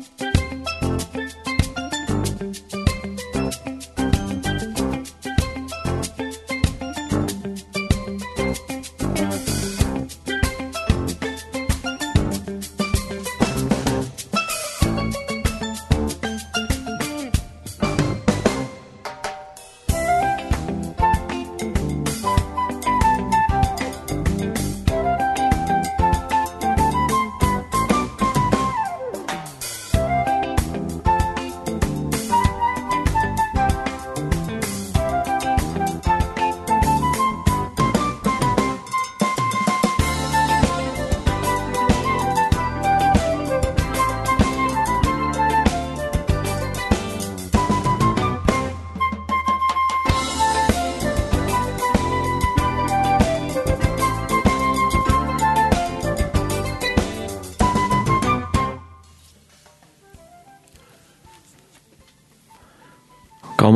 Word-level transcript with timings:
Musik 0.00 0.29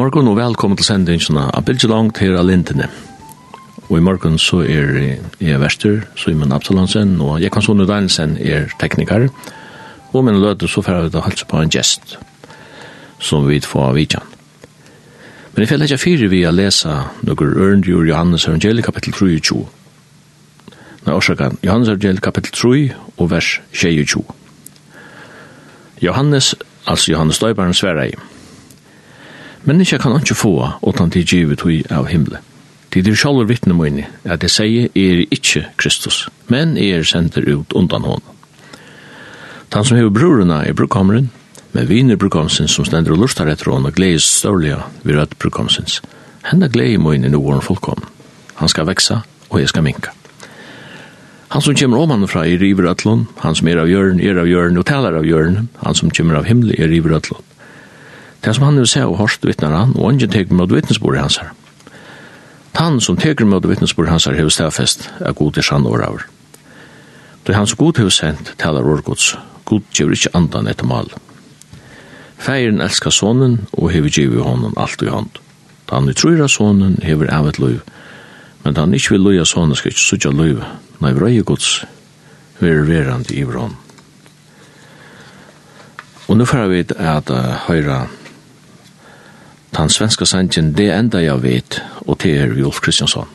morgen 0.05 0.29
og 0.29 0.37
velkommen 0.37 0.77
til 0.77 0.85
sendingene 0.85 1.47
av 1.57 1.65
Bilge 1.65 1.89
Langt 1.89 2.19
her 2.21 2.35
av 2.37 2.45
Lintene. 2.45 2.91
Og 3.87 3.95
i 3.97 4.03
morgen 4.05 4.35
så 4.43 4.59
er 4.61 4.99
jeg 5.41 5.61
verster, 5.63 6.03
Simon 6.21 6.53
Absalonsen, 6.53 7.15
og 7.25 7.39
jeg 7.41 7.53
kan 7.55 7.65
sånne 7.65 7.87
Danielsen 7.89 8.35
er 8.37 8.67
tekniker. 8.83 9.31
Og 10.13 10.27
min 10.27 10.43
løte 10.43 10.69
så 10.69 10.83
får 10.85 11.07
vi 11.07 11.13
da 11.15 11.23
og 11.23 11.29
halse 11.31 11.49
på 11.49 11.63
en 11.63 11.73
gest, 11.73 12.19
som 13.17 13.49
vi 13.49 13.63
får 13.65 13.87
av 13.87 13.97
vidjan. 13.97 14.29
Men 15.55 15.65
jeg 15.65 15.73
føler 15.73 15.89
ikke 15.89 16.03
fire 16.05 16.29
vi 16.35 16.43
har 16.45 16.53
lese 16.53 16.99
noen 17.25 17.57
ørendjur 17.65 18.05
Johannes 18.05 18.45
evangeliet 18.51 18.85
kapittel 18.85 19.17
23. 19.17 19.65
Nei, 21.07 21.17
årsaken, 21.17 21.63
Johannes 21.65 21.95
evangeliet 21.95 22.27
kapittel 22.29 22.53
3 22.61 22.85
og 23.17 23.33
vers 23.33 23.57
22. 23.73 24.21
Johannes, 26.05 26.53
altså 26.85 27.17
Johannes 27.17 27.41
Døyberen, 27.41 27.73
sverer 27.73 28.34
men 29.65 29.81
ikkje 29.81 30.01
kan 30.03 30.17
ikkje 30.19 30.37
få 30.37 30.55
utan 30.87 31.11
til 31.11 31.25
givet 31.27 31.65
hui 31.65 31.83
av 31.91 32.09
himmelen. 32.11 32.43
Tid 32.95 33.09
er 33.11 33.17
sjalv 33.19 33.49
vittne 33.51 33.75
mine 33.75 34.07
at 34.23 34.45
jeg 34.45 34.53
sier 34.55 34.91
er 34.95 35.25
ikkje 35.35 35.65
Kristus, 35.81 36.29
men 36.53 36.77
er 36.79 37.03
sender 37.03 37.43
ut 37.49 37.73
undan 37.75 38.07
hånd. 38.07 38.23
Han 39.75 39.83
som 39.83 39.99
hever 39.99 40.13
brorna 40.15 40.61
er 40.63 40.77
brukkammeren, 40.79 41.33
men 41.75 41.89
viner 41.89 42.17
brukkamsen 42.17 42.69
som 42.71 42.87
stender 42.87 43.17
og 43.17 43.25
lustar 43.25 43.49
etter 43.51 43.73
hånd 43.73 43.89
og 43.89 43.97
gledes 43.97 44.29
størlige 44.39 44.77
ved 45.03 45.19
rødt 45.19 45.35
brukkamsens. 45.43 45.97
Henne 46.47 46.69
gleder 46.71 47.03
mine 47.03 47.33
nu 47.33 47.41
våren 47.43 47.65
fullkom. 47.65 48.05
Han 48.61 48.71
skal 48.71 48.87
veksa, 48.87 49.25
og 49.51 49.59
jeg 49.59 49.73
skal 49.73 49.83
minka. 49.83 50.13
Han 51.51 51.63
som 51.63 51.75
kommer 51.75 51.99
om 51.99 52.29
fra 52.31 52.45
er 52.47 52.59
river 52.59 52.87
atlon, 52.91 53.27
han 53.43 53.55
som 53.55 53.69
er 53.69 53.83
av 53.83 53.91
jørn 53.91 54.21
er 54.21 54.39
av 54.39 54.47
jørn 54.47 54.79
og 54.79 54.87
taler 54.87 55.19
av 55.19 55.27
jørn, 55.27 55.69
han 55.83 55.95
som 55.95 56.11
kommer 56.11 56.39
av 56.39 56.47
himmel 56.47 56.71
er 56.79 56.89
river 56.89 57.17
atlon. 57.17 57.43
Det 58.45 58.55
som 58.55 58.65
han 58.65 58.77
vil 58.77 58.89
se 58.89 59.01
og 59.05 59.17
hørst 59.19 59.47
vittnar 59.47 59.73
han, 59.73 59.95
og 59.97 60.13
ingen 60.13 60.31
teker 60.31 60.55
mot 60.55 60.73
vittnesbordet 60.73 61.21
hans 61.21 61.37
her. 61.41 61.53
Han 62.77 63.01
som 63.01 63.17
teker 63.17 63.47
mot 63.49 63.65
vittnesbordet 63.65 64.11
hans 64.11 64.27
her, 64.29 64.37
hever 64.37 64.53
stedfest, 64.53 65.09
er 65.21 65.33
god 65.33 65.59
i 65.59 65.63
sann 65.63 65.87
år 65.87 66.05
over. 66.05 66.27
Det 67.47 67.55
er 67.55 67.59
han 67.59 67.67
som 67.67 67.79
god 67.81 67.99
hever 67.99 68.13
sendt, 68.13 68.55
talar 68.59 68.85
årgods. 68.85 69.37
God 69.65 69.81
gjør 69.95 70.13
ikke 70.13 70.35
andan 70.37 70.69
etter 70.69 70.85
mal. 70.85 71.09
Feiren 72.39 72.83
elskar 72.85 73.11
sonen, 73.11 73.63
og 73.73 73.93
hever 73.95 74.13
giv 74.13 74.35
i 74.37 74.43
hånden 74.45 74.77
alt 74.77 75.03
i 75.03 75.09
hånd. 75.09 75.31
Da 75.89 75.97
han 75.97 76.09
tror 76.09 76.35
trøyra 76.35 76.49
sonen, 76.49 76.99
hever 77.03 77.33
av 77.33 77.49
et 77.49 77.59
løyv. 77.59 77.81
Men 78.65 78.75
da 78.75 78.85
han 78.85 78.95
ikke 78.95 79.15
vil 79.15 79.25
løya 79.25 79.45
sonen, 79.45 79.77
skal 79.77 79.93
ikke 79.93 80.05
sutja 80.05 80.33
løyv. 80.33 80.61
Nei, 81.01 81.13
vrøy 81.17 81.41
gods, 81.45 81.85
ver 82.61 82.85
verand 82.89 83.33
i 83.33 83.45
vrån. 83.45 83.77
Og 86.29 86.37
nu 86.37 86.45
får 86.45 86.69
vi 86.73 86.85
at 86.97 87.31
uh, 87.31 87.69
høyra 87.69 88.07
Den 89.77 89.91
svenska 89.91 90.27
sangen, 90.27 90.73
det 90.73 90.91
enda 90.91 91.23
jag 91.23 91.39
vet, 91.39 91.81
och 92.07 92.19
det 92.23 92.39
är 92.39 92.63
Ulf 92.63 92.81
Kristiansson. 92.81 93.27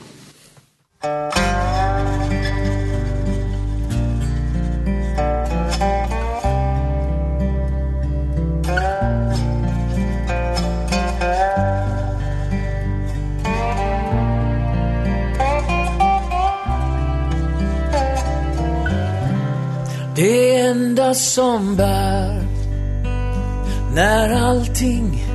Det 20.15 20.55
enda 20.55 21.13
som 21.13 21.75
bär 21.75 22.41
När 23.95 24.29
allting 24.29 25.28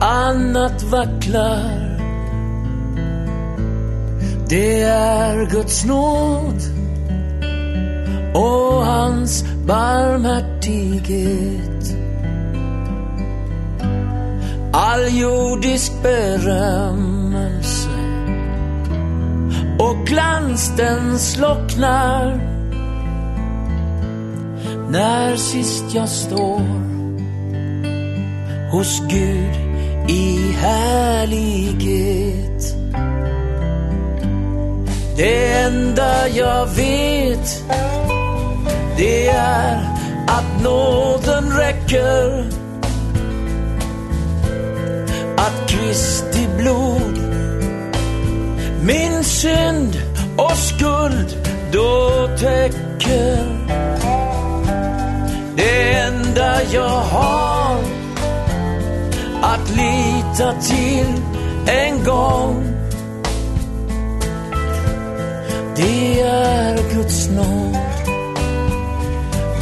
annat 0.00 0.82
vacklar. 0.82 1.96
Det 4.48 4.82
är 4.82 5.50
Guds 5.50 5.84
nåd 5.84 6.62
och 8.34 8.86
hans 8.86 9.44
barmhärtighet. 9.66 11.96
All 14.72 15.18
jordisk 15.18 15.92
berömmelse 16.02 17.88
och 19.78 20.06
glans 20.06 20.72
den 20.76 21.18
slocknar 21.18 22.40
När 24.90 25.36
sist 25.36 25.84
jag 25.94 26.08
står 26.08 26.60
hos 28.70 29.00
Gud 29.08 29.65
i 30.08 30.52
härlighet 30.60 31.96
Det 35.16 35.52
enda 35.52 36.28
jag 36.28 36.66
vet 36.66 37.62
Det 38.96 39.28
är 39.28 39.96
att 40.26 40.62
nåden 40.62 41.56
räcker. 41.56 42.50
Att 45.36 45.70
Kristi 45.70 46.48
blod 46.58 47.18
Min 48.82 49.24
synd 49.24 49.96
och 50.36 50.56
skuld 50.56 51.36
då 51.72 52.28
täcker. 52.38 53.66
Det 55.56 55.92
enda 55.92 56.62
jag 56.72 56.88
har 56.88 57.85
att 59.46 59.70
lita 59.70 60.52
till 60.60 61.22
en 61.66 62.04
gång. 62.04 62.72
Det 65.76 66.20
är 66.20 66.94
Guds 66.94 67.28
nåd. 67.28 67.76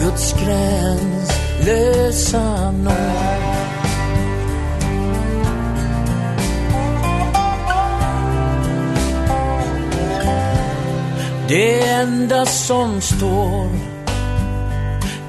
Guds 0.00 0.32
gräns 0.32 1.30
lösa 1.66 2.70
nåd. 2.70 2.94
Det 11.48 11.80
enda 11.88 12.46
som 12.46 13.00
står 13.00 13.70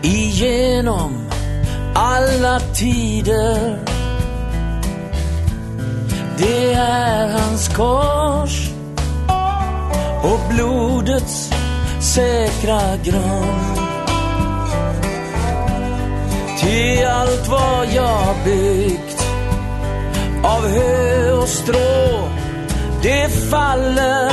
Igenom 0.01 1.29
alla 1.93 2.59
tider 2.59 3.94
Det 6.37 6.73
är 6.73 7.27
hans 7.27 7.67
kors 7.67 8.69
Och 10.23 10.39
blodets 10.53 11.49
säkra 11.99 12.81
grund 13.03 13.79
Till 16.59 17.05
allt 17.07 17.47
vad 17.47 17.87
jag 17.93 18.35
byggt 18.45 19.25
Av 20.43 20.67
hö 20.67 21.31
och 21.31 21.47
strå 21.47 22.25
Det 23.05 23.29
faller. 23.29 24.31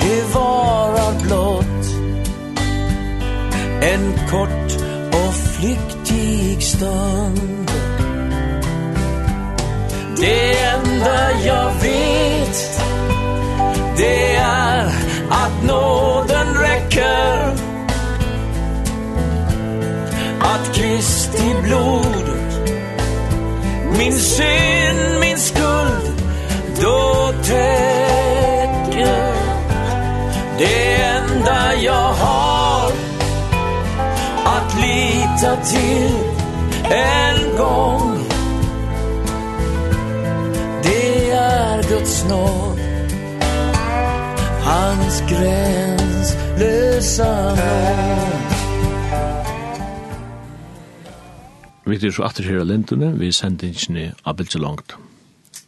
Det 0.00 0.34
varar 0.34 1.22
blott. 1.22 1.86
En 3.82 4.28
kort 4.30 4.82
och 5.12 5.34
flyktig 5.34 6.62
stund. 6.62 7.61
Det 10.22 10.58
enda 10.58 11.32
jag 11.44 11.72
vet 11.82 12.80
Det 13.96 14.34
är 14.36 14.86
att 15.30 15.64
nåden 15.66 16.54
räcker. 16.54 17.56
Att 20.40 20.74
Kristi 20.74 21.54
blod 21.62 22.38
Min 23.98 24.12
synd, 24.12 25.20
min 25.20 25.38
skuld 25.38 26.22
Då 26.82 27.32
täcker. 27.42 28.52
Det 30.58 30.94
enda 31.02 31.74
jag 31.74 32.12
har 32.12 32.92
Att 34.44 34.74
lita 34.80 35.56
till 35.56 36.14
en 36.90 37.56
gång. 37.56 38.11
Guds 41.92 42.24
nåd 42.24 42.78
Hans 44.62 45.20
gränslösa 45.28 45.94
nåd 47.54 48.52
Vi 51.84 52.06
er 52.06 52.10
så 52.10 52.22
atter 52.22 52.44
her 52.44 52.60
av 52.60 52.66
lintene, 52.66 53.12
vi 53.18 53.32
sender 53.32 53.68
ikke 53.68 53.92
ned 53.92 54.10
Abel 54.24 54.48
så 54.48 54.58
langt. 54.58 54.96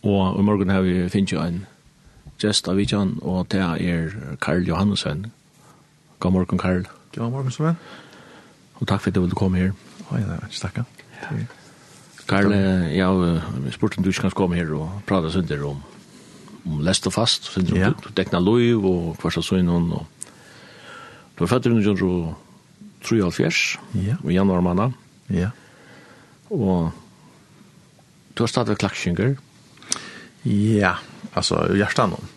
Og 0.02 0.38
i 0.38 0.42
morgen 0.42 0.70
har 0.70 0.80
vi 0.80 1.08
finnet 1.08 1.32
jo 1.32 1.40
en 1.42 1.66
gjest 2.40 2.68
av 2.68 2.76
Vidjan, 2.76 3.18
og 3.22 3.46
det 3.52 3.60
er 3.60 4.10
Karl 4.40 4.64
Johannesson. 4.68 5.26
God 6.20 6.32
morgen, 6.32 6.58
Karl. 6.58 6.86
God 7.16 7.30
morgen, 7.30 7.50
Sven. 7.50 7.76
Og 8.80 8.88
takk 8.88 9.00
for 9.00 9.10
at 9.10 9.14
du 9.14 9.20
ville 9.20 9.34
komme 9.36 9.58
her. 9.58 9.72
Oi, 10.10 10.20
det 10.20 10.30
er 10.30 10.46
ikke 10.46 10.60
takk. 10.68 10.78
Karl, 12.28 12.52
jeg 12.94 13.04
har 13.04 13.42
spurt 13.70 13.98
om 13.98 14.04
du 14.04 14.08
ikke 14.08 14.20
kan 14.20 14.30
komme 14.30 14.56
her 14.56 14.72
og 14.72 15.02
prate 15.06 15.32
sønder 15.32 15.66
om 15.68 15.82
om 16.64 16.80
lest 16.84 17.06
og 17.08 17.14
fast, 17.16 17.50
så 17.52 17.60
du 17.60 17.76
ja. 17.76 17.92
dekna 18.16 18.40
loiv 18.40 18.84
og 18.88 19.16
kvarsa 19.20 19.42
søgnon. 19.44 19.92
Og... 19.92 20.06
Du 21.36 21.44
var 21.44 21.52
født 21.56 21.68
i 21.68 21.74
1973, 21.76 23.64
ja. 24.06 24.16
i 24.24 24.36
januar 24.36 24.64
manna. 24.64 24.90
Ja. 25.32 25.50
Og 26.50 26.92
du 28.34 28.42
har 28.42 28.50
stadig 28.50 28.78
klakksynger. 28.78 29.36
Ja, 30.44 30.96
altså 31.34 31.66
hjertan 31.72 32.16
om. 32.16 32.32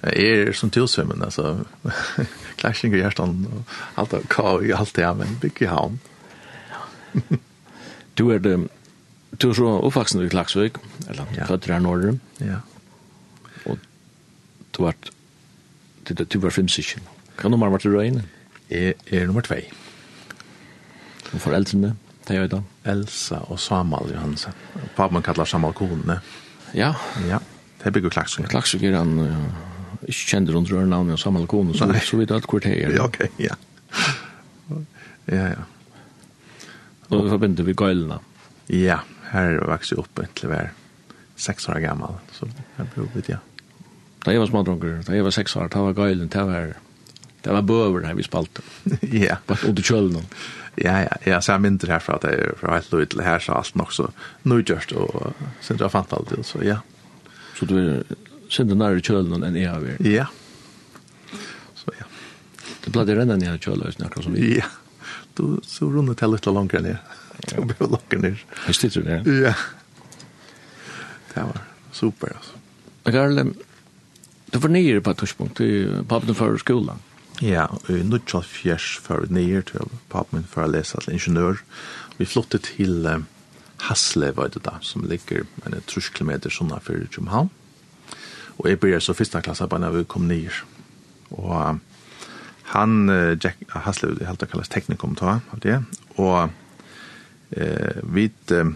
Jeg 0.00 0.48
er 0.48 0.52
som 0.56 0.70
tilsvimmen, 0.72 1.20
altså 1.22 1.58
klaksjinger 2.60 3.02
hjertan, 3.02 3.44
og 3.52 3.74
alt 4.00 4.14
av 4.16 4.24
kav, 4.32 4.64
alt 4.64 4.94
det, 4.96 5.10
men 5.18 5.36
bygg 5.42 5.60
i 5.66 5.68
havn. 5.68 5.98
du 8.16 8.24
er 8.32 8.40
det, 8.40 8.56
du 9.36 9.50
er 9.50 9.54
så 9.58 9.74
oppvaksen 9.76 10.24
i 10.24 10.30
Klaksvik, 10.32 10.80
eller 11.08 11.28
ja. 11.36 11.46
født 11.50 11.68
her 11.68 11.84
nordre. 11.84 12.16
Ja 12.40 12.62
du 14.80 14.84
var 14.84 14.96
du 16.10 16.38
var 16.42 16.50
filmsikken. 16.50 17.04
Kan 17.38 17.52
nummer 17.52 17.70
vært 17.72 17.86
i 17.86 17.92
røyene? 17.92 18.24
Jeg 18.70 18.96
er 19.12 19.26
nummer 19.28 19.44
2. 19.46 19.58
Og 21.30 21.42
foreldrene, 21.42 21.94
det 22.26 22.36
er 22.36 22.44
jo 22.44 22.50
da? 22.56 22.60
Elsa 22.90 23.40
og 23.52 23.60
Samal 23.62 24.10
Johansen. 24.10 24.56
Papen 24.96 25.22
kallar 25.22 25.48
Samal 25.48 25.74
Kone. 25.76 26.18
Ja. 26.74 26.94
Ja, 27.28 27.38
det 27.84 27.92
bygger 27.94 28.12
Klaksvig. 28.14 28.48
Klaksvig 28.50 28.90
er 28.90 28.98
han, 28.98 29.14
ikke 30.06 30.32
kjenner 30.34 30.56
rundt 30.56 30.72
røyene 30.72 30.90
navnet 30.90 31.18
av 31.18 31.22
Samal 31.22 31.46
Kone, 31.50 31.76
så, 31.78 31.88
så 32.06 32.18
vidt 32.20 32.34
alt 32.34 32.48
hvor 32.50 32.62
det 32.64 32.74
er. 32.78 32.96
Ja, 32.96 33.06
ok, 33.06 33.20
ja. 33.42 33.58
Ja, 35.30 35.46
ja. 35.54 35.68
Og 37.10 37.24
vi 37.24 37.30
forbinder 37.32 37.66
vi 37.66 37.74
gøylene. 37.78 38.20
Ja, 38.70 39.00
her 39.32 39.58
vokste 39.66 39.96
jeg 39.96 40.02
opp 40.04 40.22
til 40.38 40.50
å 40.50 40.52
være 40.54 40.74
seks 41.40 41.66
år 41.72 41.80
gammel, 41.82 42.18
så 42.36 42.46
her 42.76 42.90
ble 42.92 43.06
oppvitt, 43.06 43.30
ja. 43.32 43.40
Da 44.24 44.34
jeg 44.34 44.42
var 44.42 44.50
smådrunker, 44.50 45.00
da 45.06 45.16
jeg 45.16 45.24
var 45.24 45.34
seks 45.34 45.56
år, 45.56 45.70
da 45.72 45.82
var 45.86 45.96
gøylen, 45.96 46.28
da 46.32 46.44
var, 46.48 46.74
da 47.44 47.54
var 47.56 47.68
bøver 47.68 48.04
her 48.04 48.16
vi 48.18 48.26
spalte. 48.26 48.64
ja. 49.24 49.38
Bare 49.48 49.70
under 49.70 49.86
kjølen. 49.86 50.26
Ja, 50.80 50.98
ja, 51.04 51.14
ja, 51.26 51.38
så 51.42 51.56
jeg 51.56 51.64
mindre 51.64 51.92
herfra 51.92 52.18
at 52.20 52.26
jeg 52.28 52.52
fra 52.60 52.76
helt 52.76 52.92
løy 52.92 53.06
til 53.10 53.24
her, 53.24 53.40
så 53.42 53.56
alt 53.58 53.76
nok 53.76 53.94
så 53.96 54.10
nøygjørst 54.48 54.92
og 54.96 55.32
sindra 55.64 55.90
fant 55.92 56.12
alt 56.16 56.30
det, 56.32 56.44
så 56.46 56.60
ja. 56.64 56.78
Så 57.58 57.66
du 57.68 57.74
er 57.80 58.04
sindra 58.52 58.76
nærmere 58.78 59.02
kjølen 59.04 59.44
enn 59.46 59.58
jeg 59.58 59.72
har 59.72 59.82
vært? 59.82 60.04
Ja. 60.06 60.28
Så 61.80 61.96
ja. 61.98 62.06
Det 62.84 62.92
ble 62.94 63.04
det 63.08 63.16
rennet 63.18 63.42
ned 63.42 63.58
kjølen, 63.64 64.06
akkurat 64.06 64.28
som 64.28 64.36
vi. 64.36 64.54
Ja, 64.60 64.68
du, 65.36 65.58
så 65.66 65.88
rundet 65.90 66.20
jeg 66.20 66.32
litt 66.32 66.48
langere 66.48 66.84
ned. 66.84 67.18
Du 67.50 67.64
ble 67.72 67.88
langere 67.88 68.22
ned. 68.28 68.46
Jeg 68.68 68.78
styrte 68.78 69.04
det, 69.06 69.20
ja. 69.24 69.50
Ja. 69.50 69.54
Det 71.34 71.44
var 71.50 71.60
super, 71.96 72.36
altså. 72.36 72.56
Karle, 73.10 73.44
Du 74.50 74.58
var 74.58 74.72
nere 74.72 75.00
på 75.00 75.12
et 75.12 75.20
tidspunkt, 75.22 75.60
pappen 76.10 76.34
for 76.34 76.58
skolan. 76.58 76.98
Ja, 77.40 77.68
i 77.88 78.02
Nudjal 78.02 78.42
Fjers 78.42 78.98
för 79.00 79.26
nere 79.30 79.62
til 79.62 79.92
pappen 80.10 80.42
for 80.44 80.66
å 80.66 80.72
lese 80.72 80.98
til 81.00 81.14
ingeniør. 81.14 81.62
Vi 82.18 82.26
flyttet 82.28 82.66
til 82.66 83.06
um, 83.06 83.28
Hasle, 83.86 84.32
var 84.36 84.50
det 84.52 84.64
da, 84.66 84.74
som 84.82 85.06
ligger 85.08 85.46
en 85.64 85.78
trusk 85.88 86.18
kilometer 86.18 86.52
sånn 86.52 86.74
for 86.82 87.06
København. 87.14 87.48
Og 88.58 88.68
jeg 88.68 88.80
blir 88.82 89.00
så 89.00 89.14
første 89.16 89.40
klasse 89.40 89.70
bare 89.70 89.86
når 89.86 90.00
vi 90.00 90.04
kom 90.10 90.26
nere. 90.28 90.66
Og 91.30 91.54
um, 91.54 91.80
han, 92.74 93.00
uh, 93.08 93.38
Jack 93.38 93.62
Hasle, 93.86 94.16
det 94.18 94.28
helt 94.28 94.44
kalles 94.50 94.68
teknikum, 94.68 95.14
ta 95.16 95.38
av 95.38 95.62
det. 95.62 95.80
Og 96.18 96.50
eh, 97.56 98.02
vi... 98.02 98.28
Uh, 98.50 98.74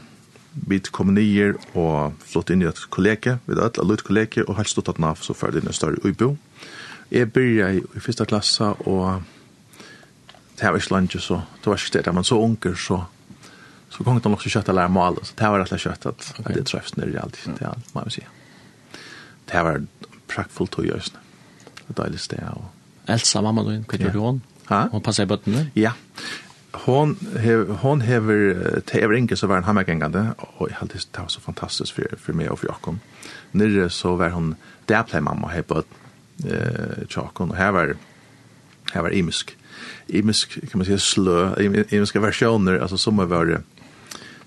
vi 0.54 0.78
kom 0.94 1.14
nyer 1.14 1.56
og 1.74 2.14
flott 2.22 2.50
inn 2.50 2.62
i 2.62 2.68
et 2.68 2.80
kollege, 2.94 3.38
vi 3.46 3.54
hadde 3.54 3.70
et 3.72 3.88
litt 3.88 4.04
kollege, 4.06 4.44
og 4.46 4.58
helst 4.58 4.76
stått 4.76 4.92
at 4.92 5.00
NAF 5.02 5.24
så 5.26 5.34
ferdig 5.36 5.62
inn 5.62 5.70
i 5.70 5.76
større 5.76 6.00
uibo. 6.04 6.36
Jeg 7.10 7.30
begynte 7.32 7.98
i 7.98 8.02
første 8.02 8.26
klasse, 8.26 8.70
og 8.86 9.22
det 10.58 10.70
var 10.70 10.78
ikke 10.78 10.94
langt, 10.94 11.18
så 11.20 11.42
det 11.60 11.70
var 11.70 11.82
ikke 11.82 12.02
det, 12.06 12.14
men 12.14 12.24
så 12.24 12.38
unger, 12.40 12.78
så 12.78 13.04
så 13.94 14.02
kom 14.04 14.18
de 14.20 14.32
også 14.32 14.50
kjøtt 14.50 14.68
att 14.68 14.74
lære 14.74 14.88
mål, 14.88 15.18
så 15.22 15.34
det 15.38 15.48
var 15.50 15.60
rett 15.60 15.72
og 15.72 15.80
slett 15.80 16.06
at, 16.06 16.24
det 16.50 16.64
treffes 16.66 16.96
nere 16.96 17.12
i 17.12 17.18
alt, 17.20 17.36
det 17.46 17.62
er 17.62 17.68
alt, 17.68 17.92
må 17.94 18.02
jeg 18.08 18.12
si. 18.12 18.24
Det 19.46 19.60
var 19.62 19.84
praktfullt 20.26 20.72
tog 20.72 20.88
i 20.88 20.90
øsene. 20.90 21.20
Det 21.76 21.84
var 21.88 22.00
deilig 22.04 22.20
sted. 22.20 22.42
Elsa, 23.06 23.42
mamma, 23.44 23.62
du, 23.62 23.84
hva 23.86 24.00
gjør 24.00 24.16
du 24.16 24.20
henne? 24.24 24.88
Hon 24.90 25.04
passar 25.04 25.28
i 25.28 25.30
bøttene? 25.30 25.68
Ja 25.78 25.92
hon 26.74 27.16
hev, 27.38 27.70
hon 27.70 28.00
hever 28.00 28.80
tever 28.80 29.14
inke 29.14 29.36
så 29.36 29.46
var 29.46 29.54
han 29.54 29.64
hammergängande 29.64 30.34
och 30.36 30.70
jag 30.70 30.76
hade 30.76 30.94
det 30.94 31.18
var 31.18 31.28
så 31.28 31.40
fantastiskt 31.40 31.92
för 31.92 32.16
för 32.18 32.32
mig 32.32 32.48
och 32.48 32.58
för 32.58 32.66
Jakob. 32.66 32.98
Nere 33.50 33.90
så 33.90 34.16
var 34.16 34.30
hon 34.30 34.54
där 34.86 35.02
play 35.02 35.20
mamma 35.20 35.48
här 35.48 35.62
på 35.62 35.82
eh 36.48 37.04
Jakob 37.08 37.50
och 37.50 37.56
här 37.56 37.72
var 37.72 37.96
här 38.92 39.02
var 39.02 39.10
imisk 39.10 39.56
imisk 40.06 40.70
kan 40.70 40.78
man 40.78 40.84
säga 40.84 40.98
slö 40.98 41.54
imiska 41.88 42.20
versioner 42.20 42.78
alltså 42.78 42.98
som 42.98 43.16
var 43.16 43.46
det 43.46 43.60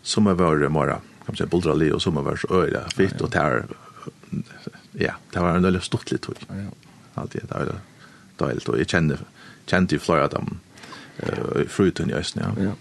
som 0.01 0.25
var 0.25 0.69
mera 0.69 0.93
kan 0.93 1.01
man 1.25 1.35
säga 1.35 1.47
buldrali 1.47 1.91
och 1.91 2.01
som 2.01 2.15
var 2.15 2.35
så 2.35 2.53
öra 2.53 2.89
fitt 2.89 3.21
och 3.21 3.31
tär 3.31 3.65
ja 4.91 5.13
det 5.31 5.39
var 5.39 5.55
en 5.55 5.63
väldigt 5.63 5.83
stort 5.83 6.11
litet 6.11 6.27
tog. 6.27 6.57
Allt 7.13 7.31
det 7.31 7.49
där 7.49 7.65
då 8.37 8.51
då 8.65 8.77
jag 8.77 8.89
kände 8.89 9.17
kände 9.65 9.95
ju 9.95 9.99
flera 9.99 10.23
av 10.23 10.29
dem 10.29 10.59
eh 11.23 11.67
fruten 11.67 12.09
i 12.09 12.13
Østen, 12.13 12.41
ja. 12.41 12.73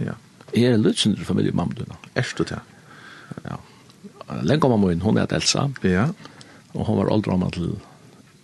Ja. 0.00 0.14
Er 0.54 0.76
lutsen 0.76 1.16
til 1.16 1.24
familie 1.24 1.52
mamma 1.52 1.74
du 1.74 1.84
da? 1.84 1.96
Erst 2.14 2.38
du 2.38 2.44
til? 2.44 2.58
Ja. 3.44 3.58
Lenge 4.42 4.68
mamma 4.68 4.86
min, 4.86 5.00
hon 5.00 5.18
heter 5.18 5.36
Elsa. 5.36 5.68
Ja. 5.82 6.08
Og 6.74 6.86
hon 6.86 6.98
var 6.98 7.12
oldre 7.12 7.36
mamma 7.36 7.50
til 7.50 7.76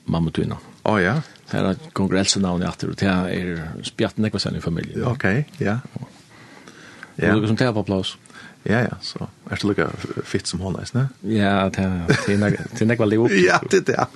mamma 0.07 0.31
du 0.31 0.43
innan. 0.43 0.63
Å 0.87 0.99
ja. 1.03 1.21
Her 1.51 1.71
er 1.71 1.89
kongressenavnet 1.95 2.69
etter, 2.69 2.91
og 2.91 2.99
det 2.99 3.11
er 3.11 3.83
spjatt 3.87 4.19
nekva 4.19 4.39
sen 4.43 4.59
i 4.59 4.63
familien. 4.63 5.05
Okej, 5.07 5.45
ja. 5.63 5.81
Ja. 7.17 7.35
Og 7.35 7.43
du 7.43 7.49
som 7.49 7.57
tar 7.57 7.73
på 7.73 7.87
plass. 7.87 8.17
Ja, 8.67 8.81
ja, 8.91 8.97
så 9.01 9.29
Är 9.51 9.57
det 9.57 9.65
lukka 9.65 9.91
fitt 10.25 10.47
som 10.47 10.61
hon 10.61 10.77
är, 10.77 10.83
ikke? 10.83 11.09
Ja, 11.23 11.71
det 11.71 12.81
er 12.81 12.87
nekva 12.87 13.07
liv 13.07 13.23
opp. 13.23 13.31
Ja, 13.31 13.61
det 13.71 13.77
er 13.77 13.83
det. 13.87 14.07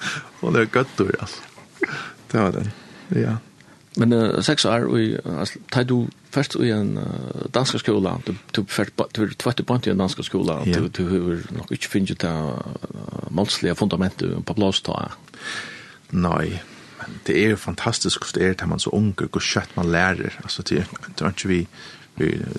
är 0.42 0.60
er 0.60 0.86
då 0.96 1.10
alltså. 1.20 1.42
Det 2.30 2.38
var 2.38 2.52
den. 2.52 2.70
Ja. 3.08 3.36
Men 3.96 4.12
uh, 4.12 4.40
sex 4.42 4.64
år, 4.64 4.86
og 4.86 5.38
altså, 5.40 5.58
tar 5.72 5.82
du 5.82 6.08
først 6.30 6.54
i 6.62 6.70
en 6.70 6.96
uh, 6.98 7.46
dansk 7.54 7.80
skola, 7.82 8.18
du, 8.26 8.34
du 8.56 8.64
først 8.68 8.94
du 9.16 9.22
er 9.24 9.34
tvett 9.38 9.66
på 9.66 9.74
en 9.74 9.98
dansk 9.98 10.22
skola, 10.24 10.60
yeah. 10.66 10.82
du, 10.82 10.88
du 10.88 11.08
har 11.08 11.40
nok 11.56 11.72
ikke 11.74 11.88
finnet 11.88 12.22
det 12.22 12.30
uh, 12.30 13.26
målslige 13.30 13.74
fundamentet 13.74 14.44
på 14.46 14.54
plass 14.54 14.82
ta. 14.86 15.10
Nej. 16.10 16.62
men 17.00 17.18
det 17.24 17.44
är 17.44 17.48
ju 17.48 17.56
fantastiskt 17.56 18.18
hvordan 18.18 18.42
det 18.42 18.50
är 18.50 18.54
til 18.54 18.68
man 18.68 18.78
så 18.78 18.90
unge, 18.90 19.28
hvor 19.32 19.40
kjøtt 19.40 19.76
man 19.76 19.86
lärer 19.86 20.40
alltså 20.42 20.62
det, 20.62 20.86
det 21.18 21.24
er 21.24 21.28
ikke 21.28 21.48
vi 21.48 21.66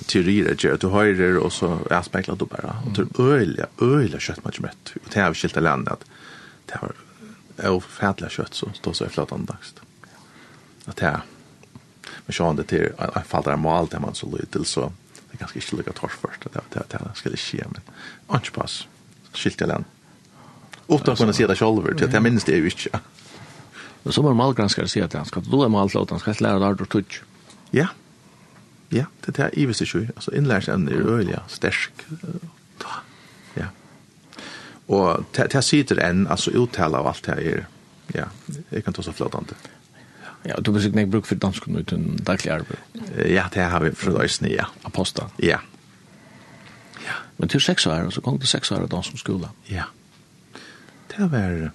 teorier 0.07 0.73
at 0.73 0.81
du 0.81 0.87
høyrer, 0.89 1.37
och 1.37 1.53
så 1.53 1.87
er 1.91 2.01
spekler 2.01 2.35
du 2.35 2.45
bara. 2.45 2.75
Och 2.85 2.91
det 2.95 3.01
er 3.01 3.21
öliga 3.21 3.65
øyelig 3.81 4.21
kjøtt 4.21 4.43
man 4.43 4.53
ikke 4.53 4.61
møtt. 4.61 4.93
Og 4.95 5.13
det 5.13 5.21
har 5.21 5.29
vi 5.29 5.35
skilt 5.35 5.57
alene 5.57 5.91
at 5.91 6.05
det 6.67 6.79
er 6.81 6.95
är 7.57 7.79
fædelig 7.79 8.31
kött 8.31 8.55
så 8.55 8.69
står 8.73 8.93
så 8.93 9.05
i 9.05 9.09
flatan 9.09 9.45
dagst. 9.45 9.81
Mm 9.81 9.90
att 10.85 10.97
det 10.97 11.05
är 11.05 11.21
men 12.25 12.33
så 12.33 12.53
det 12.53 12.63
till 12.63 12.89
jag 12.97 13.25
fattar 13.25 13.55
mål 13.55 13.87
där 13.87 13.99
man 13.99 14.15
så 14.15 14.37
lite 14.37 14.65
så 14.65 14.91
det 15.31 15.37
kanske 15.37 15.59
inte 15.59 15.75
lika 15.75 15.91
torrt 15.91 16.11
först 16.11 16.45
att 16.45 16.71
det 16.71 16.83
det 16.89 17.15
skal 17.15 17.31
ikke 17.31 17.43
skje, 17.43 17.65
men 17.67 18.41
ikke 18.41 18.51
pass 18.51 18.87
skilt 19.33 19.61
land 19.61 19.85
utan 20.87 21.15
kunna 21.15 21.33
se 21.33 21.47
det 21.47 21.55
själv 21.55 21.95
till 21.95 22.05
att 22.05 22.13
jag 22.13 22.23
minns 22.23 22.43
det 22.43 22.51
ju 22.51 22.65
inte 22.65 22.99
Men 24.03 24.13
så 24.13 24.21
var 24.21 24.33
malgranskare 24.33 24.89
sier 24.89 25.05
at 25.05 25.13
han 25.13 25.27
skal 25.29 25.43
du 25.45 25.59
er 25.61 25.69
malslått, 25.69 26.09
han 26.09 26.21
skal 26.21 26.39
lære 26.41 26.61
deg 26.63 26.81
å 26.81 26.87
tutsk. 26.89 27.19
Ja, 27.71 27.91
ja, 28.91 29.05
det 29.25 29.39
er 29.39 29.53
i 29.53 29.67
visst 29.69 29.85
ikke. 29.85 30.09
Altså 30.15 30.33
innlæringsemne 30.35 30.91
er 30.91 31.05
øyelig, 31.07 31.37
stersk. 31.47 32.01
Ja. 33.55 33.69
Og 34.91 35.25
det 35.37 35.63
sitter 35.63 36.01
en, 36.03 36.25
altså 36.27 36.51
uttale 36.57 36.99
av 36.99 37.11
alt 37.13 37.29
det 37.29 37.37
er, 37.37 37.69
ja, 38.15 38.25
jeg 38.71 38.83
kan 38.83 38.97
ta 38.97 39.05
så 39.05 39.13
flott 39.15 39.37
an 39.37 39.47
det. 39.47 39.59
Ja, 40.45 40.57
du 40.57 40.71
besikt 40.73 40.97
ikke 40.97 41.11
bruk 41.13 41.27
for 41.29 41.37
dansk 41.37 41.67
uten 41.67 42.15
daglig 42.25 42.49
arbeid. 42.53 42.79
Ja, 43.29 43.45
det 43.53 43.67
har 43.69 43.83
vi 43.83 43.91
fra 43.93 44.23
Øysene, 44.23 44.49
ja. 44.49 44.65
Aposta? 44.85 45.27
Ja. 45.39 45.59
ja. 47.05 47.17
Men 47.37 47.49
til 47.49 47.61
seks 47.61 47.85
år, 47.85 48.09
så 48.09 48.23
kom 48.25 48.39
det 48.41 48.49
seks 48.49 48.71
år 48.71 48.87
av 48.87 48.89
dansk 48.89 49.21
skola. 49.21 49.51
Ja. 49.69 49.91
Det 51.13 51.29
var... 51.31 51.69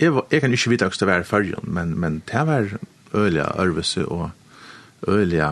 Jeg, 0.00 0.14
var, 0.14 0.26
jeg 0.32 0.40
kan 0.42 0.52
ikke 0.52 0.72
vite 0.72 0.88
hva 0.88 0.98
det 0.98 1.06
var 1.06 1.22
i 1.22 1.28
før, 1.28 1.50
men, 1.62 1.94
men 2.00 2.22
det 2.26 2.46
var 2.48 2.72
øyelig 3.14 3.44
ørvelse 3.60 4.06
og 4.08 4.30
øyelig, 5.08 5.44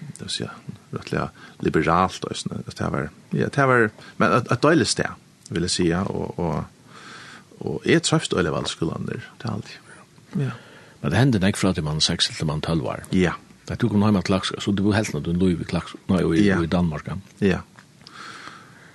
det 0.00 0.22
vil 0.22 0.30
si, 0.32 0.46
rettelig 0.94 1.26
liberalt 1.60 2.24
og 2.24 2.38
sånn. 2.38 2.62
Det 2.64 2.88
var, 2.94 3.10
ja, 3.36 3.50
det 3.52 3.66
var, 3.68 3.90
men 4.22 4.36
et, 4.38 4.48
et 4.48 4.64
døylig 4.64 4.88
sted, 4.88 5.12
vil 5.50 5.68
jeg 5.68 5.74
si, 5.74 5.90
og, 5.98 6.38
og, 6.38 6.64
og 7.60 7.84
jeg 7.84 8.04
trøft 8.06 8.32
øyelig 8.32 8.54
valgskolen 8.54 9.10
der, 9.10 9.26
det 9.42 9.50
er 9.50 9.56
alltid. 9.58 9.96
Ja. 10.46 10.54
Men 11.02 11.10
det 11.10 11.18
hendte 11.18 11.38
näck 11.38 11.56
fra 11.56 11.70
att 11.70 11.84
man 11.84 12.00
sex 12.00 12.28
til 12.28 12.46
man 12.46 12.60
12 12.60 12.82
var. 12.82 13.02
Ja. 13.10 13.32
Det 13.68 13.76
tog 13.78 13.90
hon 13.90 14.02
hem 14.02 14.16
att 14.16 14.28
lax 14.28 14.52
så 14.58 14.72
det 14.72 14.82
var 14.82 14.92
helst 14.92 15.12
helt 15.12 15.24
du 15.24 15.32
då 15.32 15.50
i 15.50 15.64
klaks, 15.64 15.94
nei, 16.06 16.22
og 16.22 16.36
i, 16.36 16.46
ja. 16.48 16.62
i 16.62 16.66
Danmark. 16.66 17.08
Ja. 17.38 17.58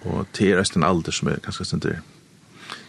Och 0.02 0.26
det 0.38 0.52
är 0.52 0.58
resten 0.58 0.84
alder 0.84 1.12
som 1.12 1.28
er 1.28 1.40
ganske 1.44 1.66
sent 1.66 1.84
där. 1.84 2.02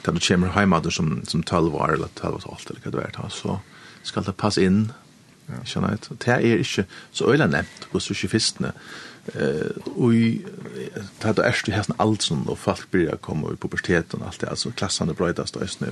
Där 0.05 0.13
du 0.13 0.21
kommer 0.21 0.61
hjemme 0.61 0.77
att 0.77 0.93
som 0.93 1.23
som 1.25 1.43
12 1.43 1.75
år 1.75 1.95
eller 1.95 2.09
12 2.15 2.35
år 2.35 2.53
allt 2.53 2.71
eller 2.71 2.81
hva 2.81 2.91
det 2.91 3.19
är 3.19 3.29
så 3.29 3.61
skal 4.03 4.25
det 4.25 4.33
passe 4.33 4.63
inn, 4.63 4.93
Ja. 5.49 5.65
Sjönna 5.65 5.95
ut. 5.95 6.09
Det 6.19 6.29
er 6.29 6.39
ikke 6.39 6.85
så 7.13 7.33
øyla 7.33 7.47
nevnt, 7.47 7.89
hos 7.93 8.07
du 8.07 8.15
ikke 8.15 8.29
fistene, 8.29 8.73
Eh 9.35 9.71
och 9.85 10.13
det 10.13 11.25
är 11.25 11.65
det 11.67 11.73
hesten 11.73 11.95
alt 11.99 12.23
som 12.23 12.49
og 12.49 12.59
folk 12.59 12.91
blir 12.91 13.13
å 13.13 13.17
komme 13.21 13.53
i 13.53 13.57
puberteten 13.57 14.23
og 14.23 14.27
alt 14.27 14.41
det 14.41 14.49
altså 14.49 14.71
klassene 14.71 15.15
brödas 15.15 15.53
då 15.53 15.61
är 15.61 15.67
snö 15.67 15.91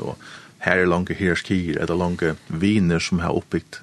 her 0.65 0.83
er 0.83 0.89
lange 0.89 1.15
hierarkier, 1.15 1.81
eller 1.83 1.99
lange 1.99 2.37
viner 2.49 3.03
som 3.03 3.21
har 3.25 3.37
oppbyggt 3.37 3.83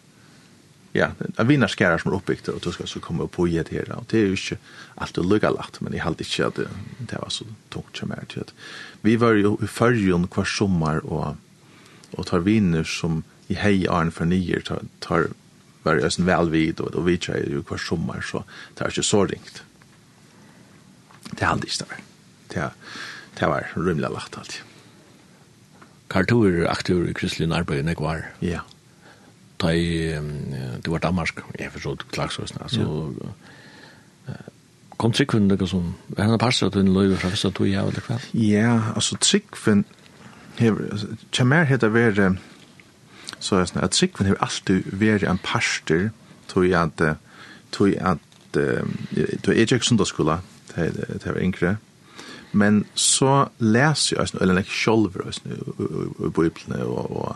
ja, 0.93 1.09
en 1.37 1.47
vinnarskærer 1.49 1.97
som 1.97 2.11
er 2.11 2.19
oppbyggt, 2.19 2.51
og 2.53 2.61
du 2.61 2.69
skal 2.73 2.87
så 2.89 3.01
komme 3.01 3.25
på 3.27 3.47
ge 3.49 3.63
det 3.65 3.73
her, 3.73 3.89
og 3.97 4.05
det 4.11 4.19
er 4.19 4.27
jo 4.29 4.37
ikke 4.37 4.59
alt 5.01 5.15
det 5.17 5.25
lukket 5.25 5.55
lagt, 5.55 5.79
men 5.81 5.95
jeg 5.95 6.05
halte 6.05 6.25
ikke 6.25 6.49
at 6.51 6.59
det, 6.59 6.67
det 7.09 7.21
var 7.21 7.31
så 7.33 7.47
tungt 7.73 7.97
som 7.97 8.13
er 8.13 8.27
til. 8.29 8.51
Vi 9.01 9.15
var 9.19 9.33
jo 9.39 9.55
i 9.57 9.69
førjen 9.69 10.27
hver 10.29 10.45
sommer, 10.45 11.01
og, 11.09 11.39
og 12.13 12.27
tar 12.29 12.45
vinner 12.45 12.85
som 12.85 13.23
i 13.49 13.57
hei 13.57 13.87
arn 13.89 14.13
for 14.13 14.29
nyer, 14.29 14.61
tar, 14.61 14.85
tar 15.01 15.31
var 15.83 15.97
jo 15.97 16.11
sånn 16.13 16.29
velvid, 16.29 16.79
og, 16.79 16.93
og 16.93 17.07
vi 17.09 17.17
tjejer 17.17 17.49
jo 17.57 17.63
hver 17.67 17.81
sommer, 17.81 18.21
så 18.21 18.43
det 18.77 18.85
er 18.85 18.93
ikke 18.93 19.07
så 19.09 19.23
ringt. 19.25 19.63
Det 21.33 21.47
halte 21.47 21.67
ikke 21.67 21.81
det 21.81 21.89
var. 21.89 22.05
Det, 22.53 22.69
det 23.39 23.49
var 23.49 23.73
rymlig 23.75 24.13
lagt 24.13 24.37
alltid. 24.37 24.72
Kartur 26.11 26.67
aktur 26.69 27.07
i 27.09 27.13
kristelig 27.15 27.49
arbeid 27.55 27.83
enn 27.83 27.93
jeg 27.93 28.01
var. 28.03 28.25
Ja. 28.43 28.61
Da 29.61 29.71
i, 29.71 30.11
det 30.83 30.91
var 30.91 30.99
Danmark, 31.03 31.39
jeg 31.59 31.71
forstod 31.71 32.03
klagsøsene, 32.11 32.63
altså, 32.63 33.33
kom 34.97 35.11
tryggvind 35.11 35.49
det 35.51 35.67
som, 35.69 35.93
er 36.17 36.29
han 36.29 36.39
parser 36.39 36.69
at 36.69 36.77
hun 36.79 36.91
løy 36.93 37.15
fra 37.17 37.31
første 37.33 37.51
tog 37.51 37.67
jeg 37.67 37.81
eller 37.81 38.05
hva? 38.07 38.19
Ja, 38.37 38.93
altså 38.95 39.17
tryggvind, 39.19 39.85
kjemmer 41.33 41.67
heter 41.67 41.91
være, 41.91 42.29
så 43.39 43.59
er 43.59 43.67
sånn, 43.67 43.81
at 43.83 43.97
tryggvind 43.97 44.29
har 44.31 44.43
alltid 44.45 44.91
vært 45.01 45.25
en 45.27 45.41
parster, 45.43 46.11
tog 46.51 46.67
jeg 46.69 46.79
at, 46.79 47.17
tog 47.75 47.89
jeg 47.91 47.99
at, 48.13 48.29
tog 48.53 49.51
jeg 49.55 49.65
ikke 49.67 49.89
sundagsskola, 49.89 50.39
det 50.75 51.25
var 51.25 51.41
yngre, 51.41 51.77
Men 52.53 52.83
så 52.93 53.47
leser 53.57 54.19
jeg 54.19 54.41
eller 54.41 54.61
ikke 54.61 54.77
selv 54.77 55.15
i 55.17 56.29
Bibelen 56.29 56.81
og, 56.85 57.15
og, 57.17 57.35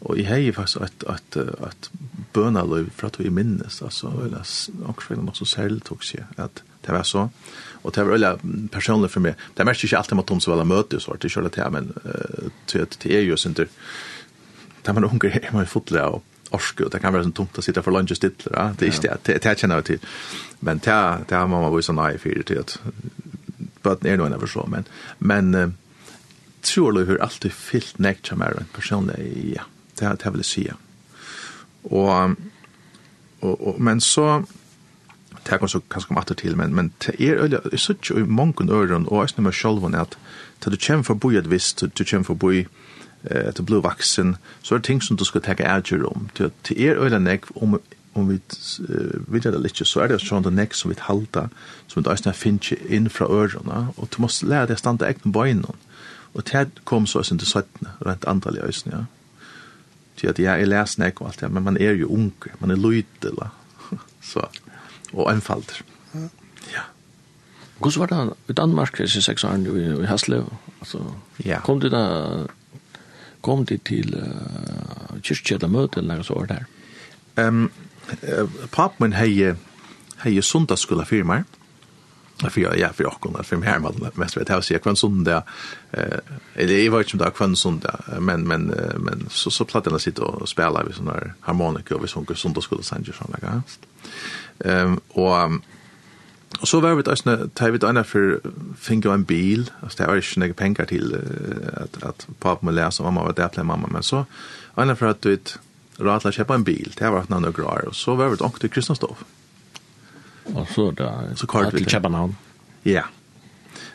og 0.00 0.18
jeg 0.18 0.28
har 0.28 0.52
faktisk 0.56 0.82
at, 0.84 1.04
at, 1.08 1.36
at 1.64 1.90
bønaløy 2.32 2.90
fra 2.96 3.08
at 3.08 3.18
vi 3.20 3.28
minnes, 3.32 3.82
altså, 3.82 4.12
eller 4.24 4.44
akkurat 4.88 5.22
noe 5.24 5.36
så 5.36 5.48
selv 5.48 5.80
tok 5.84 6.04
seg, 6.04 6.24
at 6.40 6.62
det 6.84 6.94
var 6.94 7.04
så, 7.04 7.26
og 7.82 7.94
det 7.94 8.04
var 8.04 8.12
veldig 8.14 8.68
personlig 8.72 9.10
for 9.12 9.24
meg, 9.24 9.40
det 9.56 9.64
er 9.64 9.68
mest 9.68 9.84
ikke 9.84 9.98
alltid 10.00 10.20
med 10.20 10.28
Tom 10.28 10.40
som 10.40 10.54
vel 10.54 10.66
møte, 10.68 11.00
så 11.00 11.14
og 11.14 11.22
det 11.22 11.32
kjører 11.32 11.54
til, 11.56 11.72
men 11.72 11.92
til 12.70 12.84
at 12.84 12.96
det 13.02 13.16
er 13.16 13.24
jo 13.26 13.40
sånn, 13.40 13.56
det 13.56 14.94
man 14.96 15.08
unger 15.08 15.40
er 15.40 15.52
man 15.56 15.68
fotlig 15.68 16.00
av, 16.04 16.20
orske, 16.56 16.84
og 16.84 16.92
det 16.92 16.98
kan 17.02 17.14
være 17.14 17.28
sånn 17.28 17.36
tomt 17.36 17.60
å 17.60 17.64
sitte 17.64 17.82
for 17.84 17.94
lunge 17.94 18.16
stille, 18.16 18.36
det 18.76 18.86
er 18.86 18.92
ikke 18.92 19.16
det, 19.28 19.40
det 19.44 19.56
kjenner 19.60 19.82
jeg 19.82 19.88
til, 19.90 20.14
men 20.66 20.80
det 20.84 20.92
er 20.92 21.50
man 21.50 21.68
var 21.68 21.84
så 21.84 21.96
nei 21.96 22.14
for 22.20 22.36
det 22.36 22.48
til 22.50 22.64
at 22.64 22.78
bøten 23.82 24.08
er 24.08 24.20
noen 24.20 24.34
av 24.36 24.46
så, 24.46 24.66
men, 24.68 24.86
men 25.18 25.54
uh, 25.54 25.72
tror 26.62 26.92
du 26.92 27.04
hur 27.08 27.20
alltid 27.22 27.52
fyllt 27.52 27.98
nekt 27.98 28.30
som 28.30 28.42
er 28.44 28.58
en 28.58 28.70
personlig, 28.74 29.54
ja, 29.56 29.66
det, 30.00 30.16
det 30.22 30.32
vil 30.32 30.44
jeg 30.44 30.50
si. 30.50 30.64
Og, 31.84 32.36
og, 33.40 33.54
og, 33.54 33.80
men 33.80 34.00
så, 34.04 34.42
det 35.46 35.58
kan 35.58 35.68
så 35.68 35.80
kanskje 35.80 36.08
komme 36.08 36.20
atter 36.20 36.34
til, 36.34 36.56
men, 36.56 36.74
men 36.74 36.92
det 37.04 37.16
er 37.16 37.40
øyla, 37.40 37.62
jeg 37.72 37.80
sier 37.80 37.96
ikke 37.96 38.20
i 38.20 38.28
mange 38.28 38.68
øren, 38.68 39.08
og 39.08 39.22
jeg 39.22 39.34
snømmer 39.34 39.56
selv 39.56 39.94
at 39.94 40.18
til 40.60 40.72
du 40.72 40.76
kommer 40.86 41.02
for 41.02 41.14
fra 41.14 41.20
boi 41.20 41.36
et 41.38 41.50
visst, 41.50 41.80
du 41.80 42.04
kommer 42.04 42.24
for 42.24 42.34
fra 42.34 42.38
boi 42.38 42.66
eh, 43.24 43.52
til 43.54 43.64
blå 43.64 43.80
vaksen, 43.80 44.36
så 44.62 44.74
er 44.74 44.78
det 44.78 44.84
ting 44.84 45.02
som 45.02 45.16
du 45.16 45.24
skal 45.24 45.40
tenke 45.40 45.64
ærger 45.64 46.04
om. 46.06 46.28
til 46.34 46.50
til 46.64 46.84
er 46.84 47.00
øyla 47.00 47.18
nek 47.18 47.46
om 47.56 47.80
om 48.18 48.28
vi 48.28 48.40
uh, 48.40 49.20
vet 49.30 49.46
det 49.46 49.60
litt, 49.62 49.80
så 49.86 50.02
er 50.02 50.10
det 50.10 50.20
sånn 50.24 50.44
det 50.46 50.52
nek 50.56 50.74
som 50.74 50.90
vi 50.90 50.98
halda, 50.98 51.48
som 51.86 52.00
vi 52.00 52.06
da 52.08 52.16
finner 52.16 52.36
finnes 52.36 52.90
inn 52.90 53.08
fra 53.12 53.28
ørene, 53.30 53.86
og 53.96 54.10
du 54.10 54.20
må 54.24 54.30
lære 54.42 54.72
deg 54.72 54.80
å 54.80 54.82
stande 54.82 55.08
egne 55.08 55.32
bøyene. 55.34 55.76
Og 56.34 56.44
til 56.46 56.70
kom 56.86 57.08
så 57.10 57.22
sin 57.26 57.40
til 57.42 57.48
17, 57.48 57.88
rent 58.06 58.26
antall 58.30 58.58
i 58.58 58.66
øyne, 58.66 58.92
ja. 58.92 59.04
Til 60.20 60.28
at 60.28 60.38
jeg 60.38 60.62
er 60.62 60.68
lesen 60.68 61.06
ikke 61.06 61.24
og 61.24 61.30
alt 61.30 61.40
det, 61.40 61.48
men 61.50 61.64
man 61.64 61.78
er 61.80 61.94
jo 61.96 62.10
unge, 62.12 62.52
man 62.60 62.70
er 62.70 62.78
lydel, 62.78 63.38
så, 64.30 64.46
og 65.12 65.30
enfalder. 65.32 65.80
Ja. 66.70 66.84
Hvordan 67.80 68.00
var 68.00 68.10
det 68.10 68.52
i 68.52 68.52
Danmark, 68.52 69.00
i 69.00 69.06
seks 69.08 69.44
år, 69.44 69.54
i 70.02 70.06
Hasle? 70.06 70.44
Altså, 70.80 71.00
ja. 71.44 71.60
Kom 71.64 71.80
du 71.80 71.88
da, 71.88 72.02
kom 73.40 73.64
du 73.64 73.78
til 73.78 74.12
uh, 74.14 75.16
kyrkje 75.24 75.56
eller 75.56 75.72
møte, 75.72 76.02
eller 76.02 76.20
noe 76.20 76.28
så 76.28 76.36
var 76.36 76.50
det 76.50 76.58
her? 76.60 77.48
Um, 77.48 77.70
Pappen 78.70 79.12
hei 79.12 79.54
hei 80.24 80.42
sundagsskola 80.42 81.04
fyrir 81.04 81.24
meg. 81.24 81.44
För 82.50 82.76
ja, 82.78 82.88
för 82.92 83.04
jag 83.04 83.20
kunde 83.20 83.42
för 83.44 83.56
mig 83.56 83.68
hemma 83.68 83.92
mest 84.14 84.36
vet 84.36 84.48
jag 84.48 84.64
ser 84.64 84.78
kvann 84.78 84.96
söndag 84.96 85.42
eh 85.92 86.18
eller 86.54 86.78
jag 86.78 86.98
vet 86.98 87.14
inte 87.14 87.24
om 87.24 87.30
det 87.30 87.36
kvann 87.36 87.56
söndag 87.56 88.00
men 88.20 88.48
men 88.48 88.74
men 88.96 89.26
så 89.30 89.50
så 89.50 89.64
plattarna 89.64 89.98
sitter 89.98 90.24
och 90.24 90.48
spelar 90.48 90.84
vi 90.84 90.92
såna 90.92 91.20
harmonika 91.40 91.94
och 91.94 92.04
vi 92.04 92.08
sjunger 92.08 92.34
söndagsskola 92.34 92.82
sanger 92.82 93.12
såna 93.12 93.36
där. 93.40 93.62
Ehm 94.64 95.00
och 95.08 95.60
Og 96.60 96.68
så 96.68 96.80
var 96.80 96.94
vi 96.94 97.02
også, 97.06 97.48
da 97.58 97.70
vi 97.70 97.78
da 97.78 98.02
for 98.02 98.40
finge 98.76 99.14
en 99.14 99.24
bil, 99.24 99.70
altså 99.82 99.96
det 99.98 100.06
var 100.06 100.14
ikke 100.14 100.40
noen 100.40 100.54
penger 100.54 100.84
til 100.84 101.14
at, 101.72 101.96
at 102.02 102.26
pappa 102.40 102.66
må 102.66 102.70
lese, 102.70 103.02
mamma 103.02 103.22
var 103.22 103.32
der, 103.32 103.62
mamma, 103.62 103.88
men 103.90 104.02
så, 104.02 104.24
og 104.74 104.98
for 104.98 105.08
at 105.08 105.24
du 105.24 105.28
vet, 105.28 105.60
råd 106.00 106.24
til 106.24 106.32
å 106.32 106.36
en 106.56 106.66
bil, 106.66 106.92
det 106.98 107.12
var 107.12 107.28
någon 107.28 107.48
noen 107.48 107.66
år, 107.66 107.92
så 107.96 108.16
var 108.18 108.32
det 108.32 108.50
till 108.60 108.70
Kristianstov. 108.70 109.24
Og 110.50 110.68
så 110.68 110.90
da, 110.96 111.10
så 111.36 111.46
kort 111.46 111.74
vi 111.74 111.84
til 111.84 111.92
København. 111.92 112.36
Ja. 112.84 113.04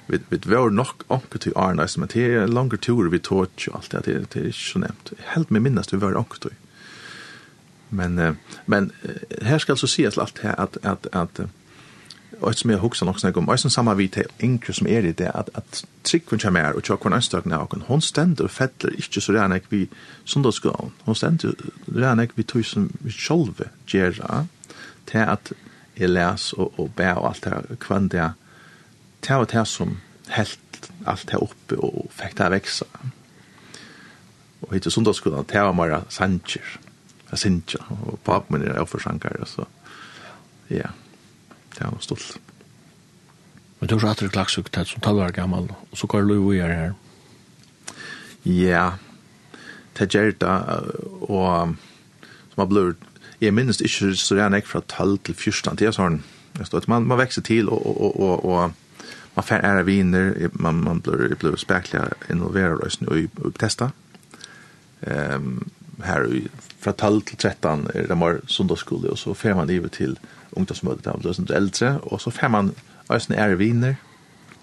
Vi, 0.07 0.19
vi 0.29 0.39
var 0.45 0.69
nok 0.69 1.03
onkel 1.09 1.41
til 1.41 1.55
Arne, 1.55 1.87
men 1.97 2.11
det 2.13 2.25
er 2.25 2.47
langer 2.47 2.77
tur 2.77 3.09
vi 3.09 3.19
tog 3.19 3.49
og 3.67 3.75
alt 3.79 3.91
det, 3.91 4.05
det, 4.33 4.41
er 4.41 4.51
ikke 4.51 4.69
så 4.69 4.81
nevnt. 4.85 5.13
Helt 5.33 5.51
med 5.51 5.65
minnest 5.65 5.93
vi 5.93 6.01
var 6.01 6.17
onkel 6.17 6.47
til. 6.47 6.55
Men, 7.89 8.37
men 8.65 8.91
her 9.41 9.61
skal 9.61 9.77
så 9.77 9.87
sies 9.87 10.17
alt 10.17 10.41
her 10.43 10.55
at, 10.61 10.77
at, 10.83 11.07
at, 11.13 11.45
och 12.39 12.55
som 12.55 12.69
jag 12.69 12.77
huxar 12.77 13.09
också 13.09 13.31
om, 13.31 13.49
och 13.49 13.59
som 13.59 13.71
samma 13.71 13.93
vi 13.93 14.07
till 14.07 14.27
enkla 14.39 14.73
som 14.73 14.87
är 14.87 15.01
det 15.01 15.29
att 15.29 15.49
att 15.53 15.85
trick 16.01 16.25
kun 16.25 16.39
chamär 16.39 16.73
och 16.73 16.89
jag 16.89 16.99
kunde 16.99 17.21
stå 17.21 17.41
när 17.43 17.59
och 17.59 17.75
hon 17.87 18.01
ständ 18.01 18.41
och 18.41 18.51
fettler 18.51 18.95
inte 18.95 19.21
så 19.21 19.31
där 19.31 19.47
när 19.47 19.61
vi 19.69 19.87
söndagsgång 20.23 20.91
hon 20.99 21.15
ständ 21.15 21.55
där 21.85 22.15
när 22.15 22.29
vi 22.35 22.43
tusen 22.43 22.97
vi 22.99 23.11
själva 23.11 23.65
gera 23.85 24.47
till 25.05 25.19
att 25.19 25.51
jag 25.93 26.09
läs 26.09 26.53
och 26.53 26.79
och 26.79 26.89
bæ 26.89 27.13
och 27.13 27.27
allt 27.27 27.41
det 27.41 27.77
kvant 27.79 28.11
det 28.11 28.33
till 29.19 29.35
och 29.35 29.49
till 29.49 29.65
som 29.65 29.97
helt 30.27 30.91
allt 31.05 31.27
det 31.27 31.37
uppe 31.37 31.75
och 31.75 32.11
fick 32.11 32.37
det 32.37 32.49
växa 32.49 32.85
och 34.59 34.75
hitta 34.75 34.89
söndagsgång 34.89 35.43
till 35.45 35.59
var 35.59 35.73
mera 35.73 36.03
sancher 36.09 36.79
sancher 37.33 37.81
och 38.07 38.23
pappa 38.23 38.45
men 38.47 38.61
är 38.61 38.79
offersankar 38.79 39.43
så 39.45 39.65
ja. 40.67 40.75
yeah 40.75 40.89
det 41.77 41.87
var 41.91 42.03
stolt. 42.03 42.37
Men 43.79 43.89
du 43.89 43.97
har 43.97 44.07
hatt 44.07 44.23
det 44.23 44.31
klagsuk 44.33 44.71
til 44.71 44.87
som 44.87 45.03
talvar 45.03 45.33
gammal, 45.35 45.67
og 45.91 45.97
så 45.97 46.07
går 46.07 46.29
du 46.29 46.37
i 46.53 46.61
er 46.63 46.73
her. 46.73 46.93
Ja, 48.45 48.85
det 49.97 50.09
gjør 50.13 50.31
det, 50.31 50.55
og 51.21 51.75
som 52.53 52.61
har 52.61 52.65
blivit, 52.71 53.03
jeg 53.41 53.53
minnes 53.53 53.81
ikke 53.81 54.15
så 54.15 54.35
gjerne 54.35 54.57
ikke 54.57 54.71
fra 54.71 54.81
12 54.87 55.19
til 55.27 55.35
14, 55.35 55.77
det 55.79 55.87
er 55.87 55.95
sånn, 55.95 56.21
man, 56.87 57.07
man 57.07 57.19
vekser 57.19 57.43
til, 57.43 57.69
og, 57.69 57.83
og, 57.83 58.19
og, 58.19 58.45
og 58.45 58.73
man 59.35 59.43
får 59.43 59.65
ära 59.67 59.83
viner, 59.83 60.49
man, 60.53 60.83
man 60.83 60.99
blir, 60.99 61.35
blir 61.35 61.55
spekliga 61.55 62.07
involverad 62.29 62.79
och 62.79 63.01
nu 63.01 63.19
i 63.19 63.29
upptesta. 63.35 63.91
Um, 65.01 65.69
här 66.03 66.33
i, 66.33 66.47
fra 66.79 66.93
12 66.93 67.21
till 67.21 67.37
13 67.37 67.89
är 67.93 68.07
det 68.07 68.15
mer 68.15 68.41
sundagsskola 68.47 69.09
och 69.09 69.19
så 69.19 69.33
fer 69.33 69.53
man 69.53 69.67
livet 69.67 69.91
till 69.91 70.19
ungdomsmøte 70.55 71.05
da, 71.05 71.15
det 71.21 71.31
er 71.31 71.37
sånn 71.37 71.53
eldre, 71.53 71.93
og 72.03 72.21
så 72.23 72.33
får 72.33 72.51
man 72.53 72.73
øyne 73.11 73.39
ære 73.39 73.59
viner, 73.59 73.95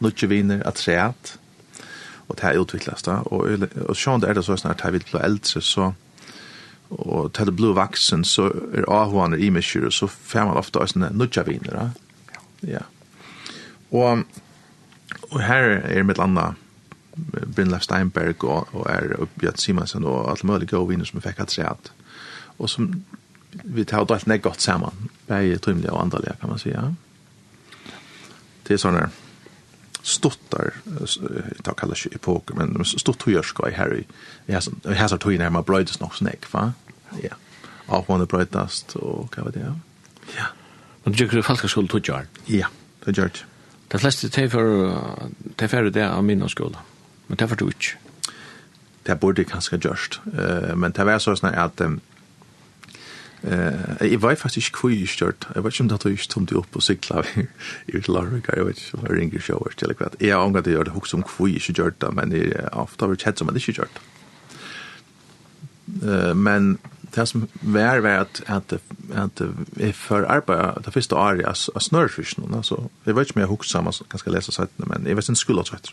nødje 0.03 0.29
viner, 0.29 0.63
atreat, 0.67 1.37
og 2.29 2.39
det 2.39 2.49
er 2.49 2.61
utvikles 2.61 3.05
da, 3.07 3.21
og, 3.29 3.67
og 3.87 3.99
sånn 3.99 4.25
er 4.25 4.39
det 4.39 4.47
så 4.47 4.57
sånn 4.57 4.73
at 4.73 4.85
jeg 4.85 4.97
vil 4.97 5.11
bli 5.11 5.23
eldre, 5.23 5.63
så 5.63 5.93
og 6.93 7.31
til 7.33 7.49
det 7.49 7.55
blir 7.57 7.77
vaksen, 7.77 8.25
så 8.25 8.51
er 8.77 8.85
avhående 8.91 9.39
i 9.41 9.49
meg 9.49 9.65
og 9.81 9.93
så 9.97 10.09
får 10.11 10.49
man 10.49 10.59
ofte 10.61 10.83
øyne 10.83 11.09
nødje 11.17 11.45
viner 11.47 11.79
da. 11.79 11.87
Ja. 12.69 12.83
Og, 13.91 14.25
og 15.31 15.41
her 15.41 15.81
er 15.81 16.05
mitt 16.05 16.19
landa, 16.21 16.53
Brynleif 17.57 17.83
Steinberg 17.85 18.45
og, 18.45 18.69
og 18.73 18.87
er 18.89 19.27
Bjørn 19.41 19.59
Simonsen 19.61 20.05
og 20.05 20.31
alle 20.31 20.49
mulige 20.49 20.77
gode 20.77 20.89
viner 20.89 21.09
som 21.09 21.19
jeg 21.21 21.27
fikk 21.27 21.43
at 21.45 21.53
seg. 21.53 21.91
Og 22.59 22.71
som 22.71 22.89
vi 23.65 23.85
tar 23.85 24.05
dalt 24.09 24.27
ned 24.27 24.43
godt 24.43 24.63
saman, 24.65 25.11
begge 25.29 25.59
tymlige 25.59 25.93
og 25.93 26.03
andalige, 26.03 26.37
kan 26.41 26.49
man 26.51 26.59
si. 26.59 26.71
Ja. 26.73 26.89
Det 28.67 28.77
er 28.77 28.81
sånne 28.81 29.11
stuttar, 30.03 30.73
jeg 30.87 31.61
tar 31.63 31.77
kallar 31.79 31.99
ikke 31.99 32.19
epoker, 32.19 32.57
men 32.59 32.75
stutt 32.87 33.23
høyerska 33.23 33.69
i 33.71 33.77
Harry, 33.77 34.03
i 34.49 34.57
hæsar 34.57 35.21
tøyene 35.23 35.47
her, 35.47 35.55
man 35.55 35.67
brøydes 35.67 36.01
nok 36.01 36.17
snakk, 36.19 36.49
va? 36.51 36.73
Ja. 37.23 37.37
Avmåne 37.93 38.25
man 38.25 38.31
brøydast, 38.33 38.97
og 38.99 39.31
hva 39.35 39.45
var 39.47 39.55
det, 39.55 39.63
ja? 39.67 39.75
Ja. 40.39 40.49
Men 41.05 41.15
du 41.15 41.21
tykker 41.21 41.43
falska 41.47 41.69
skuld 41.71 41.91
tøyjar? 41.93 42.27
Ja, 42.49 42.71
det 43.05 43.15
tøyjar. 43.15 43.45
Det 43.93 44.01
fleste 44.01 44.31
tøyfer 44.33 45.91
det 45.93 46.07
av 46.09 46.25
min 46.25 46.49
skole, 46.49 46.79
men 47.29 47.39
tøyfer 47.39 47.61
du 47.61 47.69
ikke? 47.69 47.99
Det 49.07 49.19
borde 49.21 49.45
kanskje 49.45 49.79
gjørst, 49.83 50.21
men 50.79 50.95
det 50.95 51.07
var 51.07 51.19
sånn 51.23 51.51
at 51.51 51.83
Eh, 53.43 54.11
jeg 54.11 54.23
var 54.23 54.35
faktisk 54.39 54.71
ikke 54.71 54.81
hvor 54.81 54.93
jeg 54.95 55.09
størt. 55.09 55.49
Jeg 55.55 55.65
vet 55.65 55.75
ikke 55.75 55.83
om 55.83 55.89
det 55.89 56.07
er 56.07 56.29
tomt 56.31 56.53
i 56.53 56.59
opp 56.59 56.77
og 56.79 56.83
sykla 56.83 57.25
i 57.91 58.03
Larvik, 58.09 58.49
jeg 58.55 58.67
vet 58.67 58.79
ikke 58.79 58.99
om 58.99 59.05
det 59.07 59.19
ringer 59.19 59.41
sjåver 59.41 59.77
til 59.77 59.95
kvart. 59.99 60.17
Jeg 60.21 60.37
har 60.37 60.47
omgått 60.47 60.71
å 60.71 60.77
gjøre 60.77 60.91
det 60.91 60.97
hos 60.97 61.15
om 61.15 61.27
hvor 61.27 61.51
jeg 61.51 61.63
ikke 61.63 61.79
gjør 61.81 61.95
det, 61.99 62.15
men 62.15 62.33
jeg 62.37 62.55
har 62.55 62.85
ofte 62.85 63.11
vært 63.11 63.27
kjent 63.27 63.43
som 63.43 63.51
jeg 63.51 63.63
ikke 63.63 63.79
gjør 63.81 63.95
det. 63.97 64.09
Men 66.39 66.77
det 67.15 67.29
som 67.29 67.49
var, 67.61 68.01
var 68.01 68.23
at, 68.25 68.43
at, 68.47 68.73
at 69.13 69.43
jeg 69.77 69.95
før 69.95 70.25
arbeid, 70.25 70.85
det 70.85 70.93
første 70.95 71.17
året, 71.17 71.45
av 71.45 71.81
snør 71.83 72.09
først 72.09 72.39
altså, 72.47 72.79
jeg 73.07 73.17
vet 73.17 73.29
ikke 73.29 73.37
om 73.37 73.41
jeg 73.43 73.49
har 73.49 73.57
hos 73.57 73.71
sammen, 73.71 73.93
jeg 74.13 74.23
skal 74.23 74.33
lese 74.33 74.53
settene, 74.55 74.89
men 74.89 75.07
jeg 75.07 75.17
vet 75.17 75.29
ikke 75.29 75.43
skulle 75.43 75.65
ha 75.69 75.77
etter. 75.77 75.93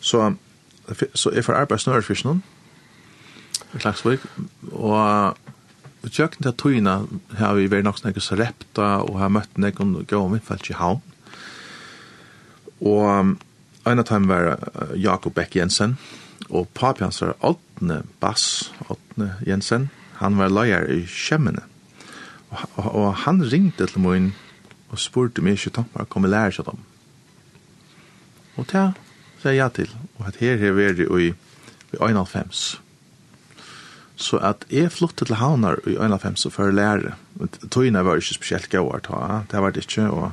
Så, 0.00 0.34
så 1.14 1.34
jeg 1.34 1.44
før 1.44 1.60
arbeid 1.60 1.82
snør 1.82 2.06
først 2.06 2.30
i 3.74 3.78
Klagsvik, 3.82 4.22
og 4.72 5.36
Og 6.06 6.12
tjøkken 6.14 6.46
til 6.46 6.54
tøyene 6.54 6.92
har 7.40 7.56
vi 7.58 7.66
vært 7.66 7.82
nok 7.88 7.98
snakke 7.98 8.22
så 8.22 8.38
repta, 8.38 9.00
og 9.02 9.18
har 9.18 9.32
møtt 9.34 9.58
noen 9.58 9.96
gå 10.06 10.20
om 10.22 10.36
innfalt 10.36 10.70
i 10.70 10.76
havn. 10.78 11.02
Og 12.86 13.34
en 13.86 14.02
av 14.02 14.06
dem 14.06 14.28
var 14.30 14.52
Jakob 14.94 15.34
Beck 15.34 15.56
Jensen, 15.58 15.96
og 16.46 16.70
papi 16.78 17.02
hans 17.02 17.18
var 17.24 17.34
Åtne 17.42 18.04
Bass, 18.22 18.70
Åtne 18.86 19.32
Jensen. 19.46 19.88
Han 20.20 20.38
var 20.38 20.54
leier 20.54 20.86
i 20.94 21.02
Kjemmene. 21.10 21.66
Og, 22.52 22.62
og 22.76 22.90
og 23.02 23.08
han 23.26 23.42
ringte 23.42 23.90
til 23.90 24.04
min 24.04 24.30
og 24.92 25.02
spurte 25.02 25.42
meg 25.42 25.58
ikke 25.58 25.82
om 25.82 25.90
jeg 25.98 26.10
kom 26.12 26.28
og 26.28 26.30
lære 26.30 26.54
seg 26.54 26.70
dem. 26.70 26.84
Og 28.56 28.70
det 28.70 28.86
sa 29.42 29.50
jeg 29.50 29.58
ja 29.58 29.68
til. 29.74 29.90
Og 30.20 30.30
at 30.30 30.38
her 30.38 30.60
har 30.62 30.78
vært 30.78 31.02
i, 31.02 31.08
i 31.26 31.98
1,5. 31.98 32.85
Så 34.16 34.40
at 34.40 34.64
jeg 34.72 34.92
flyttet 34.94 35.28
til 35.28 35.36
Havnar 35.36 35.76
i 35.84 35.96
1995 35.98 36.46
for 36.54 36.70
å 36.70 36.74
lære. 36.74 37.16
Tøyene 37.68 38.04
var 38.06 38.20
ikke 38.20 38.38
spesielt 38.38 38.72
gøy 38.72 38.88
å 38.88 39.00
ta, 39.04 39.20
det 39.50 39.60
var 39.60 39.74
det 39.76 39.84
ikke. 39.84 40.08
Og... 40.08 40.32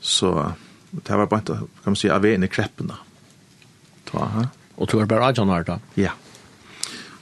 Så 0.00 0.30
det 0.94 1.18
var 1.18 1.26
bare, 1.26 1.58
kan 1.82 1.94
man 1.94 1.98
si, 1.98 2.10
av 2.12 2.24
en 2.26 2.46
i 2.46 2.50
kreppene. 2.50 3.00
Ta, 4.06 4.28
ha? 4.36 4.46
Og 4.76 4.90
du 4.90 4.98
var 5.00 5.10
bare 5.10 5.32
Ajan 5.32 5.48
Janar 5.48 5.66
da? 5.66 5.78
Ja. 5.98 6.12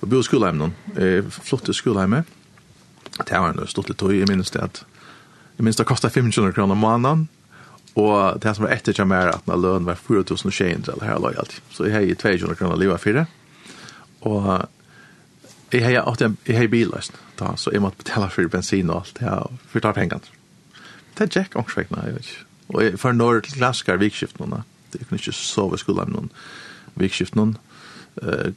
Og 0.03 0.11
bo 0.13 0.21
i 0.21 0.27
skoleheimen. 0.27 0.75
Jeg 0.99 1.25
flyttet 1.33 1.71
til 1.71 1.79
skoleheimen. 1.81 2.29
Det 3.15 3.39
var 3.39 3.55
en 3.55 3.71
stortlig 3.71 3.97
tøy, 3.97 4.19
jeg 4.19 4.29
minnes 4.29 4.53
det 4.53 4.61
at 4.61 4.83
jeg 5.55 5.63
minnes 5.63 5.79
det 5.79 5.87
kostet 5.87 6.13
500 6.13 6.53
kroner 6.53 6.75
måneden. 6.77 7.29
Og 7.95 8.41
det 8.43 8.57
som 8.57 8.67
var 8.67 8.75
etter 8.75 8.97
kjem 8.97 9.13
er 9.15 9.31
at 9.37 9.47
løn 9.47 9.87
var 9.87 10.01
4.600 10.01 10.91
eller 10.91 11.07
her 11.07 11.21
og 11.21 11.39
alltid. 11.39 11.61
Så 11.71 11.87
jeg 11.87 11.95
har 11.95 12.09
200 12.19 12.59
kroner 12.59 12.81
livet 12.81 13.01
fire. 13.01 13.27
Og 14.27 14.49
jeg 15.81 15.85
har 15.99 16.09
alltid 16.09 16.37
jeg 16.47 16.59
har 16.59 16.71
billøst, 16.73 17.19
da, 17.39 17.55
så 17.57 17.73
jeg 17.75 17.83
måtte 17.83 18.03
betale 18.03 18.31
for 18.31 18.51
bensin 18.53 18.91
og 18.91 19.03
alt, 19.03 19.21
ja, 19.25 19.39
for 19.71 19.81
å 19.81 19.85
ta 19.87 19.95
pengene. 19.97 20.35
Det 21.15 21.27
er 21.27 21.41
Jack 21.41 21.57
ångsvekkene, 21.59 22.07
jeg 22.09 22.17
vet 22.17 22.31
ikke. 22.31 22.45
Og 22.75 22.83
jeg, 22.83 22.99
for 23.01 23.17
når 23.17 23.45
raskar 23.61 24.01
vikskiften 24.01 24.51
nå, 24.51 24.63
det 24.93 25.05
kunne 25.07 25.21
ikke 25.21 25.35
sove 25.37 25.79
i 25.79 25.83
skolen 25.83 26.15
noen 26.15 26.31
vikskiften 27.01 27.41
noen, 27.41 27.57
uh, 28.23 28.51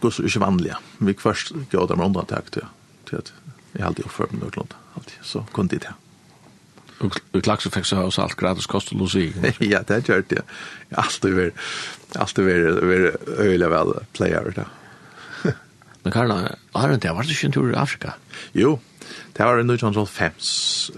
går 0.00 0.14
så 0.14 0.24
ikke 0.26 0.42
vanlige. 0.42 0.78
Vi 0.98 1.16
først 1.20 1.52
går 1.72 1.90
dem 1.90 2.02
rundt 2.02 2.18
antak 2.22 2.50
til, 2.54 2.66
til 3.08 3.20
at 3.20 3.32
jeg 3.74 3.86
alltid 3.86 4.08
oppfører 4.08 4.34
meg 4.38 4.56
noe 4.56 4.80
alltid, 4.94 5.20
så 5.26 5.44
kunne 5.52 5.74
de 5.74 5.82
det. 5.86 5.94
Og 7.04 7.42
klakse 7.42 7.72
fikk 7.74 7.88
så 7.88 8.04
også 8.06 8.22
alt 8.22 8.36
gratis 8.38 8.68
kost 8.70 8.92
og 8.94 9.02
losi. 9.02 9.26
ja, 9.72 9.82
det 9.82 9.98
er 9.98 10.06
kjørt, 10.06 10.32
ja. 10.32 10.44
Alt 11.02 11.26
er 11.26 11.34
veldig, 11.36 11.66
alt 12.22 12.38
er 12.38 12.48
veldig, 12.48 12.74
veldig 12.92 13.12
øyelig 13.44 13.70
vel 13.74 13.94
player, 14.14 14.52
ja. 14.56 14.68
Men 16.04 16.12
Karla, 16.12 16.36
har 16.74 16.92
det 17.00 17.10
var 17.16 17.24
ikke 17.24 17.48
en 17.48 17.52
tur 17.52 17.70
i 17.72 17.78
Afrika? 17.80 18.12
Jo, 18.52 18.78
det 19.36 19.46
var 19.46 19.58
en 19.58 19.70
1905. 19.70 20.36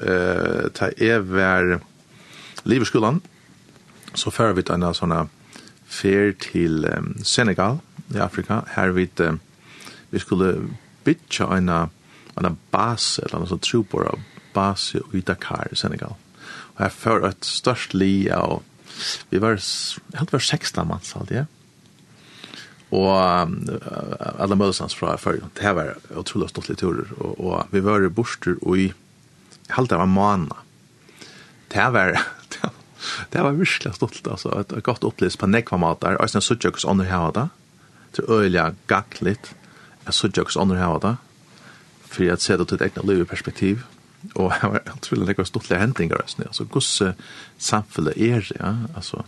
Uh, 0.02 0.66
det 0.74 0.92
er 0.98 1.22
var 1.22 1.78
Liverskolan, 2.64 3.22
så 4.14 4.30
fører 4.34 4.56
vi 4.58 4.66
en 4.72 4.88
sånn 4.94 5.14
fer 5.86 6.32
til 6.42 6.84
um, 6.90 7.14
Senegal 7.22 7.78
i 8.14 8.18
Afrika. 8.18 8.64
Her 8.74 8.90
vi, 8.96 9.06
uh, 9.22 9.38
vi 10.10 10.18
skulle 10.18 10.56
bytja 11.06 11.52
en, 11.54 11.70
en 11.70 12.58
base, 12.74 13.22
eller 13.22 13.44
en 13.44 13.52
sånn 13.54 13.62
trupor 13.62 14.10
av 14.10 14.24
base 14.56 14.98
i 15.14 15.22
Dakar 15.22 15.70
i 15.70 15.78
Senegal. 15.78 16.16
Og 16.74 16.82
her 16.82 16.90
fører 16.90 17.30
et 17.30 17.46
størst 17.46 17.94
li 17.94 18.26
av, 18.32 18.64
vi 19.30 19.38
var, 19.38 19.60
helt 20.18 20.34
var 20.34 20.42
16 20.42 20.82
manns 20.88 21.14
alt, 21.14 21.30
ja 21.30 21.46
og 22.94 23.08
um, 23.10 23.56
alle 24.38 24.56
mödelsans 24.56 24.94
fra 24.94 25.16
før. 25.18 25.40
Det 25.56 25.64
her 25.64 25.74
var 25.74 25.96
utrolig 26.14 26.48
stort 26.52 26.68
litt 26.70 26.78
turer 26.78 27.10
og, 27.18 27.34
og 27.40 27.74
vi 27.74 27.82
var 27.82 28.04
i 28.04 28.12
borster 28.12 28.60
og 28.62 28.78
i 28.78 28.92
halvt 29.74 29.96
av 29.96 30.04
en 30.04 30.14
månad. 30.14 30.54
Det 31.72 31.80
her 31.82 31.90
var 31.90 32.18
det 33.32 33.42
var 33.42 33.58
virkelig 33.58 33.94
stort, 33.94 34.20
altså. 34.26 34.52
Et 34.60 34.82
godt 34.82 35.04
opplevelse 35.04 35.38
på 35.38 35.50
nekva 35.50 35.78
mater. 35.78 36.16
Og 36.16 36.26
jeg 36.26 36.36
synes 36.36 36.50
ikke 36.50 36.76
hvordan 36.76 37.00
andre 37.00 37.10
har 37.10 37.34
det. 37.36 37.48
Det 38.16 38.24
er 38.24 38.32
øyelig 38.32 38.66
gakk 38.88 39.20
litt. 39.20 39.52
Jeg 40.06 40.14
synes 40.14 40.32
ikke 40.32 40.46
også 40.46 40.62
andre 40.62 40.78
har 40.78 40.98
da, 41.02 41.14
For 42.06 42.24
jeg 42.24 42.38
ser 42.40 42.56
det 42.56 42.68
til 42.68 42.78
et 42.78 42.86
egnet 42.86 43.06
liv 43.06 43.20
i 43.20 43.28
perspektiv. 43.28 43.82
Og 44.34 44.52
jeg 44.54 44.70
var 44.72 44.92
utrolig 44.94 45.26
nekva 45.26 45.44
stolt 45.44 45.72
av 45.72 45.82
hendinger. 45.82 46.22
Altså, 46.22 46.64
hvordan 46.64 47.14
samfunnet 47.58 48.16
er 48.16 48.46
ja. 48.60 48.74
Altså, 48.94 49.24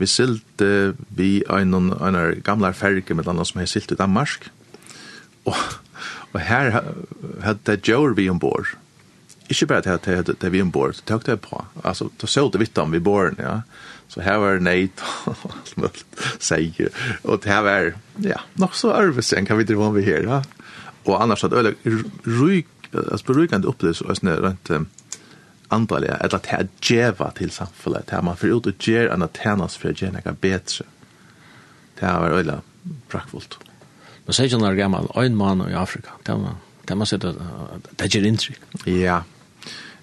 Vi 0.00 0.08
silte 0.08 0.94
vi 1.16 1.42
en, 1.52 1.74
en 1.76 2.18
gamla 2.44 2.72
ferge 2.72 3.14
med 3.14 3.28
andre 3.28 3.44
som 3.44 3.60
har 3.60 3.68
silt 3.68 3.92
i 3.92 3.98
Danmark. 3.98 4.48
Og, 5.44 5.56
og 6.32 6.40
her 6.40 6.70
hadde 7.44 7.60
det 7.68 7.82
gjør 7.84 8.16
vi 8.16 8.30
ombord. 8.32 8.72
Ikke 9.50 9.66
bare 9.66 9.82
det 9.84 10.14
hadde 10.14 10.36
det, 10.40 10.52
vi 10.54 10.62
ombord, 10.62 10.94
det 10.96 11.06
tok 11.10 11.26
det 11.26 11.40
på. 11.44 11.64
Altså, 11.84 12.08
det 12.20 12.30
så 12.30 12.46
det 12.48 12.62
vitt 12.62 12.78
om 12.78 12.92
vi 12.94 13.02
bor, 13.02 13.34
ja. 13.38 13.60
Så 14.10 14.24
her 14.26 14.40
var 14.42 14.58
neid 14.62 15.02
og 15.30 15.44
alt 15.50 15.76
mulig. 15.76 16.88
Og 17.24 17.42
det 17.42 17.52
her 17.52 17.60
var, 17.66 17.92
ja, 18.24 18.40
nok 18.58 18.74
så 18.74 18.94
arvesen 18.94 19.46
kan 19.46 19.58
vi 19.58 19.66
drive 19.68 19.84
om 19.86 19.94
vi 19.94 20.06
her, 20.06 20.24
ja. 20.26 20.40
Og 21.04 21.16
annars 21.22 21.42
hadde 21.42 21.62
det 21.66 21.76
øyne 21.84 23.36
rykende 23.36 23.68
opplevelse, 23.70 24.06
og 24.06 24.18
sånn 24.18 24.32
rent, 24.42 24.72
andaliga, 25.74 26.18
eller 26.24 26.42
til 26.44 26.64
at 26.64 26.72
djeva 26.84 27.30
til 27.36 27.52
samfunnet, 27.54 28.08
til 28.08 28.18
at 28.18 28.26
man 28.26 28.38
får 28.38 28.56
ut 28.56 28.70
og 28.72 28.86
gjer 28.86 29.12
enn 29.12 29.26
at 29.26 29.38
tjenas 29.38 29.76
for 29.78 29.92
å 29.92 29.96
gjer 29.96 30.14
nekka 30.14 30.34
betre. 30.40 30.86
Det 32.00 32.08
var 32.08 32.36
øyla 32.38 32.60
prakkfullt. 33.12 33.58
Nå 34.26 34.34
sier 34.34 34.50
jeg 34.50 34.60
når 34.60 34.78
gammal, 34.78 35.10
øyn 35.18 35.36
mann 35.36 35.62
i 35.68 35.76
Afrika, 35.76 36.16
det 36.26 36.36
man 36.38 36.58
det 36.90 36.96
man 36.98 37.06
sier, 37.06 37.22
det 37.22 38.08
gjer 38.10 38.26
inntrykk. 38.26 38.64
Ja, 38.90 39.20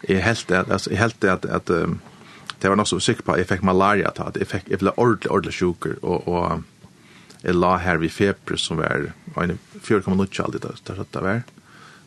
jeg 0.08 0.23
helt 0.23 0.47
det, 0.47 0.63
altså, 0.71 0.91
jeg 0.93 1.01
helt 1.01 1.19
det 1.23 1.34
at, 1.34 1.45
at 1.45 1.71
um, 1.73 1.99
det 2.62 2.71
var 2.71 2.80
noe 2.80 2.89
som 2.89 3.01
sikker 3.03 3.25
på, 3.27 3.36
jeg 3.38 3.49
fikk 3.49 3.65
malaria 3.67 4.13
ta, 4.15 4.30
jeg 4.38 4.47
fikk, 4.49 4.69
jeg 4.71 4.82
ble 4.82 4.93
ordentlig, 4.95 5.32
ordentlig 5.34 5.56
sjuker, 5.58 5.97
og, 6.01 6.27
og 6.32 7.43
jeg 7.43 7.58
la 7.58 7.73
her 7.82 7.99
vid 8.01 8.13
feber 8.13 8.62
som 8.62 8.80
var, 8.80 9.10
4,0 9.36 10.41
aldri, 10.45 10.62
det 10.63 11.23
var, 11.25 11.43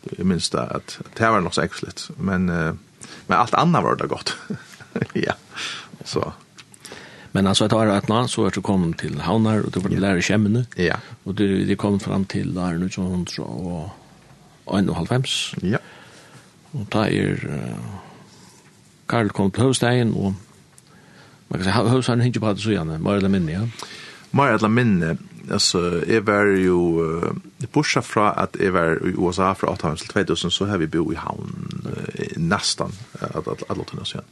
jeg 0.09 0.27
minns 0.27 0.49
det, 0.55 0.65
at 0.81 0.97
det 1.19 1.33
var 1.35 1.45
noe 1.45 1.55
så 1.55 1.67
ekslitt, 1.67 2.09
men, 2.17 2.49
uh, 2.49 2.73
Men 3.27 3.39
allt 3.39 3.55
annat 3.55 3.83
var 3.83 3.97
det 3.97 4.07
gott. 4.07 4.37
ja. 5.13 5.33
Så. 6.05 6.33
Men 7.33 7.47
alltså 7.47 7.65
jag 7.65 7.71
tar 7.71 7.87
att 7.87 8.09
när 8.09 8.27
så 8.27 8.47
att 8.47 8.55
du 8.55 8.63
kom 8.63 8.93
till 8.93 9.21
Havnar 9.21 9.61
och 9.61 9.71
du 9.71 9.81
var 9.81 9.91
lärare 9.91 10.65
i. 10.77 10.85
Ja. 10.87 10.97
Och 11.25 11.35
du 11.35 11.65
det 11.65 11.77
kom 11.77 12.01
fram 12.01 12.25
till 12.25 12.55
där 12.55 12.73
nu 12.73 12.91
så 12.91 13.03
hon 13.03 13.27
så 13.27 13.43
och 13.43 13.91
och 14.65 14.79
en 14.79 14.89
och 14.89 14.97
halv 14.97 15.13
fems. 15.13 15.55
Ja. 15.63 15.79
Och 16.71 16.87
där 16.89 17.09
er 17.09 17.47
uh, 17.47 17.85
Karl 19.07 19.29
kom 19.29 19.51
till 19.51 19.63
Höstein 19.63 20.13
och 20.13 20.33
man 21.49 21.59
kan 21.59 21.65
säga 21.65 21.75
Höstein 21.75 22.21
hängde 22.21 22.41
på 22.41 22.53
det 22.53 22.59
så 22.59 22.73
gärna. 22.73 22.99
Mer 22.99 23.13
eller 23.13 23.29
mindre. 23.29 23.53
Ja. 23.53 23.69
Mer 24.31 24.49
eller 24.49 24.69
minne 24.69 25.17
alltså 25.51 26.03
jag 26.09 26.23
var 26.23 26.45
ju 26.45 26.71
uh, 26.71 27.33
pusha 27.73 28.03
fra 28.03 28.31
at 28.31 28.57
jag 28.61 28.73
var 28.73 29.09
i 29.09 29.15
USA 29.19 29.55
fra 29.55 29.69
8 29.69 29.97
till 29.97 30.09
2000 30.09 30.51
så 30.51 30.67
har 30.67 30.79
vi 30.79 30.87
bo 30.87 31.13
i 31.13 31.17
havn 31.17 31.83
uh, 31.87 32.25
nästan 32.37 32.93
att 33.21 33.49
att 33.49 33.63
alla 33.71 33.83
oss 33.83 34.11
sen. 34.11 34.23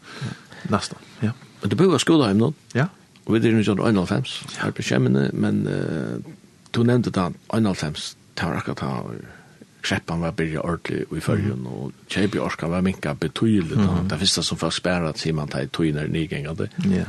Nästan. 0.63 0.99
Ja. 1.21 1.31
Men 1.61 1.71
du 1.71 1.77
bor 1.77 1.97
i 1.97 1.99
skolhem 1.99 2.39
då? 2.39 2.53
Ja. 2.73 2.87
Och 3.25 3.35
vi 3.35 3.39
det 3.39 3.53
nu 3.53 3.65
sån 3.65 3.95
95 3.95 4.23
här 4.57 4.71
på 4.71 4.83
Schemene 4.83 5.31
men 5.33 5.67
uh, 5.67 6.19
du 6.71 6.85
nämnde 6.85 7.11
då 7.11 7.33
95 7.53 7.95
Taraka 8.35 8.75
Tower. 8.75 9.17
Kreppan 9.81 10.21
var 10.21 10.33
byrja 10.33 10.61
ordentlig 10.61 11.05
i 11.17 11.21
fyrjun, 11.21 11.67
og 11.67 11.93
Kjeipi 12.09 12.39
Orska 12.39 12.67
var 12.67 12.81
minka 12.81 13.15
betydelig. 13.15 13.79
Mm. 13.79 14.09
Det 14.11 14.19
første 14.19 14.43
som 14.43 14.59
folk 14.59 14.75
spæra 14.75 15.09
at 15.09 15.27
man, 15.35 15.49
tar 15.49 15.61
i 15.61 15.67
tøyner 15.67 16.07
nygengade. 16.07 16.69
Ja. 16.85 16.91
Yeah 16.91 17.09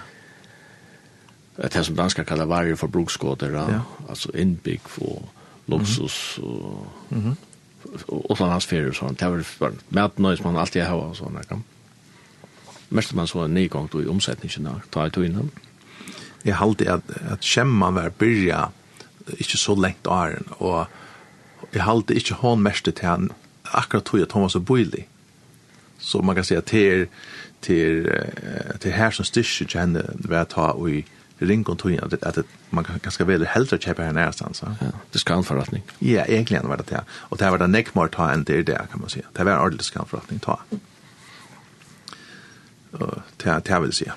det 1.61 1.75
er 1.75 1.83
som 1.83 1.95
danskar 1.95 2.23
kallar 2.23 2.45
varje 2.45 2.75
forbruksgåder, 2.75 3.51
ja. 3.51 3.81
altså 4.09 4.31
innbygg 4.33 4.81
och 4.97 5.29
luxus 5.67 6.37
och, 6.37 6.87
mm 7.09 7.23
-hmm. 7.23 7.35
og 8.07 8.31
och 8.31 8.37
sådana 8.37 8.53
hans 8.53 8.65
ferier 8.65 8.89
och 8.89 8.95
sånt. 8.95 9.19
Det 9.19 9.29
var 9.29 9.45
bare 9.59 9.73
mätnöj 9.89 10.37
som 10.37 10.45
man 10.45 10.61
alltid 10.61 10.83
har 10.83 10.95
og 10.95 11.15
sånn, 11.15 11.37
sådana. 11.43 11.61
Mest 12.89 13.13
man 13.13 13.27
så 13.27 13.39
en 13.39 13.53
nedgång 13.53 13.89
då 13.91 14.01
i 14.01 14.07
omsetningen, 14.07 14.63
da, 14.63 14.81
ta 14.89 15.05
i 15.05 15.09
tog 15.09 15.23
Jeg 15.23 15.35
Jag 16.43 16.55
halte 16.55 16.91
at, 16.91 17.01
at 17.31 17.41
kämman 17.41 17.95
var 17.95 18.09
byrja 18.09 18.71
ikke 19.37 19.57
så 19.57 19.75
längt 19.75 20.07
åren 20.07 20.43
och 20.49 20.87
jag 21.73 21.83
halte 21.83 22.15
ikke 22.15 22.33
hånd 22.33 22.61
mest 22.61 22.85
til 22.85 23.07
han 23.07 23.31
akkurat 23.63 24.05
tog 24.05 24.21
at 24.21 24.31
han 24.31 24.41
var 24.41 24.47
så 24.47 24.59
bøylig. 24.59 25.07
Så 25.99 26.21
man 26.21 26.35
kan 26.35 26.43
si 26.43 26.47
säga 26.47 26.61
til, 26.61 27.07
till 27.61 28.07
til 28.79 28.91
her 28.91 29.09
som 29.09 29.25
styrs 29.25 29.61
ju 29.61 29.79
henne 29.79 30.03
å 30.29 30.43
ta 30.43 30.61
og 30.61 30.91
i 30.91 31.05
ringa 31.39 31.75
tog 31.75 31.91
in 31.91 31.99
att 31.99 32.23
att 32.23 32.37
man 32.69 32.83
kan 32.83 33.11
ska 33.11 33.25
väl 33.25 33.45
hellre 33.45 33.77
köpa 33.77 34.03
här 34.03 34.13
nästan 34.13 34.53
så. 34.53 34.75
Ja, 34.81 34.87
det 35.11 35.19
ska. 35.19 35.43
Ja, 35.99 36.25
egentligen 36.25 36.67
var 36.67 36.77
det 36.77 36.83
det. 36.87 37.03
Och 37.11 37.37
det 37.37 37.51
var 37.51 37.57
det 37.57 37.67
neck 37.67 37.95
more 37.95 38.09
ta 38.09 38.31
än 38.31 38.43
det 38.43 38.63
där 38.63 38.87
kan 38.91 38.99
man 38.99 39.09
säga. 39.09 39.25
Det 39.33 39.43
var 39.43 39.59
ordentligt 39.59 39.85
ska 39.85 40.05
ta. 40.41 40.59
Och 42.91 43.15
det 43.37 43.61
det 43.65 43.79
vill 43.79 43.93
säga. 43.93 44.13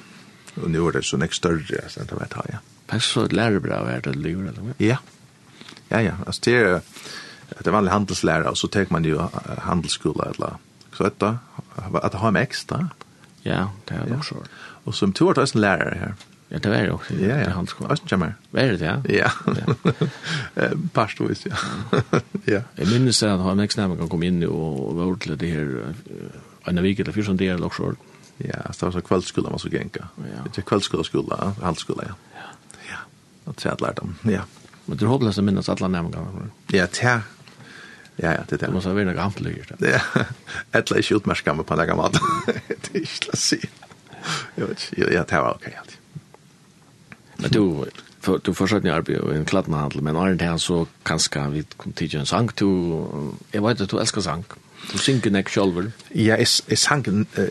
Och 0.54 0.70
nu 0.70 0.88
är 0.88 0.92
det 0.92 1.02
så 1.02 1.16
next 1.16 1.36
större 1.36 1.88
så 1.88 2.00
det 2.00 2.14
var 2.14 2.26
ta 2.26 2.42
ja. 2.52 2.58
Passar 2.86 3.28
det 3.28 3.36
lära 3.36 3.60
bra 3.60 3.90
är 3.90 4.00
det 4.00 4.12
lura 4.12 4.48
eller? 4.48 4.74
Ja. 4.76 4.96
Ja 5.88 6.00
ja, 6.00 6.12
alltså 6.26 6.40
det 6.44 6.56
är 6.56 6.80
det 7.58 7.66
var 7.66 7.72
vanlig 7.72 7.90
handelslärare 7.90 8.48
och 8.48 8.58
så 8.58 8.68
tar 8.68 8.86
man 8.88 9.04
ju 9.04 9.18
handelsskola 9.58 10.24
eller 10.24 10.56
så 10.92 11.04
att 11.04 11.22
att 12.02 12.14
ha 12.14 12.28
en 12.28 12.36
extra. 12.36 12.88
Ja, 13.42 13.72
det 13.84 13.94
är 13.94 14.16
också. 14.16 14.34
Och 14.84 14.94
som 14.94 15.12
två 15.12 15.26
år 15.26 15.38
en 15.38 15.60
lärare 15.60 15.98
här. 16.00 16.14
Ja, 16.52 16.58
det 16.58 16.68
var 16.68 16.90
också. 16.90 17.14
Ja, 17.14 17.38
ja. 17.38 17.50
Hans 17.50 17.70
ska. 17.70 17.86
Östen 17.86 18.08
kommer. 18.08 18.34
Var 18.50 18.62
det 18.62 18.80
ja? 18.80 19.02
Ja. 19.08 19.30
Pastvis, 20.92 21.46
ja. 21.46 21.56
ja. 22.44 22.60
Jag 22.74 22.88
minns 22.92 23.22
att 23.22 23.40
han 23.40 23.56
nästa 23.56 23.88
vecka 23.88 24.08
kom 24.08 24.22
in 24.22 24.44
och 24.46 24.94
var 24.94 25.16
till 25.16 25.38
det 25.38 25.46
här 25.46 25.94
en 26.64 26.78
av 26.78 26.84
vecka 26.84 27.02
eller 27.02 27.12
fjorton 27.12 27.36
dagar 27.36 27.64
också. 27.64 27.94
Ja, 28.36 28.72
så 28.72 28.86
var 28.86 28.92
så 28.92 29.00
kvällsskola 29.00 29.50
man 29.50 29.58
så 29.58 29.68
gänka. 29.68 30.08
Ja. 30.16 30.50
Det 30.54 30.62
kvällsskola 30.62 31.04
skola, 31.04 31.54
halvskola, 31.62 32.04
ja. 32.06 32.14
Ja. 32.34 32.40
Ja. 32.88 32.96
Och 33.44 33.60
så 33.60 33.68
lärde 33.68 33.92
dem. 33.94 34.14
Ja. 34.22 34.40
Men 34.84 34.96
du 34.98 35.06
hoppas 35.06 35.38
att 35.38 35.44
minnas 35.44 35.68
alla 35.68 35.88
nämningar. 35.88 36.26
Ja, 36.66 36.86
tja. 36.86 37.22
Ja, 38.16 38.32
ja, 38.32 38.40
det 38.48 38.56
där. 38.56 38.66
Du 38.66 38.72
måste 38.72 38.88
ha 38.88 38.94
vara 38.94 39.04
några 39.04 39.16
gamla 39.22 39.50
Ja. 39.78 40.24
Ettla 40.72 40.96
är 40.96 41.02
skjutmärskamme 41.02 41.62
på 41.62 41.74
en 41.74 41.78
några 41.78 41.96
mat. 41.96 42.20
Det 42.66 42.94
är 42.94 43.00
inte 43.00 43.36
så. 43.36 43.56
Jag 44.54 44.66
vet 44.66 44.92
inte. 44.92 45.14
Ja, 45.14 45.24
det 45.28 45.40
var 45.40 45.50
okej 45.50 45.76
alltid. 45.80 46.01
Men 47.42 47.50
du, 47.50 47.84
för, 48.20 48.40
du 48.44 48.54
fortsätter 48.54 48.88
ju 48.88 48.94
arbete 48.94 49.34
i 49.34 49.36
en 49.36 49.44
kladnahandel, 49.44 50.02
men 50.02 50.16
är 50.16 50.34
det 50.34 50.44
här 50.44 50.58
så 50.58 50.86
kanske 51.02 51.48
vi 51.48 51.64
kom 51.76 51.92
till 51.92 52.16
en 52.16 52.26
sang. 52.26 52.50
Du, 52.54 52.66
jag 53.50 53.62
vet 53.62 53.80
att 53.80 53.90
du 53.90 54.00
älskar 54.00 54.20
sang. 54.20 54.44
Du 54.92 54.98
synker 54.98 55.30
nek 55.30 55.50
sjolver. 55.50 55.92
Ja, 56.10 56.36
jeg, 56.36 56.48
jeg 56.68 56.78
sang, 56.78 57.04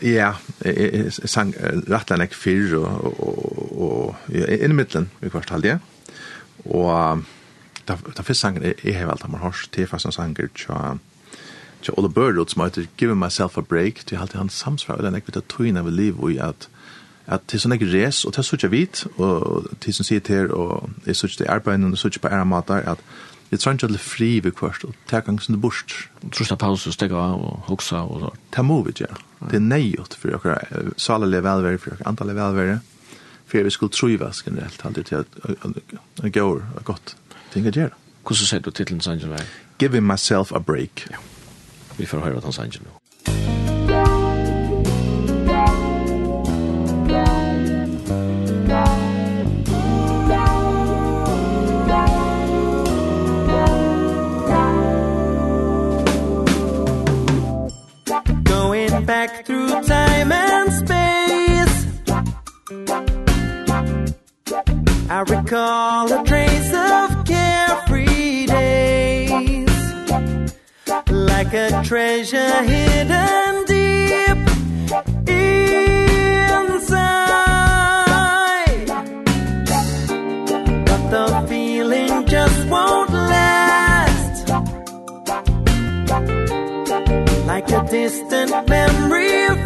ja, 0.04 0.34
jeg, 0.64 1.12
sang 1.12 1.54
rettelig 1.88 2.18
nek 2.20 2.34
fyr, 2.36 2.74
og, 2.76 3.06
og, 3.24 3.70
og 3.72 4.34
ja, 4.34 4.50
inn 4.58 4.74
i 4.74 4.76
middelen 4.76 5.08
i 5.24 5.30
hvert 5.32 5.52
ja. 5.64 5.78
Og 6.64 7.22
da, 7.88 7.96
da 7.96 8.22
første 8.22 8.40
sangen 8.40 8.66
jeg, 8.68 8.76
jeg 8.84 8.98
har 8.98 9.08
valgt 9.08 9.24
ham 9.24 9.38
hos, 9.40 9.64
det 9.72 9.82
er 9.82 9.90
faktisk 9.90 10.12
en 10.12 10.18
sanger 10.18 10.52
tja, 10.54 10.76
tja 11.82 11.96
Ola 11.96 12.08
Børrud 12.12 12.52
som 12.52 12.62
heter 12.62 12.86
Give 13.00 13.16
Myself 13.16 13.56
a 13.58 13.64
Break, 13.64 14.04
det 14.08 14.16
er 14.16 14.26
alltid 14.26 14.38
han 14.38 14.52
samsvar 14.52 15.00
og 15.00 15.06
den 15.06 15.14
er 15.14 15.22
ikke 15.22 15.32
vidt 15.32 15.42
at 15.42 15.50
tøyne 15.50 15.80
av 15.80 15.90
liv 15.90 16.20
og 16.20 16.36
i 16.36 16.38
at, 16.38 16.68
at 17.26 17.44
til 17.48 17.60
sånn 17.62 17.76
ikke 17.76 17.90
res, 17.92 18.24
og 18.26 18.34
til 18.34 18.46
sånn 18.46 18.58
ikke 18.58 18.72
vit, 18.72 19.04
og 19.16 19.68
til 19.80 19.94
sånn 19.94 20.08
sier 20.08 20.24
til, 20.26 20.50
og 20.50 20.90
jeg 21.06 21.18
sånn 21.18 21.36
til 21.36 21.50
arbeid, 21.52 21.84
og 21.86 21.98
sånn 22.00 22.12
ikke 22.12 22.26
på 22.26 22.32
ære 22.32 22.48
mater, 22.48 22.82
at 22.94 23.04
jeg 23.52 23.60
tror 23.60 23.74
ikke 23.76 23.86
at 23.90 23.92
det 23.92 24.00
er 24.00 24.04
fri 24.04 24.30
ved 24.40 24.54
kvart, 24.56 24.84
og 24.88 24.94
til 25.10 25.20
gang 25.26 25.40
som 25.44 25.52
det 25.54 25.60
bort. 25.60 25.96
Trorsta 26.32 26.56
pause, 26.56 26.92
stegge 26.94 27.18
av, 27.20 27.42
og 27.44 27.66
hoksa, 27.68 28.00
og 28.08 28.22
så. 28.22 28.30
Det 28.56 28.64
må 28.64 28.78
vi 28.86 28.94
gjøre. 29.02 29.18
Det 29.50 29.58
er 29.60 29.66
nøyot 29.66 30.16
for 30.16 30.32
dere, 30.32 30.86
salelig 30.96 31.42
velvære, 31.44 31.78
for 31.82 31.92
dere, 31.92 32.08
antallig 32.08 32.36
velvære, 32.38 32.78
for 33.46 33.68
vi 33.68 33.74
skulle 33.74 33.92
trivas 33.92 34.40
generelt, 34.46 34.80
alltid 34.84 35.04
til 35.04 35.20
at 35.20 35.26
det 36.22 36.32
går 36.32 36.64
godt. 36.84 37.16
Ting 37.52 37.66
er 37.66 37.76
gjøre. 37.76 37.98
Hvordan 38.22 38.46
sier 38.46 38.64
du 38.64 38.70
titlen, 38.70 39.00
Sanjel? 39.04 39.36
Giving 39.78 40.06
myself 40.06 40.52
a 40.52 40.58
break. 40.58 41.06
Ja. 41.10 41.20
Vi 41.98 42.06
får 42.06 42.24
høre 42.24 42.38
hva 42.38 42.46
han, 42.48 42.56
Sanjel, 42.56 42.86
nå. 42.86 43.61
like 71.52 71.72
a 71.72 71.82
treasure 71.84 72.62
hidden 72.62 73.64
deep 73.66 74.38
inside. 75.28 75.66
But 80.86 81.10
the 81.10 81.46
feeling 81.48 82.26
just 82.26 82.68
won't 82.68 83.10
last. 83.10 84.48
Like 87.46 87.70
a 87.70 87.86
distant 87.90 88.68
memory 88.68 89.64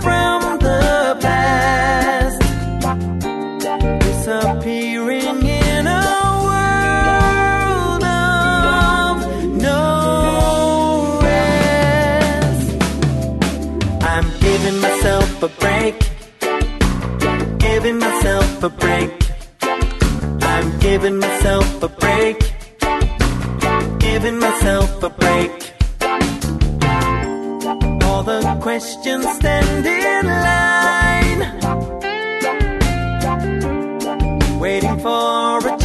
a 15.43 15.49
break. 15.49 15.97
Giving 17.59 17.99
myself 17.99 18.63
a 18.63 18.69
break. 18.71 19.13
I'm 20.43 20.79
giving 20.79 21.19
myself 21.19 21.83
a 21.83 21.89
break. 21.89 22.39
Giving 23.99 24.39
myself 24.39 25.03
a 25.03 25.11
break. 25.11 25.53
All 28.05 28.23
the 28.23 28.59
questions 28.63 29.27
stand 29.37 29.87
in 29.87 30.27
line. 30.27 31.43
Waiting 34.61 34.99
for 35.01 35.69
a 35.69 35.77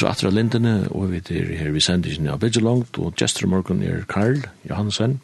så 0.00 0.08
atter 0.08 0.30
av 0.30 0.36
lindene, 0.36 0.74
og 0.96 1.10
vi 1.10 1.20
er 1.20 1.50
her 1.58 1.74
vi 1.74 1.82
sender 1.84 2.14
ikke 2.14 2.32
av 2.32 2.40
Bidgelangt, 2.40 2.98
og 3.02 3.18
gestor 3.20 3.50
morgen 3.50 3.82
er 3.84 4.06
Karl 4.08 4.40
Johansen. 4.64 5.18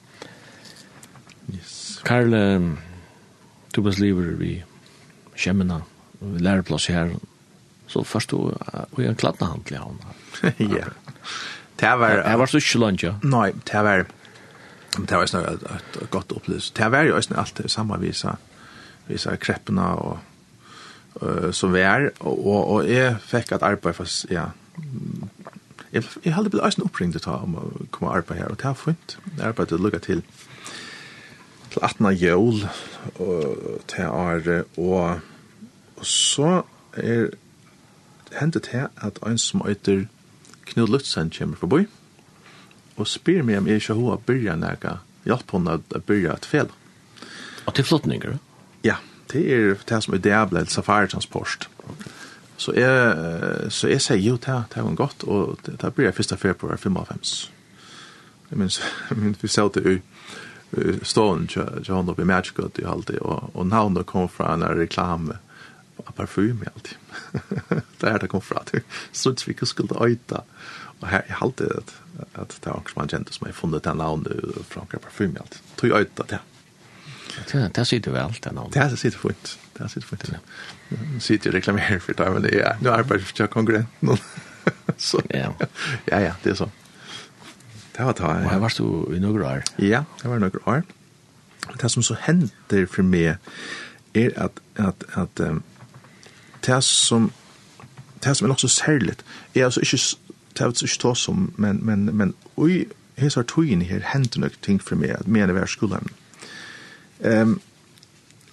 Yes. 1.48 2.02
Karl, 2.04 2.34
um, 2.34 2.74
du 3.72 3.80
best 3.86 4.02
lever 4.02 4.34
vi 4.36 4.58
kjemmene, 5.36 5.80
og 6.20 6.34
vi 6.34 6.42
lærer 6.44 6.66
plass 6.66 6.90
her, 6.92 7.14
så 7.88 8.02
først 8.04 8.34
du, 8.34 8.50
og 8.52 9.00
jeg 9.00 9.16
kladde 9.16 9.48
han 9.48 9.64
til 9.64 9.80
han. 9.80 9.96
Ja. 10.60 10.90
Det 11.80 11.94
var... 12.00 12.20
Det 12.26 12.38
var 12.40 12.52
så 12.52 12.60
ikke 12.60 12.82
langt, 12.82 13.06
ja. 13.06 13.14
Nei, 13.24 13.50
det 13.56 13.82
var... 13.88 14.04
Det 14.96 15.12
var 15.12 15.26
snart 15.28 15.64
et 15.72 15.98
godt 16.10 16.32
opplevelse. 16.32 16.72
Det 16.76 16.86
var 16.92 17.04
jo 17.04 17.20
snart 17.20 17.40
alt 17.42 17.58
det 17.64 17.70
samme 17.72 17.98
visa, 18.00 18.36
visa 19.08 19.34
kreppene 19.40 19.88
og 20.04 20.14
uh, 21.22 21.50
som 21.52 21.72
vi 21.72 21.84
er, 21.84 22.10
og, 22.20 22.36
og, 22.36 22.62
og 22.76 22.88
jeg 22.88 23.16
fikk 23.24 23.56
et 23.56 23.66
arbeid 23.72 23.96
for, 23.96 24.08
ja, 24.32 24.48
jeg, 25.92 26.04
jeg 26.24 26.34
heldig 26.34 26.52
ble 26.54 26.64
eisen 26.66 26.84
oppringt 26.86 27.18
til 27.18 27.32
om 27.32 27.56
å 27.58 27.64
komme 27.94 28.10
og 28.10 28.20
arbeide 28.20 28.42
her, 28.42 28.52
og 28.52 28.60
det 28.60 28.68
er 28.70 28.78
fint. 28.78 29.16
Jeg 29.36 29.48
arbeidet 29.52 29.80
lukket 29.80 30.08
til 30.08 30.22
til 31.76 31.84
18. 31.84 32.06
jøl 32.16 32.68
og 33.20 33.80
til 33.88 34.02
Are, 34.08 34.64
og, 34.76 35.20
og 35.96 36.06
så 36.06 36.62
er 36.92 37.28
hendet 38.40 38.62
til 38.62 38.88
at 38.96 39.18
en 39.26 39.38
som 39.38 39.64
heter 39.66 40.06
Knud 40.66 40.88
Lutzen 40.88 41.30
kommer 41.38 41.56
forbi, 41.56 41.84
og 42.96 43.06
spyr 43.06 43.42
meg 43.44 43.58
om 43.58 43.68
jeg 43.68 43.82
ikke 43.82 43.98
har 44.00 44.24
byrja 44.26 44.56
nega, 44.56 44.98
hjelp 45.28 45.52
henne 45.52 45.78
å 45.78 46.00
byrja 46.00 46.38
et 46.38 46.48
fel. 46.48 46.72
Og 47.66 47.74
til 47.76 47.84
flottninger? 47.84 48.38
Ja, 48.84 48.96
det 49.32 49.44
er 49.52 49.74
det 49.88 50.02
som 50.04 50.14
er 50.14 50.22
det 50.24 50.32
jeg 50.32 50.52
ble 50.52 50.64
safari-transport. 50.70 51.68
Okay. 51.84 52.15
Så 52.56 52.72
jeg, 52.72 53.70
så 53.70 53.90
jeg 53.90 54.00
sier 54.00 54.22
jo, 54.22 54.36
det, 54.40 54.56
det 54.74 54.84
var 54.84 54.94
godt, 54.96 55.24
og 55.28 55.58
det, 55.66 55.76
det 55.82 55.92
blir 55.94 56.08
jeg 56.08 56.16
1. 56.24 56.38
februar 56.40 56.76
55. 56.80 57.34
Jeg 58.50 58.58
minns, 58.58 58.80
jeg 59.10 59.18
minns 59.20 59.42
vi 59.42 59.50
sier 59.52 59.72
det 59.74 59.84
jo, 59.84 59.98
stålen 61.06 61.46
til 61.48 61.88
hånden 61.88 62.12
oppe 62.12 62.24
i 62.24 62.28
Magic 62.28 62.56
i 62.58 62.86
halvtid, 62.86 63.20
og, 63.20 63.50
og 63.54 63.68
navnet 63.68 64.06
kom 64.06 64.28
fra 64.28 64.54
en 64.54 64.64
reklame 64.76 65.38
av 66.04 66.12
parfum 66.16 66.64
i 66.64 66.68
halvtid. 66.68 66.98
det 68.00 68.10
er 68.10 68.18
det 68.22 68.30
kom 68.32 68.44
fra, 68.44 68.64
det 68.72 68.82
struts 69.12 69.46
vi 69.46 69.54
ikke 69.54 69.68
skulle 69.68 69.96
øyta. 70.02 70.42
Og 71.00 71.08
her, 71.12 71.24
jeg 71.28 71.38
halvtid 71.40 71.72
at, 71.76 71.94
at 72.34 72.58
det 72.64 72.72
var 72.72 72.90
som 72.90 73.02
han 73.02 73.12
kjente 73.12 73.36
som 73.36 73.48
jeg 73.48 73.56
funnet 73.56 73.84
den 73.84 74.00
navnet 74.00 74.60
fra 74.68 74.84
en 74.84 74.92
parfum 74.98 75.36
i 75.36 75.40
halvtid. 75.40 75.72
Tog 75.76 75.96
øyta 76.00 76.28
det. 76.34 76.42
Det 77.76 77.86
sitter 77.86 78.14
vel, 78.14 78.36
det 78.44 78.52
navnet. 78.52 78.74
Det 78.74 78.98
sitter 78.98 79.18
fint. 79.18 79.58
Det 79.76 79.90
sitter 79.92 80.08
fint, 80.08 80.28
ja 80.32 80.40
sitter 81.20 81.50
och 81.50 81.54
reklamerar 81.54 81.98
för 81.98 82.14
det, 82.14 82.30
men 82.30 82.42
det 82.42 82.60
är, 82.60 82.76
nu 82.80 82.90
arbetar 82.90 83.14
jag 83.14 83.22
för 83.22 83.46
konkurrenten. 83.46 84.16
så, 84.96 85.22
ja. 85.28 85.54
ja, 86.04 86.20
ja, 86.20 86.32
det 86.42 86.50
är 86.50 86.54
så. 86.54 86.70
Det 87.96 88.04
var 88.04 88.12
ta. 88.12 88.26
Og 88.26 88.50
her 88.50 88.58
varst 88.58 88.78
du 88.78 89.16
i 89.16 89.20
några 89.20 89.46
år? 89.46 89.62
Ja, 89.78 90.04
det 90.22 90.28
var 90.28 90.38
några 90.38 90.58
år. 90.68 90.82
Det 91.80 91.88
som 91.88 92.02
så 92.02 92.14
händer 92.20 92.86
för 92.86 93.02
mig 93.02 93.36
är 94.14 94.38
att, 94.38 94.60
att, 94.76 95.04
att 95.12 95.40
um, 95.40 95.62
det 96.66 96.82
som 96.82 97.30
det 98.24 98.34
som 98.34 98.46
är 98.46 98.52
också 98.52 98.68
särligt 98.68 99.24
är 99.54 99.64
alltså 99.64 99.80
inte 99.80 99.96
det 100.58 100.64
er 100.64 100.68
ikke 100.68 100.88
så 100.88 101.14
som 101.14 101.52
men 101.56 101.80
men 101.82 102.16
men 102.16 102.34
oj 102.56 102.86
här 103.16 103.28
så 103.28 103.42
tog 103.42 103.68
in 103.68 103.80
här 103.80 104.00
händer 104.00 104.40
något 104.40 104.60
ting 104.62 104.80
för 104.80 104.96
mig 104.96 105.10
at 105.10 105.26
mena 105.26 105.52
vär 105.52 105.66
skolan. 105.66 106.08
Ehm 107.20 107.48
um, 107.48 107.60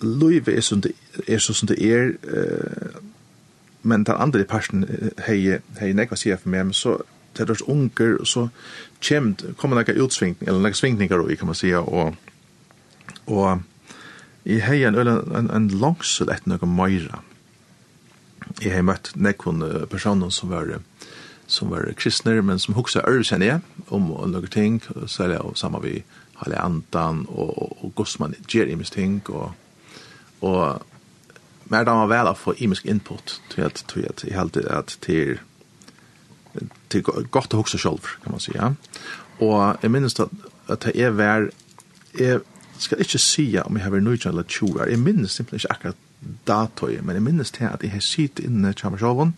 Luive 0.01 0.56
er 0.56 0.62
som 0.62 0.82
det 0.82 0.91
er, 1.27 1.38
så 1.38 1.53
som 1.53 1.67
det 1.67 1.77
er 1.84 2.15
uh, 2.23 3.01
men 3.84 4.03
den 4.03 4.15
andre 4.17 4.43
parten 4.47 4.86
hei, 5.27 5.60
hei 5.79 5.91
nekva 5.93 6.15
sier 6.15 6.39
for 6.39 6.51
meg, 6.53 6.69
men 6.69 6.77
så 6.77 7.01
til 7.36 7.49
deres 7.49 7.63
unger, 7.67 8.21
så 8.23 8.47
kjem, 9.03 9.34
kommer 9.60 9.79
nekka 9.79 9.97
utsvingning, 9.99 10.47
eller 10.47 10.63
nekka 10.63 10.79
svingningar 10.79 11.23
i, 11.27 11.36
kan 11.36 11.49
man 11.49 11.58
sier, 11.58 11.84
og, 11.84 12.15
og 13.27 13.63
i 14.45 14.60
hei 14.63 14.84
en, 14.88 14.95
en, 14.95 15.49
en 15.51 15.69
langsel 15.82 16.32
etter 16.32 16.53
nekka 16.53 16.69
meira. 16.69 17.19
Jeg 18.62 18.75
har 18.75 18.86
møtt 18.88 19.12
nekkon 19.15 19.63
personer 19.91 20.32
som 20.32 20.51
var 20.53 20.77
som 21.47 21.69
var 21.69 21.89
kristner, 21.99 22.39
men 22.41 22.60
som 22.60 22.77
hoksa 22.77 23.03
ørv, 23.03 23.25
kjenner 23.27 23.49
jeg, 23.49 23.62
om 23.91 24.08
noen 24.13 24.47
ting, 24.47 24.79
særlig 25.08 25.41
og 25.43 25.58
sammen 25.60 25.84
vi 25.84 26.03
Halle 26.39 26.58
andan, 26.60 27.25
og, 27.29 27.51
og, 27.62 27.75
og 27.86 27.91
Gossman 27.95 28.34
gjør 28.49 28.71
imens 28.73 28.89
ting, 28.91 29.19
og 29.29 29.51
og 30.43 30.84
mer 31.71 31.88
da 31.88 31.95
man 31.97 32.12
vel 32.12 32.29
å 32.29 32.38
få 32.38 32.56
imisk 32.62 32.86
input 32.89 33.38
til 33.53 33.65
at, 33.65 33.84
til 33.89 34.08
at, 34.10 34.23
jeg 34.27 34.38
at, 34.38 34.58
at 34.77 34.97
til, 35.01 35.39
til 36.91 37.03
godt 37.03 37.56
å 37.56 37.62
huske 37.63 37.79
selv, 37.82 38.12
kan 38.23 38.36
man 38.36 38.43
si, 38.43 38.53
ja. 38.56 38.73
Og 39.41 39.82
jeg 39.82 39.91
minnes 39.93 40.19
at, 40.19 40.34
at 40.71 40.89
jeg 40.91 41.10
er 41.10 41.17
vær, 41.17 41.47
jeg 42.19 42.43
skal 42.84 43.01
ikke 43.01 43.21
si 43.21 43.47
om 43.63 43.77
jeg 43.77 43.86
har 43.86 43.95
vært 43.95 44.06
nøytjent 44.06 44.34
eller 44.34 44.49
tjoer, 44.49 44.91
jeg 44.91 45.01
minnes 45.01 45.32
simpelthen 45.32 45.63
ikke 45.63 45.77
akkurat 45.77 46.38
datøy, 46.47 46.99
men 47.01 47.17
jeg 47.17 47.25
minnes 47.25 47.51
til 47.51 47.67
at 47.71 47.84
jeg 47.84 47.95
har 47.95 48.03
sitt 48.03 48.43
inne 48.43 48.75
Kjamarsjåvån, 48.77 49.34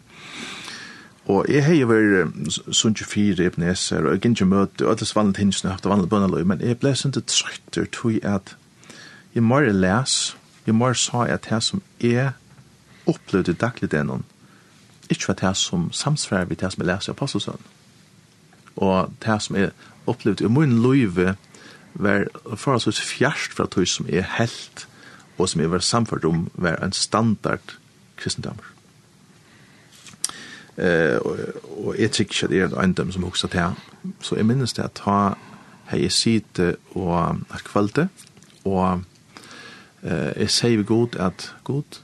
Og 1.25 1.47
jeg 1.49 1.63
har 1.65 1.73
jo 1.73 1.87
vært 1.89 2.57
sånn 2.69 2.93
24 2.93 3.47
ebneser, 3.49 4.05
og 4.05 4.13
jeg 4.13 4.21
gikk 4.21 4.35
ikke 4.35 4.45
møte, 4.51 4.85
og 4.85 4.91
alles 4.91 5.15
vanlig 5.17 5.39
tingene 5.39 5.71
har 5.71 5.79
hatt 5.79 5.87
vanlig 5.89 6.09
bønneløy, 6.11 6.43
men 6.45 6.61
jeg 6.61 6.77
ble 6.83 6.91
sånn 6.93 7.15
til 7.15 7.25
trøytter, 7.25 7.87
tog 7.89 8.13
jeg 8.13 8.25
at 8.29 8.53
jeg 9.33 9.43
må 9.43 9.57
les, 9.65 10.35
Jeg 10.65 10.75
må 10.75 10.93
sa 10.93 11.25
at 11.29 11.47
det 11.49 11.63
som 11.63 11.81
jeg 12.01 12.31
opplevde 13.05 13.53
daglig 13.53 13.91
det 13.91 14.05
noen, 14.05 14.25
ikke 15.09 15.27
var 15.27 15.37
det 15.41 15.57
som 15.57 15.91
samsvarer 15.93 16.49
vi 16.49 16.57
det 16.57 16.71
som 16.73 16.81
jeg 16.81 16.89
leser 16.89 17.11
i 17.11 17.15
Apostelsøn. 17.15 17.67
Og 18.75 19.13
det 19.25 19.41
som 19.41 19.55
jeg 19.55 19.71
opplevde 20.09 20.45
i 20.45 20.49
min 20.49 20.81
løyve 20.81 21.35
var 21.93 22.25
forholdsvis 22.55 23.01
fjerst 23.01 23.53
fra 23.53 23.67
tog 23.71 23.87
som 23.87 24.09
jeg 24.09 24.25
helt 24.37 24.87
og 25.37 25.49
som 25.49 25.61
jeg 25.61 25.71
var 25.71 25.83
samført 25.83 26.25
om 26.25 26.49
var 26.53 26.79
en 26.83 26.91
standard 26.95 27.75
kristendommer. 28.17 28.71
Eh, 30.77 31.17
og, 31.21 31.39
og 31.77 31.95
jeg 31.99 32.11
tykker 32.11 32.33
ikke 32.33 32.45
at 32.45 32.55
jeg 32.55 32.63
er 32.63 32.71
en 32.73 32.79
eiendom 32.81 33.11
som 33.11 33.23
hokser 33.23 33.47
til 33.47 33.75
Så 34.21 34.35
jeg 34.35 34.45
minnes 34.45 34.73
det 34.73 34.83
at 34.83 35.01
ha 35.05 35.35
jeg 35.91 36.11
sitte 36.11 36.75
og 36.95 37.37
kvalte 37.63 38.09
og 38.65 39.03
eh, 40.05 40.31
jeg 40.45 40.53
sier 40.53 40.83
god 40.87 41.17
at 41.19 41.49
god, 41.67 42.01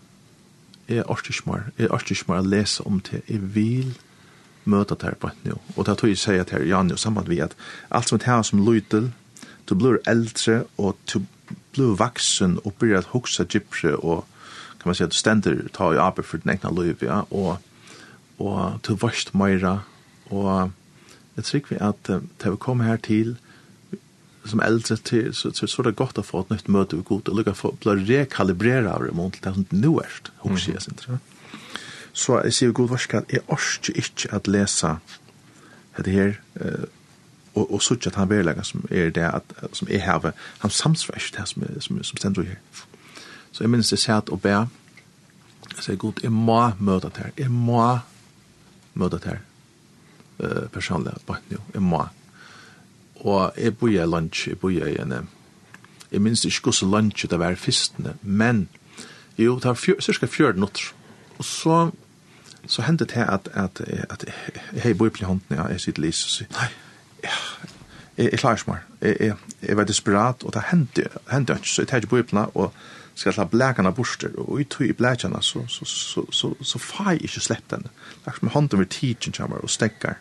jeg 0.89 1.05
orker 1.07 1.31
ikke 1.31 1.51
mer, 1.51 1.67
jeg 1.77 1.91
å 2.27 2.41
lese 2.43 2.83
om 2.83 2.99
det, 2.99 3.21
jeg 3.29 3.41
vil 3.55 3.93
møte 4.65 4.95
det 4.95 5.09
her 5.09 5.17
på 5.21 5.31
nå. 5.45 5.57
Og 5.75 5.85
det 5.85 5.93
er 5.93 5.99
tog 6.01 6.11
jeg 6.11 6.21
sier 6.21 6.47
til 6.47 6.67
Jan, 6.67 6.91
og 6.91 6.99
sammen 6.99 7.29
vi 7.29 7.39
at 7.41 7.55
alt 7.89 8.09
som 8.09 8.19
det 8.19 8.27
her 8.27 8.41
som 8.45 8.63
lyder, 8.65 9.11
du 9.69 9.75
blir 9.75 10.01
eldre, 10.09 10.63
og 10.77 10.97
du 11.13 11.21
blir 11.73 11.95
vaksen, 11.99 12.59
og 12.65 12.75
blir 12.79 12.97
at 12.97 13.11
hoksa 13.13 13.45
gypse, 13.47 13.95
og 13.97 14.25
kan 14.81 14.89
man 14.89 14.97
si 14.97 15.05
at 15.05 15.13
du 15.13 15.17
stender, 15.17 15.61
tar 15.73 15.93
i 15.93 16.01
arbeid 16.01 16.25
for 16.25 16.41
den 16.41 16.53
egna 16.55 16.71
liv, 16.73 16.97
ja, 17.01 17.21
og, 17.31 17.57
og 18.39 18.79
du 18.87 18.95
varst 18.99 19.35
meira, 19.37 19.79
og 20.31 20.71
jeg 21.37 21.43
tror 21.47 21.69
vi 21.69 21.79
at 21.79 22.09
uh, 22.09 22.21
til 22.39 22.51
vi 22.51 22.57
kommer 22.57 22.85
her 22.85 22.97
til, 22.97 23.37
som 24.45 24.61
eldre 24.65 24.95
til, 24.97 25.33
så 25.33 25.51
så 25.53 25.67
så 25.67 25.81
er 25.81 25.89
det 25.89 25.95
godt 25.95 26.17
å 26.17 26.25
få 26.25 26.39
et 26.39 26.49
nytt 26.49 26.69
möte 26.69 26.95
och 26.97 27.05
gott 27.05 27.29
att 27.29 27.35
lucka 27.35 27.53
få 27.53 27.71
bli 27.71 27.91
rekalibrera 28.05 28.93
av 28.93 29.03
det 29.03 29.13
mot 29.13 29.41
det 29.41 29.53
som 29.53 29.65
nu 29.69 29.87
är 29.87 30.31
hur 30.43 30.57
sen 30.57 30.95
tror 30.95 31.19
så 32.13 32.41
jeg 32.43 32.53
sier 32.53 32.71
god 32.71 32.89
varska 32.89 33.21
jeg 33.29 33.41
orsker 33.47 33.93
ikke 33.95 34.33
at 34.35 34.47
läsa 34.47 34.97
det 35.97 36.13
her, 36.13 36.39
eh 36.55 36.85
og 37.53 37.73
och 37.73 37.83
såch 37.83 38.07
at 38.07 38.15
han 38.15 38.29
vill 38.29 38.53
som 38.63 38.85
er 38.91 39.09
det 39.09 39.23
at, 39.23 39.43
som 39.73 39.87
er 39.91 39.99
her, 39.99 40.31
han 40.59 40.71
samsvärs 40.71 41.31
det 41.31 41.47
som 41.47 41.63
som 41.79 42.03
som 42.03 42.17
stender 42.17 42.43
her. 42.43 42.57
så 43.51 43.63
jeg 43.63 43.69
minns 43.69 43.89
det 43.89 43.99
sätt 43.99 44.29
och 44.29 44.45
jeg 44.45 44.67
sier 45.79 45.95
god 45.95 46.19
jeg 46.23 46.31
må 46.31 46.71
møte 46.79 47.07
det 47.07 47.17
her, 47.17 47.31
jeg 47.37 47.51
må 47.51 47.99
møte 48.93 49.17
det 49.17 49.25
her, 49.25 49.39
uh, 50.43 50.67
personlig, 50.67 51.13
på 51.25 51.35
nå, 51.49 51.57
jeg 51.73 51.81
må 51.81 52.05
og 53.21 53.53
jeg 53.57 53.77
bor 53.77 53.89
i 53.89 54.05
lunch, 54.05 54.47
jeg 54.49 54.59
bor 54.59 54.69
i 54.73 54.97
en, 55.01 55.13
jeg 56.11 56.21
minns 56.21 56.45
ikke 56.45 56.71
hvordan 56.71 56.91
lunch 56.91 57.25
det 57.29 57.39
var 57.39 57.55
fyrstene, 57.55 58.15
men 58.21 58.67
jo, 59.37 59.55
det 59.55 59.65
var 59.65 59.79
fjør, 59.79 59.99
cirka 60.01 60.27
fjør 60.27 60.57
nutter, 60.59 60.93
og 61.37 61.45
så, 61.45 61.91
så 62.67 62.81
hendte 62.81 63.05
det 63.05 63.25
at, 63.25 63.49
at, 63.53 63.81
at, 63.81 64.25
at 64.73 64.85
jeg 64.85 64.97
bor 64.97 65.11
i 65.21 65.23
hånden, 65.23 65.57
ja, 65.57 65.67
jeg 65.71 65.81
sitter 65.81 66.01
lys, 66.07 66.23
og 66.25 66.33
sier, 66.37 66.49
nei, 66.57 66.69
ja, 67.23 67.37
jeg, 68.17 68.31
jeg 68.31 68.39
klarer 68.39 68.61
ikke 68.61 68.71
mer, 68.71 68.87
jeg, 69.01 69.17
jeg, 69.19 69.37
jeg 69.67 69.77
var 69.77 69.89
desperat, 69.89 70.43
og 70.43 70.53
det 70.53 70.65
hendte, 70.71 71.07
hendte 71.31 71.59
ikke, 71.61 71.69
så 71.69 71.85
jeg 71.85 71.93
tar 71.93 72.03
ikke 72.03 72.15
bor 72.15 72.25
i 72.25 72.47
og 72.53 72.73
skal 73.15 73.35
ta 73.35 73.45
blækene 73.45 73.91
borster, 73.93 74.33
og 74.39 74.61
i 74.61 74.65
tog 74.65 74.87
i 74.87 74.95
blækene, 74.97 75.41
så, 75.43 75.63
så, 75.67 75.85
så, 75.85 76.25
så, 76.31 76.53
så, 76.61 76.79
far 76.79 77.11
jeg 77.11 77.27
ikke 77.27 77.43
slett 77.43 77.71
den. 77.71 77.85
Det 78.23 78.31
er 78.31 78.39
som 78.39 78.51
hånden 78.53 78.79
ved 78.79 78.85
tidsen 78.85 79.35
kommer 79.37 79.57
og 79.57 79.69
stekker. 79.69 80.13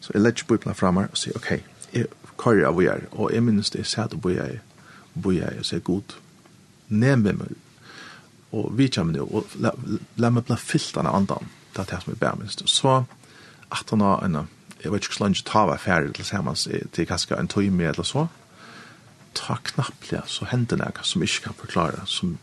Så 0.00 0.10
jeg 0.14 0.22
legger 0.22 0.48
bøyblene 0.48 0.74
frem 0.74 0.96
her 0.96 1.10
og 1.10 1.18
sier, 1.18 1.36
ok, 1.36 1.50
jeg, 1.92 2.06
karriere 2.42 2.70
av 2.72 2.82
er, 2.82 3.06
og 3.12 3.32
jeg 3.32 3.44
minnes 3.44 3.70
det, 3.70 3.84
jeg 3.84 3.90
sier 3.92 4.08
at 4.08 4.20
bo 4.20 4.32
jeg, 4.34 4.60
bo 5.14 5.34
jeg, 5.34 5.58
og 5.60 5.68
sier 5.68 5.84
god, 5.86 6.16
nemme 6.92 7.34
meg, 7.38 7.54
og 8.52 8.72
vi 8.76 8.88
kommer 8.92 9.16
nå, 9.16 9.24
og 9.24 9.56
la, 9.64 9.72
la 10.20 10.30
meg 10.30 10.46
bli 10.48 10.58
fyllt 10.60 10.98
av 11.00 11.08
andan, 11.08 11.48
det 11.72 11.84
er 11.84 11.90
det 11.94 12.02
som 12.02 12.12
er 12.12 12.20
bærer 12.20 12.40
minst. 12.42 12.64
Så, 12.68 12.98
at 13.72 13.90
han 13.94 14.04
har 14.04 14.26
en, 14.26 14.42
jeg 14.82 14.92
vet 14.92 15.06
ikke 15.06 15.16
hvordan 15.16 15.36
jeg 15.38 15.46
tar 15.48 15.68
hver 15.70 15.80
ferdig 15.80 16.14
til 16.18 16.28
sammen, 16.28 16.58
til 16.92 17.08
kanskje 17.08 17.38
en 17.38 17.48
tøy 17.48 17.70
med 17.72 17.94
eller 17.94 18.08
så, 18.08 18.26
ta 19.32 19.56
knapplega, 19.64 20.26
så 20.28 20.44
hender 20.50 20.76
det 20.76 21.06
som 21.08 21.24
ikke 21.24 21.46
kan 21.46 21.56
forklare, 21.56 22.04
som, 22.06 22.36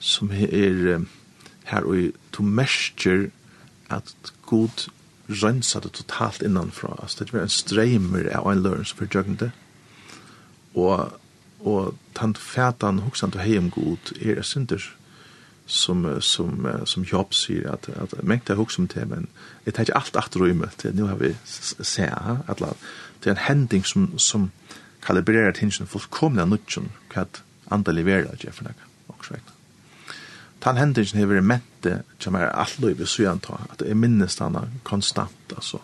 som 0.00 0.32
er 0.32 1.04
her, 1.68 1.84
og 1.84 2.12
du 2.32 2.42
merker 2.42 3.28
at 3.92 4.14
god 4.46 4.88
rensa 5.28 5.80
det 5.80 5.92
totalt 5.92 6.42
innanfra. 6.42 6.96
Altså, 7.02 7.24
det 7.24 7.32
var 7.32 7.46
en 7.46 7.52
streimer 7.52 8.28
av 8.36 8.50
en 8.50 8.62
løren 8.64 8.84
som 8.84 8.98
fordjøkken 9.00 9.38
det. 9.40 9.50
Og, 10.74 11.14
og 11.64 11.94
tant 12.14 12.38
fætan 12.38 13.02
hoksan 13.04 13.32
til 13.32 13.44
heim 13.44 13.70
god 13.70 14.12
er 14.20 14.40
det 14.40 14.46
synder 14.48 14.82
som, 15.66 16.04
som, 16.20 16.66
som 16.84 17.06
Jobb 17.08 17.32
sier 17.34 17.70
at, 17.72 17.88
at 17.88 18.12
mengte 18.22 18.52
er 18.52 18.60
hoksan 18.60 18.88
til, 18.92 19.06
men 19.08 19.28
jeg 19.64 19.74
tar 19.74 19.86
ikke 19.86 19.96
alt 19.96 20.18
at 20.20 20.36
rømme 20.36 20.68
til, 20.78 20.96
nu 20.96 21.06
har 21.08 21.16
vi 21.22 21.32
se, 21.46 22.04
at 22.04 22.60
det 22.60 23.30
er 23.30 23.36
en 23.36 23.46
hending 23.46 23.86
som, 23.86 24.10
som 24.18 24.50
kalibrerer 25.04 25.56
tingene 25.56 25.88
fullkomne 25.88 26.44
av 26.44 26.52
nutjen, 26.52 26.92
hva 27.14 27.26
andre 27.72 27.96
leverer, 27.96 28.36
Jeff 28.44 28.60
Nack, 28.64 28.80
og 29.08 29.24
så 29.24 29.38
vekk 29.38 29.53
tan 30.64 30.80
hendingen 30.80 31.20
hever 31.20 31.36
vært 31.36 31.48
mente 31.50 31.94
som 32.22 32.36
er 32.38 32.48
alt 32.48 32.78
løyve 32.80 33.04
i 33.04 33.10
suyan 33.10 33.42
ta, 33.44 33.58
at 33.70 33.82
det 33.82 33.90
er 33.90 33.98
minnes 34.00 34.38
denne 34.40 34.64
konstant 34.82 35.52
altså. 35.56 35.82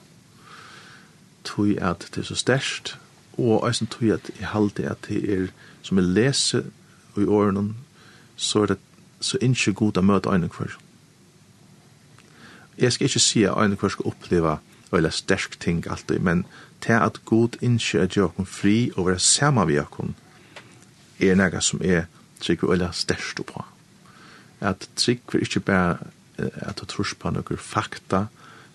Tog 1.45 1.77
at 1.77 2.07
det 2.15 2.23
er 2.23 2.29
så 2.31 2.37
størst 2.39 2.95
og 3.41 3.67
eisen 3.69 3.89
tog 3.93 4.11
at 4.17 4.31
jeg 4.39 4.53
halte 4.53 4.89
at 4.89 5.09
det 5.09 5.21
er 5.33 5.49
som 5.83 6.01
jeg 6.01 6.13
leser 6.17 6.63
i 7.17 7.27
årene 7.27 7.75
så 8.37 8.63
er 8.63 8.73
det 8.73 8.79
så 9.21 9.39
ikke 9.41 9.77
god 9.77 10.01
å 10.01 10.05
møte 10.05 10.33
øyne 10.33 10.49
hver 10.49 10.77
jeg 12.81 12.93
skal 12.93 13.11
ikke 13.11 13.21
si 13.21 13.45
at 13.45 13.57
øyne 13.61 13.77
hver 13.77 13.93
skal 13.93 14.13
oppleve 14.13 14.57
eller 14.93 15.13
sterk 15.15 15.59
ting 15.61 15.85
alltid 15.91 16.19
men 16.19 16.45
til 16.81 16.97
at 16.97 17.21
god 17.25 17.61
ikke 17.61 18.01
er 18.01 18.07
gjør 18.17 18.45
fri 18.45 18.91
og 18.97 19.07
være 19.07 19.19
sammen 19.19 19.69
med 19.69 19.85
oss 19.85 20.17
er 21.21 21.37
noe 21.37 21.61
som 21.61 21.83
er 21.85 22.09
sikkert 22.41 22.71
øyne 22.73 22.93
størst 22.93 23.45
på 23.47 23.65
at 24.61 24.89
trygg 24.97 25.35
er 25.35 25.45
ikke 25.45 25.61
bare 25.61 25.99
at 26.41 26.81
du 26.81 26.87
tror 26.89 27.09
på 27.19 27.33
noen 27.35 27.61
fakta, 27.61 28.27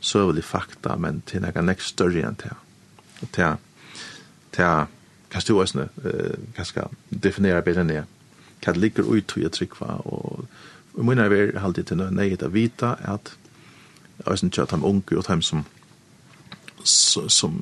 søvelig 0.01 0.43
fakta, 0.45 0.95
men 1.01 1.21
til 1.25 1.41
noe 1.41 1.63
nekst 1.65 1.95
større 1.95 2.25
enn 2.27 2.37
til. 2.37 2.57
Til, 3.33 3.57
til, 4.53 4.91
kan 5.31 5.45
du 5.47 5.55
også 5.59 5.87
skal 6.63 6.93
definere 7.09 7.63
bedre 7.65 7.85
enn 7.85 7.93
det. 7.93 8.03
Hva 8.63 8.75
ligger 8.75 9.07
ut 9.09 9.27
til 9.29 9.47
å 9.47 9.53
trygg 9.53 9.77
var, 9.79 10.01
og 10.05 10.45
vi 10.95 11.03
må 11.03 11.15
er 11.17 11.29
vi 11.29 11.41
alltid 11.57 11.89
til 11.89 11.99
noe 11.99 12.13
nøyet 12.13 12.45
å 12.45 12.53
vite 12.53 12.95
at 13.03 13.33
jeg 14.15 14.27
også 14.31 14.47
ikke 14.47 14.63
at 14.63 14.71
de 14.71 14.85
unge 14.87 15.17
og 15.17 15.25
de 15.27 15.41
som 15.43 15.65
som, 16.85 17.29
som, 17.29 17.53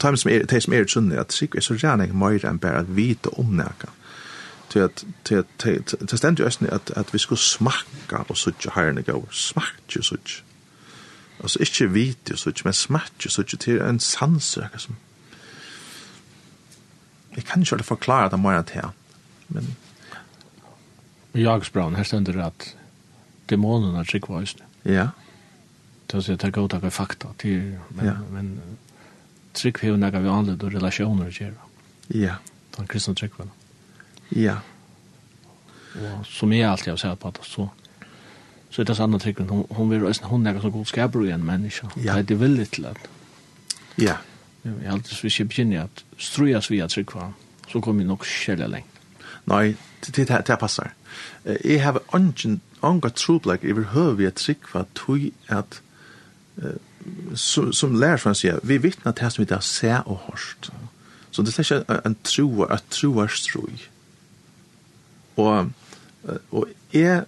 de 0.00 0.16
som 0.16 0.30
er, 0.30 0.46
de 0.48 0.60
som 0.60 0.72
er 0.72 0.86
sunne, 0.88 1.18
at 1.20 1.28
trygg 1.28 1.56
er 1.56 1.64
så 1.64 1.74
gjerne 1.76 2.08
mer 2.16 2.46
enn 2.48 2.60
bare 2.60 2.86
å 2.86 2.94
vite 2.96 3.28
om 3.38 3.52
noe 3.58 3.90
til 4.72 4.78
at 4.78 5.04
til 5.24 5.44
til 5.58 5.82
til 5.84 6.18
stendt 6.18 6.40
jo 6.40 6.46
æstni 6.46 6.68
at 6.72 6.92
at 6.96 7.12
vi 7.12 7.18
skulle 7.18 7.38
smakka 7.38 8.24
og 8.28 8.36
søkje 8.36 8.70
herrene 8.74 9.02
gå. 9.02 9.28
Smakje 9.30 10.00
og 10.00 10.04
søkje. 10.04 10.42
Altså 11.42 11.58
ikkje 11.60 11.90
vite 11.90 12.32
og 12.32 12.38
søkje, 12.38 12.62
men 12.64 12.72
smakje 12.72 13.28
og 13.28 13.34
søkje 13.36 13.58
til 13.58 13.80
en 13.80 14.00
sansøker 14.00 14.78
som 14.78 14.96
Jeg 17.36 17.44
kan 17.44 17.62
ikke 17.62 17.84
forklare 17.84 18.30
det 18.30 18.40
mer 18.40 18.62
til, 18.62 18.88
men... 19.48 19.76
I 21.34 21.40
Jagsbraun, 21.42 21.94
her 21.94 22.02
stender 22.02 22.44
at 22.44 22.76
dæmonen 23.50 23.96
er 23.96 24.04
trygg 24.04 24.28
var 24.28 24.44
Ja. 24.84 25.08
Det 26.06 26.14
vil 26.14 26.22
si 26.22 26.32
at 26.32 26.42
det 26.42 26.52
går 26.52 26.90
fakta 26.90 27.28
til, 27.38 27.78
men, 27.90 28.04
ja. 28.04 28.12
men 28.30 28.60
trygg 29.54 29.80
har 29.80 29.88
jo 29.88 29.96
nægget 29.96 30.22
vi 30.22 30.28
anledd 30.28 30.62
og 30.62 30.74
relasjoner 30.74 31.26
å 31.26 31.30
gjøre. 31.30 31.54
Ja. 32.14 32.34
Den 32.76 32.86
kristne 32.86 33.14
trygg 33.14 33.38
var. 33.38 33.48
Ja. 34.36 34.58
Og 35.94 36.26
som 36.26 36.52
jeg 36.52 36.68
alltid 36.68 36.92
har 36.94 37.00
sett 37.00 37.20
på 37.20 37.30
det, 37.36 37.44
så, 37.44 37.68
så 38.70 38.82
er 38.82 38.88
det 38.88 38.96
sånn 38.96 39.16
at 39.18 39.26
hon, 39.50 39.64
hon 39.76 39.90
vil 39.90 40.04
reisne 40.06 40.30
hun 40.30 40.46
er 40.48 40.60
så 40.62 40.72
god 40.72 40.88
skaper 40.88 41.26
en 41.28 41.44
menneske. 41.46 41.90
Ja. 42.00 42.16
Det 42.22 42.36
er 42.36 42.44
veldig 42.44 42.68
til 42.72 42.88
at. 42.88 43.08
Ja. 44.00 44.16
Jeg 44.64 44.74
har 44.84 44.96
alltid 44.96 45.20
hvis 45.20 45.40
jeg 45.40 45.48
begynner 45.50 45.88
at 45.88 46.04
strujas 46.18 46.70
vi 46.70 46.80
at 46.80 46.94
trykva, 46.94 47.32
så 47.68 47.80
kommer 47.80 48.02
vi 48.02 48.08
nok 48.08 48.24
kjellig 48.24 48.68
lengt. 48.70 49.00
Nei, 49.50 49.74
det, 50.06 50.14
det, 50.16 50.28
det 50.46 50.58
passer. 50.58 50.92
Jeg 51.44 51.82
har 51.82 51.98
ungen, 52.14 52.60
ungen 52.82 53.16
troblag 53.18 53.64
over 53.66 53.88
høy 53.92 54.26
at 54.28 54.38
trykva 54.38 54.84
tog 54.94 55.24
at 55.50 55.80
uh, 56.62 56.78
som, 57.34 57.72
som 57.72 57.96
lærer 57.98 58.22
for 58.22 58.32
å 58.32 58.38
si, 58.38 58.52
vi 58.62 58.78
vittner 58.78 59.16
til 59.18 59.32
som 59.34 59.42
vi 59.42 59.50
har 59.50 59.64
sett 59.66 60.06
og 60.06 60.22
hørt. 60.28 60.70
Så 61.32 61.42
det 61.42 61.56
er 61.56 61.64
ikke 61.64 61.98
en 62.06 62.16
troer, 62.22 62.70
et 62.70 62.90
troerstrøy. 62.92 63.88
Og, 65.36 65.70
og 66.50 66.68
jeg 66.92 67.24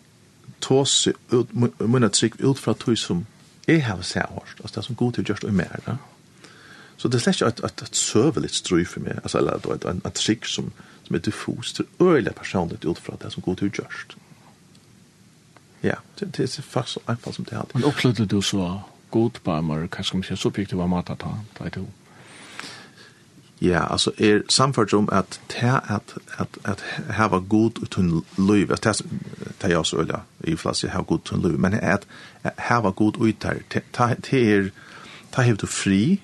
tås 0.60 1.08
ut, 1.32 1.54
mine 1.80 2.08
trygg 2.08 2.40
ut 2.40 2.58
fra 2.58 2.74
tog 2.74 2.98
som 2.98 3.26
jeg 3.68 3.84
har 3.84 4.02
sett 4.02 4.28
hørt, 4.28 4.58
altså 4.60 4.74
det 4.74 4.82
er 4.82 4.88
som 4.88 4.96
god 5.00 5.12
til 5.12 5.24
å 5.24 5.28
gjøre 5.28 5.46
det 5.46 5.54
mer. 5.56 5.78
Da. 5.86 5.96
Så 6.96 7.08
det 7.08 7.18
er 7.18 7.24
slett 7.24 7.40
ikke 7.40 7.48
et, 7.48 7.62
et, 7.64 7.82
et 7.82 7.96
søvelig 7.96 8.50
strøy 8.54 8.84
for 8.88 9.04
meg, 9.04 9.20
altså, 9.22 9.38
eller 9.40 9.56
et, 9.74 9.86
en, 9.88 10.02
en 10.04 10.16
trygg 10.16 10.46
som, 10.48 10.70
som 11.06 11.16
er 11.16 11.24
diffus 11.24 11.72
til 11.72 11.88
øyelig 12.00 12.34
personligt 12.36 12.84
ut 12.84 13.00
fra 13.00 13.16
det 13.22 13.32
som 13.32 13.42
god 13.42 13.56
til 13.60 13.70
å 13.70 13.74
gjøre 13.80 14.06
det. 14.12 14.20
Ja, 15.84 15.98
det, 16.20 16.30
det 16.36 16.44
er 16.44 16.62
faktisk 16.62 16.94
så 16.94 17.00
enkelt 17.08 17.36
som 17.36 17.44
det 17.44 17.56
er 17.58 17.64
Men 17.74 17.84
opplevde 17.84 18.26
du 18.26 18.40
så 18.42 18.80
god 19.10 19.40
på 19.44 19.52
en 19.52 19.66
mer, 19.66 19.88
hva 19.88 20.02
skal 20.02 20.20
man 20.20 20.28
si, 20.28 20.36
subjektiv 20.36 20.80
av 20.80 20.88
matet 20.88 21.20
ta 21.20 21.34
da 21.58 21.68
du? 21.74 21.84
Ja, 23.60 23.92
altså 23.92 24.10
er 24.18 24.40
samfunnet 24.48 24.94
om 24.94 25.08
att 25.12 25.40
ta 25.48 25.80
at 25.88 26.14
at 26.38 26.48
att 26.64 26.82
ha 27.16 27.38
god 27.38 27.82
uten 27.82 28.24
liv. 28.38 28.72
Att 28.72 29.02
ta 29.58 29.68
jag 29.68 29.86
så 29.86 30.00
eller 30.00 30.20
i 30.44 30.56
flas 30.56 30.84
jag 30.84 30.90
har 30.90 31.02
god 31.02 31.20
utun 31.20 31.42
liv, 31.42 31.58
men 31.58 31.74
att 31.74 32.06
ha 32.58 32.90
god 32.90 33.28
utar 33.28 33.56
ta 33.70 33.80
ta 33.92 34.14
ta 35.30 35.42
hev 35.42 35.56
du 35.56 35.66
fri. 35.66 36.20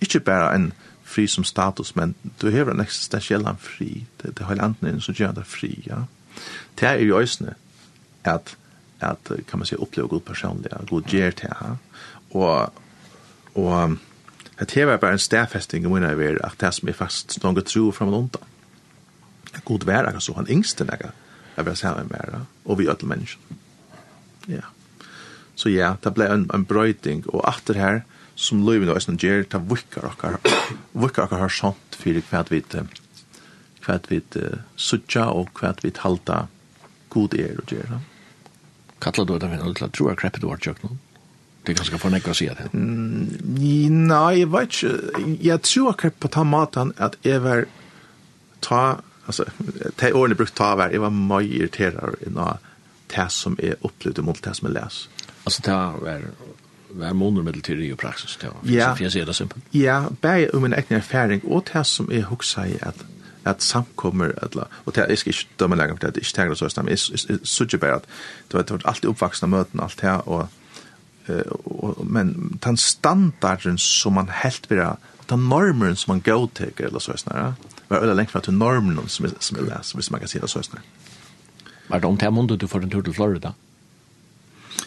Inte 0.00 0.20
bara 0.20 0.54
en 0.54 0.72
fri 1.04 1.28
som 1.28 1.44
status, 1.44 1.96
men 1.96 2.14
du 2.40 2.50
hever 2.50 2.72
en 2.72 2.80
eksistentiell 2.80 3.46
fri. 3.60 4.06
Det, 4.22 4.36
det 4.36 4.44
har 4.44 4.54
landet 4.54 5.02
så 5.02 5.12
gjør 5.12 5.32
det 5.32 5.46
fri, 5.46 5.82
ja. 5.86 6.06
Det 6.80 6.88
er 6.88 6.98
jo 6.98 7.20
øsne 7.20 7.54
at, 8.24 8.56
at 9.00 9.32
kan 9.48 9.58
man 9.58 9.66
si, 9.66 9.76
uppleva 9.76 10.08
god 10.08 10.20
personliga, 10.20 10.76
god 10.90 11.02
gjer 11.02 11.30
till 11.30 11.48
ja. 11.48 11.76
Og, 12.30 12.72
og 13.54 13.98
at 14.58 14.74
her 14.76 14.86
var 14.86 15.00
bare 15.02 15.16
en 15.18 15.22
stedfesting 15.22 15.84
i 15.84 15.90
min 15.90 16.06
av 16.06 16.20
er 16.22 16.38
at 16.46 16.58
det 16.60 16.70
som 16.76 16.88
er 16.88 16.96
fast 16.98 17.38
noen 17.42 17.58
tro 17.66 17.88
fram 17.94 18.12
og 18.12 18.18
undan. 18.24 18.50
God 19.64 19.86
vær, 19.88 20.06
altså, 20.10 20.34
han 20.36 20.50
yngste 20.50 20.86
nega, 20.86 21.12
jeg 21.56 21.66
vil 21.66 21.76
sammen 21.78 22.10
med 22.10 22.20
er, 22.20 22.46
og 22.64 22.78
vi 22.78 22.88
ødel 22.90 23.10
mennesken. 23.10 23.60
Ja. 24.50 24.66
Så 25.56 25.70
ja, 25.70 25.94
det 26.02 26.12
ble 26.14 26.26
en, 26.30 26.48
en 26.54 26.66
brøyding, 26.66 27.24
og 27.30 27.46
atter 27.48 27.78
her, 27.78 28.02
som 28.34 28.64
løyvene 28.66 28.90
og 28.90 28.98
æsne 28.98 29.16
gjer, 29.18 29.46
det 29.50 29.60
vikker 29.70 30.06
okkar, 30.10 30.40
vikker 30.92 31.26
okkar 31.26 31.44
har 31.44 31.54
sånt 31.54 31.98
fyrir 31.98 32.26
hva 32.30 32.42
vi, 32.50 32.60
hva 33.86 33.98
vi 34.10 34.20
sutja, 34.76 35.28
og 35.30 35.54
hva 35.58 35.74
vi 35.82 35.94
halda 36.02 36.44
god 37.14 37.38
er 37.38 37.62
og 37.62 37.70
gjer. 37.70 37.94
Kattla 39.02 39.26
du 39.28 39.36
det, 39.38 39.50
men 39.50 39.62
du 39.62 39.86
tror 39.86 40.10
jeg 40.10 40.22
kreppet 40.22 40.42
du 40.42 40.50
har 40.50 40.62
tjøkt 40.62 40.86
noen? 40.86 40.98
Det 41.64 41.72
er 41.72 41.78
ganske 41.80 41.98
fornekker 41.98 42.34
å 42.34 42.36
si 42.36 42.46
det. 42.52 42.66
Mm, 42.76 44.04
nei, 44.10 44.40
jeg 44.42 44.50
vet 44.52 44.74
ikke. 44.76 45.34
Jeg 45.46 45.62
tror 45.64 45.94
akkurat 45.94 46.18
på 46.20 46.30
den 46.36 46.50
maten 46.52 46.92
at 47.00 47.16
jeg 47.24 47.40
var 47.44 47.64
ta, 48.64 48.82
altså, 49.26 49.46
de 49.56 50.10
årene 50.10 50.20
årlig 50.20 50.40
brukt 50.42 50.56
ta 50.56 50.74
hver, 50.76 50.92
jeg 50.92 51.00
var 51.04 51.14
mye 51.14 51.48
irriterer 51.48 52.18
enn 52.26 52.36
det 53.14 53.28
som 53.32 53.56
er 53.62 53.80
opplevd 53.84 54.20
mot 54.26 54.40
det 54.44 54.52
som 54.58 54.68
er 54.68 54.76
les. 54.76 55.00
Altså, 55.44 55.64
det 55.64 55.78
var 56.04 56.28
hver 56.94 57.16
måned 57.16 57.42
med 57.42 57.62
teori 57.64 57.88
og 57.92 57.98
praksis, 57.98 58.36
det 58.40 58.52
var 58.52 58.68
ja, 58.70 58.92
sier 59.00 59.26
det 59.26 59.34
simpelt. 59.34 59.64
Ja, 59.74 60.04
bare 60.22 60.52
om 60.54 60.68
en 60.68 60.76
egen 60.76 61.00
erfaring, 61.00 61.42
og 61.48 61.64
det 61.72 61.86
som 61.88 62.12
jeg 62.12 62.28
husker 62.30 62.76
i 62.76 62.78
at 62.82 63.06
at 63.44 63.62
samkommer 63.62 64.32
eller 64.42 64.68
og 64.86 64.94
det 64.94 65.02
er 65.02 65.06
ikke 65.12 65.46
dømme 65.60 65.76
lenger 65.76 65.94
for 65.94 66.06
det 66.06 66.16
er 66.16 66.20
ikke 66.22 66.36
tegner 66.36 66.54
så 66.54 66.68
stemmer 66.68 66.90
jeg 66.90 66.98
synes 67.44 67.74
bare 67.80 67.98
at 67.98 68.06
det 68.52 68.54
var 68.54 68.80
alltid 68.84 69.10
oppvaksende 69.10 69.50
møten 69.50 69.80
alt 69.80 70.00
her 70.00 70.28
og 70.28 70.48
men 72.04 72.58
den 72.64 72.76
standarden 72.76 73.78
som 73.78 74.12
man 74.12 74.28
helt 74.28 74.70
vera, 74.70 74.96
den 75.30 75.48
normen 75.48 75.96
som 75.96 76.12
man 76.12 76.20
godteker, 76.20 76.86
eller 76.86 76.98
så 76.98 77.16
snarare, 77.16 77.54
var 77.88 77.98
ölla 77.98 78.14
lengt 78.14 78.30
fra 78.30 78.40
til 78.40 78.54
normen 78.54 79.08
som, 79.08 79.24
er, 79.24 79.32
som 79.40 79.58
er 79.58 79.68
läs, 79.68 79.92
hvis 79.92 80.10
man 80.10 80.20
kan 80.20 80.28
si 80.28 80.38
det 80.38 80.50
så 80.50 80.62
snarare. 80.62 80.84
Var 81.88 81.98
det 81.98 82.08
om 82.08 82.16
det 82.16 82.32
mundet 82.32 82.60
du 82.60 82.66
får 82.66 82.82
en 82.82 82.90
tur 82.90 83.02
til 83.02 83.14
Florida? 83.14 83.52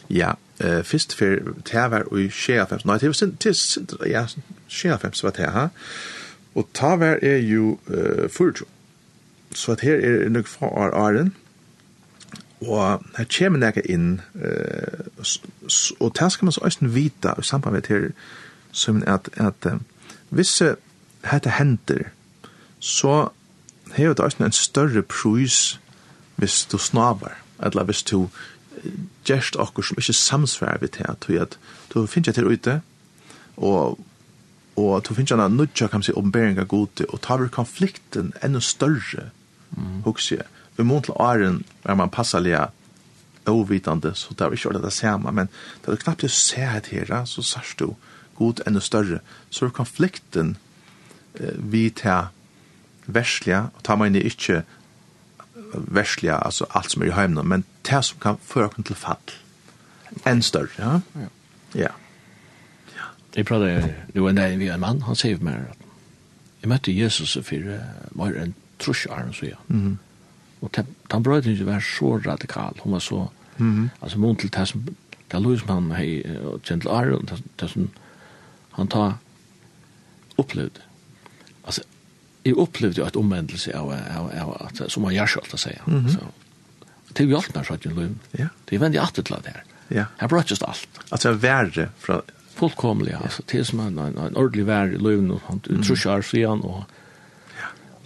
Ja, 0.08 0.36
eh 0.60 0.84
fyrst 0.84 1.14
för 1.14 1.54
tävar 1.64 2.20
i 2.20 2.30
chefem. 2.30 2.80
Nei, 2.86 2.98
det 2.98 3.08
var 3.08 3.28
det 3.44 4.10
ja, 4.12 4.28
chefem 4.68 5.14
så 5.14 5.28
vad 5.28 5.34
det 5.38 5.48
Og 5.54 5.70
Och 6.54 6.74
tävar 6.74 7.20
är 7.24 7.38
ju 7.38 7.76
eh 7.88 8.30
furt. 8.30 8.62
Så 9.52 9.72
at 9.72 9.82
her 9.82 9.96
er 9.96 10.30
nok 10.30 10.48
fra 10.48 10.68
Arden. 10.94 11.36
Og 12.62 13.04
her 13.18 13.26
kommer 13.38 13.60
nekka 13.62 13.84
inn, 13.86 14.22
eh, 14.36 15.06
og 16.00 16.14
det 16.18 16.32
skal 16.32 16.46
man 16.46 16.52
så 16.56 16.62
også 16.66 16.90
vita 16.90 17.36
i 17.38 17.44
samband 17.46 17.76
med 17.76 17.90
her, 17.90 18.10
som 18.72 19.04
at, 19.08 19.30
at 19.38 19.68
hvis 20.30 20.62
dette 21.32 21.50
hender, 21.50 22.10
så 22.80 23.30
har 23.92 24.14
det 24.14 24.20
også 24.20 24.44
en 24.44 24.52
større 24.52 25.02
prus 25.02 25.80
hvis 26.36 26.66
du 26.66 26.78
snabar, 26.78 27.38
eller 27.64 27.84
hvis 27.84 28.04
du 28.04 28.30
gjerst 29.26 29.56
okkur 29.56 29.82
som 29.82 29.98
ikke 29.98 30.14
samsvarer 30.14 30.78
vi 30.82 30.88
til 30.88 31.38
at 31.42 31.58
du 31.94 32.06
finner 32.06 32.32
til 32.32 32.48
ute, 32.48 32.82
og 33.58 34.00
og 34.78 35.06
du 35.10 35.14
finner 35.14 35.46
en 35.46 35.58
nødja, 35.58 35.88
kan 35.88 35.98
man 35.98 36.04
si, 36.04 36.14
åpenbering 36.14 36.60
av 36.62 36.68
gode, 36.70 37.06
og 37.10 37.22
tar 37.22 37.42
vi 37.42 37.50
konflikten 37.50 38.34
enda 38.46 38.60
større, 38.62 39.32
mm. 39.72 40.04
hukse 40.06 40.36
jeg, 40.36 40.46
i 40.78 40.84
mån 40.84 41.04
til 41.04 41.16
åren 41.18 41.64
er 41.84 41.96
man 41.96 42.10
passalega 42.10 42.68
ovitande, 43.48 44.14
så 44.16 44.34
det 44.34 44.46
er 44.46 44.52
ikke 44.52 44.70
ordet 44.70 44.84
det 44.84 44.94
samme, 44.94 45.32
men 45.32 45.50
det 45.86 45.94
er 45.94 46.02
knappt 46.04 46.26
å 46.28 46.32
se 46.32 46.62
et 46.62 46.90
her, 46.92 47.14
så 47.26 47.44
sørst 47.44 47.80
du 47.80 47.94
god 48.38 48.62
enda 48.68 48.82
større, 48.84 49.20
så 49.50 49.66
er 49.66 49.76
konflikten 49.76 50.58
eh, 51.40 51.56
vi 51.58 51.90
til 51.90 52.28
verslige, 53.08 53.70
og 53.74 53.84
tar 53.84 53.98
man 53.98 54.12
inn 54.12 54.20
i 54.22 54.28
ikke 54.28 54.64
verslige, 55.74 56.36
altså 56.36 56.68
alt 56.76 56.92
som 56.92 57.04
er 57.04 57.12
i 57.12 57.16
heimene, 57.16 57.44
men 57.44 57.66
det 57.88 58.04
som 58.06 58.20
kan 58.20 58.42
føre 58.44 58.70
oss 58.70 58.88
til 58.88 59.00
fall, 59.00 59.36
enn 60.28 60.44
større, 60.44 60.76
ja? 60.78 61.00
Ja. 61.16 61.32
Ja. 61.76 61.94
Jeg 63.36 63.46
prater 63.46 63.90
jo 64.16 64.28
en 64.28 64.38
dag 64.38 64.58
vi 64.58 64.70
en 64.74 64.82
mann, 64.82 65.04
han 65.06 65.16
sier 65.16 65.40
meg 65.44 65.68
at 65.72 65.84
jeg 66.62 66.70
møtte 66.72 66.94
Jesus 66.94 67.36
for 67.46 67.70
uh, 67.70 67.82
mer 68.18 68.38
enn 68.42 68.56
trusjaren, 68.82 69.34
så 69.34 69.46
ja. 69.46 69.60
Mm 69.68 69.82
-hmm 69.86 70.07
Og 70.62 70.72
den 70.74 71.52
ikke 71.52 71.66
være 71.66 71.82
så 71.82 72.18
radikal, 72.26 72.80
hun 72.82 72.94
var 72.94 73.00
så, 73.00 73.28
mm 73.58 73.86
-hmm. 73.86 73.90
altså 74.02 74.20
mun 74.20 74.36
til 74.36 74.54
det 74.54 74.68
som, 74.68 74.84
det 74.84 75.34
er 75.34 75.40
lov 75.40 75.58
som 75.58 75.70
han 75.70 75.92
hei, 75.92 76.24
og 76.46 76.62
kjent 76.62 76.82
til 76.82 76.90
Arjen, 76.92 77.30
det 77.60 77.70
som 77.70 77.90
han 78.72 78.88
ta 78.88 79.14
opplevde. 80.38 80.82
Altså, 81.66 81.82
jeg 82.46 82.58
opplevde 82.58 83.02
jo 83.02 83.06
et 83.06 83.16
omvendelse 83.16 83.76
av, 83.76 83.92
av, 83.92 84.32
av, 84.42 84.68
at, 84.68 84.92
som 84.92 85.04
han 85.04 85.14
gjør 85.14 85.26
selv, 85.26 85.54
å 85.54 85.58
si. 85.58 85.74
Mm. 85.88 86.10
Så, 86.10 86.20
det 87.14 87.24
er 87.24 87.30
jo 87.30 87.38
alt 87.38 87.56
mer 87.56 87.64
sånn, 87.64 87.96
Løv. 87.96 88.16
Ja. 88.40 88.48
Det 88.66 88.76
er 88.76 88.80
veldig 88.80 89.00
alltid 89.00 89.24
til 89.24 89.36
det 89.44 89.54
her. 89.54 89.64
Ja. 89.90 90.06
Her 90.18 90.44
just 90.50 90.64
alt. 90.64 90.88
Altså, 91.12 91.34
verre 91.34 91.90
fra... 92.00 92.22
Fullkomlig, 92.58 93.12
ja. 93.12 93.20
Altså, 93.22 93.44
det 93.52 93.60
er 93.60 93.64
som 93.64 93.80
en, 93.80 94.00
en, 94.00 94.18
en 94.18 94.36
ordentlig 94.36 94.66
verre 94.66 94.94
i 94.94 94.98
Løv, 94.98 95.42
han 95.48 95.62
utrusjer 95.70 96.18
mm. 96.18 96.50
han 96.50 96.62
og 96.62 96.86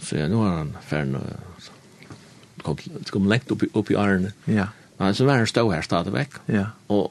så 0.02 0.18
ja, 0.18 0.28
nå 0.30 0.42
er 0.42 0.56
han 0.56 0.72
ferdig 0.82 1.20
kom, 2.62 2.78
kom 3.10 3.28
lengt 3.30 3.50
upp, 3.50 3.64
upp 3.74 3.90
i 3.90 3.96
årene. 3.96 4.32
Ja. 4.46 4.70
Men 4.98 5.14
så 5.14 5.26
var 5.26 5.40
han 5.40 5.50
stå 5.50 5.64
her 5.70 5.82
stadig 5.82 6.12
vekk. 6.14 6.38
Ja. 6.52 6.66
Og, 6.88 7.10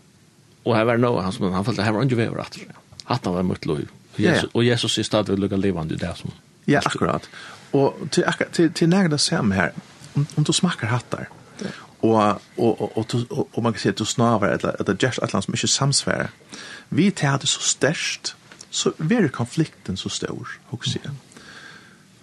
og 0.63 0.77
her 0.77 0.85
var 0.87 1.01
noe 1.01 1.23
han 1.25 1.33
som 1.35 1.51
han 1.51 1.65
følte, 1.67 1.83
her 1.83 1.95
var 1.95 2.07
ikke 2.07 2.21
vever 2.21 2.43
at 2.43 3.25
han 3.25 3.35
var 3.35 3.43
møtt 3.47 3.65
lov. 3.65 3.83
Jesus, 4.19 4.49
Og 4.53 4.65
Jesus 4.65 4.97
er 4.97 5.07
stadig 5.07 5.37
lukka 5.39 5.57
levande 5.59 5.95
i 5.95 5.99
det 5.99 6.11
som... 6.19 6.31
Ja, 6.67 6.81
akkurat. 6.85 7.25
Og 7.73 7.95
til, 8.11 8.23
til, 8.51 8.71
til 8.73 8.91
det 8.91 9.19
sem 9.19 9.51
her, 9.51 9.71
om, 10.15 10.27
om 10.37 10.43
du 10.43 10.51
smakker 10.53 10.87
hattar, 10.91 11.29
og 12.01 12.41
og 12.57 12.97
og 12.97 13.05
og, 13.29 13.47
og 13.53 13.63
man 13.63 13.73
kan 13.73 13.79
se 13.79 13.91
du 13.91 14.05
snavar 14.05 14.47
eller 14.47 14.75
eller 14.79 14.95
just 15.03 15.19
atlas 15.19 15.47
mycket 15.47 15.69
samsvär. 15.69 16.27
Vi 16.89 17.11
tar 17.11 17.37
det 17.37 17.47
så 17.47 17.61
størst, 17.61 18.35
så 18.69 18.91
blir 18.97 19.27
konflikten 19.27 19.97
så 19.97 20.09
stor, 20.09 20.47
hugsa. 20.65 20.99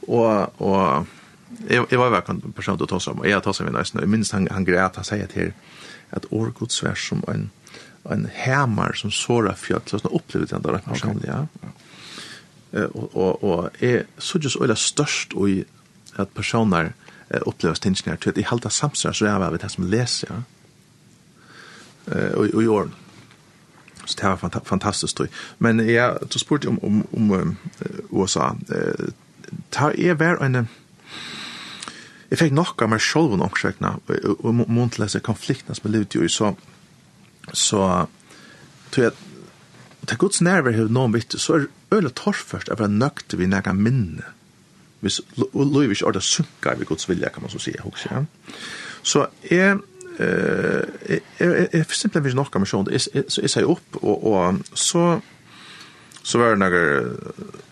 Og 0.09 0.53
og 0.61 1.07
jeg, 1.68 1.84
jeg 1.90 1.99
var 1.99 2.11
verkligen 2.11 2.53
person 2.53 2.78
til 2.78 2.84
å 2.84 2.90
ta 2.90 2.99
seg 3.01 3.12
om, 3.12 3.22
som 3.22 3.30
jag 3.30 3.42
tar 3.42 3.64
med 3.64 3.72
nøysen, 3.72 3.99
og 4.01 4.03
jeg 4.07 4.11
minns 4.11 4.30
han 4.30 4.49
han 4.51 4.64
græt, 4.64 4.96
han 4.96 5.05
sier 5.05 5.26
til 5.26 5.53
at 6.11 6.26
årgods 6.30 6.80
Guds 6.80 7.09
som 7.09 7.24
en 7.28 7.51
en 8.11 8.28
härmar 8.34 8.92
som 8.92 9.11
såra 9.11 9.55
fjall, 9.55 9.80
så 9.86 9.99
såna 9.99 10.14
upplevde 10.14 10.46
den 10.46 10.80
personlig, 10.80 11.28
ja. 11.28 11.46
Eh 12.72 12.84
Og, 12.96 13.16
og, 13.16 13.44
og 13.44 13.70
är 13.82 14.05
så 14.18 14.38
just 14.38 14.57
eller 14.57 14.74
störst 14.74 15.32
i 15.49 15.64
at 16.16 16.34
personer 16.34 16.92
opplever 17.30 17.74
upplever 17.74 18.11
her, 18.11 18.16
til 18.16 18.30
at 18.30 18.38
i 18.38 18.42
halta 18.42 18.70
samsvar 18.70 19.12
så 19.12 19.26
är 19.26 19.59
det 19.59 19.70
som 19.70 19.84
leser, 19.84 20.28
ja. 20.30 20.42
Eh 22.14 22.38
og 22.38 22.46
i 22.46 22.64
gör 22.64 22.88
så 24.05 24.16
det 24.20 24.28
var 24.28 24.36
fanta 24.36 24.61
fantastiskt 24.64 25.16
då. 25.16 25.26
Men 25.59 25.80
jeg, 25.80 26.16
så 26.30 26.38
spurte 26.38 26.68
om 26.68 26.78
om 26.82 27.07
om 27.12 27.57
USA 28.12 28.57
eh 28.70 29.09
ta 29.70 29.92
är 29.92 30.14
väl 30.14 30.42
en 30.42 30.68
jeg 32.29 32.41
fikk 32.43 32.55
nok 32.57 32.83
av 32.85 32.91
meg 32.93 33.03
selv 33.03 33.35
og 33.35 33.45
ångsøkna, 33.47 33.95
og 34.37 34.59
mån 34.61 34.93
til 34.93 35.07
disse 35.07 35.20
konfliktene 35.24 35.76
som 35.76 35.89
jeg 35.89 35.95
levde 35.95 36.20
jo 36.20 36.26
i, 36.26 36.33
så, 36.33 36.53
så 37.57 37.85
tror 38.93 39.07
jeg, 39.09 39.14
det 40.03 40.14
er 40.14 40.20
gods 40.20 40.43
nærvær 40.45 40.76
har 40.76 40.91
noen 40.93 41.14
vitt, 41.16 41.37
så 41.41 41.57
er 41.57 41.68
øyla 41.93 42.12
torrførst 42.16 42.70
av 42.72 42.85
å 42.85 42.91
nøkte 42.91 43.41
vi 43.41 43.49
nægge 43.49 43.74
minne. 43.76 44.35
Hvis 45.01 45.20
lov 45.39 45.93
ikke 45.93 46.09
ordet 46.11 46.24
sunker 46.26 46.79
vi 46.79 46.89
gods 46.89 47.09
vilja, 47.09 47.31
kan 47.33 47.45
man 47.45 47.53
så 47.53 47.61
si, 47.62 47.74
også, 47.85 48.12
ja. 48.12 48.22
Så 49.03 49.26
jeg, 49.49 49.79
eh 50.18 50.85
jeg, 51.09 51.20
jeg, 51.39 51.68
jeg 51.72 51.85
simpelthen 51.89 52.24
vil 52.24 52.37
nok 52.37 52.57
av 52.57 52.64
meg 52.64 52.68
selv, 52.68 52.93
så 53.31 53.45
jeg 53.45 53.53
sier 53.53 53.70
opp, 53.70 54.01
og, 54.03 54.24
og 54.26 54.61
så, 54.74 55.20
så 56.22 56.39
var 56.39 56.51
det 56.51 56.59
några 56.59 56.83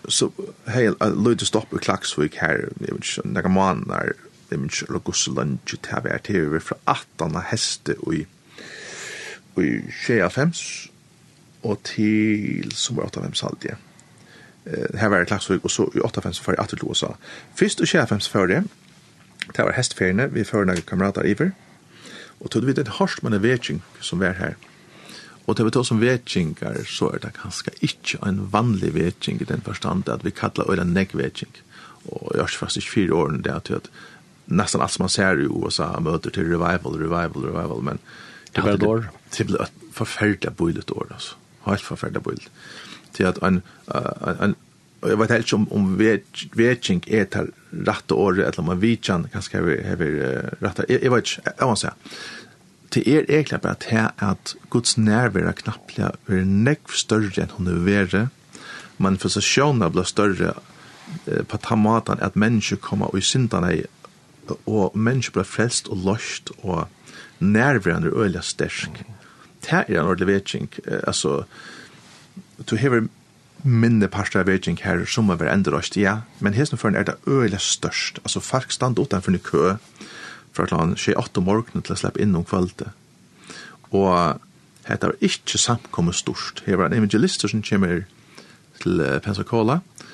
så 0.07 0.31
hej 0.65 0.93
lite 1.17 1.45
stopp 1.45 1.73
i 1.73 1.77
Klaxvik 1.77 2.35
här 2.35 2.69
jag 2.79 2.95
vet 2.95 3.17
inte 3.17 3.27
några 3.27 3.49
månader 3.49 4.13
det 4.49 4.59
minns 4.59 4.83
eller 4.87 4.99
gosse 4.99 5.31
lunch 5.31 5.75
til 5.75 6.03
vi 6.03 6.09
er 6.09 6.23
til 6.23 6.51
vi 6.53 6.59
fra 6.63 6.77
18 6.87 7.41
heste 7.51 7.95
og 7.99 8.15
i 8.15 8.25
i 9.57 9.81
25 10.05 10.89
og 11.63 11.79
til 11.83 12.71
som 12.75 12.97
var 12.97 13.09
8 13.09 13.19
85 13.19 13.41
halvdige. 13.41 13.75
Eh, 14.65 14.99
her 14.99 15.07
var 15.07 15.17
det 15.17 15.27
klagsvig, 15.27 15.59
og 15.63 15.71
så 15.71 15.89
i 15.95 15.99
8 15.99 16.21
85 16.21 16.39
fyrir 16.39 16.61
atter 16.61 16.77
til 16.77 16.87
USA. 16.87 17.07
Fyrst 17.55 17.81
og 17.81 17.87
25 17.87 18.21
fyrir 18.31 18.47
det, 18.47 18.63
det 19.55 19.65
var 19.65 19.73
hestferiene, 19.73 20.31
vi 20.33 20.43
fyrir 20.43 20.67
noen 20.67 20.83
kamerater 20.87 21.25
iver, 21.25 21.51
og 22.39 22.51
tog 22.51 22.67
vi 22.67 22.73
det 22.73 22.99
hørst 22.99 23.23
med 23.23 23.33
en 23.33 23.43
vetsing 23.43 23.83
som 24.01 24.19
var 24.19 24.37
her. 24.37 24.53
Og 25.47 25.55
til 25.55 25.65
vi 25.65 25.71
tog 25.71 25.85
som 25.85 26.01
vetsinger, 26.01 26.83
så 26.83 27.07
er 27.13 27.21
det 27.23 27.37
ganske 27.41 27.71
ikke 27.81 28.19
en 28.27 28.49
vanlig 28.51 28.93
vetsing 28.93 29.41
i 29.41 29.47
den 29.47 29.61
forstand 29.61 30.09
at 30.09 30.25
vi 30.25 30.31
kallar 30.35 30.69
øyla 30.69 30.83
negg 30.83 31.15
negvetsing. 31.15 31.51
Og 32.07 32.31
jeg 32.33 32.41
har 32.41 32.47
faktisk 32.47 32.89
fire 32.91 33.13
årene 33.13 33.43
det 33.43 33.71
at 33.71 33.89
nästan 34.47 34.81
allt 34.81 34.91
som 34.91 35.03
man 35.03 35.09
ser 35.09 35.39
i 35.39 35.43
USA 35.43 35.99
möter 35.99 36.29
till 36.29 36.43
revival, 36.43 36.99
revival, 36.99 37.43
revival, 37.43 37.81
men 37.81 37.97
det 38.51 38.61
blir 38.61 38.77
då 38.77 39.03
det 39.37 39.43
blir 39.43 39.61
ett 39.61 39.71
förfärligt 39.93 40.57
bojligt 40.57 40.91
år 40.91 41.07
alltså. 41.11 41.35
Helt 41.63 41.81
förfärligt 41.81 42.23
bojligt. 42.23 42.49
Till 43.11 43.25
att 43.25 43.37
en 43.37 43.61
en 44.39 44.55
jag 45.01 45.17
vet 45.17 45.29
helt 45.29 45.53
om 45.53 45.67
om 45.71 45.97
vetching 46.53 47.03
är 47.07 47.25
till 47.25 47.51
rätta 47.69 48.15
året 48.15 48.53
eller 48.53 48.67
man 48.67 48.79
vitchan 48.79 49.27
kanske 49.31 49.61
vi 49.61 49.87
har 49.87 49.95
rätta 50.59 50.83
jag 50.87 51.11
vet 51.11 51.27
inte 51.27 51.51
jag 51.57 51.67
måste 51.67 51.81
säga 51.81 51.93
till 52.89 53.09
er 53.09 53.25
egentligen 53.31 53.59
bara 53.63 53.71
att 53.71 53.83
här 53.83 54.11
att 54.15 54.55
Guds 54.69 54.97
närvaro 54.97 55.53
knappliga 55.53 56.11
är 56.25 56.45
näck 56.45 56.91
större 56.91 57.41
än 57.41 57.49
hon 57.51 57.67
är 57.67 57.71
värre 57.71 58.29
manifestationen 58.97 59.91
blir 59.91 60.03
större 60.03 60.53
på 61.47 61.57
tamatan 61.57 62.17
att 62.21 62.35
människor 62.35 62.77
kommer 62.77 63.15
och 63.15 63.23
syndarna 63.23 63.73
i 63.73 63.85
og 64.65 64.95
mennesker 64.97 65.39
ble 65.39 65.45
frelst 65.47 65.89
og 65.93 66.03
løst 66.05 66.51
og 66.63 66.87
nærværende 67.39 68.13
øyelig 68.13 68.43
stersk. 68.43 69.03
Det 69.65 69.73
er 69.73 69.85
en 69.89 70.05
ordentlig 70.05 70.27
vetjeng. 70.27 70.69
Altså, 71.07 71.43
du 72.69 72.75
hever 72.75 73.07
minne 73.63 74.07
parster 74.07 74.39
av 74.39 74.47
vetjeng 74.47 74.77
her 74.83 75.03
som 75.09 75.29
er 75.33 75.47
enda 75.49 75.73
løst, 75.73 75.97
ja, 75.97 76.21
men 76.39 76.53
hesten 76.53 76.77
for 76.77 76.93
er 76.93 77.03
det 77.03 77.17
øyelig 77.27 77.61
størst. 77.61 78.21
Altså, 78.23 78.39
folk 78.39 78.71
stand 78.71 78.99
utenfor 78.99 79.31
en 79.33 79.39
kø 79.39 79.75
fra 80.53 80.67
skje 80.97 81.17
åtte 81.17 81.41
morgenen 81.41 81.83
til 81.85 81.93
å 81.93 81.99
slippe 81.99 82.21
inn 82.21 82.35
om 82.37 82.45
kvalitet. 82.45 82.89
Og 83.91 84.39
hette 84.87 85.09
var 85.09 85.21
ikke 85.21 85.59
samkommet 85.59 86.15
størst. 86.15 86.63
var 86.77 86.87
en 86.87 86.97
evangelister 86.97 87.47
som 87.51 87.61
kommer 87.61 88.03
til 88.81 89.03
Pensacola, 89.23 89.81
og 89.81 90.06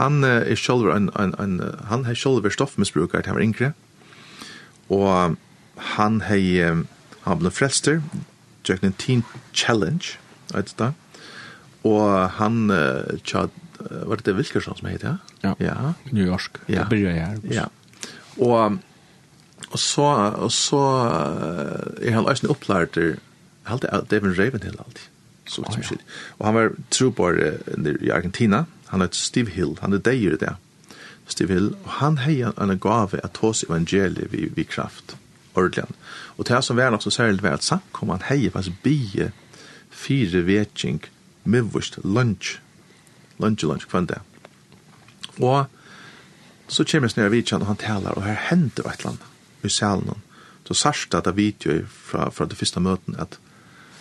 han 0.00 0.24
er 0.24 0.56
selv 0.56 0.90
en, 0.94 1.10
en, 1.20 1.34
en, 1.38 1.60
han 1.90 2.06
har 2.08 2.16
sjølv 2.18 2.48
stoffmisbruker 2.50 3.20
til 3.20 3.32
han 3.32 3.38
var 3.38 3.46
yngre. 3.46 3.72
Og 4.90 5.36
han 5.96 6.20
har 6.26 6.84
han 7.24 7.40
ble 7.40 7.52
frelster, 7.52 8.00
Jack 8.66 8.84
en 8.84 8.96
teen 8.96 9.24
challenge, 9.56 10.16
vet 10.52 10.72
du 10.78 10.90
Og 11.88 12.30
han 12.36 12.70
tjad, 13.24 13.50
var 13.80 14.20
det 14.20 14.26
det 14.26 14.36
Wilkerson 14.36 14.76
som 14.76 14.88
heter, 14.88 15.16
ja? 15.42 15.54
Ja, 15.60 15.72
ja. 15.72 15.92
New 16.12 16.26
York, 16.26 16.60
ja. 16.68 16.82
det 16.82 16.88
blir 16.88 17.08
jeg 17.08 17.16
her. 17.16 17.38
Ja, 17.48 17.68
og, 18.40 18.78
og 19.70 19.78
så, 19.78 20.08
og 20.36 20.52
så 20.52 20.82
er 22.02 22.12
han 22.12 22.26
også 22.26 22.46
en 22.46 22.52
opplært 22.52 22.92
til, 22.96 23.16
helt 23.68 23.82
det 23.82 23.90
er 23.92 24.04
David 24.10 24.36
Ravenhill 24.38 24.76
alltid. 24.78 25.06
Så, 25.50 25.64
oh, 25.66 25.78
ja. 25.80 25.96
Og 26.38 26.46
han 26.46 26.54
var 26.54 26.76
trobor 26.90 27.40
i 27.40 28.10
Argentina, 28.10 28.64
Han 28.90 29.00
heter 29.00 29.16
Steve 29.16 29.50
Hill, 29.50 29.76
han 29.80 29.92
er 29.92 30.02
deir 30.02 30.36
det. 30.36 30.54
Steve 31.30 31.54
Hill, 31.54 31.74
og 31.84 31.90
han 32.00 32.18
heier 32.18 32.54
en 32.58 32.78
gave 32.78 33.20
at 33.24 33.38
hos 33.42 33.62
evangeliet 33.68 34.32
vi, 34.32 34.48
vi 34.54 34.64
kraft, 34.66 35.16
ordentlig. 35.54 35.86
Og 36.36 36.48
det 36.48 36.64
som 36.64 36.76
var 36.76 36.90
nok 36.90 37.02
så 37.02 37.10
særlig 37.10 37.42
var 37.42 37.58
at 37.58 37.64
samkom 37.64 38.10
han 38.10 38.26
heier 38.28 38.50
faktisk 38.50 38.82
bie 38.82 39.30
fire 39.90 40.46
vetjeng, 40.46 41.04
mivvust, 41.44 41.98
lunch, 42.04 42.58
lunch, 43.38 43.64
lunch, 43.64 43.86
kvann 43.88 44.06
det. 44.06 44.18
Og 45.38 45.66
så 46.68 46.84
kommer 46.84 47.08
jeg 47.08 47.14
snøy 47.14 47.26
av 47.26 47.34
vidtjen, 47.34 47.62
og 47.62 47.70
han 47.70 47.80
taler, 47.80 48.14
og 48.14 48.24
her 48.24 48.38
hender 48.50 48.86
et 48.86 49.00
eller 49.00 49.14
annet 49.14 49.66
i 49.66 49.68
salen. 49.68 50.22
Så 50.66 50.74
sørste 50.74 51.18
at 51.18 51.26
jeg 51.26 51.86
fra, 51.88 52.30
fra 52.30 52.46
det 52.46 52.56
første 52.56 52.80
møten, 52.80 53.16
at, 53.18 53.38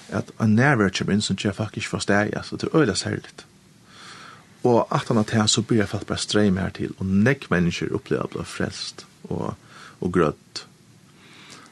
at 0.10 0.32
en 0.42 0.56
nærvær 0.56 0.94
kommer 0.94 1.14
inn 1.14 1.22
som 1.22 1.38
jeg 1.44 1.56
faktisk 1.56 1.90
forstår, 1.90 2.30
altså 2.38 2.58
det 2.58 2.70
er 2.70 2.82
øyla 2.82 2.94
særligt. 2.94 3.46
Og 4.64 4.88
at 4.92 5.08
han 5.08 5.18
at 5.18 5.32
her 5.32 5.46
så 5.48 5.62
blir 5.62 5.84
jeg 5.84 5.92
falt 5.92 6.08
bare 6.08 6.20
streim 6.20 6.58
her 6.60 6.74
til, 6.76 6.92
og 7.00 7.06
nekk 7.08 7.48
mennesker 7.52 7.94
opplever 7.96 8.28
å 8.28 8.34
bli 8.34 8.48
frelst 8.48 9.06
og, 9.30 9.54
og 10.00 10.12
grøtt 10.14 10.66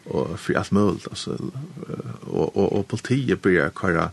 og 0.08 0.38
fri 0.40 0.56
alt 0.56 0.72
mulig, 0.72 1.04
altså, 1.10 1.36
og, 2.32 2.56
og, 2.56 2.68
og 2.72 2.86
politiet 2.88 3.42
blir 3.44 3.58
jeg 3.60 3.76
kjøre 3.76 4.10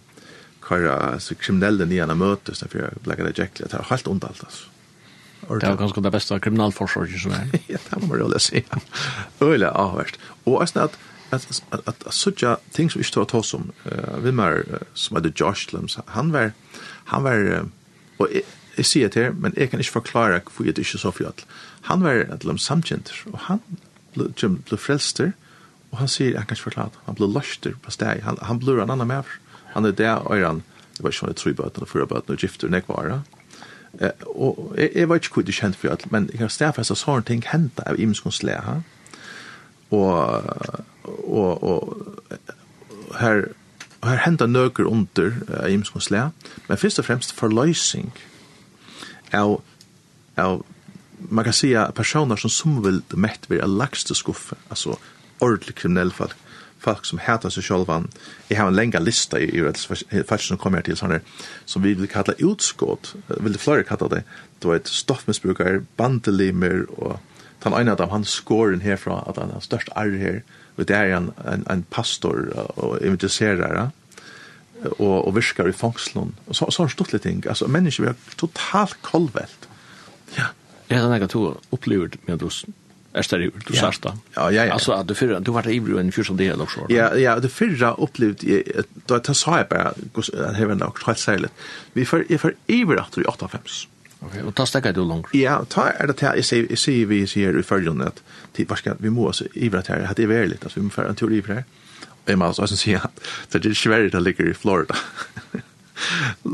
kvar 0.65 1.19
så 1.21 1.35
kriminelle 1.35 1.87
nian 1.87 2.11
av 2.11 2.17
mötes 2.17 2.63
när 2.63 2.81
jag 2.81 3.07
lägger 3.07 3.25
det 3.25 3.39
jäkligt 3.39 3.71
det 3.71 3.77
har 3.77 3.85
helt 3.85 4.07
ont 4.07 4.25
allt 4.25 4.45
alltså. 4.45 4.65
Det 5.61 5.69
var 5.69 5.77
ganska 5.77 6.01
det 6.01 6.11
bästa 6.11 6.41
kriminalforsorgen 6.41 7.19
som 7.19 7.33
är. 7.33 7.49
ja, 7.67 7.79
det 7.91 8.01
må 8.01 8.07
man 8.07 8.31
väl 8.31 8.41
säga. 8.41 8.81
Öle 9.41 9.71
avvärst. 9.71 10.19
Och 10.45 10.61
alltså 10.61 10.81
att 10.81 10.99
att 11.31 11.63
att 11.71 12.07
att 12.07 12.15
sucha 12.15 12.57
ting 12.73 12.91
som 12.91 12.99
vi 12.99 13.05
står 13.05 13.23
att 13.23 13.47
som 13.47 13.73
eh 13.85 14.19
vi 14.23 14.33
mer 14.33 14.65
som 14.95 15.17
hade 15.17 15.33
Josh 15.37 15.75
Lims 15.75 15.99
han 16.07 16.33
var 16.33 16.53
han 17.05 17.23
var 17.23 17.69
och 18.17 18.29
jeg 18.77 18.87
sier 18.87 19.09
til 19.09 19.29
her, 19.29 19.33
men 19.33 19.55
jeg 19.57 19.71
kan 19.71 19.81
ikke 19.81 19.99
forklare 20.01 20.41
hvorfor 20.41 20.65
jeg 20.65 20.79
ikke 20.79 20.99
så 20.99 21.11
fjall. 21.15 21.47
Han 21.91 22.03
var 22.03 22.25
et 22.25 22.43
eller 22.43 22.57
samkjenter, 22.57 23.17
og 23.33 23.39
han 23.49 23.61
ble, 24.15 24.31
ble 24.69 24.79
frelster, 24.79 25.33
og 25.93 25.99
han 25.99 26.09
sier, 26.11 26.35
jeg 26.35 26.47
kan 26.49 26.57
ikke 26.57 26.71
forklare 26.71 27.05
han 27.07 27.19
ble 27.19 27.29
luster 27.31 27.77
på 27.83 27.93
steg, 27.95 28.23
han, 28.27 28.39
han 28.43 28.59
ble 28.59 28.81
en 28.83 28.91
annen 28.91 29.09
mer. 29.09 29.29
Han 29.75 29.87
er 29.87 29.95
der, 29.95 30.23
og 30.27 30.43
han, 30.43 30.63
det 30.97 31.03
var 31.05 31.13
ikke 31.13 31.21
sånn, 31.21 31.33
jeg 31.35 31.41
tror 31.43 31.57
bøtene, 31.61 31.87
og 31.87 31.91
fyra 31.91 32.09
bøtene, 32.11 32.37
og 32.37 32.43
gifter, 32.43 32.69
og 32.71 32.75
nekvara. 32.75 33.21
Eh, 34.01 34.27
og 34.35 34.75
jeg, 34.79 34.91
jeg 34.95 35.09
var 35.09 35.21
ikke 35.21 35.35
hvor 35.35 35.47
det 35.47 35.55
kjent 35.55 35.79
fjall, 35.79 36.07
men 36.11 36.29
jeg 36.33 36.43
kan 36.43 36.51
stedfeste 36.51 36.97
at 36.97 37.03
sånne 37.03 37.27
ting 37.29 37.45
hentet 37.51 37.85
av 37.87 38.01
imskonsle, 38.01 38.59
ha? 38.67 38.79
Og, 39.95 40.47
og, 41.05 41.63
og, 41.63 42.31
her, 43.21 43.45
her 44.03 44.23
hentet 44.25 44.51
nøker 44.51 44.89
under 44.91 45.35
uh, 45.47 45.67
imskonsle, 45.71 46.31
men 46.69 46.81
først 46.81 46.99
og 46.99 47.07
fremst 47.07 47.35
forløsning, 47.39 48.11
av, 49.37 49.61
av 50.37 50.65
man 51.29 51.45
kan 51.45 51.53
säga 51.53 51.93
personer 51.93 52.37
som 52.37 52.51
som 52.51 52.83
vill 52.83 53.03
mätt 53.09 53.51
vid 53.51 53.61
en 53.61 53.77
lagste 53.77 54.15
skuffe, 54.15 54.57
alltså 54.69 54.97
ordentligt 55.39 55.77
kriminell 55.77 56.13
folk, 56.13 56.33
folk 56.79 57.05
som 57.05 57.19
hatar 57.19 57.51
sig 57.51 57.63
själva. 57.63 58.05
Jag 58.49 58.61
har 58.61 58.67
en 58.67 58.75
längre 58.75 59.01
lista 59.01 59.41
i 59.41 59.61
det 59.61 60.25
fast 60.29 60.45
som 60.45 60.59
kommer 60.59 60.83
till 60.83 60.97
sådana 60.97 61.21
som 61.65 61.83
vi 61.83 61.95
vill 61.95 62.09
kalla 62.09 62.33
utskott, 62.39 63.15
vill 63.27 63.53
det 63.53 63.59
flera 63.59 63.83
kalla 63.83 64.09
det, 64.09 64.23
det 64.59 64.69
var 64.69 64.77
ett 64.77 64.87
stoffmissbrukare, 64.87 65.83
bandelimer 65.97 66.91
och 67.01 67.21
han 67.61 67.81
ena 67.81 67.93
av 67.93 68.11
han 68.11 68.25
skåren 68.25 68.81
härifrån 68.81 69.25
att 69.27 69.37
han 69.37 69.51
har 69.51 69.61
störst 69.61 69.89
arr 69.95 70.19
här 70.19 70.43
och 70.77 70.85
det 70.85 70.95
är 70.95 71.09
en, 71.09 71.33
en, 71.45 71.67
en 71.69 71.83
pastor 71.83 72.69
och 72.79 73.03
invitiserare 73.03 73.91
og, 74.99 75.27
og 75.27 75.35
virkar 75.37 75.69
i 75.69 75.73
fangslun. 75.73 76.35
Og 76.47 76.57
så, 76.57 76.71
så 76.71 76.85
er 76.85 76.93
stortlig 76.93 77.21
ting. 77.25 77.45
Altså, 77.47 77.67
mennesker 77.67 78.13
er 78.13 78.15
totalt 78.41 78.97
kolvelt. 79.03 79.69
Ja. 80.39 80.53
Er 80.91 81.01
det 81.01 81.11
nekka 81.11 81.31
to 81.33 81.45
opplever 81.73 82.19
med 82.27 82.43
oss? 82.43 82.65
Er 83.15 83.23
det 83.23 83.53
du 83.69 83.75
ja. 83.75 83.81
sørste? 83.81 84.13
Ja, 84.37 84.49
ja, 84.51 84.65
ja. 84.65 84.73
Altså, 84.73 84.93
att 84.93 85.09
du 85.09 85.15
fyrra, 85.15 85.41
du 85.41 85.53
var 85.53 85.69
ivrig 85.69 86.01
en 86.01 86.13
fyrst 86.13 86.37
del 86.39 86.61
också. 86.61 86.87
Ja, 86.89 87.15
ja, 87.15 87.39
det 87.41 87.51
fyrra 87.51 87.95
opplevd, 87.95 88.43
da 89.09 89.21
jeg 89.27 89.37
sa 89.37 89.57
jeg 89.57 89.69
bare, 89.71 89.93
at 89.95 90.59
jeg 90.59 90.69
var 90.69 90.75
nok 90.75 90.99
helt 91.07 91.19
særlig, 91.19 91.49
vi 91.95 92.05
för 92.05 92.25
i 92.33 92.39
för 92.39 92.55
ivrig 92.67 92.99
at 92.99 93.15
du 93.15 93.21
i 93.21 93.25
Okej, 93.27 93.89
Ok, 94.21 94.47
og 94.47 94.55
ta 94.55 94.65
stekka 94.67 94.93
du 94.93 95.05
langt? 95.05 95.27
Ja, 95.35 95.65
ta 95.71 95.93
er 96.01 96.07
det 96.07 96.17
til, 96.17 96.29
jeg 96.35 96.45
sier, 96.45 96.67
jeg 96.71 96.79
sier 96.79 97.07
vi 97.07 97.27
sier 97.27 97.59
i 97.59 97.63
følgen 97.63 98.01
at, 98.01 98.23
vi 98.99 99.09
må 99.09 99.29
oss 99.29 99.43
ivrig 99.55 99.79
at 99.79 99.87
her, 99.87 100.11
at 100.11 100.17
det 100.17 100.23
er 100.23 100.29
veldig, 100.29 100.59
at 100.65 100.77
vi 100.77 100.83
må 100.83 100.91
fyrra 100.91 101.09
en 101.09 101.17
teori 101.17 101.43
för 101.43 101.55
her 101.55 101.63
jeg 102.27 102.39
må 102.39 102.47
også 102.47 102.77
si 102.77 102.95
att 102.95 103.21
det 103.53 103.67
är 103.67 103.75
svårt 103.75 104.15
att 104.15 104.23
ligga 104.23 104.45
i 104.45 104.55
Florida. 104.55 104.95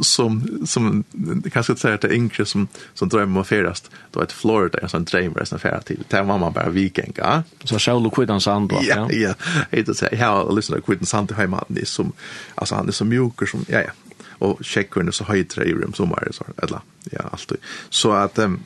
som, 0.02 0.66
som 0.66 1.04
kanskje 1.52 1.76
säga 1.76 1.94
att 1.94 2.00
det 2.00 2.08
är 2.08 2.12
yngre 2.12 2.46
som, 2.46 2.68
som 2.94 3.08
drömmer 3.08 3.36
om 3.36 3.40
att 3.40 3.48
färast 3.48 3.90
då 4.10 4.20
att 4.20 4.32
Florida 4.32 4.78
är 4.78 4.82
en 4.82 4.88
sån 4.88 5.04
resten 5.04 5.46
som 5.46 5.58
färd 5.58 5.84
till 5.84 6.04
där 6.08 6.22
var 6.22 6.38
man 6.38 6.52
bara 6.52 6.72
ja. 7.14 7.42
Så 7.64 7.78
själv 7.78 8.06
och 8.06 8.14
kvittan 8.14 8.40
sand 8.40 8.72
ja, 8.72 9.08
ja, 9.10 9.34
det 9.70 9.94
säger 9.94 10.12
inte 10.12 10.16
jag 10.16 10.26
har 10.26 10.52
lyssnat 10.52 10.78
på 10.78 10.86
kvittan 10.86 11.06
sand 11.06 11.32
hemma 11.32 11.64
det 11.68 11.88
som 11.88 12.12
alltså 12.54 12.74
han 12.74 12.88
är 12.88 12.92
så 12.92 13.04
mjuker 13.04 13.46
som 13.46 13.64
ja, 13.68 13.80
ja. 13.80 13.90
Och 14.38 14.64
checkar 14.64 15.10
så 15.10 15.24
höjt 15.24 15.58
i 15.58 15.72
rum 15.72 15.92
som 15.92 16.08
var 16.10 16.28
så 16.30 16.44
eller 16.62 16.80
ja, 17.10 17.20
allt 17.32 17.52
så 17.90 18.12
att 18.12 18.38
um, 18.38 18.64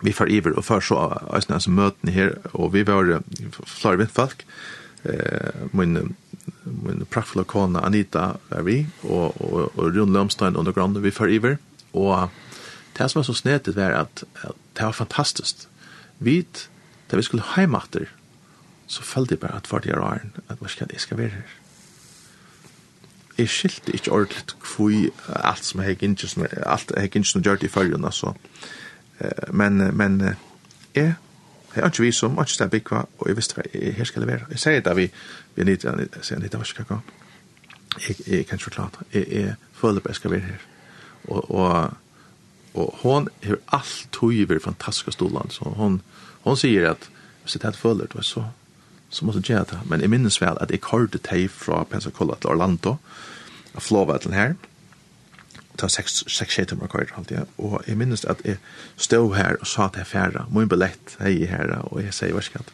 vi 0.00 0.12
får 0.12 0.30
iver 0.30 0.52
och 0.52 0.64
för 0.64 0.80
så 0.80 1.22
ösnas 1.32 1.68
möten 1.68 2.10
här 2.10 2.38
och 2.52 2.74
vi 2.74 2.82
var 2.82 3.22
Florida 3.64 4.06
folk 4.12 4.46
eh, 5.04 5.66
min, 5.72 6.16
min 6.64 7.06
praktfulla 7.10 7.44
kona 7.44 7.84
Anita 7.86 8.34
er 8.50 8.62
vi, 8.66 8.86
og, 9.02 9.40
og, 9.40 9.72
og 9.78 9.90
Rune 9.96 10.12
Lømstein 10.12 10.56
underground 10.56 10.98
vi 10.98 11.10
for 11.10 11.26
iver, 11.26 11.56
og 11.92 12.28
det 12.98 13.10
som 13.10 13.20
var 13.20 13.28
så 13.28 13.34
snedigt 13.34 13.76
var 13.76 13.96
at, 14.02 14.24
at 14.42 14.56
det 14.76 14.84
var 14.84 14.92
fantastisk 14.92 15.66
Vi, 16.18 16.44
da 17.10 17.16
vi 17.16 17.22
skulle 17.22 17.44
heimater, 17.56 18.04
så 18.86 19.02
følte 19.02 19.32
jeg 19.32 19.40
bare 19.40 19.56
at 19.56 19.66
for 19.66 19.78
det 19.78 19.92
er 19.94 20.02
åren, 20.02 20.34
at 20.48 20.58
hva 20.60 20.68
skal 20.68 20.90
jeg 20.92 21.00
skal 21.00 21.18
være 21.18 21.28
her? 21.28 21.54
Jeg 23.38 23.48
skilte 23.48 23.94
ikke 23.96 24.12
ordentlig 24.12 24.42
hvor 24.60 24.92
alt 25.48 25.64
som 25.64 25.80
jeg 25.80 25.90
ikke, 25.90 26.48
alt 26.66 26.92
jeg 26.96 27.04
ikke 27.04 27.40
gjør 27.40 27.56
det 27.56 27.70
i 27.70 27.72
følgen 27.72 28.04
altså. 28.04 28.34
Men, 29.52 29.96
men 29.96 30.20
jeg 30.94 31.14
Jeg 31.74 31.82
har 31.82 31.90
ikke 31.90 32.02
vist 32.02 32.18
som 32.18 32.38
ikke 32.38 32.52
stedet 32.52 32.70
bygge, 32.70 32.96
og 33.18 33.28
jeg 33.28 33.36
visste 33.36 33.54
hva 33.54 33.64
jeg 33.74 33.94
her 33.94 34.08
skal 34.08 34.24
levere. 34.24 34.46
Jeg 34.50 34.58
sier 34.58 34.80
det 34.82 34.96
vi, 34.96 35.06
vi 35.54 35.62
er 35.62 35.68
nytt, 35.68 35.84
jeg 35.84 36.26
sier 36.26 36.42
litt 36.42 36.54
av 36.54 36.64
hva 36.64 36.66
skal 36.66 36.86
Jeg, 37.98 38.16
jeg 38.26 38.46
kan 38.46 38.58
ikke 38.58 38.64
forklare 38.64 38.90
det. 38.98 39.06
Jeg, 39.14 39.26
jeg 39.32 39.54
føler 39.72 40.00
bare 40.00 40.10
jeg 40.10 40.20
skal 40.20 40.30
være 40.30 40.40
her. 40.40 40.66
Og, 41.28 41.50
og, 41.50 41.92
og 42.74 42.98
hun 43.02 43.28
har 43.44 43.56
alt 43.72 44.08
tog 44.12 44.34
i 44.34 44.46
fantastiske 44.46 45.12
stolen, 45.12 45.50
så 45.50 45.64
hun, 45.76 46.00
hun 46.42 46.56
sier 46.56 46.90
at 46.90 47.10
hvis 47.42 47.56
jeg 47.62 47.74
føler 47.74 48.06
det, 48.06 48.24
så, 48.24 48.44
så 49.10 49.24
måtte 49.24 49.38
jeg 49.38 49.46
gjøre 49.46 49.66
det. 49.70 49.80
Men 49.90 50.00
jeg 50.00 50.10
minnes 50.10 50.40
vel 50.40 50.58
at 50.60 50.70
jeg 50.70 50.80
kørte 50.80 51.18
teg 51.18 51.50
fra 51.50 51.84
Pensacola 51.84 52.36
til 52.36 52.50
Orlando, 52.50 52.96
av 53.74 53.82
flåvetlen 53.86 54.34
her, 54.34 54.54
ta 55.78 55.88
sex 55.88 56.22
sex 56.26 56.56
shit 56.56 56.72
med 56.72 56.82
record 56.88 57.12
halt 57.16 57.30
ja 57.30 57.44
og 57.58 57.80
jeg 57.86 57.98
minnes 58.00 58.24
at 58.24 58.42
jeg 58.44 58.58
stod 58.96 59.36
her 59.36 59.60
og 59.60 59.66
sa 59.66 59.88
til 59.94 60.04
færa 60.04 60.46
min 60.50 60.68
billett 60.68 61.16
hei 61.20 61.46
her 61.46 61.76
og 61.84 62.02
jeg 62.02 62.14
sier 62.14 62.34
hva 62.36 62.42
skal 62.44 62.66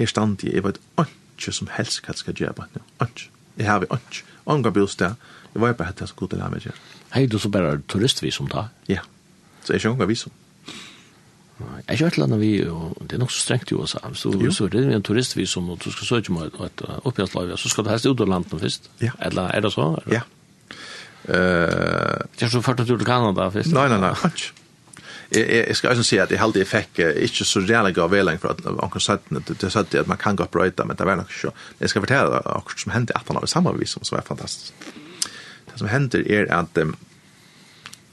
her 0.00 0.10
stand 0.10 0.42
jeg 0.44 0.64
vet 0.64 0.80
ikke 1.00 1.52
som 1.52 1.70
helst 1.76 2.02
hva 2.06 2.16
skal 2.16 2.34
gjøre 2.34 2.68
nå 2.74 2.82
ikke 3.06 3.30
jeg 3.56 3.68
har 3.68 3.86
ikke 3.86 4.24
omgang 4.46 4.74
bostad 4.74 5.14
jeg 5.54 5.62
var 5.62 5.72
bare 5.72 5.92
hatt 5.92 6.02
så 6.08 6.14
god 6.16 6.34
til 6.34 6.42
ham 6.42 6.58
ikke 6.58 6.76
hei 7.14 7.26
du 7.26 7.38
så 7.38 7.48
bare 7.48 7.80
turistvisum 7.88 8.50
da 8.50 8.68
ja. 8.88 9.06
Så 9.64 9.76
jeg 9.76 9.84
skjønner 9.84 10.08
visum. 10.08 10.32
Nei, 11.60 11.82
jeg 11.90 12.00
kjørte 12.00 12.22
landet 12.22 12.40
vi, 12.40 12.50
og 12.72 12.96
det 13.04 13.18
er 13.18 13.20
nok 13.20 13.32
så 13.34 13.42
strengt 13.42 13.72
i 13.72 13.76
USA, 13.76 14.00
så, 14.16 14.32
så 14.56 14.68
det 14.72 14.80
er 14.86 14.94
en 14.96 15.04
turistvisum, 15.04 15.68
og 15.74 15.82
du 15.84 15.90
skal 15.92 16.08
søke 16.08 16.32
med 16.32 16.54
et 16.64 16.84
oppgjørslag, 17.04 17.52
så 17.60 17.68
skal 17.68 17.84
du 17.84 17.90
helst 17.92 18.08
ut 18.08 18.22
av 18.24 18.30
landet 18.32 18.54
først. 18.62 18.88
Ja. 19.04 19.12
Eller 19.26 19.52
er 19.52 19.66
det 19.66 19.72
så? 19.74 19.90
Ja, 20.08 20.22
Eh, 21.24 21.36
jag 22.36 22.50
så 22.50 22.62
fort 22.62 22.76
du 22.76 22.98
kan 22.98 23.04
Kanada 23.04 23.50
först. 23.50 23.72
Nej, 23.72 23.88
nej, 23.88 24.00
nej. 24.00 24.14
Jag 25.68 25.76
ska 25.76 25.88
alltså 25.88 26.04
säga 26.04 26.22
att 26.22 26.28
det 26.28 26.36
helt 26.36 26.54
det 26.54 26.64
fick 26.64 26.98
inte 26.98 27.44
så 27.44 27.60
rejält 27.60 27.94
gå 27.96 28.06
väl 28.06 28.38
för 28.38 28.48
att 28.48 28.66
onkel 28.66 29.00
sa 29.00 29.18
det 29.28 29.60
det 29.60 29.70
sa 29.70 29.80
att 29.80 30.06
man 30.06 30.16
kan 30.16 30.36
gå 30.36 30.44
upp 30.44 30.54
right 30.54 30.78
men 30.86 30.96
det 30.96 31.04
var 31.04 31.16
nog 31.16 31.32
så. 31.32 31.52
Jag 31.78 31.90
ska 31.90 32.00
berätta 32.00 32.40
också 32.40 32.78
som 32.78 32.92
hände 32.92 33.14
att 33.14 33.28
han 33.28 33.36
har 33.36 33.46
samma 33.46 33.72
vis 33.72 33.90
som 33.90 34.04
så 34.04 34.16
är 34.16 34.20
fantastiskt. 34.20 34.74
Det 35.72 35.78
som 35.78 35.88
händer 35.88 36.28
är 36.28 36.52
att 36.52 36.78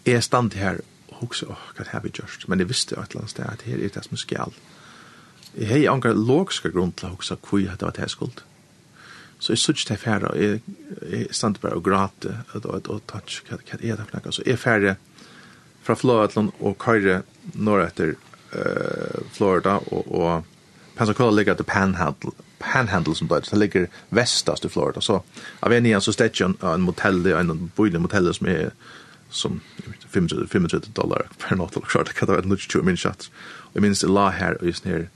är 0.03 0.21
stand 0.21 0.53
här 0.53 0.81
också 1.09 1.45
åh 1.49 1.57
vad 1.77 1.87
har 1.87 2.01
vi 2.01 2.09
gjort 2.13 2.47
men 2.47 2.57
det 2.57 2.63
visste 2.63 2.95
jag 2.95 3.03
att 3.03 3.15
land 3.15 3.29
där 3.35 3.43
att 3.43 3.61
här 3.61 3.77
är 3.77 3.89
det 3.93 4.03
som 4.03 4.17
skall. 4.17 4.53
Hej 5.59 5.89
onkel 5.89 6.25
logiska 6.25 6.69
grund 6.69 6.95
till 6.95 7.07
också 7.07 7.35
kvui 7.35 7.67
hade 7.67 7.85
varit 7.85 7.97
här 7.97 8.07
skuld. 8.07 8.41
Så 9.39 9.53
jeg 9.53 9.61
sørger 9.61 9.85
til 9.85 9.97
færre, 10.01 10.31
og 10.31 10.41
jeg, 10.41 10.61
jeg 11.11 11.27
stod 11.31 11.59
bare 11.61 11.77
og 11.77 11.83
gråte, 11.83 12.37
og, 12.53 12.65
og, 12.65 12.89
og 12.89 13.01
takk, 13.09 13.35
hva, 13.49 13.59
hva 13.61 13.77
er 13.77 13.99
det 13.99 14.07
for 14.07 14.17
noe? 14.17 14.33
Så 14.33 14.45
jeg 14.45 14.59
færre 14.59 14.95
fra 15.85 15.95
Flåatland 15.95 16.51
og 16.59 16.77
køyre 16.81 17.21
når 17.53 17.85
etter 17.85 18.13
uh, 18.55 19.21
Florida, 19.31 19.77
og, 19.93 20.11
og 20.11 20.43
Pensacola 20.97 21.35
ligger 21.37 21.53
til 21.53 21.67
Panhandle, 21.69 22.33
Panhandle 22.59 23.15
som 23.15 23.27
det 23.29 23.45
det 23.51 23.59
ligger 23.59 23.85
vestast 24.09 24.65
i 24.65 24.69
Florida. 24.69 25.01
Så 25.01 25.21
av 25.61 25.73
en 25.73 25.85
igjen 25.85 26.01
så 26.01 26.11
stedt 26.11 26.39
jeg 26.41 26.55
en 26.63 26.81
motell, 26.81 27.21
en 27.27 27.71
boilig 27.75 28.01
motell 28.01 28.33
som 28.33 28.49
er 28.49 28.71
som 29.29 29.59
35 30.09 30.93
dollar 30.95 31.27
per 31.37 31.57
natt, 31.59 31.75
eller 31.75 31.87
klart, 31.87 32.07
det 32.07 32.15
kan 32.15 32.29
være 32.31 32.57
20 32.57 32.83
min 32.83 32.97
kjatt. 32.97 33.29
Og 33.69 33.75
jeg 33.75 33.83
minns 33.83 34.01
det 34.01 34.09
la 34.09 34.29
her, 34.31 34.55
og 34.59 34.65
just 34.65 34.85
nere 34.85 35.09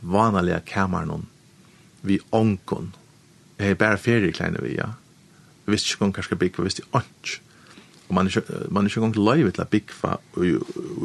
vanlige 0.00 0.62
kameran 0.66 1.26
vi 2.02 2.18
onkon 2.32 2.94
er 3.60 3.74
bare 3.74 3.98
ferie 3.98 4.32
kleine 4.32 4.62
vi, 4.62 4.74
ja. 4.78 4.92
Jeg 5.66 5.72
visste 5.74 5.94
ikke 5.94 6.04
om 6.04 6.12
hva 6.16 6.24
skal 6.24 6.40
bygge, 6.40 6.58
jeg 6.58 6.64
visste 6.64 6.82
ikke. 6.88 7.40
Og 8.08 8.14
man 8.14 8.26
er 8.26 8.36
ikke, 8.36 8.66
man 8.70 8.84
er 8.84 8.90
ikke 8.90 9.06
om 9.06 9.12
løyve 9.14 9.52
til 9.54 9.62
å 9.62 9.68
bygge 9.70 10.16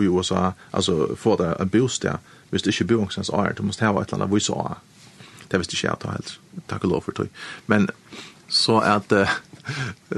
i 0.01 0.08
USA, 0.10 0.51
altså 0.74 1.16
få 1.16 1.36
det 1.38 1.51
en 1.62 1.70
bostad, 1.70 2.18
hvis 2.49 2.66
du 2.66 2.70
ikke 2.72 2.88
bor 2.93 3.03
omkring 3.03 3.26
år, 3.34 3.53
du 3.53 3.64
måste 3.64 3.86
ha 3.86 3.91
et 3.91 4.14
eller 4.14 4.26
annet 4.26 4.34
vi 4.34 4.41
år. 4.49 4.80
Det 5.51 5.60
visste 5.60 5.78
ikke 5.78 5.88
jeg 5.88 6.01
ta 6.01 6.14
helt, 6.16 6.39
takk 6.70 6.88
og 6.88 6.89
lov 6.89 7.06
for 7.06 7.12
tog. 7.12 7.30
Men 7.68 7.89
så 8.47 8.80
at, 8.80 9.14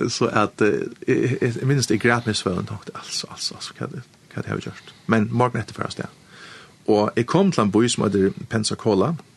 så 0.10 0.30
at, 0.32 0.64
jeg 1.08 1.68
minnes 1.68 1.88
det 1.88 2.00
greit 2.02 2.26
med 2.26 2.34
svøvn, 2.40 2.70
altså, 2.96 3.28
altså, 3.32 3.56
altså, 3.56 3.74
hva 3.80 3.88
det 3.92 4.46
har 4.46 4.56
vi 4.56 4.70
gjort. 4.70 4.94
Men 5.08 5.28
morgen 5.32 5.60
etter 5.60 5.76
først, 5.76 6.00
ja. 6.00 6.08
Og 6.88 7.12
jeg 7.16 7.26
kom 7.28 7.52
til 7.52 7.66
en 7.66 7.72
by 7.72 7.88
som 7.92 8.06
heter 8.06 8.32
Pensacola, 8.50 9.08
og 9.08 9.37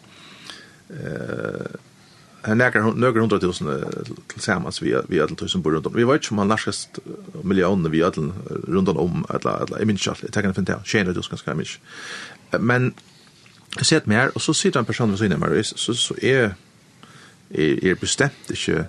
eh 0.91 1.65
Han 2.43 2.57
näkar 2.57 2.81
några 2.81 3.19
hundratusen 3.19 3.85
tillsammans 4.27 4.81
vi 4.81 4.95
vi 5.07 5.19
ödel 5.19 5.35
tusen 5.35 5.61
bor 5.61 5.71
runt 5.71 5.85
om. 5.85 5.93
Vi 5.93 6.03
var 6.03 6.13
ju 6.13 6.19
om 6.31 6.37
han 6.37 6.47
läskast 6.47 6.99
miljoner 7.43 7.89
vi 7.89 8.01
ödel 8.01 8.31
runt 8.67 8.89
om 8.89 9.25
alla 9.29 9.51
alla 9.51 9.79
i 9.79 9.85
min 9.85 9.97
chart. 9.97 10.19
Jag 10.21 10.33
kan 10.33 10.55
inte 10.57 10.79
tjäna 10.83 11.11
du 11.11 11.21
ska 11.21 11.37
ska 11.37 11.55
mig. 11.55 11.65
Men 12.59 12.93
jag 13.75 13.85
sett 13.85 14.05
mer 14.05 14.31
och 14.35 14.41
så 14.41 14.53
sitter 14.53 14.79
en 14.79 14.85
person 14.85 15.09
vid 15.09 15.19
sidan 15.19 15.39
mig 15.39 15.63
så 15.63 15.93
så 15.93 16.15
är 16.21 16.55
är 17.49 17.95
bestämt 17.95 18.33
inte 18.47 18.85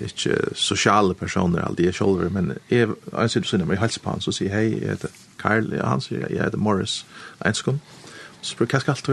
inte 0.00 0.38
sociala 0.54 1.14
personer 1.14 1.60
alltid 1.60 1.88
är 1.88 1.92
själva 1.92 2.28
men 2.30 2.58
är 2.68 2.90
jag 3.12 3.30
sitter 3.30 3.48
sidan 3.48 3.68
mig 3.68 3.76
hälsar 3.76 4.02
på 4.02 4.10
han 4.10 4.20
så 4.20 4.32
säger 4.32 4.54
hej 4.54 4.82
jag 4.82 4.90
heter 4.90 5.10
Karl 5.36 5.80
han 5.80 6.00
säger 6.00 6.32
jag 6.36 6.44
heter 6.44 6.58
Morris 6.58 7.04
Einskon. 7.38 7.80
Så 8.40 8.56
brukar 8.56 8.78
jag 8.78 8.84
kallt 8.84 9.08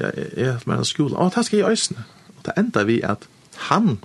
ja, 0.00 0.10
jeg 0.36 0.52
har 0.52 0.62
vært 0.66 0.86
i 0.86 0.90
skolen, 0.90 1.16
og 1.16 1.32
det 1.34 1.44
skal 1.46 1.58
jeg 1.58 1.76
øsne. 1.76 2.04
Og 2.36 2.46
det 2.46 2.54
enda 2.58 2.82
vi 2.82 3.00
at 3.02 3.28
han 3.68 3.98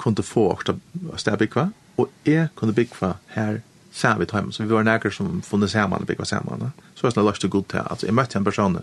kunne 0.00 0.22
få 0.24 0.46
åkta 0.54 0.74
stedbyggva, 1.16 1.68
og 2.00 2.08
jeg 2.26 2.48
kunne 2.56 2.74
byggva 2.74 3.12
her 3.34 3.60
sammen 3.92 4.20
vi 4.20 4.30
hjemme. 4.32 4.52
Så 4.52 4.62
vi 4.62 4.70
var 4.74 4.82
nærkere 4.82 5.12
som 5.12 5.42
funnet 5.42 5.70
sammen 5.70 6.00
og 6.00 6.06
byggva 6.06 6.24
sammen. 6.24 6.72
Så 6.94 7.06
jeg 7.06 7.24
lagt 7.24 7.42
det 7.42 7.50
god 7.50 7.64
til, 7.68 7.82
altså 7.90 8.06
jeg 8.06 8.14
møtte 8.14 8.38
en 8.38 8.44
person, 8.44 8.78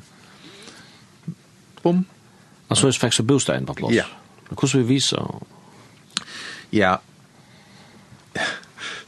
bom. 1.84 2.06
Altså 2.70 2.88
jeg 2.88 3.00
fikk 3.02 3.14
så 3.14 3.24
bostein 3.24 3.66
på 3.66 3.74
plass? 3.74 3.96
Ja. 3.96 4.04
Hvordan 4.50 4.82
vi 4.82 4.88
vise? 4.88 5.18
Ja, 6.72 6.96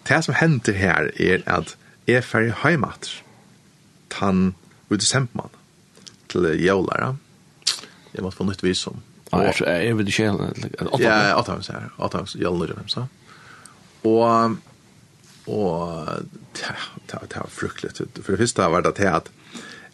det 0.07 0.23
som 0.25 0.35
hender 0.39 0.73
her 0.73 1.09
er 1.19 1.43
at 1.45 1.75
jeg 2.07 2.15
er 2.15 2.21
ferdig 2.21 2.53
hjemme, 2.63 2.87
han, 4.19 4.55
og 4.89 4.97
det 4.97 5.07
sempte 5.07 5.58
til 6.29 6.49
jævlar. 6.63 7.15
Jeg 8.13 8.25
måtte 8.25 8.37
få 8.37 8.47
nytt 8.49 8.63
visum. 8.63 9.01
Ja, 9.29 9.51
jeg 9.69 9.97
vet 9.97 10.09
ikke 10.09 10.31
helt. 10.31 11.01
Ja, 11.01 11.35
åtta 11.37 11.53
hans 11.53 11.69
her. 11.69 11.91
Åtta 11.97 12.23
hans 12.23 12.35
jævlar 12.39 12.73
hans. 12.77 12.97
Og 14.03 14.57
og 15.49 16.07
det 17.09 17.35
var 17.35 17.49
fruktelig. 17.49 17.91
For 18.21 18.31
det 18.31 18.39
første 18.39 18.61
var 18.61 18.85
det 18.85 18.95
til 18.95 19.09
at 19.09 19.31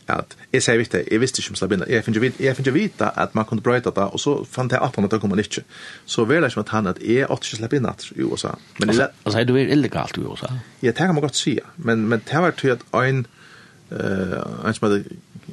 at 0.07 0.35
jeg 0.53 0.61
sier 0.61 0.77
viktig, 0.77 0.99
jeg 1.11 1.21
visste 1.21 1.41
ikke 1.41 1.55
om 1.55 1.57
Sabina, 1.57 1.85
jeg 1.89 2.05
finner 2.05 2.27
ikke 2.27 2.73
vite 2.73 3.07
at 3.19 3.35
man 3.35 3.45
kunne 3.49 3.63
brøyta 3.65 3.89
det, 3.89 4.03
og 4.13 4.21
så 4.21 4.35
fant 4.45 4.71
jeg 4.71 4.81
at 4.81 4.95
han 4.95 5.07
at 5.07 5.11
det 5.15 5.19
kom 5.21 5.33
ikke. 5.39 5.63
Så 6.05 6.25
var 6.25 6.41
det 6.41 6.51
ikke 6.51 6.61
med 6.61 6.73
han 6.75 6.87
at 6.91 6.99
jeg 7.01 7.29
åtte 7.29 7.49
ikke 7.49 7.57
slapp 7.57 7.73
inn 7.73 7.87
i 7.89 8.21
USA. 8.21 8.51
Men 8.79 8.89
altså, 8.89 9.07
altså, 9.25 9.39
er 9.39 9.43
du 9.49 9.55
er 9.55 9.71
illegalt 9.73 10.17
i 10.17 10.21
USA? 10.21 10.51
Ja, 10.81 10.87
det 10.87 10.97
kan 10.97 11.15
man 11.15 11.25
godt 11.25 11.35
si, 11.35 11.59
men, 11.77 12.07
men 12.07 12.21
det 12.21 12.41
var 12.41 12.51
til 12.51 12.75
at 12.75 12.85
en 12.93 13.25
eh 13.91 14.63
ens 14.63 14.81
med 14.81 15.03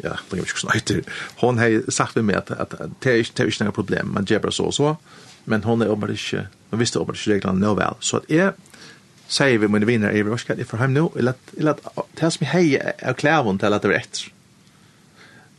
ja, 0.03 0.19
det 0.31 0.37
är 0.37 0.41
ju 0.41 0.47
snäjt. 0.47 1.07
Hon 1.37 1.59
har 1.59 1.91
sagt 1.91 2.15
med 2.15 2.25
mig 2.25 2.37
att 2.37 2.51
att 2.51 2.75
det 3.01 3.11
är 3.11 3.19
inte 3.19 3.43
det 3.43 3.49
är 3.49 3.63
inga 3.63 3.73
problem, 3.73 4.13
man 4.15 4.25
ger 4.25 4.39
bara 4.39 4.53
så 4.53 4.73
så. 4.73 4.97
Men 5.45 5.63
hon 5.63 5.83
är 5.83 5.87
över 5.87 6.09
det, 6.09 6.47
man 6.71 6.81
visste 6.81 6.99
över 6.99 7.13
det 7.13 7.33
reglerna 7.33 7.69
nu 7.69 7.75
väl. 7.75 7.95
Så 8.01 8.17
att 8.17 8.31
är 8.31 8.53
säger 9.27 9.59
vi 9.59 9.69
mina 9.69 9.87
vänner 9.87 10.09
är 10.09 10.23
vi 10.23 10.39
ska 10.39 10.55
det 10.55 10.65
för 10.65 10.79
hem 10.79 10.95
nu 10.95 11.09
eller 11.19 11.31
att 11.31 11.55
eller 11.59 11.71
att 11.71 12.09
det 12.15 12.31
som 12.31 12.47
hej 12.47 12.77
är 12.99 13.13
klar 13.13 13.43
hon 13.43 13.59
till 13.59 13.73
att 13.73 13.83
det 13.83 13.89
är 13.89 13.93
rätt. 13.93 14.19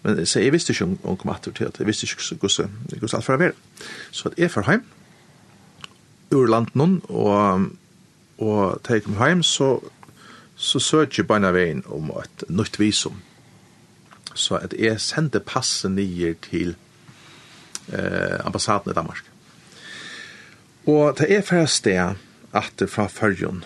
Men 0.02 0.26
så 0.26 0.40
jag 0.40 0.52
visste 0.52 0.74
ju 0.74 0.86
om 0.86 0.98
om 1.02 1.18
kommer 1.18 1.34
att 1.36 1.44
det 1.78 1.86
visste 1.86 2.06
ju 2.06 2.38
hur 2.42 2.48
så 2.48 2.64
hur 3.00 3.08
så 3.08 3.16
allt 3.18 3.26
för 3.26 3.38
väl. 3.38 3.52
Så 4.12 4.28
att 4.28 4.40
är 4.40 4.48
för 4.48 4.62
hem 4.62 4.82
ur 6.30 6.48
landet 6.48 6.76
någon 6.76 7.00
och 7.00 7.60
och 8.36 8.84
tar 8.84 9.00
kom 9.00 9.18
hem 9.18 9.44
så 9.44 9.82
så 10.64 10.80
søker 10.80 11.28
beina 11.28 11.52
veien 11.56 11.84
om 11.92 12.12
et 12.22 12.46
nytt 12.48 12.80
visum. 12.80 13.20
Så 14.34 14.58
at 14.62 14.74
jeg 14.80 15.02
sendte 15.04 15.44
passet 15.44 15.92
nye 15.92 16.34
til 16.48 16.76
eh, 17.92 18.40
ambassaden 18.46 18.94
i 18.94 18.96
Danmark. 18.96 19.28
Og 20.88 21.18
det 21.20 21.30
er 21.32 21.44
fra 21.46 21.66
sted 21.68 22.16
at 22.54 22.74
det 22.80 22.90
fra 22.92 23.08
førjen, 23.12 23.64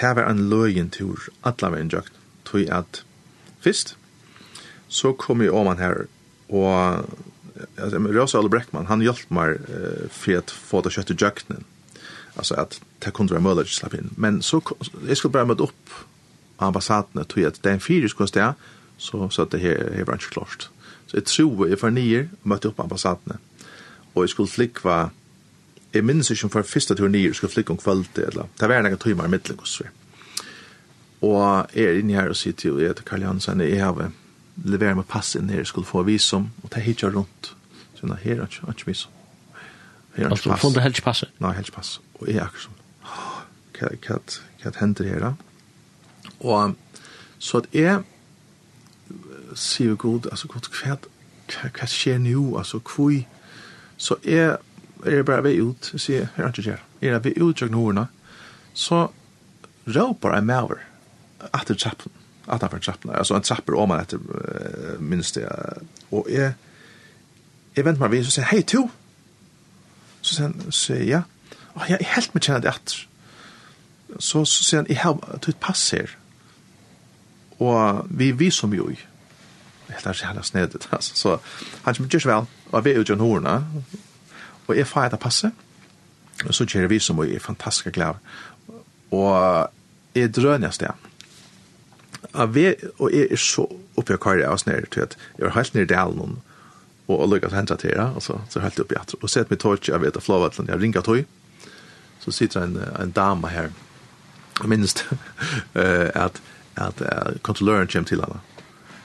det 0.00 0.12
var 0.16 0.30
en 0.30 0.46
løgentur, 0.50 1.28
alle 1.44 1.72
veien 1.74 1.90
jøkt, 1.92 2.14
tog 2.48 2.68
at 2.72 3.02
først, 3.60 3.96
så 4.88 5.12
kom 5.12 5.42
jeg 5.42 5.52
om 5.54 5.68
han 5.70 5.82
her, 5.82 6.06
og 6.48 7.04
Rosa 7.78 8.40
Ole 8.40 8.50
Breckman, 8.50 8.88
han 8.88 9.02
hjalp 9.04 9.28
meg 9.34 9.60
eh, 9.68 10.06
for 10.10 10.40
å 10.40 10.42
få 10.70 10.80
det 10.82 10.94
kjøttet 10.96 11.22
jøktene, 11.22 11.62
alltså 12.34 12.54
att 12.54 12.80
ta 12.98 13.10
kontra 13.10 13.40
möjligt 13.40 13.68
slapp 13.68 13.94
in. 13.94 14.10
Men 14.16 14.42
så 14.42 14.62
jag 15.08 15.16
skulle 15.16 15.32
bara 15.32 15.44
med 15.44 15.60
upp 15.60 15.90
ambassaden 16.56 17.24
till 17.24 17.46
att 17.46 17.66
en 17.66 17.80
fyrisk 17.80 18.14
skulle 18.14 18.28
där 18.32 18.54
så 18.96 19.30
så 19.30 19.42
att 19.42 19.50
det 19.50 19.58
här 19.58 19.70
är 19.70 20.04
bransch 20.04 20.30
klart. 20.30 20.68
Så 21.06 21.16
jag 21.16 21.24
tror 21.24 21.68
jag 21.68 21.80
för 21.80 21.90
nio 21.90 22.28
mötte 22.42 22.68
upp 22.68 22.80
ambassaden. 22.80 23.38
Och 24.12 24.22
jag 24.22 24.30
skulle 24.30 24.48
flickva 24.48 25.10
Jeg 25.94 26.04
minns 26.04 26.30
ikke 26.30 26.44
om 26.44 26.50
for 26.50 26.62
første 26.62 26.94
tur 26.94 27.08
nye 27.08 27.34
skulle 27.34 27.52
flikke 27.52 27.70
om 27.70 27.76
kvalitet, 27.76 28.28
eller 28.28 28.46
det 28.60 28.68
var 28.68 28.82
noen 28.86 28.98
timer 28.98 29.26
i 29.26 29.30
midtelen 29.32 29.58
hos 29.58 29.80
vi. 29.82 29.88
Og 31.26 31.66
jeg 31.74 31.84
er 31.84 31.98
inne 31.98 32.14
her 32.14 32.30
og 32.30 32.38
sier 32.38 32.54
til 32.56 32.78
jeg 32.78 32.92
heter 32.92 33.06
Karl 33.08 33.26
Jansen, 33.26 33.60
jeg 33.60 33.82
har 33.82 34.12
leverer 34.64 34.94
meg 34.94 35.08
pass 35.08 35.34
inn 35.36 35.50
her, 35.50 35.64
skulle 35.64 35.88
få 35.88 36.04
visum, 36.06 36.50
og 36.62 36.70
det 36.74 36.84
hittar 36.84 37.10
rundt. 37.16 37.54
Så 37.98 38.06
jeg 38.06 38.22
her 38.22 38.44
er 38.44 38.70
ikke 38.70 38.86
visum. 38.86 39.10
Her 40.14 40.28
er 40.28 40.30
ikke 40.30 40.36
pass. 40.36 40.60
Du 40.62 40.68
funnet 40.68 40.82
helst 40.82 41.02
passet? 41.02 41.34
Nei, 41.40 41.52
helst 41.58 41.74
passet. 41.74 42.09
Og 42.20 42.28
jeg 42.28 42.36
er 42.36 42.46
akkurat 42.46 42.66
sånn, 42.68 42.80
hva, 43.80 44.18
hva, 44.60 44.72
hender 44.80 45.08
her 45.08 45.22
da? 45.24 45.32
Og 46.44 46.76
så 47.40 47.62
at 47.62 47.70
jeg 47.72 48.02
sier 49.56 49.96
god, 49.96 50.28
altså 50.30 50.48
god, 50.52 50.68
hva, 50.76 50.98
hva, 51.50 51.70
hva 51.78 51.88
skjer 51.88 52.20
nå, 52.22 52.42
altså 52.60 52.82
hvor, 52.84 53.16
så 54.00 54.16
jeg 54.24 54.58
er 55.04 55.24
bare 55.26 55.44
ved 55.48 55.62
ut, 55.64 55.90
sier 55.96 56.20
jeg, 56.20 56.30
her 56.36 56.46
er 56.46 56.52
ikke 56.52 56.68
her, 56.68 56.84
jeg 57.00 57.16
er 57.16 57.24
vei 57.24 57.34
ut 57.40 57.56
til 57.56 57.72
nordene, 57.72 58.06
så 58.76 59.06
råper 59.88 60.36
jeg 60.36 60.46
med 60.46 60.68
over, 60.68 60.84
etter 61.50 61.80
trappen, 61.80 62.12
etter 62.52 62.84
trappen, 62.84 63.16
altså 63.16 63.38
en 63.38 63.48
trapper 63.48 63.80
om 63.80 63.90
meg 63.90 64.04
etter, 64.04 65.00
minst 65.00 65.40
det, 65.40 65.48
og 66.12 66.28
jeg, 66.30 66.52
jeg 67.76 67.88
venter 67.88 68.04
meg 68.04 68.14
ved, 68.14 68.28
så 68.28 68.36
sier 68.36 68.46
jeg, 68.46 68.52
hei, 68.52 68.64
to! 68.68 68.86
Så 70.20 70.36
sier 70.36 70.50
han, 70.50 70.58
så 70.68 70.78
sier 70.84 71.00
jeg, 71.00 71.12
ja, 71.16 71.24
og 71.74 71.86
jeg 71.88 71.98
er 72.00 72.12
helt 72.14 72.34
med 72.34 72.42
kjennet 72.42 72.68
etter. 72.68 73.06
Så, 74.18 74.44
så 74.44 74.64
sier 74.64 74.82
han, 74.82 74.90
jeg 74.90 74.98
har 75.02 75.38
tatt 75.44 75.60
pass 75.62 75.84
her. 75.94 76.16
Og 77.60 78.06
vi, 78.10 78.30
vi 78.32 78.50
som 78.50 78.74
jo 78.74 78.88
i. 78.90 78.98
Helt 79.90 80.06
er 80.06 80.16
ikke 80.16 80.46
snedet, 80.46 80.88
altså. 80.92 81.14
Så 81.14 81.36
han 81.84 81.94
kommer 81.94 82.14
ikke 82.14 82.28
vel, 82.28 82.48
og 82.72 82.84
vi 82.84 82.90
er 82.90 83.02
jo 83.02 83.18
hårene, 83.18 83.56
og 84.66 84.76
jeg 84.76 84.86
får 84.86 85.08
etter 85.08 85.18
passet, 85.18 85.52
og 86.46 86.54
så 86.54 86.64
kjører 86.64 86.88
vi 86.88 86.98
som 87.02 87.18
jo 87.18 87.26
i 87.26 87.38
fantastiske 87.42 87.90
glad. 87.90 88.20
Og 89.10 89.70
jeg 90.14 90.34
drønner 90.34 90.68
jeg 90.68 90.74
sted. 90.74 91.08
Og 92.32 92.54
vi, 92.54 92.68
og 92.98 93.10
jeg 93.12 93.26
er 93.30 93.40
så 93.40 93.66
oppe 93.96 94.14
i 94.14 94.20
karriere 94.22 94.52
og 94.54 94.60
snedder, 94.62 94.86
til 94.86 95.00
at 95.00 95.16
jeg 95.38 95.44
var 95.46 95.56
helt 95.58 95.74
nere 95.74 95.84
i 95.84 95.90
delen, 95.90 96.38
og 97.10 97.28
lukket 97.28 97.52
hentet 97.52 97.82
til 97.82 97.90
det, 97.90 98.06
og 98.14 98.22
så, 98.22 98.38
så 98.48 98.62
helt 98.62 98.80
oppe 98.80 98.94
i 98.94 99.00
etter. 99.00 99.18
Og 99.22 99.30
sett 99.30 99.50
mitt 99.50 99.60
tog, 99.60 99.82
jeg 99.88 100.00
vet 100.00 100.16
at 100.16 100.22
flåvattelen, 100.22 100.70
jeg 100.70 100.80
ringer 100.80 101.02
tog, 101.02 101.24
så 102.20 102.32
sitter 102.34 102.64
en, 102.64 102.76
en 103.00 103.10
dame 103.16 103.48
her, 103.48 103.70
minst, 104.68 105.06
at, 105.74 106.42
at 106.76 107.00
uh, 107.00 107.36
kontrolløren 107.42 107.88
kommer 107.88 108.08
til 108.08 108.20
henne. 108.20 108.40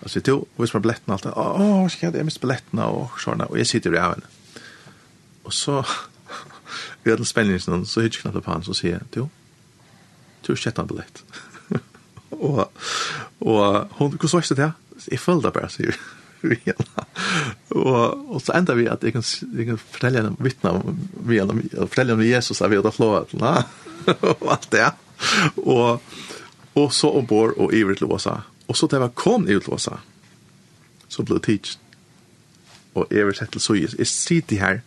Og 0.05 0.11
sier, 0.11 0.22
du, 0.22 0.43
hvis 0.59 0.74
man 0.76 0.84
billetten 0.84 1.13
alt, 1.13 1.26
åh, 1.26 1.61
oh, 1.61 1.86
skal 1.89 2.07
jeg, 2.07 2.20
jeg 2.20 2.28
miste 2.28 2.43
billetten, 2.43 2.82
og 2.84 3.16
sånn, 3.22 3.41
og 3.47 3.57
jeg 3.57 3.70
sitter 3.70 3.95
i 3.95 4.03
henne. 4.03 4.28
Og 5.45 5.53
så, 5.53 5.80
vi 7.03 7.13
hadde 7.13 7.26
spenningen, 7.26 7.88
så 7.89 8.03
hittir 8.05 8.22
knapt 8.26 8.43
på 8.43 8.53
han, 8.53 8.66
så 8.68 8.76
sier 8.78 8.99
jeg, 8.99 9.07
du, 9.16 9.26
du 10.45 10.53
har 10.53 10.61
kjett 10.61 10.82
en 10.82 10.91
billett. 10.91 11.24
og, 12.36 12.68
og 13.41 13.97
hun, 13.97 14.13
hvordan 14.20 14.36
var 14.36 14.49
det 14.51 14.59
det? 14.61 14.72
Jeg 15.11 15.24
følte 15.24 15.53
bare, 15.55 15.72
sier 15.74 15.97
vi 16.45 16.59
henne. 16.68 17.05
Och 17.76 18.36
och 18.36 18.41
så 18.41 18.53
enda 18.53 18.73
vi 18.73 18.89
att 18.89 19.03
jag 19.03 19.13
kan 19.13 19.23
jag 19.57 19.67
kan 19.67 19.78
fortelle 19.78 20.17
henne 20.17 20.36
vittna 20.39 20.71
om 20.71 21.09
vi 21.28 21.41
om 21.41 21.69
fortälja 21.80 22.13
om 22.13 22.23
Jesus 22.23 22.61
at 22.61 22.71
vi 22.71 22.76
hadde 22.76 22.91
flået, 22.91 23.30
till 23.30 23.39
va. 23.39 23.63
Och 24.39 24.65
det. 24.69 24.91
Och 25.55 26.01
och 26.73 26.93
så 26.93 27.09
ombord 27.09 27.51
och 27.57 27.71
til 27.71 28.03
Åsa. 28.03 28.43
Och 28.67 28.78
så 28.78 28.88
det 28.88 28.99
var 28.99 29.09
kom 29.09 29.49
i 29.49 29.55
Åsa, 29.55 29.99
Så 31.07 31.23
blev 31.23 31.39
teach. 31.39 31.78
Och 32.93 33.07
sett 33.36 33.51
till 33.51 33.61
så 33.61 33.76
Jeg 33.76 34.07
sitter 34.07 34.55
här 34.55 34.82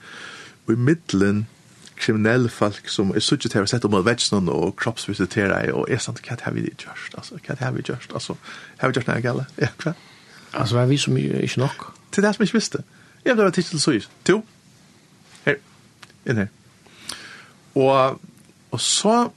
i 0.68 0.72
middelen 0.72 1.46
kriminell 1.94 2.48
folk 2.48 2.88
som 2.88 3.10
är 3.10 3.20
suttet 3.20 3.52
her 3.52 3.62
og 3.62 3.68
sett 3.68 3.84
om 3.84 3.94
att 3.94 4.04
vätsna 4.06 4.52
och 4.52 4.80
kroppsvisitera 4.80 5.74
och 5.74 5.90
är 5.90 5.98
sant 5.98 6.20
hva 6.22 6.36
har 6.42 6.52
vi 6.52 6.60
gjort? 6.60 6.86
Altså, 7.14 7.34
hva 7.46 7.54
har 7.60 7.72
vi 7.72 7.82
gjort? 7.88 8.12
alltså 8.14 8.36
har 8.78 8.88
vi 8.88 8.94
gjort 8.94 9.06
noe 9.06 9.20
galla 9.20 9.44
ja 9.56 9.66
kvar 9.76 9.94
alltså 10.52 10.74
var 10.74 10.86
vi 10.86 10.98
som 10.98 11.16
är 11.16 11.42
inte 11.42 11.60
nok? 11.60 11.97
til 12.12 12.22
det 12.22 12.34
som 12.34 12.42
jag 12.42 12.46
inte 12.46 12.56
visste. 12.56 12.82
Jeg 13.24 13.36
ble 13.36 13.50
till 13.50 13.64
til 13.64 13.80
så 13.80 14.00
To. 14.24 14.44
Her. 15.44 15.54
Inn 16.26 16.36
her. 16.36 16.48
Og, 17.74 18.20
og 18.70 18.80
så 18.80 19.30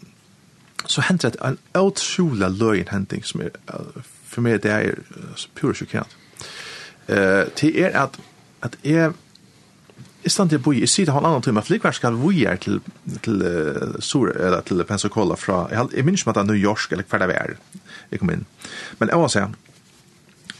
så 0.85 1.01
hände 1.01 1.29
det 1.29 1.37
en 1.45 1.57
utrolig 1.75 2.49
løgn 2.49 2.87
hending 2.91 3.23
som 3.23 3.41
är 3.41 3.51
for 4.31 4.41
meg 4.41 4.63
det 4.63 4.71
är 4.71 4.95
pure 5.55 5.73
chockerande. 5.73 6.09
Uh, 7.09 7.51
til 7.55 7.79
er 7.79 8.03
at, 8.03 8.19
at 8.61 8.77
jeg, 8.83 9.11
i 10.23 10.29
stand 10.29 10.49
til 10.49 10.61
å 10.61 10.63
bo 10.63 10.71
i, 10.71 10.83
jeg 10.85 10.89
sier 10.89 11.05
det 11.09 11.13
har 11.15 11.23
en 11.23 11.27
annen 11.31 11.43
time, 11.43 11.59
at 11.59 11.69
likevel 11.69 11.93
skal 11.93 12.15
vi 12.21 12.45
er 12.47 12.59
til, 12.61 12.79
til, 13.25 13.41
uh, 13.41 13.97
Sur, 13.99 14.29
eller 14.31 14.61
til 14.61 14.83
Pensacola 14.87 15.35
fra, 15.35 15.65
jeg, 15.71 15.89
jeg 15.97 16.05
minns 16.05 16.21
ikke 16.21 16.29
at 16.29 16.39
det 16.39 16.43
er 16.45 16.51
New 16.53 16.61
York, 16.61 16.91
eller 16.91 17.03
hver 17.09 17.25
det 17.25 17.35
er, 17.35 17.55
jeg 18.11 18.21
kom 18.21 18.31
inn. 18.31 18.45
Men 18.99 19.11
jeg 19.11 19.19
må 19.19 19.27
si, 19.27 19.43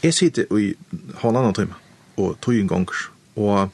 jeg 0.02 0.18
sier 0.18 0.34
det 0.36 0.46
i 0.50 0.74
har 1.22 1.30
en 1.30 1.40
annen 1.40 1.56
time, 1.56 1.78
og 2.16 2.36
tog 2.44 2.56
en 2.56 2.68
gang, 2.68 2.88
og 3.36 3.70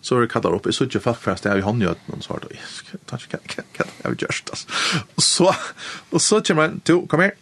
så 0.00 0.16
er 0.16 0.24
det 0.24 0.30
kattar 0.32 0.54
opp, 0.56 0.66
jeg 0.66 0.76
så 0.76 0.86
ikke 0.88 1.02
fatt 1.04 1.20
først, 1.20 1.44
jeg 1.44 1.52
har 1.52 1.60
jo 1.60 1.66
hånd 1.66 1.82
i 1.82 1.88
øden, 1.90 2.14
og 2.16 2.22
så 2.24 2.32
har 2.32 2.44
det, 2.46 2.56
jeg 2.56 3.00
tar 3.10 3.24
ikke, 3.24 3.40
jeg 3.50 3.64
vil 3.84 4.04
gjøre 4.04 4.20
gjørst, 4.24 4.52
altså. 4.54 5.02
Og 5.16 5.24
så, 5.24 5.50
og 6.10 6.22
så 6.24 6.40
kommer 6.46 6.68
han, 6.68 6.78
du, 6.88 6.94
kom 7.10 7.24
her, 7.24 7.34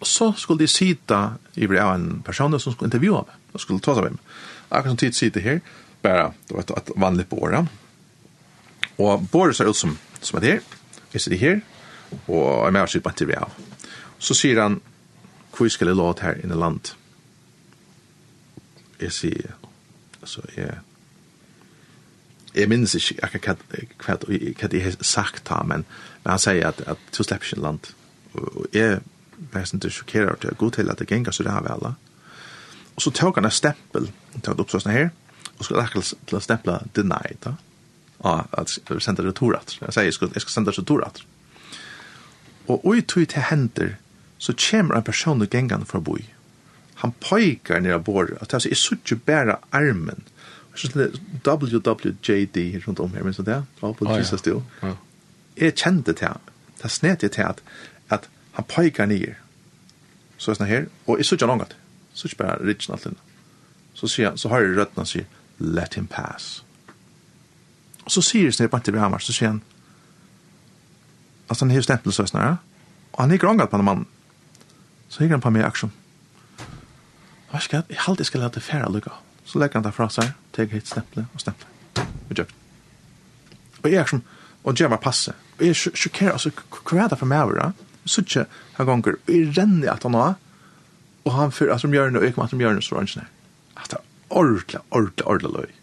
og 0.00 0.06
så 0.08 0.30
skulle 0.36 0.64
de 0.64 0.70
sida, 0.70 1.20
i 1.56 1.68
blir 1.68 1.82
av 1.82 1.94
en 1.96 2.22
person 2.24 2.56
som 2.60 2.72
skulle 2.72 2.88
intervjua 2.88 3.24
meg, 3.26 3.36
og 3.52 3.60
skulle 3.62 3.84
ta 3.84 3.96
seg 3.96 4.08
med 4.08 4.16
meg. 4.16 4.34
Akkurat 4.70 4.94
som 4.94 5.00
tid 5.02 5.18
sida 5.18 5.44
her, 5.44 5.60
bare, 6.04 6.30
det 6.48 6.56
var 6.56 6.64
et 6.64 6.74
et 6.76 6.92
vanlig 6.96 7.28
bor, 7.28 7.56
og 8.96 9.28
bor 9.32 9.52
ser 9.52 9.68
ut 9.68 9.76
som, 9.76 9.98
som 10.20 10.38
er 10.40 10.50
her, 10.56 10.60
jeg 11.12 11.20
sitter 11.20 11.40
her, 11.40 11.60
og 12.26 12.44
jeg 12.44 12.66
er 12.68 12.76
med 12.76 12.82
og 12.82 12.88
sitter 12.88 13.04
på 13.04 13.14
intervjua. 13.14 13.48
Så 14.18 14.34
sier 14.34 14.62
han, 14.62 14.80
hvor 15.56 15.68
skal 15.68 15.88
jeg 15.88 15.96
låte 15.96 16.24
her 16.24 16.40
inne 16.44 16.56
landet? 16.56 16.94
jeg 19.00 19.12
sier, 19.12 19.56
altså, 20.20 20.42
jeg, 20.56 20.78
jeg 22.54 22.68
minnes 22.68 22.94
ikke 22.94 23.18
akkurat 23.26 23.64
hva, 23.70 24.16
hva 24.16 24.70
jeg 24.72 24.84
har 24.84 24.96
sagt 25.04 25.48
da, 25.48 25.60
men, 25.62 25.84
men 26.24 26.34
han 26.34 26.42
sier 26.42 26.70
at, 26.70 26.80
at 26.86 27.02
du 27.12 27.22
slipper 27.22 27.44
ikke 27.44 27.62
land. 27.62 27.92
Og 28.36 28.66
jeg 28.76 29.00
var 29.52 29.68
sånn 29.68 29.82
til 29.84 29.92
sjokkerer 29.92 30.40
til 30.40 30.54
å 30.54 30.58
gå 30.60 30.70
til 30.76 30.90
at 30.92 31.00
det 31.00 31.08
ganger 31.10 31.34
så 31.34 31.44
det 31.44 31.52
her 31.52 31.64
vel. 31.66 31.92
Og 32.96 33.04
så 33.04 33.12
tok 33.12 33.40
han 33.40 33.48
en 33.48 33.54
stempel, 33.54 34.10
han 34.32 34.44
tok 34.44 34.64
opp 34.64 34.72
sånn 34.72 34.92
her, 34.92 35.10
og 35.56 35.64
skulle 35.64 35.84
akkurat 35.84 36.12
til 36.28 36.38
å 36.38 36.44
stemple 36.44 36.80
denied 36.96 37.40
da. 37.44 37.56
Og 38.24 38.56
at 38.56 38.78
jeg 38.78 39.04
sendte 39.04 39.24
det 39.26 39.36
torat. 39.36 39.76
Jeg 39.80 39.92
sier 39.92 40.08
jeg 40.08 40.16
skal, 40.16 40.32
jeg 40.32 40.44
skal 40.44 40.54
sende 40.54 40.72
det 40.72 40.86
torat. 40.88 41.20
Og 42.72 42.86
ui 42.88 43.02
tog 43.02 43.28
til 43.28 43.44
hender, 43.50 43.94
så 44.38 44.56
kommer 44.56 44.96
en 44.96 45.04
person 45.04 45.42
og 45.42 45.52
gengene 45.52 45.86
for 45.88 46.00
å 46.00 46.06
bo 46.08 46.16
i 46.20 46.24
han 46.96 47.12
pojkar 47.20 47.82
nere 47.84 48.00
bor, 48.00 48.30
at 48.40 48.50
det 48.50 48.56
er 48.56 48.74
så 48.78 48.96
ikke 48.96 49.16
bare 49.26 49.58
armen. 49.72 50.22
så 50.74 50.88
det 50.94 51.20
WWJD 51.44 52.86
rundt 52.86 53.00
om 53.00 53.12
her, 53.14 53.22
minns 53.24 53.36
du 53.36 53.42
det? 53.42 53.64
Double 53.80 54.16
Jesus 54.16 54.42
Deal. 54.42 54.62
Jeg 55.56 55.74
kjente 55.74 56.12
til 56.12 56.28
han, 56.28 56.40
det 56.82 56.90
snet 56.90 57.22
jeg 57.22 57.32
til 57.32 57.42
at, 57.42 57.62
at 58.10 58.28
han 58.52 58.64
pojkar 58.64 59.06
nere. 59.06 59.36
Så 60.38 60.50
er 60.50 60.58
sånn 60.58 60.68
her, 60.68 60.86
og 61.06 61.16
jeg 61.18 61.24
så 61.24 61.36
ikke 61.36 61.48
langt, 61.48 61.76
så 62.14 62.28
ikke 62.28 62.42
bare 62.42 62.68
riksen 62.68 62.92
alt 62.92 63.06
inne. 63.08 63.20
Så 63.96 64.08
sier 64.12 64.28
han, 64.28 64.38
så 64.38 64.48
har 64.52 64.60
jeg 64.60 64.76
røttene 64.76 65.04
og 65.04 65.08
sier, 65.08 65.24
let 65.58 65.96
him 65.96 66.06
pass. 66.06 66.62
Og 68.04 68.12
så 68.12 68.22
sier 68.22 68.52
jeg 68.52 68.70
bare 68.70 68.84
til 68.84 68.98
Hamar, 69.00 69.24
så 69.24 69.32
sier 69.32 69.54
han, 69.54 69.62
altså 71.48 71.64
han 71.64 71.72
har 71.72 71.84
stempel 71.84 72.12
så 72.12 72.24
er 72.24 72.32
sånn 72.32 72.42
her, 72.42 72.58
og 73.14 73.22
han 73.22 73.32
hikker 73.32 73.48
ångat 73.48 73.72
på 73.72 73.80
den 73.80 73.88
mannen. 73.88 74.08
Så 75.08 75.22
hikker 75.22 75.38
han 75.38 75.44
på 75.44 75.52
meg 75.54 75.64
i 75.64 75.68
aksjon. 75.68 75.92
Hva 77.56 77.62
skal 77.64 77.78
jeg? 77.78 77.94
Jeg 77.94 78.04
halte 78.04 78.20
jeg 78.20 78.28
skal 78.28 78.42
lade 78.44 78.60
fære 78.60 78.88
lukka. 78.92 79.14
Så 79.48 79.56
legger 79.58 79.78
han 79.78 79.84
det 79.86 79.94
fra 79.96 80.10
seg, 80.12 80.32
teg 80.52 80.72
hit 80.76 80.90
stemple 80.90 81.22
og 81.32 81.40
stemple. 81.40 82.04
Og 82.28 82.34
gjør. 82.36 82.50
Og 83.80 83.86
jeg 83.88 84.00
er 84.02 84.10
som, 84.10 84.20
og 84.60 84.76
gjør 84.76 84.90
meg 84.92 85.00
passe. 85.00 85.32
Og 85.56 85.62
jeg 85.64 85.72
er 85.72 85.78
sjokker, 86.02 86.34
altså, 86.34 86.52
hva 86.82 87.06
er 87.06 87.08
det 87.14 87.18
for 87.22 87.30
meg, 87.30 87.54
da? 87.56 87.70
Så 88.04 88.26
ikke 88.26 88.44
han 88.76 88.90
gonger, 88.90 89.16
og 89.22 89.32
jeg 89.32 89.54
renner 89.56 89.94
at 89.94 90.04
han 90.04 90.18
har, 90.18 90.36
og 91.24 91.32
han 91.38 91.54
fyrer 91.54 91.72
at 91.78 91.86
de 91.86 91.96
gjør 91.96 92.12
noe, 92.12 92.26
og 92.26 92.28
ikke 92.28 92.44
at 92.44 92.84
så 92.84 92.98
er 92.98 93.00
han 93.00 93.08
ikke 93.08 93.24
At 93.80 93.90
det 93.90 93.98
er 94.02 94.04
ordentlig, 94.28 94.84
ordentlig, 94.90 95.26
ordentlig 95.26 95.52
løy. 95.56 95.74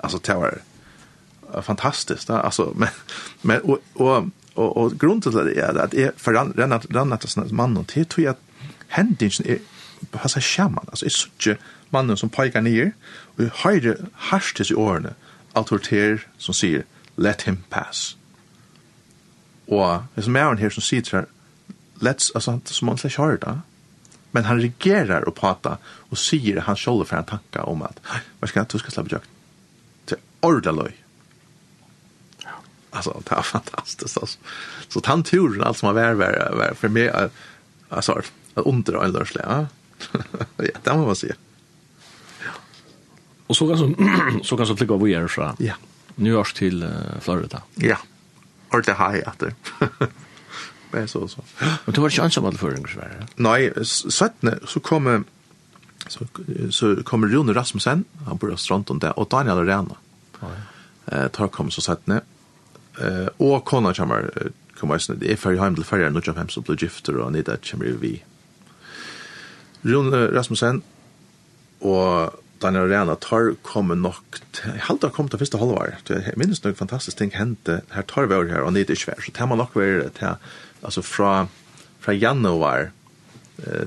Altså, 0.00 0.22
det 0.24 0.40
var 0.40 1.62
fantastiskt, 1.62 2.28
da. 2.32 2.40
Altså, 2.40 2.70
men, 2.72 2.88
men, 3.42 3.60
og, 3.64 3.82
og, 3.94 4.32
og, 4.54 4.76
og 4.76 4.98
grunnen 4.98 5.20
til 5.20 5.36
det 5.36 5.58
er 5.60 5.76
at 5.84 5.94
jeg 5.94 6.16
forrenner 6.16 6.72
at 6.72 7.52
mannen 7.52 7.84
til, 7.84 8.06
tror 8.06 8.22
jeg 8.22 8.38
at 8.38 8.44
hendingen 8.96 9.44
er 9.44 9.60
passar 10.12 10.40
sjaman. 10.40 10.88
Altså, 10.88 11.06
jeg 11.06 11.12
suttje 11.12 11.56
mannen 11.94 12.16
som 12.16 12.30
peikar 12.30 12.64
nir, 12.66 12.92
og 13.36 13.44
jeg 13.44 13.54
høyre 13.62 13.96
harstis 14.30 14.70
i 14.70 14.78
årene, 14.78 15.14
autoriter 15.56 16.26
som 16.38 16.54
sier, 16.54 16.84
let 17.16 17.46
him 17.46 17.62
pass. 17.70 18.16
Og 19.66 20.04
det 20.14 20.26
som 20.26 20.36
er 20.36 20.60
her 20.60 20.70
som 20.70 20.84
sier 20.84 21.08
her, 21.12 21.30
let's, 22.02 22.30
altså, 22.34 22.58
som 22.64 22.88
han 22.88 22.98
slags 23.00 23.16
høyre 23.16 23.40
da, 23.42 23.56
men 24.36 24.44
han 24.44 24.60
reagerar 24.60 25.24
og 25.24 25.34
prata 25.38 25.78
og 26.10 26.20
sier 26.20 26.60
han 26.66 26.76
sjål 26.76 27.06
for 27.06 27.16
en 27.16 27.28
tanka 27.30 27.64
om 27.64 27.82
at, 27.86 28.00
hva 28.38 28.50
skal 28.50 28.62
jeg, 28.62 28.72
du 28.72 28.82
skal 28.82 28.92
slappe 28.92 29.14
jakt. 29.14 29.30
Til 30.06 30.20
ordaløy. 30.44 30.92
Alltså 32.96 33.22
det 33.28 33.34
är 33.34 33.42
fantastiskt 33.42 34.18
alltså. 34.18 34.38
Så 34.88 35.00
tanturen 35.00 35.62
allt 35.62 35.78
som 35.78 35.86
har 35.86 35.94
varit 35.94 36.18
var 36.56 36.74
för 36.74 36.88
mig 36.88 37.30
alltså 37.88 38.12
att 38.12 38.66
undra 38.66 39.04
en 39.04 39.12
lörsle, 39.12 39.40
ja 39.44 39.66
ja, 40.56 40.78
det 40.84 40.96
må 40.96 41.06
man 41.06 41.16
säga. 41.16 41.34
Ja. 42.44 42.50
Och 43.46 43.56
så 43.56 43.68
kan 43.68 43.78
så 43.78 43.94
så 44.42 44.56
kan 44.56 44.66
så 44.66 44.76
klicka 44.76 44.96
vad 44.96 45.08
gör 45.08 45.28
så. 45.28 45.54
Ja. 45.58 45.74
New 46.14 46.32
York 46.32 46.54
till 46.54 46.82
uh, 46.82 46.90
Florida. 47.20 47.62
Ja. 47.74 47.96
og 48.72 48.86
det 48.86 48.92
har 48.92 49.12
high 49.12 49.28
after. 49.28 49.54
Men 50.90 51.08
så 51.08 51.28
så. 51.28 51.42
Men 51.84 51.94
du 51.94 52.00
var 52.00 52.08
inte 52.08 52.22
ensam 52.22 52.44
all 52.44 52.58
förring 52.58 52.86
så. 52.86 53.00
Nej, 53.36 53.84
svettne 53.84 54.58
så 54.66 54.80
kommer 54.80 55.22
så 56.08 56.26
så 56.70 57.02
kommer 57.02 57.28
Rune 57.28 57.52
Rasmussen, 57.52 58.04
han 58.26 58.36
bor 58.36 58.52
i 58.52 58.56
Strandon 58.56 58.98
där 58.98 59.18
och 59.18 59.28
Daniel 59.28 59.58
Arena. 59.58 59.96
Ja. 60.40 60.46
Eh 61.06 61.28
tar 61.28 61.48
kommer 61.48 61.70
så 61.70 61.80
sättne. 61.80 62.20
Eh 63.00 63.26
och 63.36 63.64
Connor 63.64 63.94
kommer 63.94 64.50
kommer 64.78 64.98
sen 64.98 65.18
det 65.18 65.32
är 65.32 65.36
för 65.36 65.56
hem 65.56 65.74
till 65.74 65.84
färjan 65.84 66.16
och 66.16 66.28
jag 66.28 66.34
hem 66.34 66.48
så 66.48 66.60
blir 66.60 66.82
gifter 66.82 67.16
och 67.16 67.32
nida 67.32 67.56
kommer 67.56 67.86
vi 67.86 68.22
Rune 69.86 70.26
Rasmussen 70.34 70.82
og 71.80 72.34
Daniel 72.62 72.88
Arena 72.88 73.14
tar 73.20 73.52
kommer 73.62 73.94
nok 73.94 74.40
halvt 74.88 75.04
har 75.04 75.12
kommit 75.12 75.32
det 75.32 75.40
første 75.42 75.58
halvår. 75.60 75.98
Det 76.08 76.22
er 76.24 76.38
minst 76.40 76.64
nok 76.64 76.78
ting 77.18 77.32
hente. 77.36 77.82
Her 77.92 78.02
tar 78.02 78.26
vi 78.26 78.34
over 78.34 78.48
her, 78.48 78.64
og 78.64 78.74
det 78.74 78.88
er 78.88 78.94
ikke. 78.96 79.14
Så 79.22 79.32
tar 79.32 79.46
man 79.46 79.58
nok 79.58 79.76
være 79.76 80.08
til, 80.08 80.36
altså 80.82 81.02
fra, 81.02 81.46
fra 82.00 82.12
januar 82.12 82.90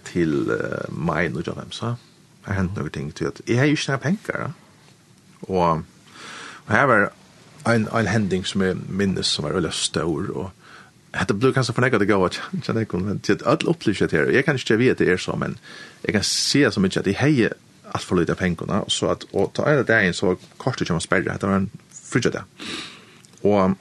til 0.06 0.52
uh, 0.52 0.90
mai 0.90 1.28
nå, 1.28 1.42
jag 1.46 1.54
hvem 1.54 1.72
så 1.72 1.96
har 2.42 2.54
hent 2.54 2.78
noen 2.78 2.90
ting 2.90 3.12
til 3.16 3.30
at 3.30 3.42
jeg 3.48 3.60
har 3.60 3.66
jo 3.66 3.78
ikke 3.78 3.92
noen 3.92 4.00
penger, 4.00 4.52
och 5.42 5.56
Og, 5.56 5.84
og 6.66 6.76
her 6.76 6.84
var 6.84 7.12
en, 7.68 7.88
en 7.88 8.08
hending 8.08 8.46
som 8.46 8.62
jeg 8.62 8.76
minnes 8.88 9.28
som 9.28 9.44
var 9.44 9.54
veldig 9.54 9.74
stor, 9.74 10.32
og 10.36 10.52
hade 11.12 11.34
blue 11.34 11.54
kanske 11.54 11.74
för 11.74 11.82
något 11.82 12.02
att 12.02 12.08
gå 12.08 12.16
och 12.16 12.38
känna 12.64 12.86
kom 12.86 13.06
men 13.06 13.20
det 13.28 13.42
all 13.46 13.58
det 13.58 14.12
här. 14.12 14.32
Jag 14.32 14.46
kan 14.46 14.56
inte 14.56 14.76
veta 14.76 15.04
det 15.04 15.12
är 15.12 15.18
så 15.18 15.36
men 15.36 15.58
jag 16.02 16.14
kan 16.14 16.24
se 16.24 16.72
så 16.72 16.80
mycket 16.80 16.98
att 16.98 17.06
det 17.06 17.18
hejer 17.18 17.54
allt 17.92 18.04
för 18.04 18.16
lite 18.16 18.36
pengarna 18.36 18.84
så 18.88 19.08
att 19.08 19.24
och 19.24 19.54
ta 19.54 19.74
ena 19.74 19.84
dagen 19.84 20.14
så 20.14 20.38
kostar 20.58 20.86
det 20.86 20.90
ju 20.90 20.96
att 20.96 21.04
spärra 21.04 21.38
var 21.48 21.56
en 21.56 21.70
fryser 21.92 22.32
där. 22.32 22.44
Och 23.42 23.72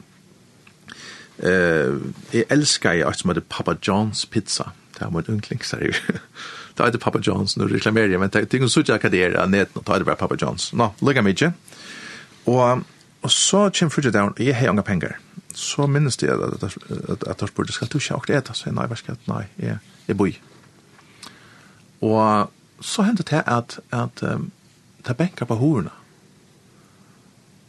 eh 1.48 1.94
jag 2.30 2.44
älskar 2.48 2.94
ju 2.94 3.04
att 3.04 3.18
som 3.18 3.30
heter 3.30 3.42
Papa 3.48 3.74
John's 3.74 4.28
pizza. 4.30 4.72
Det 4.98 5.04
är 5.04 5.10
min 5.10 5.24
ungdomsare. 5.26 5.92
Det 6.74 6.82
är 6.82 6.98
Papa 6.98 7.18
John's 7.18 7.58
nu 7.58 7.68
reklamerar 7.74 8.06
jag 8.08 8.20
men 8.20 8.30
det 8.32 8.54
är 8.54 8.66
så 8.66 8.82
jag 8.86 9.00
kan 9.00 9.10
det 9.10 9.22
är 9.22 9.46
net 9.46 9.76
och 9.76 9.84
ta 9.84 9.98
det 9.98 10.04
Papa 10.04 10.34
John's. 10.34 10.76
Nå, 10.76 10.94
lägga 11.00 11.22
mig 11.22 11.30
inte. 11.30 11.52
Och 12.44 12.78
Og 13.22 13.30
så 13.30 13.64
kjem 13.74 13.90
frutja 13.90 14.12
down, 14.14 14.34
jeg 14.38 14.56
har 14.56 14.70
unga 14.70 14.82
penger. 14.82 15.16
Så 15.54 15.86
minnes 15.86 16.16
det 16.16 16.28
at, 16.30 16.40
at, 16.40 16.62
at, 16.62 17.24
at 17.26 17.40
jeg 17.40 17.48
spurte, 17.48 17.72
skal 17.72 17.88
du 17.88 17.98
ikke 17.98 18.14
akkurat 18.14 18.42
eta? 18.42 18.54
Så 18.54 18.68
jeg, 18.68 18.76
nei, 18.76 18.86
hva 18.86 18.98
skal 18.98 19.18
nei, 19.26 19.44
jeg, 19.58 19.78
jeg 20.08 20.16
boi. 20.16 20.30
Og 22.00 22.50
så 22.80 23.02
hendte 23.02 23.26
det 23.26 23.42
at, 23.46 23.80
at 23.92 24.22
um, 24.22 24.50
det 25.06 25.16
benker 25.16 25.46
på 25.46 25.54
horene. 25.58 25.90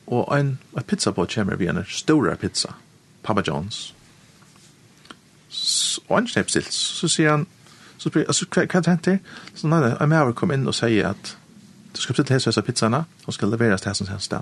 Og 0.08 0.39
en, 0.39 0.60
en 0.78 0.84
pizza 0.84 1.12
på 1.12 1.26
kjemmer 1.26 1.56
vi 1.56 1.68
en 1.70 1.84
stor 1.89 2.36
pizza, 2.36 2.74
Papa 3.24 3.41
John's. 3.41 3.93
Og 6.10 6.18
en 6.18 6.28
knepp 6.28 6.50
stilt, 6.50 6.74
så 6.74 7.08
sier 7.08 7.32
han, 7.32 7.47
så 7.97 8.10
spør 8.10 8.22
jeg, 8.22 8.30
altså, 8.30 8.45
hva, 8.54 8.66
hva 8.66 8.82
hendte 8.86 9.12
det? 9.12 9.20
Så 9.56 9.70
nei, 9.70 9.82
en 9.91 10.10
maver 10.10 10.34
kom 10.38 10.54
inn 10.54 10.68
og 10.70 10.78
sier 10.78 11.12
at 11.12 11.36
du 11.93 12.02
skal 12.02 12.14
bestille 12.14 12.38
hese 12.38 12.50
og 12.50 12.54
hese 12.54 12.66
pizzaene, 12.66 13.04
og 13.26 13.34
skal 13.34 13.50
leveres 13.50 13.82
til 13.82 13.91
hese 13.91 14.06
og 14.06 14.14
hese 14.14 14.41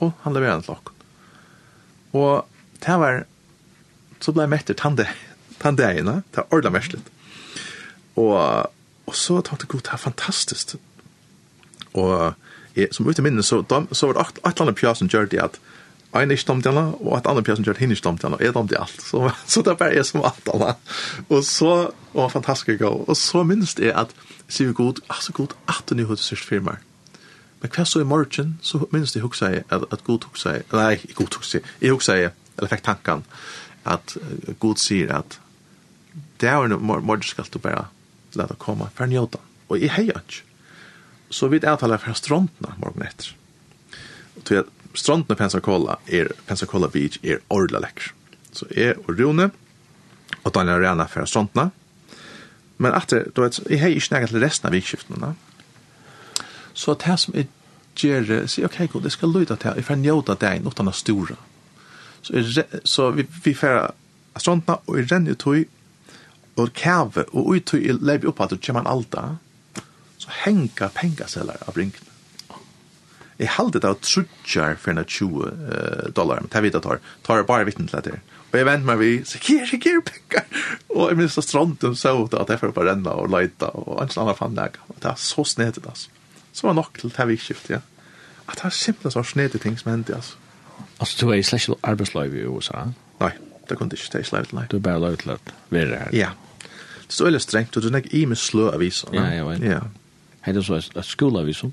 og 0.00 0.12
han 0.24 0.36
leverer 0.36 0.58
en 0.58 0.72
okken. 0.72 1.06
Og 2.16 2.46
det 2.84 2.98
var, 3.00 3.24
så 4.20 4.34
ble 4.34 4.46
jeg 4.46 4.52
mettet 4.54 4.80
til 4.80 5.08
tandegene, 5.60 6.22
det 6.32 6.42
var 6.42 6.48
ordentlig 6.50 6.76
mest 6.78 6.94
litt. 6.96 7.10
Og, 8.18 8.36
og 9.06 9.16
så 9.16 9.40
tenkte 9.40 9.66
jeg, 9.66 9.72
god, 9.74 9.84
det 9.86 9.92
er 9.94 10.04
fantastisk. 10.04 10.74
Og 11.92 12.14
jeg, 12.76 12.90
som 12.94 13.08
ute 13.08 13.22
minnes, 13.24 13.46
så, 13.46 13.60
de, 13.62 13.82
så 13.92 14.10
var 14.10 14.18
det 14.18 14.26
et, 14.26 14.42
eller 14.44 14.66
annet 14.66 14.80
pjøs 14.80 15.02
som 15.02 15.10
gjør 15.10 15.30
det 15.30 15.44
at 15.44 15.60
en 16.18 16.32
ikke 16.34 16.48
domte 16.48 16.66
henne, 16.72 16.88
og 16.98 17.14
et 17.20 17.28
annet 17.30 17.46
pjøs 17.46 17.60
som 17.60 17.66
gjør 17.68 17.76
det 17.78 17.84
henne 17.84 17.94
ikke 17.94 18.08
domte 18.08 18.26
henne, 18.26 18.40
og 18.40 18.42
jeg 18.42 18.56
domte 18.56 18.80
alt. 18.80 19.02
Så, 19.04 19.22
så 19.46 19.62
det 19.62 19.74
er 19.74 19.80
bare 19.82 19.94
jeg 19.94 20.08
som 20.08 20.24
alt 20.26 20.50
henne. 20.50 20.74
Og 21.28 21.44
så, 21.46 21.74
og 22.14 22.32
fantastisk, 22.32 22.82
og, 22.88 23.04
og 23.08 23.18
så 23.18 23.44
minnes 23.46 23.76
jeg 23.78 23.94
at, 23.94 24.14
sier 24.50 24.72
vi 24.72 24.78
god, 24.80 25.04
altså 25.12 25.36
god, 25.36 25.54
at 25.70 25.84
du 25.86 25.94
nå 25.94 26.08
har 26.08 26.18
du 26.18 26.24
sørst 26.24 26.48
firmaer 26.48 26.82
Men 27.60 27.72
hva 27.74 27.84
så 27.84 28.00
i 28.00 28.08
morgen, 28.08 28.54
så 28.64 28.80
minns 28.92 29.14
jeg 29.14 29.24
hukse 29.24 29.50
at, 29.60 29.82
at 29.92 30.04
god 30.06 30.24
hukse 30.30 30.56
jeg, 30.56 30.66
nei, 30.72 30.94
ikke 30.96 31.18
god 31.18 31.40
hukse 31.40 31.58
jeg, 31.58 31.72
jeg 31.82 31.94
huksa 31.94 32.16
jeg, 32.16 32.32
eller 32.56 32.72
fikk 32.72 32.84
tanken, 32.86 33.24
at 33.88 34.16
uh, 34.16 34.52
god 34.62 34.80
sier 34.80 35.12
at 35.16 35.38
det 36.40 36.48
er 36.48 36.56
jo 36.56 36.78
morgen 36.80 37.22
skal 37.22 37.48
du 37.52 37.60
bare 37.62 37.88
la 38.34 38.46
det 38.48 38.58
komme 38.62 38.88
for 38.94 39.04
en 39.04 39.12
jøda, 39.12 39.38
Og 39.68 39.78
jeg 39.78 39.92
heier 39.94 40.18
ikke. 40.18 40.42
Så 41.30 41.48
vi 41.48 41.60
taler 41.60 42.00
fra 42.02 42.14
strontene 42.14 42.74
morgen 42.80 43.04
etter. 43.06 43.34
Og 44.36 44.44
til 44.48 44.62
at 44.62 44.70
strontene 44.98 45.36
Pensacola 45.38 45.98
er, 46.08 46.32
Pensacola 46.46 46.88
Beach 46.90 47.20
er 47.22 47.38
ordentlig 47.48 47.84
lekker. 47.84 48.08
Så 48.52 48.66
jeg 48.74 48.96
og 49.04 49.20
Rune, 49.20 49.50
og 50.42 50.54
Daniel 50.54 50.80
Arena 50.80 51.06
fra 51.06 51.26
strontene, 51.26 51.70
Men 52.80 52.94
etter, 52.96 53.26
du 53.36 53.42
vet, 53.42 53.58
jeg 53.68 53.92
i 53.92 53.98
ikke 54.00 54.14
nægget 54.14 54.30
til 54.32 54.40
resten 54.40 54.68
av 54.70 54.72
vikskiftene, 54.72 55.34
Så 56.80 56.94
det 56.96 57.16
som 57.20 57.36
jeg 57.36 57.50
gjør, 58.00 58.46
sier, 58.48 58.68
ok, 58.70 58.78
god, 58.92 59.08
jeg 59.08 59.16
skal 59.18 59.34
lyde 59.34 59.56
til, 59.56 59.76
jeg 59.76 59.84
får 59.84 59.98
njóta 60.00 60.36
deg, 60.40 60.62
noe 60.64 60.76
annet 60.80 60.96
stora 60.96 61.36
Så, 62.22 62.32
jeg, 62.36 62.80
så 62.88 63.10
vi, 63.16 63.26
vi 63.44 63.52
får 63.56 63.90
strandene, 64.40 64.78
og 64.86 64.96
jeg 64.96 65.10
renner 65.10 65.36
tog, 65.36 65.64
og 66.56 66.72
kæve, 66.76 67.26
og 67.32 67.52
ut 67.52 67.66
tog, 67.68 67.84
jeg 67.84 68.00
lever 68.00 68.30
opp 68.30 68.40
at 68.44 68.54
det 68.54 68.62
kommer 68.64 68.88
alta 68.88 69.34
så 70.20 70.32
henger 70.44 70.92
pengaseller 70.96 71.60
av 71.64 71.76
brinken 71.76 72.08
Jeg 73.40 73.54
halde 73.56 73.80
det 73.80 73.88
av 73.88 74.00
trutjar 74.04 74.76
for 74.76 74.92
en 74.92 75.04
20 75.04 75.46
uh, 75.48 76.08
dollar, 76.16 76.40
men 76.44 76.52
det 76.52 76.60
vet 76.66 76.76
jeg 76.76 76.84
tar, 76.84 77.00
tar 77.24 77.40
jeg 77.40 77.48
bare 77.48 77.64
vittnen 77.64 77.88
til 77.88 78.04
det. 78.04 78.18
Og 78.50 78.58
jeg 78.58 78.66
venter 78.68 78.88
meg 78.90 79.00
vi, 79.00 79.10
så 79.24 79.40
kjer, 79.40 79.70
jeg 79.72 80.02
penger. 80.04 80.44
Og 80.92 81.06
jeg 81.08 81.16
minns 81.16 81.38
da 81.38 81.44
stranden 81.46 81.96
så 81.96 82.12
ut 82.18 82.36
at 82.36 82.52
jeg 82.52 82.60
får 82.60 82.74
bare 82.76 82.92
renna 82.92 83.16
og 83.16 83.32
leita, 83.32 83.70
og 83.72 84.02
en 84.02 84.12
sånn 84.12 84.26
annen 84.26 84.36
fann 84.36 84.58
det. 84.58 84.74
Det 84.92 85.08
er 85.08 85.22
så 85.24 85.46
snedet, 85.48 85.86
altså 85.88 86.12
så 86.52 86.66
var 86.66 86.74
nok 86.74 86.98
til 86.98 87.12
det 87.16 87.28
vi 87.28 87.36
skiftet, 87.36 87.70
ja. 87.70 87.80
At 88.48 88.58
det 88.58 88.64
er 88.64 88.74
simpelthen 88.74 89.14
så 89.14 89.22
snedige 89.22 89.62
ting 89.62 89.78
som 89.78 89.92
hendte, 89.92 90.14
altså. 90.14 90.36
Altså, 91.00 91.16
du 91.20 91.30
er 91.30 91.34
i 91.40 91.42
slags 91.42 91.68
arbeidsløyve 91.82 92.40
i 92.40 92.46
USA? 92.46 92.84
Nei, 93.20 93.32
det 93.68 93.76
kunne 93.78 93.92
ikke, 93.96 94.10
det 94.12 94.20
er 94.20 94.28
slett 94.28 94.52
nei. 94.56 94.66
Du 94.70 94.76
er 94.76 94.84
bare 94.84 95.00
løyve 95.00 95.20
til 95.22 95.30
at 95.36 95.52
være 95.70 96.00
her? 96.04 96.10
Ja. 96.16 96.30
Det 97.06 97.14
står 97.14 97.30
veldig 97.30 97.40
strengt, 97.40 97.76
og 97.76 97.82
du 97.82 97.88
er 97.88 98.02
ikke 98.02 98.16
i 98.16 98.24
med 98.24 98.36
slø 98.36 98.68
aviser. 98.72 99.14
Ja, 99.14 99.28
ja, 99.34 99.46
vel. 99.46 99.64
Ja. 99.64 99.80
Hei, 100.44 100.52
det 100.56 100.62
er 100.62 100.66
så 100.66 100.80
et 100.80 101.06
skoleaviser? 101.06 101.72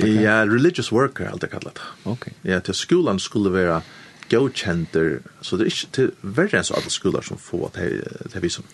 Ja, 0.00 0.38
religious 0.48 0.92
worker, 0.92 1.28
alt 1.30 1.42
det 1.42 1.50
kallet. 1.52 1.82
Ok. 2.08 2.30
Ja, 2.44 2.60
til 2.64 2.74
skolan 2.74 3.18
skulle 3.20 3.52
være 3.52 3.82
godkjenter, 4.30 5.18
så 5.44 5.58
det 5.60 5.66
er 5.66 5.74
ikke 5.74 5.92
til 5.92 6.12
verre 6.22 6.62
enn 6.62 6.64
så 6.64 6.78
alle 6.78 6.90
skoler 6.90 7.26
som 7.26 7.40
får 7.40 7.74
til 7.76 8.40
visum. 8.44 8.64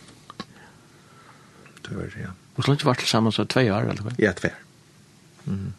Det 1.82 1.90
er 1.90 1.98
verre, 1.98 2.22
ja. 2.28 2.30
Og 2.54 2.64
så 2.64 2.70
langt 2.70 2.84
var 2.86 2.98
det 3.00 3.10
sammen 3.10 3.34
så 3.34 3.44
tve 3.50 3.66
år, 3.74 3.90
eller 3.90 4.06
hva? 4.06 4.14
Ja, 4.22 4.32
tve 4.38 4.52
år. 4.52 4.67
Mm. 5.48 5.72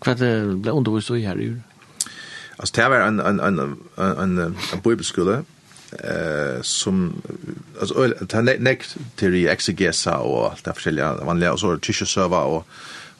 Hva 0.00 0.12
er 0.12 0.20
det 0.20 0.32
ble 0.62 0.72
undervist 0.72 1.12
i 1.14 1.24
her 1.24 1.40
i 1.40 1.50
jul? 1.50 1.60
Alltså 2.58 2.72
det 2.76 2.90
var 2.90 3.06
en 3.06 3.20
en 3.20 3.40
en 3.40 3.76
en 3.98 4.38
en 4.38 4.56
bibelskola 4.84 5.42
eh 5.92 6.62
som 6.62 7.22
alltså 7.80 8.14
det 8.28 8.60
next 8.60 8.96
teori 9.16 9.46
exegesa 9.46 10.10
og 10.10 10.50
alt 10.50 10.64
det 10.64 10.74
forskjellige 10.74 11.24
vanliga 11.24 11.52
och 11.52 11.60
så 11.60 11.76
tyska 11.76 12.06
server 12.06 12.44
och 12.44 12.66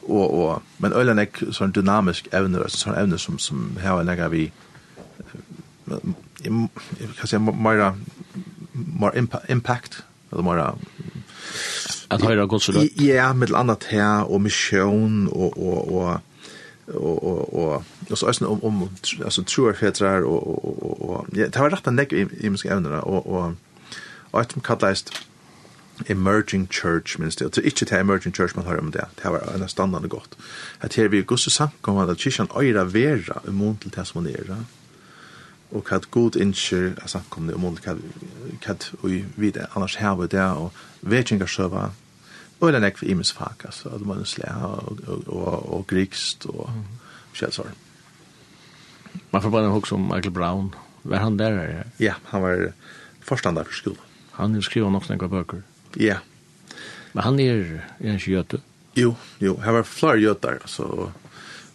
och 0.01 0.33
och 0.33 0.61
men 0.77 0.93
ölen 0.93 1.19
är 1.19 1.51
sån 1.51 1.71
dynamisk 1.71 2.27
evne 2.31 2.57
sånn 2.57 2.69
sån 2.69 2.95
evne 2.95 3.17
som 3.17 3.39
som 3.39 3.77
här 3.81 4.03
lägger 4.03 4.29
vi 4.29 4.51
jeg 6.43 6.69
kan 7.19 7.27
si, 7.27 7.37
mera 7.37 7.95
mer 8.73 9.11
impact 9.49 10.03
eller 10.31 10.43
mera 10.43 10.75
At 12.09 12.21
høyre 12.21 12.47
Guds 12.47 12.69
rødt? 12.69 13.01
Ja, 13.01 13.33
med 13.33 13.51
annat 13.55 13.87
her, 13.89 14.23
og 14.27 14.41
mission, 14.41 15.27
og, 15.27 15.57
og, 15.57 15.91
og 15.95 16.19
og 16.87 17.23
og 17.23 17.53
og 17.53 17.83
og 18.09 18.17
så 18.17 18.45
om 18.45 18.63
om 18.63 18.89
altså 19.23 19.43
truer 19.43 19.73
fetrar 19.73 20.21
og 20.21 20.47
og 20.47 20.83
og 20.83 21.09
og 21.09 21.27
ja, 21.35 21.45
det 21.45 21.55
var 21.55 21.69
rett 21.69 21.87
og 21.87 22.13
i 22.13 22.25
i 22.45 22.49
muske 22.49 22.69
evner 22.69 22.99
og 22.99 23.27
og 23.27 23.55
og 24.31 24.39
at 24.41 24.55
kallast 24.63 25.27
emerging 26.09 26.67
church 26.71 27.19
minst 27.19 27.39
det, 27.39 27.51
to 27.51 27.61
ikke 27.61 27.85
til 27.85 27.97
emerging 27.97 28.35
church 28.35 28.55
man 28.55 28.65
har 28.65 28.77
om 28.77 28.91
det 28.91 29.03
det 29.23 29.31
var 29.31 29.55
en 29.55 29.67
standard 29.69 30.07
godt 30.09 30.37
at 30.81 30.95
her 30.95 31.07
vi 31.07 31.21
gusse 31.21 31.49
samkom 31.49 31.97
at 31.97 32.17
kyrkjan 32.17 32.47
øyra 32.55 32.83
vera 32.83 33.41
i 33.47 33.51
mån 33.51 33.77
til 33.77 33.95
det 33.95 34.07
som 34.07 34.23
man 34.23 34.33
er 34.33 34.63
og 35.71 35.83
kad 35.83 36.01
god 36.11 36.35
incher 36.35 36.89
altså 37.01 37.19
kom 37.29 37.47
det 37.47 37.59
mån 37.59 37.75
kad 37.75 37.97
kad 38.61 38.91
vi 39.03 39.25
vidare 39.35 39.65
annars 39.75 39.95
her 39.95 40.15
vi 40.15 40.27
der 40.27 40.49
og 40.49 40.71
vekingarsøva, 41.09 41.89
og 42.57 42.71
det 42.71 42.79
er 42.79 42.83
nekv 42.87 43.03
imensfak, 43.05 43.67
altså, 43.69 43.91
det 43.99 44.07
var 44.09 44.17
en 44.17 44.25
slæ, 44.25 44.49
og, 44.65 45.01
og, 45.07 45.27
og, 45.27 45.73
og 45.77 45.87
grikst, 45.87 46.47
og 46.49 46.71
mm. 46.73 46.85
kjelsår. 47.37 47.69
Man 49.31 49.41
får 49.41 49.53
bare 49.53 49.73
hokse 49.73 49.95
om 49.95 50.07
Michael 50.09 50.33
Brown. 50.33 50.71
Var 51.03 51.21
han 51.21 51.37
der? 51.37 51.83
Ja, 51.99 52.17
han 52.31 52.41
var 52.41 52.71
forstander 53.21 53.67
for 53.67 53.73
skolen. 53.73 54.01
Han 54.37 54.61
skriver 54.61 54.91
nok 54.93 55.05
snakka 55.05 55.27
bøker. 55.27 55.61
Ja. 55.97 56.19
Men 57.13 57.23
han 57.23 57.39
er, 57.39 57.63
er 57.99 58.17
ikke 58.17 58.35
jøte? 58.35 58.59
Jo, 58.97 59.15
jo. 59.41 59.55
Han 59.61 59.79
var 59.79 59.87
flere 59.89 60.21
jøter, 60.21 60.59
altså. 60.61 61.11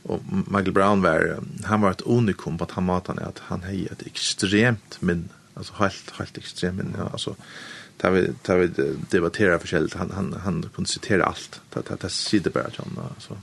Og 0.05 0.22
Michael 0.26 0.74
Brown 0.74 1.03
var, 1.03 1.39
han 1.64 1.83
var 1.83 1.95
et 1.95 2.03
unikum 2.03 2.59
på 2.59 2.66
at 2.66 2.74
han 2.74 2.87
maten 2.87 3.18
er 3.22 3.30
at 3.30 3.43
han 3.49 3.62
har 3.62 3.95
et 3.95 4.03
ekstremt 4.07 4.99
minn, 5.01 5.28
altså 5.55 5.76
helt, 5.78 6.11
helt 6.18 6.39
ekstremt 6.39 6.80
minn, 6.80 6.97
ja. 6.99 7.07
altså 7.12 7.37
tar 8.03 8.11
vi 8.11 8.33
tar 8.43 8.57
vi 8.59 8.97
debatterar 9.11 9.59
förskällt 9.59 9.95
han 9.95 10.11
han 10.11 10.35
han 10.45 10.71
kunde 10.75 10.91
citera 10.91 11.25
allt. 11.25 11.61
Ta 11.71 11.83
ta 11.83 11.97
ta 11.97 12.09
sidde 12.09 12.51
bara 12.51 12.71
så 12.71 12.83
alltså. 13.15 13.37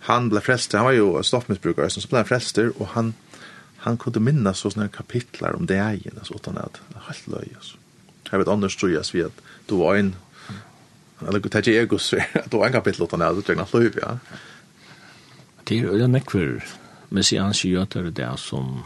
Han 0.00 0.28
blev 0.28 0.40
frestad 0.40 0.78
han 0.78 0.84
var 0.84 0.92
ju 0.92 1.22
stoffmissbrukare 1.22 1.90
som 1.90 2.02
blev 2.10 2.24
frestad 2.24 2.68
och 2.78 2.86
han 2.86 3.14
han 3.76 3.96
kunde 3.96 4.20
minnas 4.20 4.58
så 4.58 4.70
såna 4.70 4.88
kapitlar 4.88 5.52
om 5.52 5.66
det 5.66 5.78
egen 5.78 6.12
alltså 6.18 6.34
utan 6.34 6.58
att 6.58 6.80
helt 7.06 7.26
löj 7.26 7.52
alltså. 7.56 7.76
Jag 8.30 8.38
vet 8.38 8.48
annars 8.48 8.76
tror 8.76 8.92
jag 8.92 9.04
vi 9.12 9.22
att 9.22 9.40
då 9.66 9.76
var 9.76 9.96
en 9.96 10.16
eller 11.28 11.38
gå 11.38 11.48
till 11.48 11.68
ego 11.68 11.98
så 11.98 12.16
att 12.16 12.50
då 12.50 12.64
en 12.64 12.72
kapitel 12.72 13.02
utan 13.02 13.22
att 13.22 13.48
jag 13.48 13.56
knappt 13.56 13.74
löj 13.74 13.90
ja. 14.02 14.18
Det 15.64 15.78
är 15.78 15.98
ju 15.98 16.06
nekver 16.06 16.64
men 17.08 17.24
sig 17.24 17.38
det 18.10 18.22
är 18.22 18.36
som 18.36 18.82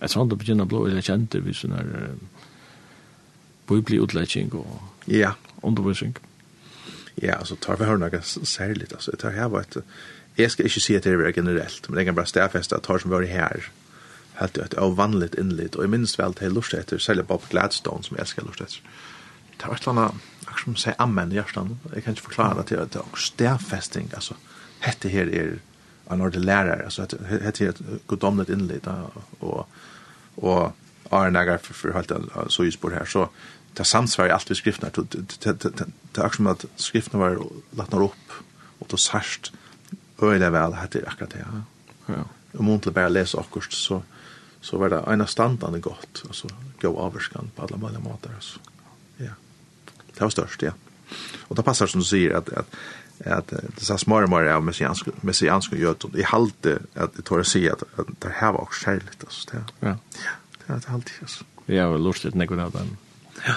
Jeg 0.00 0.10
tror 0.10 0.24
inte 0.24 0.36
på 0.36 0.44
grunn 0.44 0.60
av 0.60 0.66
blå 0.66 0.86
eller 0.86 1.00
kjente 1.00 1.40
vi 1.40 1.52
sånne 1.54 1.82
bibelutläggning 3.70 4.54
og 4.54 4.82
ja, 5.06 5.32
undervisning. 5.62 6.16
Ja, 7.22 7.34
altså 7.38 7.56
tar 7.56 7.76
vi 7.76 7.84
hørna 7.84 8.10
særlig, 8.22 8.82
altså 8.82 8.94
alltså. 8.94 9.28
Det 9.28 9.30
här 9.30 9.48
var 9.48 9.60
ett 9.60 9.76
jag 10.36 10.50
ska 10.50 10.62
inte 10.62 10.80
säga 10.80 11.00
det 11.00 11.12
er 11.12 11.32
generelt, 11.36 11.88
men 11.88 11.98
det 11.98 12.04
kan 12.04 12.14
bara 12.14 12.26
stedfeste 12.26 12.76
at 12.76 12.82
tar 12.82 12.98
som 12.98 13.10
var 13.10 13.22
här 13.22 13.70
helt 14.34 14.58
ett 14.58 14.78
ovanligt 14.78 15.34
inlit 15.34 15.74
och 15.74 15.84
i 15.84 15.88
minst 15.88 16.18
väl 16.18 16.34
till 16.34 16.52
lust 16.52 16.74
efter 16.74 16.98
sälja 16.98 17.22
Bob 17.22 17.42
Gladstone 17.50 18.02
som 18.02 18.16
jag 18.16 18.28
ska 18.28 18.42
lust 18.42 18.60
efter. 18.60 18.82
Det 19.56 19.66
var 19.66 19.74
ett 19.74 19.82
såna 19.82 20.14
som 20.64 20.76
säger 20.76 21.02
amen 21.02 21.32
i 21.32 21.34
hjärtan. 21.34 21.78
Jag 21.94 22.04
kan 22.04 22.12
inte 22.12 22.22
förklara 22.22 22.54
det 22.54 22.60
att 22.60 22.92
det 22.92 22.98
är 22.98 23.16
stäfästing 23.16 24.10
alltså. 24.14 24.34
Hette 24.78 25.08
här 25.08 25.34
är 25.34 25.58
en 26.08 26.20
ordentlig 26.20 26.44
lärare 26.44 26.84
alltså 26.84 27.02
att 27.02 27.14
hette 27.44 27.64
här 27.64 27.74
godomligt 28.06 28.48
inlit 28.48 28.86
och 29.38 29.68
och 30.34 30.72
är 31.10 31.30
några 31.30 31.58
för 31.58 31.74
för 31.74 31.92
helt 31.92 32.12
så 32.48 32.64
just 32.64 32.80
på 32.80 32.90
här 32.90 33.04
så 33.04 33.28
det 33.72 33.84
samsvarar 33.84 34.28
allt 34.30 34.50
vi 34.50 34.54
skriftna 34.54 34.88
det 36.12 36.20
är 36.20 36.28
som 36.28 36.46
att 36.46 36.64
skriftna 36.76 37.18
var 37.18 37.38
latnar 37.70 38.02
upp 38.02 38.32
och 38.78 38.86
då 38.90 38.96
särst 38.96 39.52
öjla 40.22 40.50
väl 40.50 40.72
här 40.72 40.86
till 40.86 41.06
akkurat 41.06 41.30
det 41.30 41.46
ja. 42.06 42.14
Om 42.52 42.66
hon 42.66 42.74
inte 42.74 42.90
bara 42.90 43.08
läsa 43.08 43.40
akkurat 43.40 43.72
så 43.72 44.02
så 44.60 44.78
var 44.78 44.90
det 44.90 45.04
ena 45.08 45.26
standande 45.26 45.78
gott 45.78 46.24
så 46.30 46.48
gå 46.80 46.98
avskan 46.98 47.50
på 47.56 47.62
alla 47.62 47.76
möjliga 47.76 48.00
måter. 48.00 48.30
alltså 48.34 48.58
ja. 49.16 49.30
Det 50.14 50.20
var 50.20 50.30
störst 50.30 50.62
ja. 50.62 50.72
Och 51.40 51.56
det 51.56 51.62
passar 51.62 51.86
som 51.86 52.00
du 52.00 52.06
säger 52.06 52.34
att 52.34 52.48
att 52.52 52.76
att 53.26 53.48
det 53.48 53.84
så 53.84 53.98
små 53.98 54.26
mer 54.26 54.44
av 54.44 54.64
messiansk 54.64 55.08
messiansk 55.20 55.72
gjort 55.72 56.04
och 56.04 56.14
i 56.14 56.22
halte 56.22 56.78
att 56.94 57.14
det 57.16 57.22
tar 57.22 57.42
sig 57.42 57.70
att 57.70 57.82
det 58.18 58.28
här 58.28 58.52
var 58.52 58.60
också 58.60 58.84
skäligt 58.84 59.24
alltså 59.24 59.50
det 59.52 59.64
ja 59.80 59.96
det 60.66 60.72
är 60.72 60.92
alltid 60.94 61.28
så 61.28 61.44
Ja, 61.66 61.96
lustigt 61.96 62.34
när 62.34 62.60
av 62.60 62.70
den. 62.70 62.96
Ja. 63.46 63.54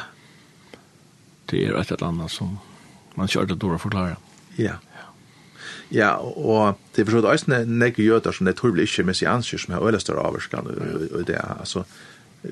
Det 1.46 1.66
är 1.66 1.74
ett 1.82 1.92
eller 1.92 2.08
annat 2.08 2.32
som 2.32 2.60
man 3.16 3.28
körde 3.28 3.56
då 3.56 3.74
att 3.74 3.82
förklara. 3.82 4.16
Ja. 4.56 4.74
Ja, 5.94 6.16
og 6.18 6.80
det 6.96 7.04
er 7.04 7.06
forstått 7.06 7.28
også 7.30 7.60
nek 7.70 8.00
jøder 8.02 8.34
som 8.34 8.48
det 8.48 8.56
tror 8.58 8.74
blir 8.74 8.88
ikke 8.88 9.06
messiansker 9.06 9.62
som 9.62 9.76
har 9.76 9.86
øyla 9.86 10.00
større 10.02 10.26
avvarskan 10.26 10.66
og 10.66 11.28
det 11.28 11.36
er, 11.38 11.54
altså, 11.60 11.84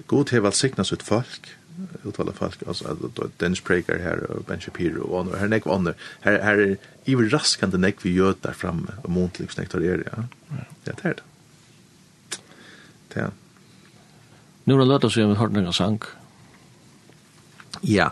god 0.08 0.30
til 0.30 0.44
valgsiknas 0.46 0.94
ut 0.94 1.04
folk, 1.04 1.50
utvalda 2.06 2.36
folk, 2.38 2.62
altså, 2.68 2.94
Dennis 3.42 3.62
Prager 3.66 3.98
her, 3.98 4.22
og 4.30 4.46
Ben 4.46 4.62
Shapiro, 4.62 5.08
og 5.10 5.34
her 5.34 5.50
nek 5.50 5.66
negge 5.66 5.74
andre, 5.74 5.94
her, 6.22 6.38
her 6.44 6.62
er 6.68 6.76
iver 7.10 7.34
raskande 7.34 7.94
vi 8.04 8.14
jøder 8.14 8.54
fram, 8.54 8.88
og 9.04 9.10
måntelig 9.10 9.52
snektar 9.52 9.80
er, 9.80 10.06
ja. 10.06 10.24
Ja, 10.52 10.64
det 10.86 10.96
er 11.04 11.14
det. 11.14 11.24
Det 13.14 13.22
er. 13.22 13.32
Nå 14.66 14.76
er 14.76 14.80
det 14.80 14.88
løtta 14.88 15.10
så 15.10 15.20
jeg 15.20 15.28
har 15.28 15.42
hørt 15.42 15.54
noen 15.54 15.74
sang, 15.74 16.04
Ja, 17.84 18.12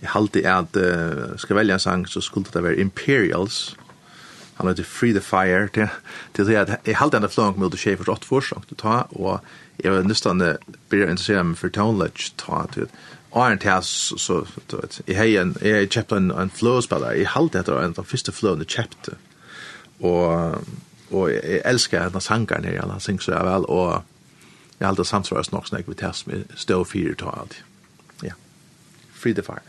jeg 0.00 0.12
halte 0.14 0.42
at 0.48 0.76
uh, 0.76 1.36
skal 1.40 1.60
velge 1.60 1.76
en 1.76 1.82
sang, 1.82 2.08
så 2.08 2.22
skulle 2.24 2.48
det 2.52 2.62
være 2.64 2.80
Imperials. 2.80 3.76
Han 4.60 4.68
heter 4.68 4.84
Free 4.84 5.12
the 5.12 5.20
Fire. 5.20 5.68
Til, 5.68 5.88
til 6.34 6.52
at 6.52 6.80
jeg 6.86 6.96
halte 6.96 7.16
en 7.16 7.28
flång 7.28 7.58
med 7.58 7.74
å 7.74 7.80
skje 7.80 7.96
for 8.00 8.12
åtte 8.12 8.28
forsøk 8.28 8.68
til 8.68 8.80
ta, 8.80 9.02
og 9.16 9.40
jeg 9.80 9.92
var 9.92 10.04
nesten 10.04 10.42
blir 10.92 11.08
interessert 11.08 11.46
meg 11.46 11.60
for 11.60 11.72
tonelage 11.72 12.32
ta, 12.40 12.66
til 12.72 12.88
at 12.88 13.00
Arnt 13.32 13.62
her, 13.62 13.80
så, 13.80 14.44
du 14.70 14.76
vet, 14.76 15.00
jeg 15.06 15.16
har 15.16 15.28
en, 15.42 15.52
jeg 15.62 15.74
har 15.74 15.86
kjøpt 15.86 16.12
en, 16.16 16.30
en 16.34 16.50
flåspiller, 16.50 17.14
jeg 17.14 17.30
halte 17.30 17.60
etter 17.60 17.78
en 17.78 17.94
av 17.94 18.08
første 18.10 18.34
flåene 18.34 18.66
kjøpte, 18.66 19.14
og, 20.02 20.58
og 21.14 21.30
jeg 21.30 21.60
elsker 21.64 22.08
denne 22.08 22.24
sangeren 22.24 22.66
her, 22.66 22.82
han 22.82 23.02
synger 23.02 23.28
så 23.28 23.42
vel, 23.46 23.68
og 23.70 24.80
jeg 24.80 24.88
halte 24.88 25.06
samsvaret 25.06 25.52
nok 25.54 25.68
snakk 25.70 25.86
vidt 25.86 26.02
her 26.02 26.16
som 26.16 26.32
jeg 26.34 26.48
stod 26.58 26.88
fire 26.90 27.14
ta 27.20 27.36
ja. 27.36 27.69
Free 29.20 29.32
the 29.32 29.42
Fire. 29.42 29.62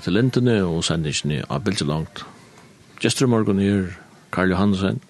etter 0.00 0.14
lintene 0.16 0.56
og 0.64 0.82
sendingene 0.86 1.44
av 1.52 1.64
bildet 1.66 1.88
langt. 1.88 2.24
Gjester 3.00 3.28
morgen 3.28 3.60
er 3.60 3.90
Karl 4.32 4.52
Johansen. 4.54 5.00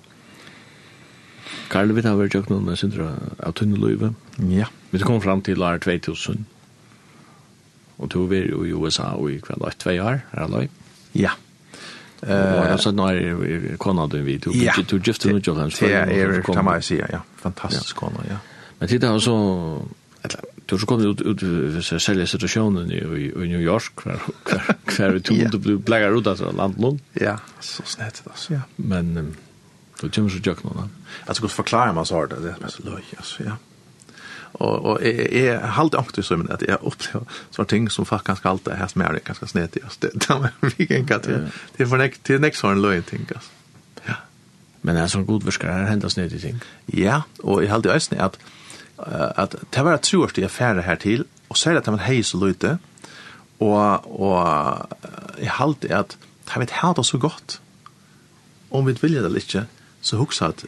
Karl, 1.70 1.92
vi 1.94 2.02
tar 2.02 2.16
vært 2.18 2.34
jøkken 2.34 2.56
noen 2.58 2.78
sindra 2.78 3.12
av 3.38 3.54
Tunneløyve. 3.58 4.12
Ja. 4.50 4.66
Vi 4.90 5.02
kom 5.06 5.20
fram 5.22 5.42
til 5.46 5.62
år 5.62 5.78
2000. 5.82 6.42
Og 8.00 8.10
to 8.10 8.24
var 8.30 8.48
jo 8.48 8.64
i 8.64 8.74
USA 8.74 9.12
og 9.14 9.30
i 9.30 9.38
kveld 9.44 9.62
8-2 9.62 9.96
år, 10.02 10.22
er 10.32 10.46
det 10.46 10.68
Ja. 11.14 11.36
Eh 12.22 12.92
nå 12.92 13.06
er 13.08 13.76
kona 13.78 14.06
du 14.06 14.22
vi 14.22 14.38
tog 14.38 14.54
Ja. 14.54 14.72
Du 14.76 14.98
just 14.98 15.24
noe 15.24 15.40
jøkken. 15.40 15.54
kan 15.56 15.70
säga. 15.70 16.06
Ja, 16.10 16.32
det 16.32 16.44
kan 16.44 16.64
man 16.64 16.82
si, 16.82 16.96
ja. 16.96 17.20
Fantastisk 17.36 17.96
kona, 17.96 18.24
ja. 18.28 18.38
Men 18.78 18.88
det 18.88 19.02
är 19.02 19.10
alltså 19.10 19.86
Du 20.70 20.78
så 20.78 20.86
kom 20.86 21.00
ut 21.00 21.20
ut 21.20 21.84
så 21.84 21.98
sälja 22.00 22.26
situationen 22.26 22.92
i 22.92 22.96
i 23.44 23.48
New 23.48 23.60
York 23.60 23.96
kvar 23.96 24.20
kvar 24.84 25.08
vi 25.08 25.20
tog 25.20 25.50
det 25.50 25.76
blägga 25.76 26.08
ut 26.08 26.26
alltså 26.26 26.52
landlån. 26.52 27.00
Ja, 27.12 27.38
så 27.60 27.82
snett 27.82 28.22
det 28.24 28.30
alltså. 28.30 28.54
Ja. 28.54 28.60
Men 28.76 29.36
då 30.00 30.08
kommer 30.08 30.28
så 30.28 30.38
jag 30.42 30.64
någon. 30.64 30.90
Alltså 31.26 31.42
gott 31.42 31.52
förklara 31.52 31.92
mig 31.92 32.06
så 32.06 32.16
här 32.16 32.26
det 32.26 32.54
är 32.64 32.68
så 32.68 32.82
löj 32.82 33.04
alltså 33.16 33.42
ja. 33.44 33.56
Och 34.52 34.78
och 34.78 35.02
är 35.02 35.34
är 35.34 35.60
halt 35.60 35.94
också 35.94 36.22
så 36.22 36.36
men 36.36 36.50
att 36.50 36.62
jag 36.62 36.78
upplever 36.82 37.26
så 37.50 37.64
ting 37.64 37.90
som 37.90 38.06
fuck 38.06 38.24
ganska 38.24 38.48
allt 38.48 38.64
det 38.64 38.74
här 38.74 38.86
som 38.86 39.02
är 39.02 39.20
ganska 39.24 39.46
snett 39.46 39.76
just 39.82 40.00
det. 40.00 40.10
Det 40.28 40.50
vi 40.76 40.86
kan 40.86 41.06
kat 41.06 41.22
det. 41.22 41.50
Det 41.76 41.86
för 41.86 41.96
nästa 41.96 42.22
till 42.22 42.40
nästa 42.40 42.70
en 42.70 42.82
löj 42.82 43.02
ting 43.02 43.26
alltså. 43.34 43.50
Ja. 44.06 44.14
Men 44.80 44.96
alltså 44.96 45.22
god 45.22 45.44
viskar 45.44 45.82
händer 45.82 46.08
snett 46.08 46.32
i 46.32 46.40
ting. 46.40 46.60
Ja, 46.86 47.22
och 47.38 47.64
i 47.64 47.66
halt 47.66 47.84
det 47.84 47.92
är 47.92 47.98
snett 47.98 48.20
att 48.20 48.38
at 49.06 49.56
det 49.74 49.84
var 49.84 49.94
et 49.94 50.06
troerst 50.06 50.38
i 50.38 50.46
affære 50.46 50.82
her 50.82 50.94
til, 51.00 51.24
og 51.48 51.56
så 51.56 51.70
er 51.70 51.78
det 51.78 51.86
at 51.86 51.92
man 51.92 52.04
heier 52.06 52.26
så 52.26 52.38
løyte, 52.40 52.78
og, 53.60 54.20
og 54.20 54.88
jeg 55.40 55.50
halte 55.58 55.92
at 55.94 56.16
det 56.48 56.62
vet 56.62 56.78
her 56.80 56.94
det 56.96 57.06
så 57.06 57.18
godt. 57.18 57.60
Om 58.70 58.86
vi 58.86 58.96
vilja 59.02 59.22
det 59.22 59.36
ikke, 59.36 59.66
så 60.00 60.16
hugsa 60.16 60.48
at 60.48 60.64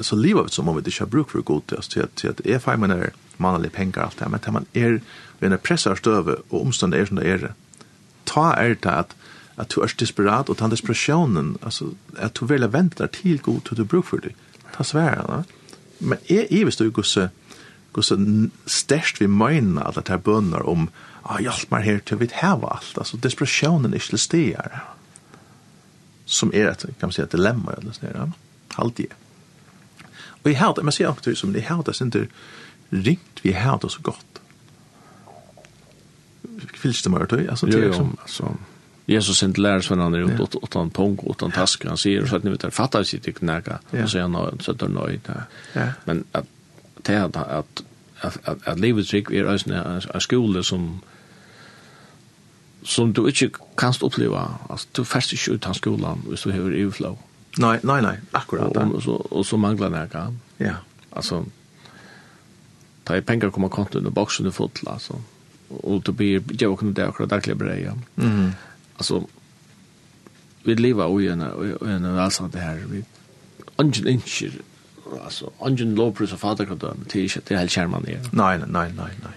så 0.00 0.16
livet 0.16 0.46
vi 0.46 0.54
som 0.54 0.68
om 0.68 0.76
vi 0.76 0.84
ikke 0.86 0.98
har 0.98 1.10
bruk 1.10 1.30
for 1.30 1.42
god 1.42 1.62
til 1.68 1.78
oss, 1.78 1.88
til 1.88 2.00
at, 2.00 2.10
til 2.16 2.28
at 2.28 2.40
jeg 2.44 2.62
feir 2.62 2.76
man 2.76 2.90
er 2.90 3.14
mannlig 3.38 3.72
penger 3.72 4.02
alt 4.02 4.18
det, 4.20 4.30
men 4.30 4.40
til 4.40 4.52
man 4.52 4.66
er 4.74 4.98
vi 5.40 5.46
er 5.46 5.56
pressa 5.56 5.94
støve 5.94 6.36
og 6.50 6.60
omstående 6.60 6.98
er 6.98 7.04
som 7.04 7.16
det 7.16 7.26
er. 7.26 7.48
Ta 8.26 8.52
er 8.56 8.74
det 8.74 8.92
at 8.92 9.16
at 9.56 9.72
du 9.72 9.80
er 9.80 9.92
desperat, 9.98 10.48
og 10.48 10.58
ta 10.58 10.68
desperationen, 10.68 11.56
altså, 11.62 11.94
at 12.16 12.36
du 12.36 12.46
vil 12.46 12.66
vente 12.72 13.00
deg 13.00 13.10
til 13.16 13.38
god 13.40 13.60
til 13.64 13.76
du 13.76 13.84
bruk 13.84 14.04
for 14.04 14.20
det. 14.20 14.34
Ta 14.76 14.84
svære, 14.84 15.24
da. 15.28 15.42
Men 16.00 16.18
jeg, 16.28 16.46
jeg 16.50 16.66
visste 16.66 16.84
jo 16.84 16.90
ikke 16.92 17.30
hvordan 17.96 18.50
størst 18.68 19.20
vi 19.22 19.28
møyna 19.30 19.88
det 19.96 20.06
de 20.10 20.18
bønner 20.20 20.66
om 20.68 20.90
ah, 21.24 21.40
hjelp 21.40 21.72
meg 21.72 21.86
her 21.86 22.02
til 22.04 22.20
vi 22.20 22.28
heva 22.36 22.76
alt, 22.76 22.92
altså 23.00 23.16
depressionen 23.16 23.92
er 23.92 24.02
ikke 24.02 24.20
til 24.20 24.20
som 26.26 26.50
er 26.54 26.72
et, 26.72 26.82
kan 26.98 27.08
man 27.08 27.14
si, 27.14 27.22
et 27.22 27.32
dilemma, 27.32 27.76
eller 27.78 27.94
sånn, 27.94 28.10
ja, 28.10 28.24
halvdige. 28.74 29.14
Og 30.42 30.48
jeg 30.50 30.58
hatt, 30.58 30.80
jeg 30.80 30.86
säger 30.86 30.94
si 30.96 31.04
akkurat 31.06 31.38
som 31.38 31.52
det, 31.54 31.62
jeg 31.62 31.68
det, 31.86 31.94
jeg 31.94 32.00
synes 32.00 33.06
ringt 33.06 33.42
vi 33.44 33.52
har 33.54 33.78
det 33.82 33.92
så 33.94 34.02
godt. 34.02 34.40
Fylst 36.74 37.06
det 37.06 37.12
meg, 37.14 37.30
altså, 37.46 37.70
det 37.70 37.78
jo, 37.78 37.86
liksom, 37.86 38.10
altså, 38.22 38.56
Jesus 39.06 39.38
sent 39.38 39.58
lär 39.58 39.80
sig 39.80 39.96
när 39.96 40.04
han 40.04 40.40
åt 40.40 40.54
åt 40.54 40.74
han 40.74 40.90
pong 40.90 41.18
åt 41.22 41.40
han 41.40 41.50
task 41.50 41.84
han 41.84 41.96
säger 41.96 42.26
så 42.26 42.36
att 42.36 42.42
ni 42.42 42.50
vet 42.50 42.74
fattar 42.74 43.02
sig 43.02 43.16
inte 43.18 43.32
knäga 43.32 43.78
och 43.90 44.10
så 44.10 44.18
han 44.18 44.58
så 44.60 44.72
där 44.72 44.88
nöjd. 44.88 45.20
Men 46.04 46.24
att 46.32 46.46
til 47.06 47.20
at, 47.22 47.36
at, 47.36 47.84
at, 48.22 48.38
at, 48.44 48.64
at 48.66 48.80
livets 48.80 49.10
trygg 49.10 49.30
er 49.32 49.52
en 49.54 50.20
skole 50.20 50.64
som 50.64 50.88
som 52.86 53.12
du 53.12 53.26
ikke 53.26 53.50
kan 53.78 53.94
oppleva. 54.02 54.46
Altså, 54.70 54.86
du 54.96 55.04
færst 55.04 55.32
ikke 55.34 55.56
ut 55.56 55.66
av 55.66 55.74
skolan 55.74 56.22
hvis 56.26 56.44
du 56.46 56.52
har 56.54 56.74
EU-flow. 56.80 57.16
Nei, 57.58 57.78
nei, 57.82 58.00
nei, 58.04 58.16
akkurat. 58.36 58.76
Og, 58.76 58.94
og, 58.94 59.02
så, 59.02 59.16
og 59.30 59.46
så 59.46 59.56
mangler 59.56 59.88
det 59.90 60.26
Ja. 60.60 60.74
Altså, 61.12 61.44
ta 63.06 63.16
i 63.16 63.20
penger 63.20 63.50
kommer 63.50 63.68
kontoen 63.68 64.06
og 64.06 64.14
boksen 64.14 64.46
er 64.46 64.50
full, 64.50 64.70
altså. 64.86 65.18
Og 65.70 66.06
du 66.06 66.12
blir, 66.12 66.42
jeg 66.60 66.68
var 66.68 66.76
kunne 66.76 66.94
det 66.94 67.02
akkurat 67.02 67.30
daglig 67.30 67.58
brei, 67.58 67.80
ja. 67.82 67.92
Mm. 68.16 68.52
Altså, 68.98 69.24
vi 70.64 70.74
lever 70.74 71.20
i 71.20 71.26
en, 71.32 71.42
i 71.42 71.92
en 71.96 72.16
velstand 72.16 72.54
her. 72.54 72.86
Vi, 72.90 73.02
ungen 73.78 74.06
innskjer 74.06 74.60
alltså 75.24 75.50
ungen 75.58 75.94
lovpris 75.94 76.32
av 76.32 76.36
fader 76.36 76.64
kan 76.64 76.78
döma 76.78 77.04
till 77.08 77.22
inte 77.22 77.34
helt 77.34 77.60
helskärman 77.60 78.02
det. 78.02 78.20
Nej 78.32 78.58
nej 78.58 78.68
nej 78.68 78.90
nej. 78.96 79.32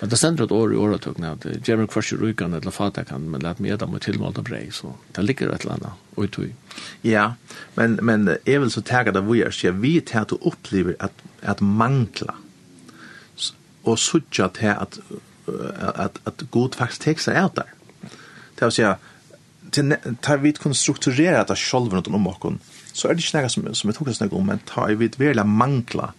Men 0.00 0.08
det 0.08 0.16
ständer 0.16 0.44
ett 0.44 0.52
år 0.52 0.74
i 0.74 0.76
året 0.76 1.00
att 1.00 1.06
öppna 1.06 1.32
att 1.32 1.68
Jeremy 1.68 1.86
Crusher 1.86 2.16
rykan 2.16 2.52
eller 2.52 2.70
fader 2.70 3.04
kan 3.04 3.30
men 3.30 3.40
lät 3.40 3.58
mig 3.58 3.76
dem 3.76 3.90
med 3.90 4.00
tillmålda 4.00 4.42
brej 4.42 4.68
så 4.72 4.94
det 5.12 5.22
ligger 5.22 5.48
ett 5.48 5.64
landa 5.64 5.92
och 6.14 6.30
tog. 6.30 6.54
Ja, 7.02 7.34
men 7.74 7.94
men 7.94 8.36
är 8.44 8.58
väl 8.58 8.70
så 8.70 8.82
taggad 8.82 9.16
av 9.16 9.30
vi 9.30 9.42
är 9.42 9.70
vi 9.70 10.00
tar 10.00 10.20
att 10.20 10.32
uppleva 10.32 10.92
att 10.98 11.12
att 11.42 11.60
mangla 11.60 12.34
och 13.82 13.98
sucha 13.98 14.48
till 14.48 14.68
att 14.68 14.98
att 15.78 16.18
att 16.24 16.42
god 16.50 16.74
faktiskt 16.74 17.02
texter 17.02 17.32
är 17.32 17.50
där. 17.54 17.72
Det 18.54 18.64
vill 18.64 18.72
säga 18.72 18.96
tar 20.20 20.36
vi 20.36 20.52
kunna 20.52 20.74
strukturera 20.74 21.44
det 21.44 21.56
själva 21.56 21.96
runt 21.96 22.06
om 22.06 22.26
och 22.26 22.52
så 22.94 23.08
er 23.08 23.16
det 23.16 23.24
ikke 23.24 23.42
noe 23.42 23.50
som, 23.50 23.66
som 23.74 23.90
jeg 23.90 23.98
tok 23.98 24.10
oss 24.12 24.20
noe 24.22 24.38
om, 24.38 24.46
men 24.52 24.62
ta 24.70 24.86
i 24.90 24.96
vidt 24.98 25.18
veldig 25.18 25.44
mangla, 25.50 26.12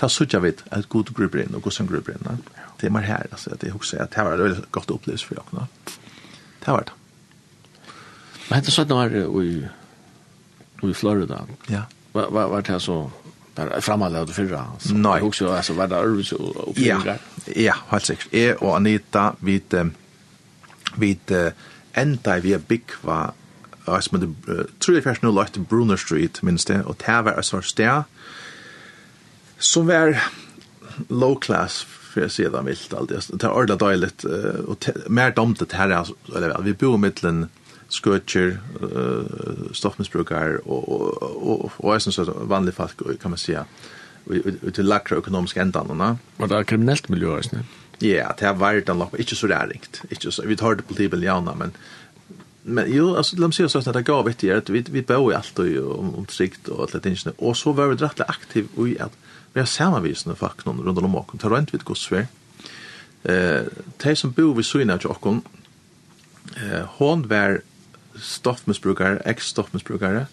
ta 0.00 0.08
suttja 0.12 0.40
vidt 0.44 0.62
ett 0.68 0.88
god 0.92 1.12
gruber 1.16 1.42
inn 1.42 1.56
og 1.56 1.64
god 1.64 1.76
som 1.76 1.88
gruber 1.88 2.16
inn. 2.16 2.42
Det 2.80 2.88
er 2.88 2.94
mer 2.94 3.08
her, 3.08 3.28
altså, 3.32 3.54
at 3.56 3.64
jeg 3.64 3.72
husker 3.72 4.02
at 4.04 4.12
det 4.14 4.24
var 4.26 4.36
et 4.36 4.44
veldig 4.44 4.66
godt 4.76 4.92
opplevelse 4.96 5.26
for 5.26 5.40
dere. 5.40 5.66
Det 6.60 6.74
var 6.74 6.84
det. 6.88 6.96
Men 8.50 8.66
det 8.66 8.74
sånn 8.74 8.92
var 8.92 9.16
i, 9.16 9.54
i 10.84 10.92
Florida. 10.96 11.44
Ja. 11.70 11.86
Vad 12.12 12.32
var, 12.34 12.48
var 12.50 12.64
det 12.66 12.80
så 12.82 13.04
bara 13.54 13.80
framhålla 13.80 14.24
det 14.24 14.32
förra 14.32 14.66
så 14.78 14.94
Nej. 14.94 15.22
också 15.22 15.52
alltså 15.52 15.72
vad 15.72 15.90
där 15.90 16.22
så. 16.22 16.72
Ja, 16.76 17.16
ja, 17.46 17.74
helt 17.88 18.04
säkert. 18.04 18.28
Jag 18.30 18.62
och 18.62 18.76
Anita 18.76 19.34
vid 19.40 19.92
vid 20.96 21.52
ända 21.92 22.38
vi 22.38 22.58
big 22.58 22.82
var 23.02 23.32
da 23.90 24.00
som 24.04 24.20
det 24.22 24.30
tror 24.80 24.96
jeg 24.96 25.04
først 25.04 25.24
nå 25.26 25.34
lagt 25.34 25.56
til 25.58 25.66
Brunner 25.66 25.98
Street, 26.00 26.40
minst 26.46 26.70
det, 26.70 26.82
og 26.86 26.98
det 27.02 27.20
var 27.26 27.38
et 27.38 27.48
svart 27.48 27.68
sted 27.68 28.06
som 29.60 29.88
var 29.90 30.16
low 31.10 31.36
class, 31.36 31.82
for 31.84 32.24
jeg 32.24 32.32
sier 32.34 32.52
det 32.52 32.62
vilt 32.66 32.94
alltid. 32.96 33.34
Det 33.36 33.44
er 33.44 33.52
ordentlig 33.52 33.80
døylig, 33.80 34.10
og 34.66 35.10
mer 35.12 35.34
domt 35.36 35.60
det 35.60 35.76
her, 35.76 35.92
eller 36.32 36.62
vi 36.64 36.72
bor 36.72 36.96
i 36.96 37.02
middelen 37.04 37.48
skøtjer, 37.90 38.56
stoffmisbrukere, 39.76 40.62
og, 40.64 40.88
og, 40.88 41.22
og, 41.22 41.72
og 41.78 41.92
jeg 41.92 42.06
synes 42.06 42.22
at 42.22 42.32
vanlige 42.50 42.78
folk, 42.78 43.04
kan 43.20 43.34
man 43.34 43.40
si, 43.40 43.56
ut 44.30 44.74
til 44.74 44.86
lakre 44.86 45.18
økonomiske 45.20 45.60
endene. 45.60 46.14
Og 46.38 46.48
det 46.48 46.56
er 46.56 46.68
kriminellt 46.72 47.10
miljø, 47.10 47.36
ikke 47.36 47.64
Ja, 48.00 48.30
det 48.32 48.46
har 48.46 48.56
vært 48.56 48.88
en 48.88 49.02
lopp, 49.02 49.18
ikke 49.20 49.36
så 49.36 49.48
ræringt. 49.50 50.00
Ikke 50.08 50.30
så, 50.32 50.46
vi 50.48 50.56
tar 50.56 50.78
det 50.78 50.86
på 50.88 50.96
tibel 50.96 51.20
jauna, 51.20 51.52
men 51.52 51.74
Men 52.62 52.92
jo, 52.92 53.14
alltså 53.16 53.36
de 53.36 53.52
ser 53.52 53.68
så 53.68 53.78
at 53.78 53.94
det 53.94 54.04
gav 54.04 54.28
ett 54.28 54.44
at 54.44 54.70
vi 54.70 54.84
vi 54.90 55.00
bor 55.02 55.30
i 55.30 55.34
alt 55.34 55.58
og 55.58 55.98
om 55.98 56.14
om 56.14 56.26
sikt 56.28 56.68
och 56.68 56.80
allt 56.80 57.02
det 57.02 57.10
inte 57.10 57.32
og 57.38 57.56
så 57.56 57.72
var 57.72 57.88
vi 57.88 57.96
rettelig 57.96 58.26
aktiv 58.28 58.68
och 58.76 58.88
i 58.88 58.98
att 58.98 59.12
vi 59.52 59.60
har 59.60 59.66
samarbeten 59.66 60.36
fack 60.36 60.64
någon 60.64 60.84
runt 60.84 60.98
om 60.98 61.16
och 61.16 61.40
tar 61.40 61.50
rent 61.50 61.74
vid 61.74 61.84
godsvär. 61.84 62.26
Eh, 63.24 63.66
de 64.02 64.16
som 64.16 64.32
bor 64.32 64.54
vid 64.54 64.64
til 65.00 65.10
åkken, 65.10 65.42
eh 66.56 66.84
hon 66.98 67.28
var 67.28 67.60
stoffmissbrukare, 68.16 69.18
ex-stoffmissbrukare 69.24 70.26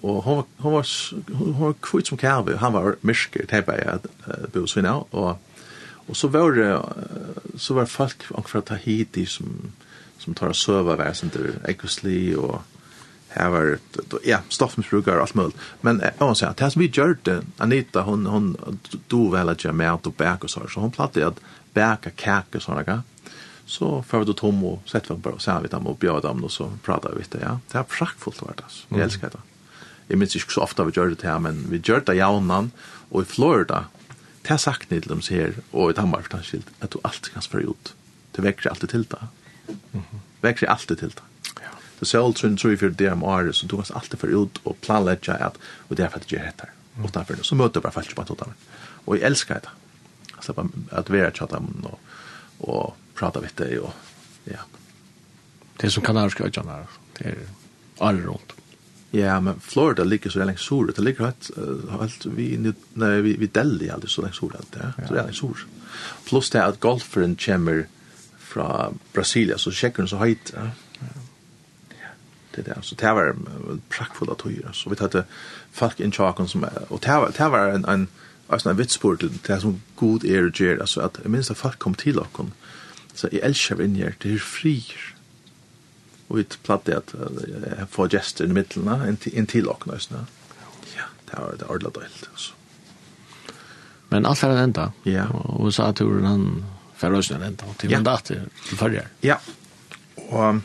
och 0.00 0.24
hon 0.24 0.44
hon 0.56 0.72
var 0.72 0.86
hon 1.32 1.60
var 1.60 1.74
kvitt 1.80 2.06
som 2.06 2.18
kalv, 2.18 2.56
han 2.56 2.72
var 2.72 2.96
mysker 3.00 3.46
typ 3.46 3.68
att 3.68 4.52
bo 4.52 4.66
Sina 4.66 4.96
och 5.10 5.40
og 6.08 6.16
så 6.16 6.28
var 6.28 6.50
det 6.52 6.82
så 7.58 7.74
var 7.74 7.86
folk 7.86 8.24
och 8.30 8.64
Tahiti 8.64 9.26
som 9.26 9.72
som 10.24 10.34
tar 10.34 10.52
söva 10.52 10.96
väsenter 10.96 11.58
ekosli 11.68 12.34
og 12.36 12.62
her 13.34 13.50
var 13.50 13.78
ja 14.24 14.40
stoffmissbrukere 14.48 15.18
og 15.18 15.26
alt 15.26 15.34
mulig. 15.34 15.54
men 15.80 16.00
jag 16.18 16.28
måste 16.28 16.40
säga 16.40 16.54
det 16.58 16.70
som 16.70 16.80
vi 16.80 16.88
gjør 16.88 17.16
det, 17.22 17.42
Anita 17.58 18.02
hun, 18.02 18.26
hun 18.26 18.56
do 19.08 19.30
vel 19.30 19.48
at 19.48 19.64
jeg 19.64 19.68
jag 19.68 19.74
med 19.74 19.90
att 19.90 20.16
bäka 20.16 20.48
så 20.48 20.68
så 20.68 20.80
hon 20.80 20.90
plattade 20.90 21.26
att 21.26 21.40
bäka 21.74 22.10
kakor 22.10 22.60
såna 22.60 22.82
där 22.82 23.02
så 23.66 24.02
får 24.02 24.24
du 24.24 24.32
tom 24.32 24.64
og 24.64 24.78
sätt 24.86 25.10
vi 25.10 25.14
bare 25.14 25.34
og 25.34 25.42
här 25.46 25.62
vi 25.62 25.68
dem 25.68 25.86
og 25.86 25.98
bjør 25.98 26.20
dem 26.20 26.44
og 26.44 26.50
så 26.50 26.70
prater 26.82 27.14
vi 27.16 27.24
det 27.30 27.40
ja. 27.40 27.58
Det 27.72 27.78
är 27.78 27.82
praktfullt 27.82 28.42
vart 28.42 28.60
alltså 28.60 28.86
jeg 28.90 29.00
elsker 29.00 29.28
det 29.28 29.40
Jeg 30.08 30.18
minns 30.18 30.36
ikke 30.36 30.52
så 30.52 30.60
ofte 30.60 30.84
vi 30.84 30.92
gjør 30.92 31.08
det 31.08 31.22
her, 31.22 31.38
men 31.38 31.66
vi 31.70 31.78
gjør 31.78 32.00
det 32.00 32.16
jaunan 32.16 32.72
og 33.10 33.22
i 33.22 33.24
Florida 33.24 33.84
det 34.42 34.48
har 34.50 34.56
sagt 34.56 34.90
ni 34.90 35.00
till 35.00 35.08
dem 35.08 35.22
så 35.22 35.52
og 35.72 35.90
i 35.90 35.94
Danmark 35.94 36.30
för 36.30 36.42
skilt 36.42 36.66
att 36.80 36.90
du 36.90 36.98
alltid 37.04 37.32
kan 37.32 37.42
spørre 37.42 37.70
ut 37.70 37.94
Det 38.36 38.42
vekker 38.42 38.70
alltid 38.70 38.88
til 38.88 39.06
det 39.10 39.43
Vekker 40.40 40.66
alltid 40.66 40.98
till 40.98 41.08
det. 41.08 41.22
Ja. 41.60 41.70
Det 41.98 42.14
alt 42.14 42.38
sånn 42.38 42.56
tror 42.56 42.72
jeg 42.72 42.80
for 42.80 42.88
det 42.98 43.10
om 43.12 43.52
så 43.52 43.66
du 43.66 43.76
måste 43.76 43.94
alltid 43.94 44.20
för 44.20 44.28
ut 44.28 44.60
och 44.62 44.80
planlägga 44.80 45.34
att 45.34 45.58
och 45.88 45.96
därför 45.96 46.20
att 46.20 46.28
det 46.28 46.36
är 46.36 46.44
rätt. 46.44 46.62
Och 47.02 47.10
därför 47.10 47.42
så 47.42 47.54
möter 47.54 47.80
bara 47.80 47.92
fallet 47.92 48.14
på 48.14 48.24
totalt. 48.24 48.56
Och 49.04 49.16
jag 49.16 49.22
älskar 49.22 49.54
det. 49.54 49.68
Alltså 50.34 50.68
att 50.90 51.10
vara 51.10 51.30
chatta 51.30 51.58
og, 51.82 51.98
och 52.58 52.96
prata 53.14 53.40
vet 53.40 53.56
det 53.56 53.78
och 53.78 53.92
ja. 54.44 54.58
Det 55.76 55.90
som 55.90 56.02
kanariska 56.02 56.44
öarna 56.44 56.86
det 57.18 57.24
är 57.24 57.38
all 57.98 58.20
runt. 58.20 58.52
Ja, 59.10 59.40
men 59.40 59.60
Florida 59.60 60.04
ligger 60.04 60.30
så 60.30 60.38
länge 60.38 60.58
sur. 60.58 60.92
Det 60.96 61.02
ligger 61.02 61.24
helt 61.24 61.50
helt 62.00 62.26
vi 62.26 62.72
nej 62.92 63.22
vi 63.22 63.36
vi 63.36 63.46
Delhi 63.46 63.90
aldrig 63.90 64.10
så 64.10 64.22
länge 64.22 64.34
sur. 64.34 64.56
allt 64.56 64.76
ja. 64.96 65.06
Så 65.08 65.14
det 65.14 65.20
är 65.20 65.32
sol. 65.32 65.56
Plus 66.28 66.50
det 66.50 66.64
at 66.64 66.80
golferen 66.80 67.36
kommer 67.36 67.86
fra 68.54 68.90
Brasilia, 69.14 69.58
så 69.58 69.72
sjekker 69.74 70.04
hun 70.04 70.10
så 70.10 70.22
høyt. 70.22 70.54
Ja. 70.54 70.70
Det 72.54 72.66
der, 72.68 72.82
så 72.86 72.94
det 72.94 73.10
var 73.16 73.32
prakkfull 73.90 74.30
av 74.30 74.38
tøyre. 74.38 74.70
Så 74.78 74.90
vi 74.90 74.98
tatt 75.00 75.16
folk 75.74 75.98
inn 75.98 76.14
tjaken 76.14 76.46
som, 76.50 76.62
er... 76.68 76.84
og 76.86 77.02
det 77.02 77.16
var, 77.18 77.34
det 77.34 77.48
var 77.50 77.72
en, 77.74 77.86
en, 77.90 78.06
en, 78.46 78.68
en 78.70 78.78
vitspår 78.78 79.18
til 79.18 79.40
det 79.48 79.58
som 79.64 79.80
god 79.98 80.24
er 80.24 80.46
og 80.46 80.60
gjør, 80.62 80.78
altså 80.86 81.02
at 81.08 81.18
jeg 81.22 81.34
minns 81.34 81.50
at 81.50 81.58
folk 81.58 81.80
kom 81.82 81.98
til 81.98 82.20
dere, 82.20 82.46
så 83.14 83.30
jeg 83.32 83.42
elsker 83.46 83.82
inn 83.82 83.98
her, 83.98 84.14
det 84.22 84.36
er 84.36 84.42
frier. 84.42 85.10
Og 86.28 86.38
vi 86.38 86.46
platte 86.66 86.94
at 86.96 87.10
jeg 87.14 87.88
får 87.90 88.14
gjester 88.14 88.46
i 88.46 88.54
midten, 88.54 88.86
inn 88.86 89.50
til 89.50 89.66
dere, 89.66 89.96
altså. 89.98 90.22
Ja, 90.94 91.10
det 91.26 91.40
var 91.40 91.58
det 91.58 91.66
ordentlig 91.66 91.94
døylt, 91.98 92.28
altså. 92.30 92.60
Men 94.14 94.26
alt 94.30 94.42
er 94.46 94.54
en 94.54 94.68
enda. 94.68 94.88
Ja. 95.08 95.26
Og 95.58 95.72
så 95.74 95.88
at 95.90 95.98
han 95.98 96.62
Färösen 96.96 97.42
ända 97.42 97.64
till 97.78 97.90
ja. 97.90 97.98
mandatet 97.98 98.38
till 98.68 98.78
förra. 98.78 99.02
Ja. 99.20 99.38
og 100.28 100.60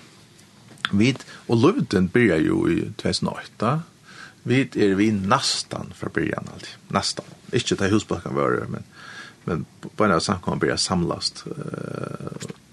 vi, 0.91 1.15
og 1.47 1.57
Lövden 1.57 2.07
börjar 2.07 2.37
jo 2.37 2.69
i 2.69 2.91
2008. 2.97 3.81
vi 4.43 4.61
er 4.75 4.95
vi 4.95 5.11
nästan 5.11 5.93
fra 5.95 6.09
början 6.09 6.47
alltid. 6.53 6.75
Nästan. 6.87 7.25
Ikke 7.53 7.75
til 7.75 7.91
husbacken 7.91 8.35
var 8.35 8.65
men 8.69 8.83
men 9.45 9.65
på 9.95 10.03
en 10.03 10.11
av 10.11 10.19
samkom 10.19 10.59
börjar 10.59 10.77
samlast 10.77 11.45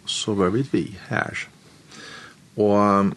så 0.07 0.35
var 0.35 0.49
vi 0.49 0.65
vi 0.71 0.99
her. 1.09 1.49
Og 2.57 3.13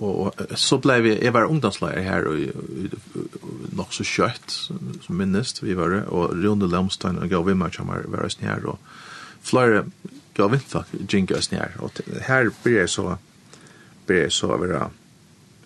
och 0.00 0.34
så 0.54 0.78
blev 0.78 1.02
vi 1.02 1.24
jeg 1.24 1.32
var 1.32 1.44
ungdomslärare 1.44 2.00
här 2.00 2.24
och 2.24 2.36
nog 3.72 3.94
så 3.94 4.04
kött 4.04 4.50
som 5.00 5.16
minst 5.16 5.62
vi 5.62 5.74
var 5.74 5.90
det. 5.90 6.04
Och 6.04 6.42
Rune 6.42 6.66
Lemstein 6.66 7.18
och 7.18 7.28
gav 7.28 7.46
Vimmer 7.46 7.70
som 7.70 7.90
om 7.90 8.12
var 8.12 8.24
oss 8.24 8.38
her, 8.40 8.66
og 8.66 8.78
flere 9.42 9.84
gav 10.34 10.50
Vimmer 10.50 10.64
fuck 10.66 11.12
jinka 11.12 11.36
oss 11.36 11.50
og 11.52 11.84
och 11.84 12.00
här 12.20 12.50
blir 12.62 12.86
så 12.86 13.18
blir 14.06 14.28
så 14.28 14.46
vara 14.46 14.90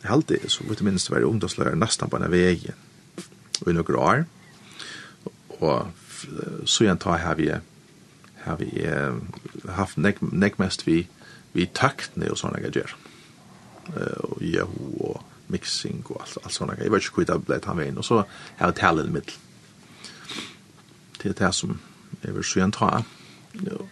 alltid 0.02 0.38
så 0.46 0.64
vet 0.64 0.82
minst 0.82 1.10
var 1.10 1.22
ungdomsleier 1.22 1.74
nästan 1.74 2.10
på 2.10 2.18
den 2.18 2.30
vägen 2.30 2.74
och 3.60 3.70
i 3.70 3.72
några 3.72 3.98
år. 3.98 4.24
Och 5.48 5.86
så 6.64 6.84
igjen 6.84 6.98
tar 6.98 7.18
her 7.18 7.34
vi 7.34 7.55
har 8.44 8.56
vi 8.56 8.88
haft 9.72 9.96
nek, 9.96 10.20
nek 10.20 10.59
mest 10.59 10.88
vi 10.88 11.06
vi 11.52 11.66
takt 11.66 12.16
og 12.16 12.30
och 12.30 12.38
såna 12.38 12.60
grejer 12.60 12.96
og 13.93 14.43
Yahoo 14.43 15.11
og 15.11 15.23
mixing 15.52 16.05
og 16.09 16.23
alt, 16.23 16.39
alt 16.44 16.55
sånt. 16.55 16.78
Jeg 16.78 16.93
vet 16.93 17.05
ikke 17.05 17.20
hvor 17.20 17.28
det 17.28 17.40
ble 17.47 17.61
han 17.66 17.81
veien, 17.81 17.98
og 17.98 18.06
så 18.06 18.23
har 18.59 18.70
jeg 18.70 18.78
tale 18.81 19.05
i 19.05 19.12
middel. 19.12 19.35
Det 21.20 21.32
er 21.32 21.40
det 21.40 21.55
som 21.56 21.78
jeg 22.23 22.35
vil 22.36 22.44
skjønne 22.44 22.77
ta. 22.77 23.02
Jo. 23.65 23.86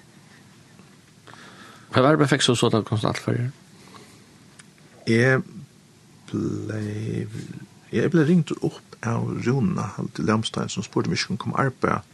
Hva 1.92 2.04
var 2.04 2.16
det 2.16 2.22
perfekt 2.24 2.46
så 2.46 2.54
så 2.56 2.70
det 2.72 2.84
konstant 2.88 3.20
for 3.20 3.36
deg? 3.36 3.50
Jeg 5.08 5.42
ble... 6.30 7.26
Jeg 7.92 8.08
ble 8.08 8.22
ringt 8.24 8.48
opp 8.64 8.94
av 9.04 9.26
Rona 9.44 9.90
til 10.16 10.24
Lemstein 10.24 10.70
som 10.72 10.84
spurte 10.84 11.10
om 11.10 11.16
jeg 11.16 11.36
kunne 11.36 11.58
arbeid. 11.60 12.06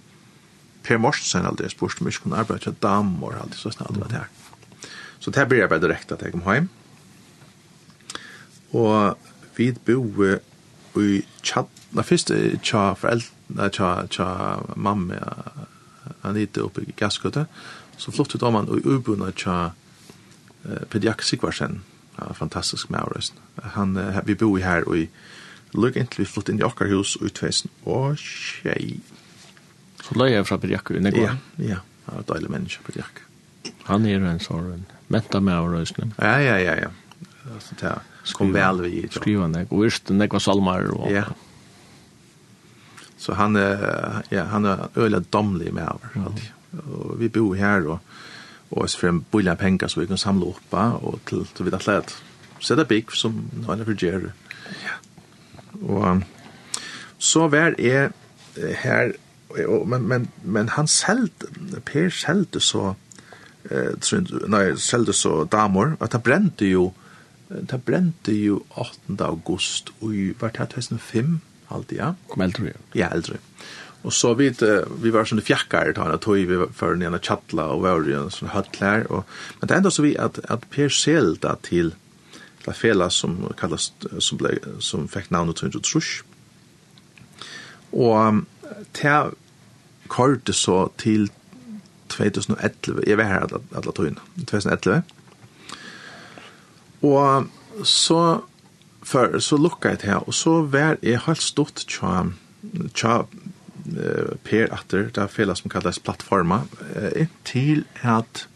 Per 0.82 0.98
Morsen 0.98 1.46
aldri 1.46 1.70
spurte 1.70 2.02
om 2.02 2.10
jeg 2.10 2.18
kunne 2.24 2.40
arbeid 2.40 2.64
til 2.64 2.74
Damor, 2.82 3.36
aldri 3.38 3.60
så 3.60 3.70
snart 3.70 3.94
det 3.94 4.02
var 4.02 4.10
det 4.10 4.22
her. 4.24 4.90
Så 5.22 5.30
det 5.30 5.38
her 5.38 5.46
blir 5.50 5.62
jeg 5.62 5.70
bare 5.70 5.84
direkte 5.84 6.16
at 6.16 6.24
jeg 6.26 6.34
kom 6.34 6.42
hjem 6.46 6.66
og 8.72 9.16
vi 9.56 9.72
bo 9.84 10.34
i 10.98 11.22
tjatt, 11.42 11.70
na 11.94 12.02
fyrst 12.02 12.32
tja 12.64 12.92
foreldre, 12.98 13.70
tja, 13.74 13.90
tja 14.10 14.28
mamma, 14.76 15.18
Anita 16.26 16.64
oppe 16.64 16.84
i 16.86 16.94
Gaskøtta, 16.96 17.46
så 17.98 18.12
flott 18.14 18.34
ut 18.34 18.44
om 18.46 18.58
han 18.58 18.70
og 18.72 18.86
ubunna 18.86 19.30
tja 19.36 19.70
uh, 19.70 20.82
Pediak 20.90 21.22
Sigvarsen, 21.22 21.82
ja, 22.18 22.32
fantastisk 22.34 22.90
med 22.90 23.02
åresten. 23.04 23.40
Han, 23.76 23.96
uh, 23.96 24.20
vi 24.26 24.36
bo 24.38 24.50
i 24.58 24.64
her 24.64 24.86
og 24.88 24.98
i 25.04 25.06
lukk 25.76 25.98
inntil 26.00 26.24
vi 26.24 26.28
flott 26.30 26.50
inn 26.52 26.60
i 26.60 26.66
okkar 26.66 26.90
hus 26.92 27.16
og 27.18 27.28
utveisen, 27.30 27.72
og 27.84 28.18
tjei. 28.18 28.98
Så 30.02 30.16
løy 30.18 30.32
jeg 30.32 30.46
fra 30.48 30.60
Pediak 30.60 30.92
i 30.94 31.02
Negua? 31.02 31.34
Ja, 31.58 31.72
ja, 31.74 31.80
han 32.06 32.22
var 32.22 32.28
deilig 32.34 32.52
menneske, 32.54 32.84
Pediak. 32.86 33.24
Han 33.88 34.06
er 34.08 34.24
en 34.24 34.40
sånn, 34.42 34.86
menta 35.12 35.40
med 35.44 35.58
åresten. 35.60 36.14
Ja, 36.20 36.38
ja, 36.42 36.56
ja, 36.62 36.78
ja. 36.86 36.94
Så, 37.64 37.76
det 37.80 37.96
kom 38.32 38.52
väl 38.52 38.80
vi 38.82 39.08
skriva 39.10 39.48
det. 39.48 39.66
och 39.68 39.84
visst 39.84 40.06
den 40.06 40.28
var 40.28 40.38
salmar 40.38 40.90
och 40.90 41.12
ja. 41.12 41.24
Så 43.16 43.32
han 43.32 43.56
ja 44.28 44.44
han 44.44 44.64
är 44.64 44.88
öle 44.94 45.22
domlig 45.30 45.72
med 45.72 45.82
över 45.82 46.26
alltid 46.26 46.50
och 46.70 47.22
vi 47.22 47.28
bor 47.28 47.54
här 47.54 47.80
då. 47.80 48.00
Och 48.68 48.90
så 48.90 48.98
för 48.98 49.12
bulla 49.30 49.56
pengar 49.56 49.88
så 49.88 50.00
vi 50.00 50.06
kan 50.06 50.18
samla 50.18 50.46
upp 50.46 50.74
och 51.02 51.24
till 51.24 51.46
så 51.54 51.64
vi 51.64 51.70
alla 51.70 51.98
att 51.98 52.22
det 52.68 52.88
big 52.88 53.12
som 53.12 53.50
några 53.66 53.84
för 53.84 54.04
Jerry 54.04 54.30
ja. 54.84 55.86
Och 55.86 56.16
så 57.18 57.48
väl 57.48 57.74
är 57.78 58.12
här 58.74 59.16
men 59.86 60.02
men 60.02 60.28
men 60.42 60.68
han 60.68 60.88
sålt 60.88 61.44
Per 61.84 62.10
sålde 62.10 62.60
så 62.60 62.96
eh 63.70 63.98
tror 64.00 64.44
nej 64.48 64.76
sålde 64.76 65.12
så 65.12 65.44
damor 65.44 65.96
att 66.00 66.12
han 66.12 66.22
brände 66.22 66.64
ju 66.64 66.90
det 67.48 67.80
brente 67.84 68.34
jo 68.34 68.62
8. 68.76 69.16
august, 69.24 69.92
og 70.00 70.14
i 70.14 70.30
var 70.38 70.52
det 70.54 70.68
2005, 70.74 71.38
alltid 71.72 72.00
ja. 72.00 72.12
Kom 72.28 72.44
eldre, 72.44 72.72
ja. 72.72 72.80
Ja, 72.94 73.12
eldre. 73.16 73.40
Og 74.06 74.12
så 74.14 74.30
vi, 74.38 74.50
vi 75.02 75.12
var 75.12 75.26
sånne 75.26 75.44
fjakkar, 75.44 75.90
ta 75.96 76.06
han 76.06 76.20
tog 76.22 76.38
vi 76.48 76.58
for 76.76 76.94
en 76.94 77.02
ene 77.08 77.20
tjattla, 77.22 77.70
og 77.74 77.82
var 77.82 77.98
jo 77.98 78.28
sånne 78.30 78.52
sånn 78.52 79.08
og, 79.10 79.24
men 79.58 79.70
det 79.70 79.78
enda 79.78 79.90
så 79.90 80.04
vi 80.04 80.14
at, 80.16 80.38
at 80.48 80.68
Per 80.70 80.92
Selda 80.92 81.56
til, 81.66 81.94
La 82.66 82.74
fela 82.76 83.06
som 83.08 83.46
kallas, 83.56 83.86
som, 84.20 84.36
ble, 84.36 84.58
som 84.84 85.06
fikk 85.08 85.30
navnet 85.32 85.56
til 85.56 85.70
Trush, 85.72 86.20
og 87.96 88.42
til 88.92 89.30
kortet 90.12 90.58
så 90.58 90.90
til 91.00 91.30
2011, 92.12 93.04
jeg 93.06 93.16
var 93.20 93.30
her 93.30 93.46
alle 93.48 93.94
tøyene, 93.96 94.20
2011, 94.36 95.00
Og 97.02 97.46
så 97.84 98.42
för 99.02 99.38
så 99.38 99.56
lukka 99.56 99.88
jeg 99.88 99.98
til, 99.98 100.14
og 100.14 100.34
så 100.34 100.62
var 100.62 100.96
jeg 101.02 101.20
helt 101.26 101.42
stort 101.42 101.84
tja, 101.88 102.26
tja 102.94 103.22
eh, 103.96 104.34
per 104.44 104.72
atter, 104.74 105.08
det 105.08 105.22
er 105.22 105.32
fela 105.32 105.54
som 105.54 105.70
kallas 105.70 105.98
plattforma, 105.98 106.62
eh, 106.94 107.26
til 107.44 107.84
at 108.02 108.48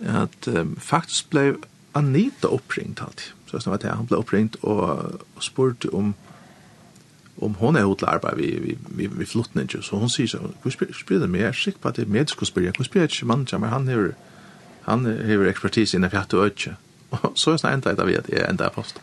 at 0.00 0.46
um, 0.46 0.76
faktisk 0.80 1.30
ble 1.30 1.56
Anita 1.94 2.46
oppringt 2.48 3.00
alltid. 3.02 3.32
Så 3.46 3.58
jeg 3.64 3.72
vet 3.72 3.90
han 3.90 4.06
ble 4.06 4.16
oppringt 4.16 4.56
og, 4.62 5.20
og 5.36 5.42
spurte 5.42 5.94
om 5.94 6.14
om 7.40 7.54
hon 7.54 7.76
är 7.76 7.82
hotla 7.82 8.08
arbete 8.08 8.36
vi 8.36 8.58
vi 8.58 8.78
vi, 8.88 9.06
vi 9.06 9.26
flottnar 9.26 9.62
inte 9.62 9.82
så 9.82 9.96
hon 9.96 10.10
säger 10.10 10.28
så 10.28 10.38
hur 10.62 10.70
spelar 10.92 11.20
det 11.20 11.28
mer 11.28 11.52
skick 11.52 11.80
på 11.80 11.90
det 11.90 12.08
med 12.08 12.28
skulle 12.28 12.46
spela 12.46 12.72
hur 12.78 12.84
spelar 12.84 13.24
man 13.24 13.46
jamar 13.52 13.68
han 13.68 13.88
har 13.88 14.14
han 14.82 15.04
har 15.04 15.46
expertis 15.46 15.94
i 15.94 16.08
fjärde 16.08 16.36
ötje 16.36 16.76
Og 17.10 17.38
så 17.38 17.56
enda 17.68 17.92
etter 17.92 18.08
vi 18.08 18.18
at 18.18 18.28
jeg 18.28 18.44
enda 18.48 18.68
post 18.72 19.00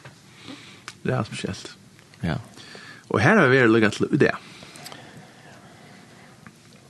Det 1.05 1.13
er 1.13 1.23
spesielt. 1.23 1.75
Ja. 2.23 2.37
Og 3.09 3.21
her 3.21 3.37
har 3.37 3.49
vi 3.49 3.59
vært 3.59 3.69
lukket 3.69 3.99
til 3.99 4.19
det. 4.19 4.31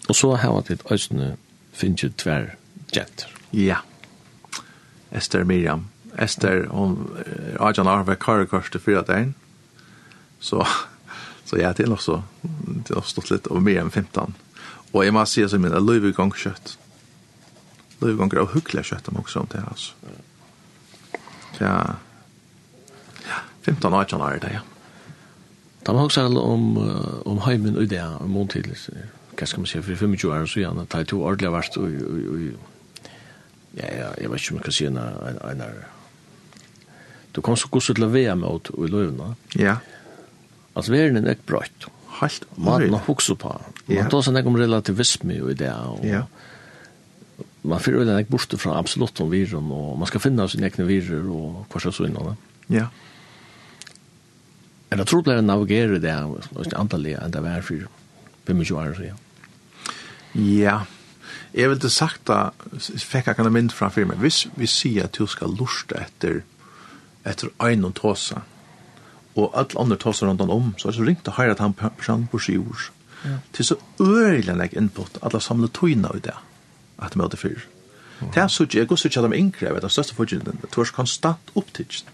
Og 0.08 0.16
så 0.16 0.36
har 0.40 0.54
vi 0.56 0.74
et 0.74 0.86
østene 0.92 1.36
finnes 1.76 2.04
jo 2.04 2.10
tver 2.16 2.54
jenter. 2.96 3.32
Ja. 3.52 3.82
Esther 5.12 5.44
Miriam. 5.44 5.90
Esther, 6.20 6.68
hun 6.72 7.10
er 7.20 7.58
Arjan 7.60 7.88
Arve 7.92 8.16
Karakors 8.16 8.70
til 8.72 8.80
fyra 8.80 9.02
dagen. 9.04 9.36
Så, 10.40 10.64
så 11.46 11.58
jeg 11.60 11.70
er 11.70 11.74
til 11.74 11.92
også, 11.92 12.22
Det 12.88 12.96
har 12.96 13.04
stått 13.04 13.32
litt 13.32 13.48
over 13.48 13.60
Miriam 13.60 13.92
15. 13.92 14.36
Og 14.94 15.04
jeg 15.04 15.14
må 15.14 15.26
si 15.28 15.44
som 15.50 15.64
jeg 15.64 15.74
jeg 15.74 15.84
løyve 15.84 16.14
gong 16.16 16.32
kjøtt. 16.32 16.78
Løyve 18.00 18.18
gong 18.18 18.32
kjøtt, 18.32 18.42
og 18.48 18.56
hyggelig 18.56 18.86
kjøtt 18.92 19.10
om 19.12 19.20
også 19.20 19.44
om 19.44 19.52
det, 19.52 19.64
altså. 19.68 19.94
Ja 20.04 20.22
ja, 21.62 21.76
15 23.66 23.94
år 23.94 24.08
kjenner 24.10 24.40
det, 24.44 24.54
ja. 24.60 24.64
Da 25.86 25.94
man 25.94 26.08
også 26.08 26.26
om, 26.42 26.78
uh, 26.82 27.22
om 27.30 27.42
heimen 27.46 27.78
og 27.78 27.90
det, 27.90 28.02
om 28.02 28.32
måntidlig, 28.34 28.78
hva 29.36 29.46
skal 29.46 29.62
man 29.62 29.70
si, 29.70 29.82
for 29.82 29.96
25 29.96 30.32
år 30.32 30.48
så 30.50 30.64
gjerne, 30.64 30.86
det 30.90 31.02
er 31.02 31.10
to 31.12 31.20
ordentlig 31.22 31.52
vært, 31.54 31.78
og, 31.78 31.92
og, 32.10 32.24
og, 32.34 33.12
ja, 33.76 33.90
ja, 33.92 34.08
jeg 34.22 34.32
vet 34.32 34.42
ikke 34.42 34.56
om 34.56 34.62
jeg 34.62 34.66
kan 34.66 34.78
si 34.78 34.88
en, 34.88 34.98
en, 34.98 35.42
en, 35.52 35.64
du 37.36 37.42
kom 37.44 37.58
så 37.60 37.68
god 37.68 37.84
til 37.84 38.06
å 38.06 38.10
være 38.14 38.38
med 38.40 38.48
ut 38.48 38.72
i 38.80 38.88
løvene. 38.88 39.34
Ja. 39.60 39.76
Altså, 40.72 40.94
verden 40.94 41.20
er 41.20 41.36
ikke 41.36 41.50
brøtt. 41.52 41.90
Helt. 42.22 42.46
Man 42.56 42.88
har 42.94 43.04
hokset 43.10 43.42
på. 43.42 43.52
Man 43.90 44.08
tar 44.12 44.24
seg 44.24 44.40
ikke 44.40 44.54
om 44.54 44.60
relativisme 44.60 45.36
i 45.36 45.58
det, 45.60 45.74
og, 45.74 46.06
ja 46.08 46.24
man 47.66 47.80
får 47.80 47.92
väl 47.92 48.10
en 48.10 48.26
borte 48.28 48.58
från 48.58 48.78
absolut 48.78 49.20
om 49.20 49.30
viren, 49.30 49.72
och 49.72 49.98
man 49.98 50.08
ska 50.08 50.20
finna 50.20 50.48
sin 50.48 50.64
egna 50.64 50.86
virer 50.86 51.30
och 51.30 51.66
hva 51.70 51.92
så 51.92 52.06
innan. 52.06 52.38
Ja. 52.68 52.88
Eller 54.90 55.04
det 55.04 55.10
trolig 55.10 55.44
navigera 55.44 55.88
navigere 55.88 56.00
det, 56.00 56.24
och 56.56 56.66
ikke 56.66 56.78
antallet 56.78 57.36
vär 57.36 57.62
för 57.62 57.88
var 58.46 58.64
for 58.64 58.64
25 58.64 58.78
år 58.78 58.94
siden? 58.94 59.18
Ja, 60.34 60.82
jeg 61.54 61.70
vil 61.70 61.80
til 61.80 61.90
sagt 61.90 62.26
da, 62.28 62.52
fikk 62.80 63.30
jeg 63.30 63.38
kan 63.38 63.52
mynd 63.52 63.72
fra 63.72 63.90
firma, 63.90 64.18
hvis 64.20 64.48
vi 64.56 64.68
sier 64.68 65.08
at 65.08 65.16
du 65.16 65.28
skal 65.28 65.56
lusta 65.56 66.02
etter, 66.04 66.42
etter 67.26 67.54
ein 67.64 67.86
og 67.88 67.96
tåsa, 67.96 68.42
og 69.36 69.56
alle 69.56 69.80
andre 69.80 69.98
tåsa 69.98 70.28
rundt 70.28 70.42
om, 70.42 70.74
så 70.78 70.88
er 70.88 70.92
det 70.92 71.00
så 71.00 71.08
ringt 71.08 71.32
å 71.32 71.38
høre 71.38 71.56
at 71.56 71.64
han 71.64 71.74
personen 71.74 72.28
på 72.28 72.40
sjivurs. 72.40 72.92
Ja. 73.24 73.38
Til 73.56 73.66
så 73.66 73.78
øyelig 74.02 74.74
input, 74.76 75.18
alle 75.24 75.42
samlet 75.42 75.74
tøyna 75.74 76.12
i 76.16 76.20
det 76.20 76.36
at 77.00 77.14
de 77.14 77.22
møter 77.22 77.40
fyr. 77.40 77.66
Det 78.20 78.42
er 78.42 78.52
sånn, 78.52 78.72
jeg 78.72 78.88
går 78.88 79.00
sånn 79.00 79.26
at 79.26 79.32
de 79.32 79.40
yngre, 79.40 79.74
vet, 79.76 79.84
du, 79.84 79.92
største 79.92 80.16
fortjenten, 80.16 80.62
det 80.62 80.72
er 80.72 80.94
konstant 80.96 81.52
opptidst. 81.60 82.12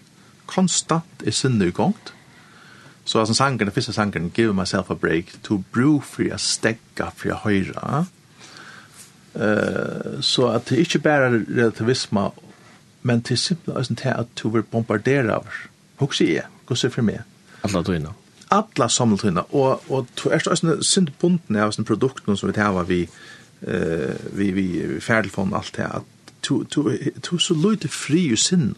Konstant 0.50 1.26
i 1.26 1.34
sinne 1.34 1.68
i 1.70 1.74
gongt. 1.74 2.12
Så 3.04 3.18
altså 3.18 3.34
sangen, 3.34 3.58
den 3.58 3.74
første 3.74 3.94
sangen, 3.94 4.30
give 4.34 4.54
myself 4.54 4.90
a 4.90 4.94
break, 4.94 5.34
to 5.42 5.62
brew 5.72 6.00
for 6.00 6.26
jeg 6.26 6.42
stegga 6.42 7.10
for 7.16 7.32
jeg 7.32 7.40
høyra. 7.42 8.04
Uh, 9.34 10.20
så 10.22 10.50
at 10.52 10.68
det 10.70 10.82
ikke 10.84 11.02
bare 11.02 11.30
er 11.30 11.38
relativisme, 11.48 12.28
men 13.02 13.22
til 13.22 13.38
simpelthen 13.38 13.98
til 13.98 14.14
at 14.14 14.34
du 14.38 14.48
vil 14.54 14.62
bombardere 14.62 15.34
av. 15.34 15.46
Hoks 16.02 16.20
sier 16.22 16.42
jeg, 16.42 16.50
gos 16.66 16.82
sier 16.82 16.94
for 16.94 17.06
meg. 17.06 17.22
Alla 17.66 17.82
tøyna. 17.86 18.14
Alla 18.52 18.88
samlet 18.90 19.24
tøyna, 19.24 19.46
og, 19.50 19.86
og 19.88 20.10
du 20.18 20.28
er 20.30 20.42
sånn 20.44 20.82
sint 20.84 21.14
bunden 21.18 21.58
av 21.58 21.72
sånn 21.74 21.88
produkten 21.88 22.36
som 22.36 22.50
vi 22.50 22.58
tar 22.58 22.76
vi, 22.86 23.06
uh, 23.06 23.41
eh 23.66 24.16
vi 24.32 24.50
vi 24.50 25.00
färdtelefon 25.00 25.54
allt 25.54 25.76
det 25.76 25.86
att 25.86 26.04
to 26.40 26.64
to 26.64 26.90
to 27.22 27.38
så 27.38 27.54
lite 27.54 27.88
fri 27.88 28.32
i 28.32 28.36
sinn. 28.36 28.74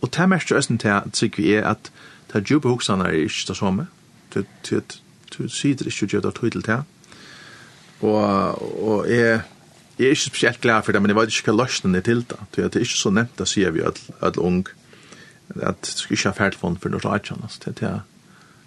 Och 0.00 0.10
det 0.16 0.26
mest 0.26 0.52
ösen 0.52 0.78
till 0.78 0.90
att 0.90 1.12
tycker 1.12 1.42
vi 1.42 1.54
är 1.54 1.62
att 1.62 1.90
ta 2.28 2.40
djupa 2.40 2.68
huxarna 2.68 3.12
i 3.12 3.28
det 3.48 3.54
samme. 3.54 3.86
Det 4.34 4.46
Du 4.70 4.80
du 5.38 5.48
sitter 5.48 5.86
ikke 5.86 6.06
gjør 6.06 6.20
det 6.20 6.34
tydel 6.34 6.62
til. 6.62 6.82
Og, 8.00 8.88
og 8.88 9.10
jeg, 9.10 9.40
jeg 9.98 10.06
er 10.06 10.14
ikke 10.14 10.30
spesielt 10.30 10.60
glad 10.60 10.82
for 10.82 10.92
det, 10.92 11.02
men 11.02 11.10
jeg 11.10 11.16
vet 11.16 11.32
ikke 11.32 11.52
hva 11.52 11.64
løsnen 11.64 11.94
er 11.94 12.04
til 12.06 12.24
det. 12.30 12.38
Det 12.56 12.64
er 12.64 12.80
ikke 12.80 13.00
så 13.00 13.10
nevnt, 13.10 13.38
det 13.38 13.48
sier 13.48 13.72
vi 13.74 13.84
alle 13.84 14.38
unge, 14.38 14.74
at 15.56 15.80
du 15.82 15.98
skal 15.98 16.16
ikke 16.16 16.28
ha 16.28 16.36
ferdtelefon 16.36 16.78
for 16.82 16.92
noe 16.92 17.04
rart, 17.04 17.32
det 17.64 17.82
er 17.82 18.02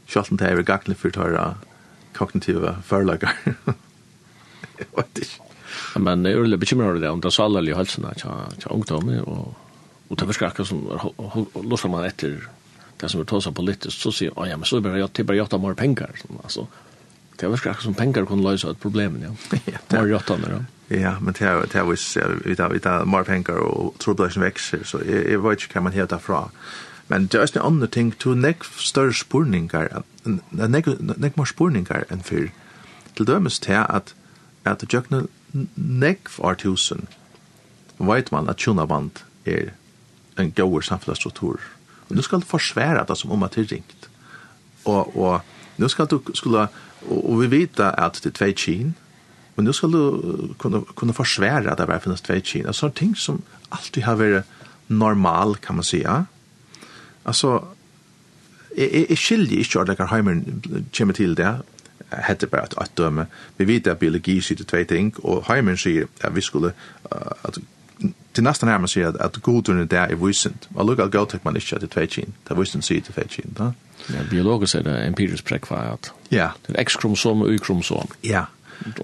ikke 0.08 0.20
alltid 0.20 0.38
det 0.42 0.50
er 0.50 0.64
gagnlig 0.66 0.98
for 0.98 1.10
å 1.10 1.18
ta 1.18 1.54
kognitive 2.18 2.76
forelager. 2.84 3.36
vet 4.98 5.24
ikke. 5.24 5.48
Men 6.00 6.24
det 6.26 6.34
er 6.34 6.40
jo 6.40 6.58
bekymret 6.58 6.88
over 6.90 7.02
det, 7.02 7.10
om 7.10 7.22
det 7.22 7.30
er 7.30 7.36
så 7.36 7.46
salerlig 7.46 7.76
halsen 7.78 8.08
til 8.20 8.72
ungdommer, 8.74 9.22
og, 9.22 9.54
og 10.10 10.20
det 10.20 10.28
er 10.28 10.48
akkurat 10.48 10.68
som, 10.68 10.84
låser 11.64 11.92
man 11.92 12.08
etter 12.08 12.40
det 13.00 13.10
som 13.12 13.22
er 13.22 13.28
tåsa 13.30 13.52
politisk, 13.56 13.96
så 13.96 14.12
sier, 14.12 14.34
ja, 14.48 14.58
men 14.58 14.68
så 14.68 14.78
er 14.78 14.84
det 14.84 14.92
bare, 14.92 15.26
bare 15.26 15.46
av 15.48 15.62
mer 15.64 15.78
penger, 15.80 16.12
altså. 16.44 16.66
Det 17.40 17.48
er 17.48 17.54
akkurat 17.56 17.84
som 17.84 17.96
penger 17.96 18.26
kunne 18.28 18.44
løse 18.44 18.68
et 18.68 18.82
problem, 18.82 19.22
ja. 19.24 19.32
Mer 19.94 20.10
gjort 20.10 20.30
av 20.36 20.42
mer, 20.42 20.58
ja. 20.58 20.66
Ja, 20.90 21.12
men 21.22 21.36
det 21.38 21.46
er 21.46 21.54
jo 21.54 21.94
vi 22.44 22.56
tar, 22.58 22.74
vi 22.74 22.80
tar 22.80 23.06
mer 23.06 23.24
penger, 23.24 23.62
og 23.62 23.96
tror 24.00 24.18
det 24.18 24.32
som 24.34 24.44
vekser, 24.44 24.84
så 24.84 25.00
jeg, 25.06 25.28
jeg 25.30 25.44
vet 25.44 25.64
ikke 25.64 25.78
hva 25.78 25.84
man 25.86 25.94
heter 25.94 26.16
derfra. 26.16 26.48
Men 27.10 27.28
det 27.28 27.38
er 27.38 27.46
også 27.46 27.60
en 27.60 27.66
annen 27.66 27.92
ting, 27.94 28.10
to 28.20 28.34
nek 28.34 28.66
større 28.78 29.14
spurningar, 29.14 30.02
nek, 30.26 30.90
nek 31.00 31.38
mer 31.38 31.50
spurningar 31.50 32.10
enn 32.10 32.26
før. 32.26 32.50
Til 33.16 33.30
dømes 33.30 33.60
til 33.62 33.78
at 33.80 34.16
at 34.72 34.86
tjøkne 34.90 35.26
nekv 35.76 36.30
for 36.30 36.54
tusen 36.54 37.08
vet 38.00 38.32
man 38.32 38.50
at 38.50 38.58
tjona 38.58 38.86
band 38.86 39.24
er 39.46 39.74
en 40.40 40.52
gauer 40.56 40.82
samfunnsstruktur. 40.82 41.60
Og 42.10 42.16
nu 42.16 42.22
skal 42.22 42.40
du 42.40 42.46
forsvære 42.46 43.06
det 43.08 43.18
som 43.18 43.32
om 43.32 43.44
at 43.44 43.56
det 43.56 43.66
er 43.66 43.76
ringt. 43.76 44.10
Og, 44.86 45.18
og 45.18 45.42
nu 45.78 45.88
skal 45.88 46.06
du 46.06 46.22
skulle, 46.34 46.68
og, 47.08 47.30
og 47.30 47.42
vi 47.42 47.48
vita 47.48 47.92
at 47.98 48.22
det 48.24 48.32
er 48.32 48.38
tvei 48.38 48.52
kien, 48.52 48.96
men 49.56 49.66
nu 49.66 49.74
skal 49.74 49.92
du 49.92 50.54
kunne, 50.58 50.82
kunne 50.96 51.14
forsvære 51.14 51.72
at 51.72 51.78
det 51.78 51.90
er 51.90 52.00
finnes 52.00 52.22
tvei 52.22 52.40
kien. 52.40 52.68
Altså 52.68 52.90
ting 52.90 53.18
som 53.18 53.44
alltid 53.72 54.02
har 54.02 54.16
vært 54.16 54.44
normal, 54.88 55.56
kan 55.56 55.76
man 55.76 55.84
säga. 55.84 56.24
Altså, 57.26 57.60
jeg, 58.78 58.90
jeg, 58.94 59.06
jeg 59.10 59.18
skiljer 59.18 59.60
ikke 59.60 59.80
at 59.80 59.88
jeg 59.88 59.98
kommer 60.98 61.14
til 61.14 61.38
det, 61.38 61.62
hette 62.12 62.48
bare 62.48 62.62
at 62.62 62.76
at 62.82 62.92
døme. 62.98 63.26
Vi 63.58 63.68
vet 63.68 63.88
at 63.88 64.00
biologi 64.00 64.42
sier 64.42 64.64
tvei 64.64 64.84
ting, 64.84 65.14
og 65.24 65.46
Heimen 65.48 65.78
sier 65.78 66.08
at 66.22 66.36
vi 66.36 66.42
skulle, 66.42 66.74
at, 67.12 67.58
til 68.34 68.44
nesten 68.44 68.70
her 68.70 68.78
man 68.78 68.88
sier 68.88 69.08
at, 69.08 69.18
at 69.20 69.42
godene 69.44 69.86
der 69.86 70.02
er 70.02 70.16
vysent. 70.16 70.70
Og 70.76 70.86
lukk 70.86 71.00
at 71.00 71.12
gautek 71.12 71.46
man 71.46 71.56
ikke 71.56 71.76
at 71.76 71.82
det 71.82 71.90
er 71.90 71.94
tvei 71.94 72.06
kjent, 72.06 72.36
det 72.44 72.56
er 72.56 72.62
vysent 72.62 72.86
sier 72.86 73.02
til 73.02 73.14
tvei 73.14 73.28
kjent. 73.28 73.58
Da? 73.58 73.72
Ja, 74.14 74.24
biologisk 74.30 74.76
er 74.76 74.88
det 74.88 74.96
empirisk 75.08 75.46
prekvariat. 75.46 76.14
Ja. 76.32 76.50
Det 76.68 76.76
er 76.76 76.84
X-kromosom 76.84 77.42
og 77.42 77.54
Y-kromosom. 77.54 78.10
Ja. 78.24 78.46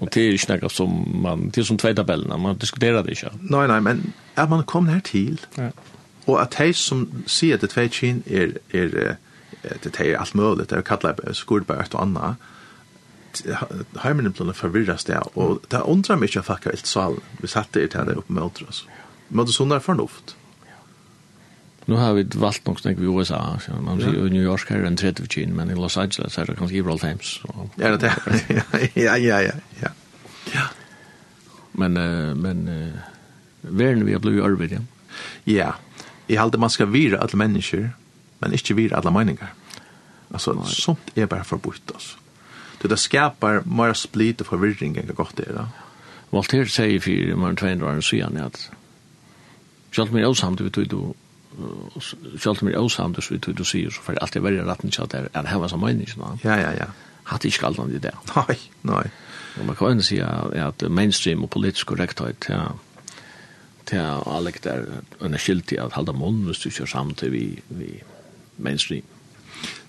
Og 0.00 0.08
det 0.14 0.22
er 0.22 0.32
ikke 0.32 0.56
noe 0.62 0.72
som 0.72 0.92
man, 1.22 1.50
det 1.52 1.60
er 1.60 1.68
som 1.68 1.78
tvei 1.78 1.92
tabellene, 1.94 2.38
man 2.40 2.56
diskuterer 2.56 3.02
det 3.04 3.18
ikke. 3.18 3.34
Nei, 3.42 3.66
nei, 3.68 3.80
men 3.84 4.14
at 4.36 4.48
man 4.48 4.64
kom 4.64 4.88
her 4.88 5.02
til, 5.04 5.40
ja. 5.58 5.68
og 6.26 6.40
at 6.40 6.56
de 6.58 6.72
som 6.72 7.04
sier 7.28 7.58
at 7.58 7.64
det 7.64 7.68
er 7.68 7.74
tvei 7.74 7.86
kjent 7.92 8.30
er, 8.30 8.56
er, 8.72 8.96
er 9.62 9.82
det 9.84 9.92
er 10.00 10.16
alt 10.18 10.34
mulig, 10.34 10.70
det 10.70 10.78
er 10.78 10.86
kallet 10.86 11.20
skurbar 11.36 11.82
et 11.84 11.94
og 11.94 12.06
anna, 12.06 12.34
heimen 14.02 14.32
blir 14.32 14.56
forvirret 14.56 15.06
det, 15.08 15.20
og 15.34 15.62
det 15.70 15.82
undrer 15.84 16.18
meg 16.18 16.30
ikke 16.30 16.42
at 16.44 16.48
folk 16.48 16.66
har 16.68 16.76
helt 16.76 16.90
salen. 16.90 17.22
Vi 17.40 17.50
satte 17.50 17.82
det 17.82 17.94
her 17.94 18.18
oppe 18.18 18.32
med 18.32 18.42
åter, 18.42 18.66
altså. 18.70 18.90
Men 19.28 19.46
det 19.46 19.54
er 19.54 19.58
sånn 19.58 19.74
er 19.74 19.82
fornuft. 19.82 20.36
Nu 21.86 21.94
har 22.00 22.16
vi 22.16 22.24
valgt 22.34 22.66
nok 22.66 22.80
snakk 22.82 22.98
i 22.98 23.06
USA, 23.06 23.40
så 23.62 23.76
man 23.78 24.00
sier 24.02 24.26
i 24.26 24.30
New 24.32 24.42
York 24.42 24.70
her 24.74 24.82
en 24.86 24.98
30 24.98 25.28
kina, 25.30 25.54
men 25.54 25.70
i 25.70 25.76
Los 25.78 25.96
Angeles 26.02 26.34
er 26.38 26.48
det 26.50 26.56
kanskje 26.58 26.80
i 26.80 26.82
Roll 26.82 26.98
Times. 26.98 27.36
Ja, 27.78 27.92
det 27.94 28.10
er. 28.10 28.40
Ja, 29.04 29.14
ja, 29.14 29.38
ja, 29.38 29.38
ja. 29.82 29.92
Ja. 30.50 30.64
Men, 31.78 31.94
men, 32.40 32.66
verden 33.62 34.06
vi 34.06 34.12
har 34.16 34.22
blivit 34.24 34.44
arbeid, 34.44 34.74
ja. 34.74 34.82
Ja, 35.46 35.70
jeg 36.26 36.40
halte 36.40 36.58
man 36.58 36.74
skal 36.74 36.90
vire 36.90 37.22
alle 37.22 37.38
mennesker, 37.38 37.88
men 38.42 38.52
ikke 38.52 38.74
vire 38.74 38.98
alle 38.98 39.12
meninger. 39.14 39.54
Altså, 40.34 40.56
sånt 40.66 41.14
er 41.14 41.30
bare 41.30 41.46
forbudt, 41.46 41.94
altså. 41.94 42.18
Så 42.86 42.90
det 42.90 42.96
skapar 42.96 43.62
mer 43.64 43.94
split 43.94 44.40
och 44.40 44.46
förvirring 44.46 44.96
än 44.96 45.10
gott 45.14 45.36
det 45.36 45.52
då. 45.52 45.68
Voltaire 46.30 46.68
säger 46.68 47.00
för 47.00 47.36
mer 47.36 47.48
än 47.48 47.56
200 47.56 47.96
år 47.96 48.00
sedan 48.00 48.36
att 48.36 48.70
Sjalt 49.90 50.12
mig 50.12 50.26
osamt 50.26 50.60
vi 50.60 50.70
tog 50.70 50.88
du 50.88 51.14
Sjalt 52.38 52.62
mig 52.62 52.76
osamt 52.76 53.30
vi 53.30 53.38
tog 53.38 53.54
du 53.54 53.64
säger 53.64 53.90
så 53.90 54.02
för 54.02 54.22
allt 54.22 54.32
det 54.32 54.40
värre 54.40 54.64
ratten 54.64 54.92
så 54.92 55.06
där 55.06 55.28
är 55.32 55.42
det 55.42 55.48
här 55.48 55.68
som 55.68 55.80
människan. 55.80 56.38
Ja 56.42 56.60
ja 56.60 56.72
ja. 56.78 56.86
Hat 57.22 57.44
ich 57.44 57.58
kall 57.58 57.74
dann 57.74 57.98
det. 57.98 58.14
Nei, 58.36 58.56
nei. 58.82 59.10
Och 59.58 59.66
man 59.66 59.76
kan 59.76 60.02
säga 60.02 60.26
att 60.68 60.82
mainstream 60.88 61.44
och 61.44 61.50
politisk 61.50 61.86
korrekthet 61.86 62.46
ja 62.48 62.72
till 63.84 64.00
alla 64.00 64.50
där 64.62 64.86
en 65.20 65.38
skilt 65.38 65.78
att 65.78 65.92
hålla 65.92 66.12
mun 66.12 66.46
måste 66.46 66.68
ju 66.68 66.86
samt 66.86 67.22
vi 67.22 67.62
vi 67.68 68.02
mainstream 68.56 69.02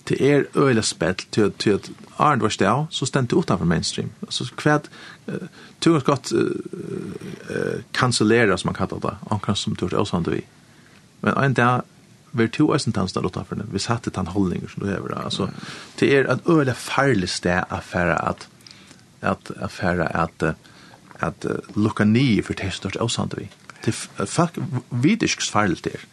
det 0.08 0.20
er 0.20 0.44
øyla 0.56 0.82
spett 0.82 1.26
til, 1.32 1.52
til 1.58 1.70
at 1.70 1.90
Arne 2.18 2.42
var 2.42 2.48
stav, 2.48 2.86
så 2.90 3.06
stendte 3.06 3.36
utanfor 3.36 3.64
mainstream. 3.64 4.10
Altså 4.22 4.48
kvært, 4.56 4.88
uh, 5.28 5.46
turen 5.80 6.02
godt 6.04 6.32
uh, 6.32 6.50
uh, 7.50 7.82
kansellera, 7.94 8.56
som 8.56 8.68
man 8.68 8.74
kallar 8.74 8.98
det, 9.04 9.14
omkring 9.30 9.56
som 9.56 9.76
turen 9.76 10.00
avsande 10.00 10.30
vi. 10.30 10.42
Men 11.20 11.38
en 11.44 11.54
dag, 11.54 11.80
vi 12.32 12.44
er 12.44 12.52
to 12.52 12.72
eisen 12.74 12.92
tanns 12.92 13.12
der 13.12 13.26
utanfor 13.26 13.56
den, 13.56 13.68
vi 13.72 13.78
satte 13.78 14.10
tann 14.10 14.26
holdninger 14.26 14.68
som 14.68 14.82
du 14.82 14.90
hever. 14.90 15.14
Altså, 15.24 15.48
det 16.00 16.12
er 16.16 16.32
et 16.32 16.48
øyla 16.48 16.72
farlig 16.72 17.28
sted 17.28 17.62
affæra 17.70 18.18
at, 18.30 18.48
at 19.20 19.52
affæra 19.56 20.08
at, 20.24 20.42
at, 20.42 20.54
at 21.20 21.50
uh, 21.50 21.76
lukka 21.76 22.04
nye 22.04 22.42
for 22.42 22.52
testort 22.52 22.96
avsande 22.96 23.36
vi. 23.36 23.50
Det 23.84 24.08
er 24.18 24.24
faktisk 24.24 24.66
vidisk 24.90 25.50
farlig 25.50 25.84
det 25.84 25.94
er. 25.94 26.06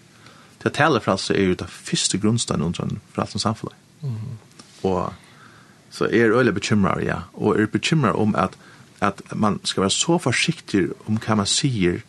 Det 0.65 0.73
talefrelse 0.73 1.35
er 1.37 1.51
jo 1.51 1.53
det 1.59 1.69
første 1.69 2.17
grunnstein 2.17 2.61
under 2.65 2.83
en 2.83 3.01
frelsens 3.13 3.45
samfunn. 3.45 3.73
Mm. 4.01 4.15
Og 4.83 5.13
så 5.93 6.05
er 6.05 6.33
øyelig 6.33 6.53
bekymrar, 6.53 6.99
ja. 6.99 7.19
Og 7.33 7.59
er 7.59 7.69
bekymrar 7.69 8.17
om 8.17 8.35
at, 8.35 8.57
at 9.01 9.21
man 9.35 9.59
skal 9.63 9.81
være 9.81 9.93
så 9.93 10.17
forsiktig 10.17 10.87
om 11.07 11.19
hva 11.21 11.35
man 11.35 11.45
sier, 11.45 12.01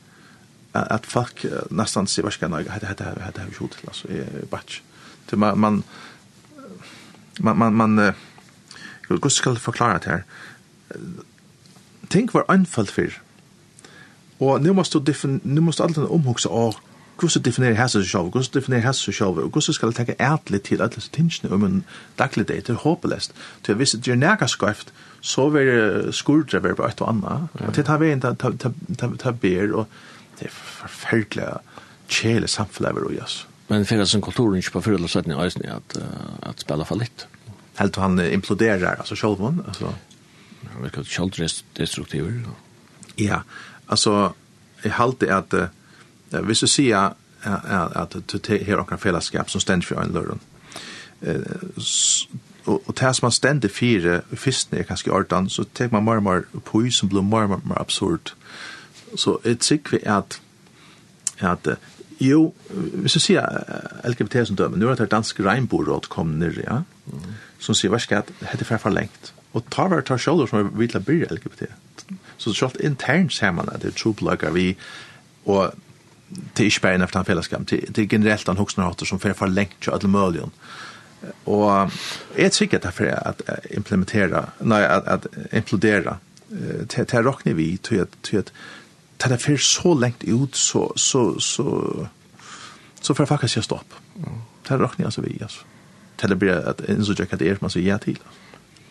at 0.74 1.06
folk 1.06 1.46
nästan 1.70 2.06
ser 2.06 2.22
vad 2.22 2.32
ska 2.32 2.46
jag 2.46 2.70
hade 2.70 2.86
hade 2.86 3.04
hade 3.04 3.20
hade 3.20 3.52
gjort 3.60 3.76
alltså 3.86 4.08
är 4.08 4.46
batch. 4.50 4.80
Det 5.30 5.36
man 5.36 5.58
man 5.58 5.82
man 7.40 7.58
man 7.58 7.74
man 7.74 8.14
jag 9.08 9.20
går 9.20 9.28
ska 9.28 9.54
förklara 9.54 9.98
det 9.98 10.10
här. 10.10 10.24
Tänk 12.08 12.32
var 12.32 12.44
anfall 12.48 12.86
för. 12.86 13.22
Och 14.38 14.62
nu 14.62 14.72
måste 14.72 14.98
du 14.98 15.40
nu 15.42 15.60
måste 15.60 15.84
alla 15.84 16.06
omhuxa 16.08 16.48
och 16.48 16.74
hvordan 17.16 17.42
definerer 17.42 17.78
hæsa 17.78 18.00
seg 18.00 18.10
sjov, 18.10 18.30
hvordan 18.30 18.54
definerer 18.54 18.86
hæsa 18.86 19.06
seg 19.08 19.14
sjov, 19.14 19.38
og 19.38 19.50
hvordan 19.50 19.74
skal 19.74 19.88
jeg 19.88 19.96
tenke 19.96 20.16
ærtelig 20.20 20.62
til 20.62 20.82
alle 20.82 20.94
disse 20.94 21.12
tingene 21.12 21.54
om 21.54 21.64
en 21.64 21.84
daglig 22.18 22.48
dag, 22.48 22.56
det 22.56 22.74
er 22.74 22.82
håpelest. 22.84 23.34
Til 23.64 23.74
hvis 23.74 23.96
det 23.96 24.02
gjør 24.04 24.20
nærkast 24.20 24.52
skrøft, 24.58 24.92
så 25.20 25.48
vil 25.48 25.66
det 25.66 26.14
skurdre 26.14 26.62
være 26.62 26.76
på 26.76 26.86
et 26.86 27.00
og 27.00 27.08
annet, 27.08 27.48
og 27.66 27.74
til 27.74 27.84
ta 27.84 27.96
veien, 27.96 28.20
ta 28.20 29.30
ber, 29.30 29.72
og 29.74 29.86
det 30.38 30.50
er 30.50 30.52
forferdelig 30.52 31.48
kjele 32.08 32.48
samfunnet 32.48 32.92
over 32.92 33.22
oss. 33.22 33.46
Men 33.68 33.82
det 33.82 33.88
finnes 33.88 34.14
en 34.14 34.22
kultur 34.22 34.54
ikke 34.54 34.76
på 34.76 34.84
fyrre 34.86 35.00
løsning 35.02 35.32
i 35.34 35.42
øyne 35.42 35.78
at, 35.80 35.96
at 36.46 36.60
spiller 36.62 36.86
for 36.86 37.00
litt. 37.00 37.26
Helt 37.80 37.96
han 37.96 38.20
imploderer, 38.20 38.94
altså 38.94 39.16
sjolvån, 39.18 39.64
altså. 39.66 39.90
Han 40.72 40.84
virker 40.84 41.04
sjolvdestruktiver. 41.08 42.44
Ja, 43.18 43.40
altså, 43.88 44.32
jeg 44.84 44.92
halte 44.92 45.32
at 45.32 45.54
uh, 45.56 45.66
hvis 46.30 46.64
du 46.64 46.66
sier 46.66 47.14
at 47.46 48.16
du 48.16 48.38
har 48.66 48.82
noen 48.82 48.98
fellesskap 48.98 49.50
som 49.50 49.62
stender 49.62 49.86
for 49.86 50.02
en 50.02 50.14
løren, 50.16 50.42
og 52.66 52.94
det 52.98 53.12
som 53.14 53.26
man 53.28 53.34
stender 53.34 53.70
fire 53.70 54.20
fyrstene 54.34 54.80
er 54.80 54.88
kanskje 54.88 55.12
ordan, 55.14 55.48
så 55.48 55.64
tek 55.74 55.92
man 55.94 56.04
mer 56.04 56.18
og 56.18 56.26
mer 56.26 56.42
på 56.66 56.82
som 56.90 57.08
blir 57.08 57.22
mer 57.22 57.46
og 57.46 57.62
mer 57.62 57.78
absurd. 57.78 58.34
Så 59.14 59.38
jeg 59.44 59.60
tykker 59.62 59.90
vi 59.96 60.02
at, 60.10 60.40
at 61.40 61.68
jo, 62.20 62.54
hvis 62.70 63.12
du 63.12 63.20
sier 63.20 63.46
LGBT 64.04 64.46
som 64.48 64.56
dømer, 64.56 64.80
nu 64.80 64.88
er 64.88 64.98
det 64.98 65.10
dansk 65.12 65.40
regnbordråd 65.40 66.08
kom 66.10 66.34
nere, 66.40 66.64
ja, 66.64 66.80
som 67.60 67.76
sier, 67.76 67.92
hva 67.92 68.00
skal 68.02 68.22
jeg, 68.22 68.36
dette 68.40 68.66
er 68.74 68.82
for 68.82 68.90
lengt. 68.90 69.32
Og 69.54 69.64
tar 69.72 69.92
vi 69.92 70.02
tar 70.04 70.20
sjåler 70.20 70.48
som 70.50 70.72
vil 70.76 70.92
ha 70.92 71.00
blir 71.00 71.28
LGBT. 71.30 71.68
Så 72.38 72.52
selv 72.52 72.80
internt 72.84 73.32
ser 73.32 73.54
man 73.56 73.70
at 73.72 73.82
det 73.82 73.94
er 73.94 74.00
trobløkker 74.00 74.52
vi, 74.52 74.72
og 75.46 75.76
det 76.28 76.60
er 76.60 76.64
ikke 76.64 76.80
bare 76.80 77.04
efter 77.04 77.20
en 77.20 77.24
fellesskapen, 77.24 77.66
det 77.70 77.96
det 77.96 78.02
er 78.02 78.08
generelt 78.08 78.46
den 78.46 78.56
hoksnerhater 78.56 79.06
som 79.06 79.20
fyrir 79.20 79.34
for 79.38 79.46
lengt 79.46 79.76
til 79.80 79.92
alle 79.94 80.08
mølgen. 80.08 80.52
Og 81.46 81.90
jeg 82.36 82.46
er 82.46 82.50
sikkert 82.50 82.82
derfor 82.82 83.04
at 83.04 83.42
implementera, 83.70 84.50
nei, 84.60 84.82
at, 84.82 85.02
at 85.06 85.26
implodera, 85.52 86.18
til 86.88 87.06
jeg 87.12 87.26
råkner 87.26 87.54
vi, 87.54 87.76
til 87.82 87.96
at, 87.96 88.08
til 88.22 88.36
at, 88.36 88.52
til 89.18 89.30
det 89.30 89.40
fyrir 89.42 89.62
så 89.62 89.94
lengt 89.94 90.24
ut, 90.24 90.56
så, 90.56 90.92
så, 90.96 91.38
så, 91.40 92.06
så 93.00 93.14
får 93.14 93.24
jeg 93.24 93.28
faktisk 93.28 93.54
gjøre 93.54 93.64
stopp. 93.64 93.96
Til 94.64 94.74
jeg 94.74 94.80
råkner 94.80 95.04
jeg 95.04 95.06
altså 95.06 95.20
vi, 95.20 95.38
altså. 95.40 95.64
Til 96.18 96.28
det 96.32 96.38
blir 96.38 96.52
at, 96.56 96.80
enn 96.88 97.04
så 97.04 97.14
tjekk 97.14 97.32
at 97.32 97.40
det 97.40 97.50
er 97.50 97.58
man 97.60 97.70
sier 97.70 97.92
ja 97.92 97.98
til, 98.02 98.18
altså. 98.18 98.45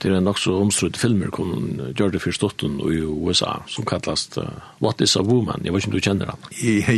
Det 0.05 0.11
er 0.13 0.19
en 0.19 0.29
også 0.29 0.53
omstrutt 0.61 0.99
filmer 1.01 1.31
som 1.33 1.79
gjør 1.97 2.11
det 2.13 2.19
først 2.21 2.37
ståtten 2.37 2.75
i 2.77 2.99
USA, 3.01 3.55
som 3.65 3.87
kallas 3.89 4.27
uh, 4.37 4.45
What 4.77 4.99
is 5.01 5.15
a 5.17 5.23
Woman? 5.25 5.63
Jeg 5.65 5.73
vet 5.73 5.81
ikke 5.81 5.89
om 5.89 5.95
du 5.95 6.05
kjenner 6.05 6.29
han. 6.29 6.43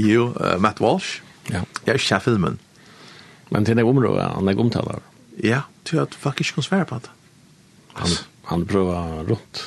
Jo, 0.04 0.26
uh, 0.36 0.58
Matt 0.60 0.82
Walsh. 0.84 1.22
Ja. 1.48 1.62
Jeg 1.86 1.94
er 1.94 2.02
ikke 2.02 2.20
filmen. 2.26 2.58
Men 3.48 3.64
til 3.64 3.80
det 3.80 3.86
området, 3.88 4.26
han 4.34 4.52
er 4.52 4.60
omtaler. 4.60 5.00
Ja, 5.40 5.62
til 5.88 6.02
at 6.04 6.18
folk 6.20 6.42
ikke 6.44 6.58
kan 6.58 6.68
svære 6.68 6.90
på 6.90 6.98
det. 7.06 7.14
Han, 7.96 8.18
han 8.52 8.66
prøver 8.68 9.24
rundt 9.30 9.64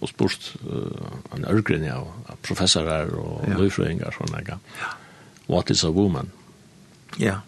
og 0.00 0.08
spurt 0.08 0.48
uh, 0.64 1.36
en 1.36 1.44
ørgrin 1.52 1.84
av 1.92 2.08
ja, 2.30 2.38
professorer 2.48 3.12
og 3.12 3.44
ja. 3.44 3.60
løyfrøyngar 3.60 4.16
sånn 4.16 4.40
ja. 4.48 4.56
What 5.52 5.68
is 5.68 5.84
a 5.84 5.92
woman? 5.92 6.32
Ja. 7.20 7.42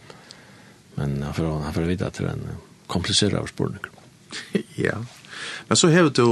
Men 1.00 1.22
han 1.24 1.32
får, 1.32 1.50
han 1.64 1.72
får 1.72 1.88
vite 1.88 2.12
at 2.12 2.20
det 2.20 2.28
er 2.28 2.36
en 2.36 2.62
kompliseret 2.92 3.48
spørning. 3.48 3.88
ja. 4.76 5.00
Men 5.68 5.78
så 5.78 5.90
har 5.92 6.08
du 6.10 6.26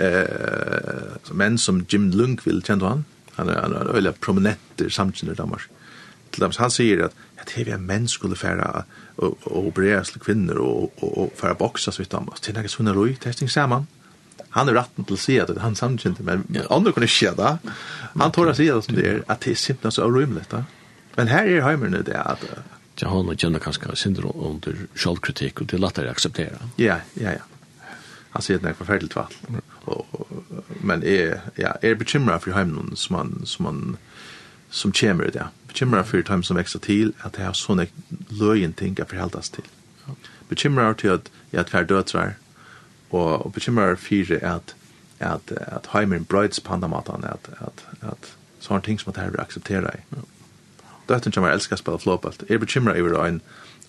eh, 0.00 1.32
menn 1.32 1.58
som 1.58 1.84
Jim 1.90 2.10
Lundqvist, 2.14 2.66
kjenner 2.66 2.80
du 2.80 2.88
han? 2.88 3.04
Han 3.36 3.48
er, 3.48 3.60
han 3.62 3.76
er 3.76 3.92
øyla 3.96 4.12
prominent 4.12 4.84
samkjenner 4.88 5.36
i 5.36 5.40
Danmark. 5.42 5.68
Til 6.30 6.44
dem, 6.44 6.54
han 6.58 6.70
sier 6.70 7.08
at 7.08 7.18
at 7.40 7.54
hever 7.56 7.74
jeg 7.74 7.84
menn 7.84 8.08
skulle 8.08 8.36
færa 8.38 8.84
og 9.20 9.46
opereres 9.46 10.12
til 10.12 10.22
kvinner 10.22 10.58
og, 10.60 10.92
og, 11.00 11.10
og 11.18 11.32
færa 11.38 11.56
boksa 11.58 11.92
så 11.92 12.02
vidt 12.02 12.14
om. 12.14 12.28
Det 12.36 12.52
er 12.52 12.62
ikke 12.62 12.72
sånn 12.72 12.92
roi, 12.96 13.14
testing 13.20 13.50
sammen. 13.50 13.86
Han 14.56 14.68
er 14.68 14.80
ratten 14.80 15.06
til 15.06 15.16
å 15.16 15.20
si 15.20 15.38
at 15.38 15.52
han 15.62 15.78
samkjente, 15.78 16.24
men 16.26 16.44
andre 16.68 16.92
kunne 16.92 17.08
ikke 17.08 17.36
det. 17.38 17.52
Han 18.16 18.34
tål 18.34 18.52
å 18.52 18.56
si 18.58 18.66
det 18.66 18.80
som 18.86 18.98
det 18.98 19.06
er, 19.06 19.22
at 19.30 19.44
det 19.44 19.54
er 19.54 19.62
simpelthen 19.62 19.94
så 19.94 20.08
avrymelig. 20.08 20.46
Men 21.16 21.30
her 21.30 21.48
er 21.48 21.66
heimerne 21.68 22.04
det 22.06 22.18
at 22.18 22.44
Ja, 23.00 23.08
han 23.08 23.30
kjenner 23.32 23.62
kanskje 23.64 23.94
syndrom 23.96 24.36
under 24.44 24.76
självkritik 24.94 25.60
och 25.60 25.66
det 25.66 25.78
lättare 25.78 26.08
att 26.08 26.16
acceptera. 26.16 26.58
Ja, 26.76 26.98
ja, 27.14 27.32
ja 27.32 27.46
han 28.30 28.42
sier 28.42 28.60
at 28.60 28.62
det 28.62 28.70
er 28.70 28.78
forferdelig 28.78 29.10
tvall. 29.10 29.34
Men 30.80 31.02
jeg, 31.02 31.40
ja, 31.58 31.72
er 31.82 31.94
bekymret 31.98 32.44
for 32.44 32.54
heimen 32.54 32.96
som 32.96 33.16
han, 33.16 33.32
som 33.46 33.66
han, 33.66 33.80
som 34.70 34.92
kommer 34.92 35.26
i 35.26 35.34
ja. 35.34 35.50
Bekymret 35.68 36.06
for 36.06 36.22
dem 36.26 36.42
som 36.42 36.56
vekster 36.56 36.78
til, 36.82 37.14
at 37.24 37.36
det 37.36 37.44
er 37.46 37.54
sånne 37.54 37.86
løyen 38.30 38.72
ting 38.74 38.98
jeg 38.98 39.10
forheldes 39.10 39.50
til. 39.54 39.66
Bekymret 40.48 40.98
til 40.98 41.14
at 41.14 41.30
jeg 41.52 41.66
er 41.72 41.84
døtre, 41.86 42.32
og, 43.10 43.46
og 43.46 43.52
bekymret 43.52 43.98
for 43.98 44.34
at, 44.46 44.74
at, 45.18 45.52
at 45.56 45.88
heimen 45.92 46.24
brøyts 46.24 46.60
på 46.60 46.72
andre 46.74 46.88
måten, 46.88 47.24
at, 47.24 47.50
at, 47.60 47.86
at 48.02 48.34
sånne 48.60 48.82
ting 48.86 49.00
som 49.00 49.12
at 49.12 49.18
jeg 49.22 49.32
vil 49.32 49.42
akseptere 49.42 49.94
i. 49.94 50.20
Døtten 51.08 51.32
kommer 51.32 51.50
jeg 51.50 51.58
elsker 51.58 51.78
å 51.78 51.82
spille 51.82 52.02
flåpalt. 52.02 52.44
Jeg 52.48 52.54
er 52.54 52.62
bekymret 52.62 53.00
over 53.02 53.24
en, 53.24 53.40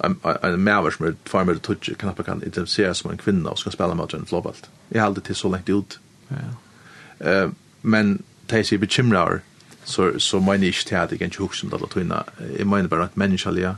en 0.03 0.60
maver 0.60 0.90
som 0.90 1.06
er 1.06 1.14
farmer 1.26 1.53
med 1.53 1.61
touch 1.61 1.90
knappe 1.98 2.23
kan 2.23 2.44
identifiera 2.44 2.94
som 2.94 3.11
en 3.11 3.18
kvinna 3.18 3.49
og 3.49 3.57
skal 3.57 3.72
spela 3.72 3.94
mot 3.94 4.14
en 4.14 4.26
flåbalt. 4.26 4.69
Jeg 4.91 5.02
har 5.02 5.07
aldri 5.07 5.22
til 5.22 5.36
så 5.36 5.52
lengt 5.52 5.69
ut. 5.69 5.99
Ja. 6.32 7.45
Uh, 7.45 7.52
men 7.82 8.23
de 8.49 8.64
sig 8.64 8.80
bekymrar, 8.80 9.40
så, 9.84 10.19
så 10.19 10.40
mener 10.40 10.68
ich 10.68 10.86
tät 10.86 10.88
til 10.88 10.95
at 10.95 11.11
jeg 11.11 11.19
kan 11.19 11.28
ikke 11.28 11.38
huske 11.38 11.68
om 11.72 11.80
det 11.80 11.90
tøyna. 11.90 12.23
Jeg 12.57 12.68
mener 12.68 12.88
bare 12.88 13.03
at 13.03 13.18
menneskelige, 13.18 13.76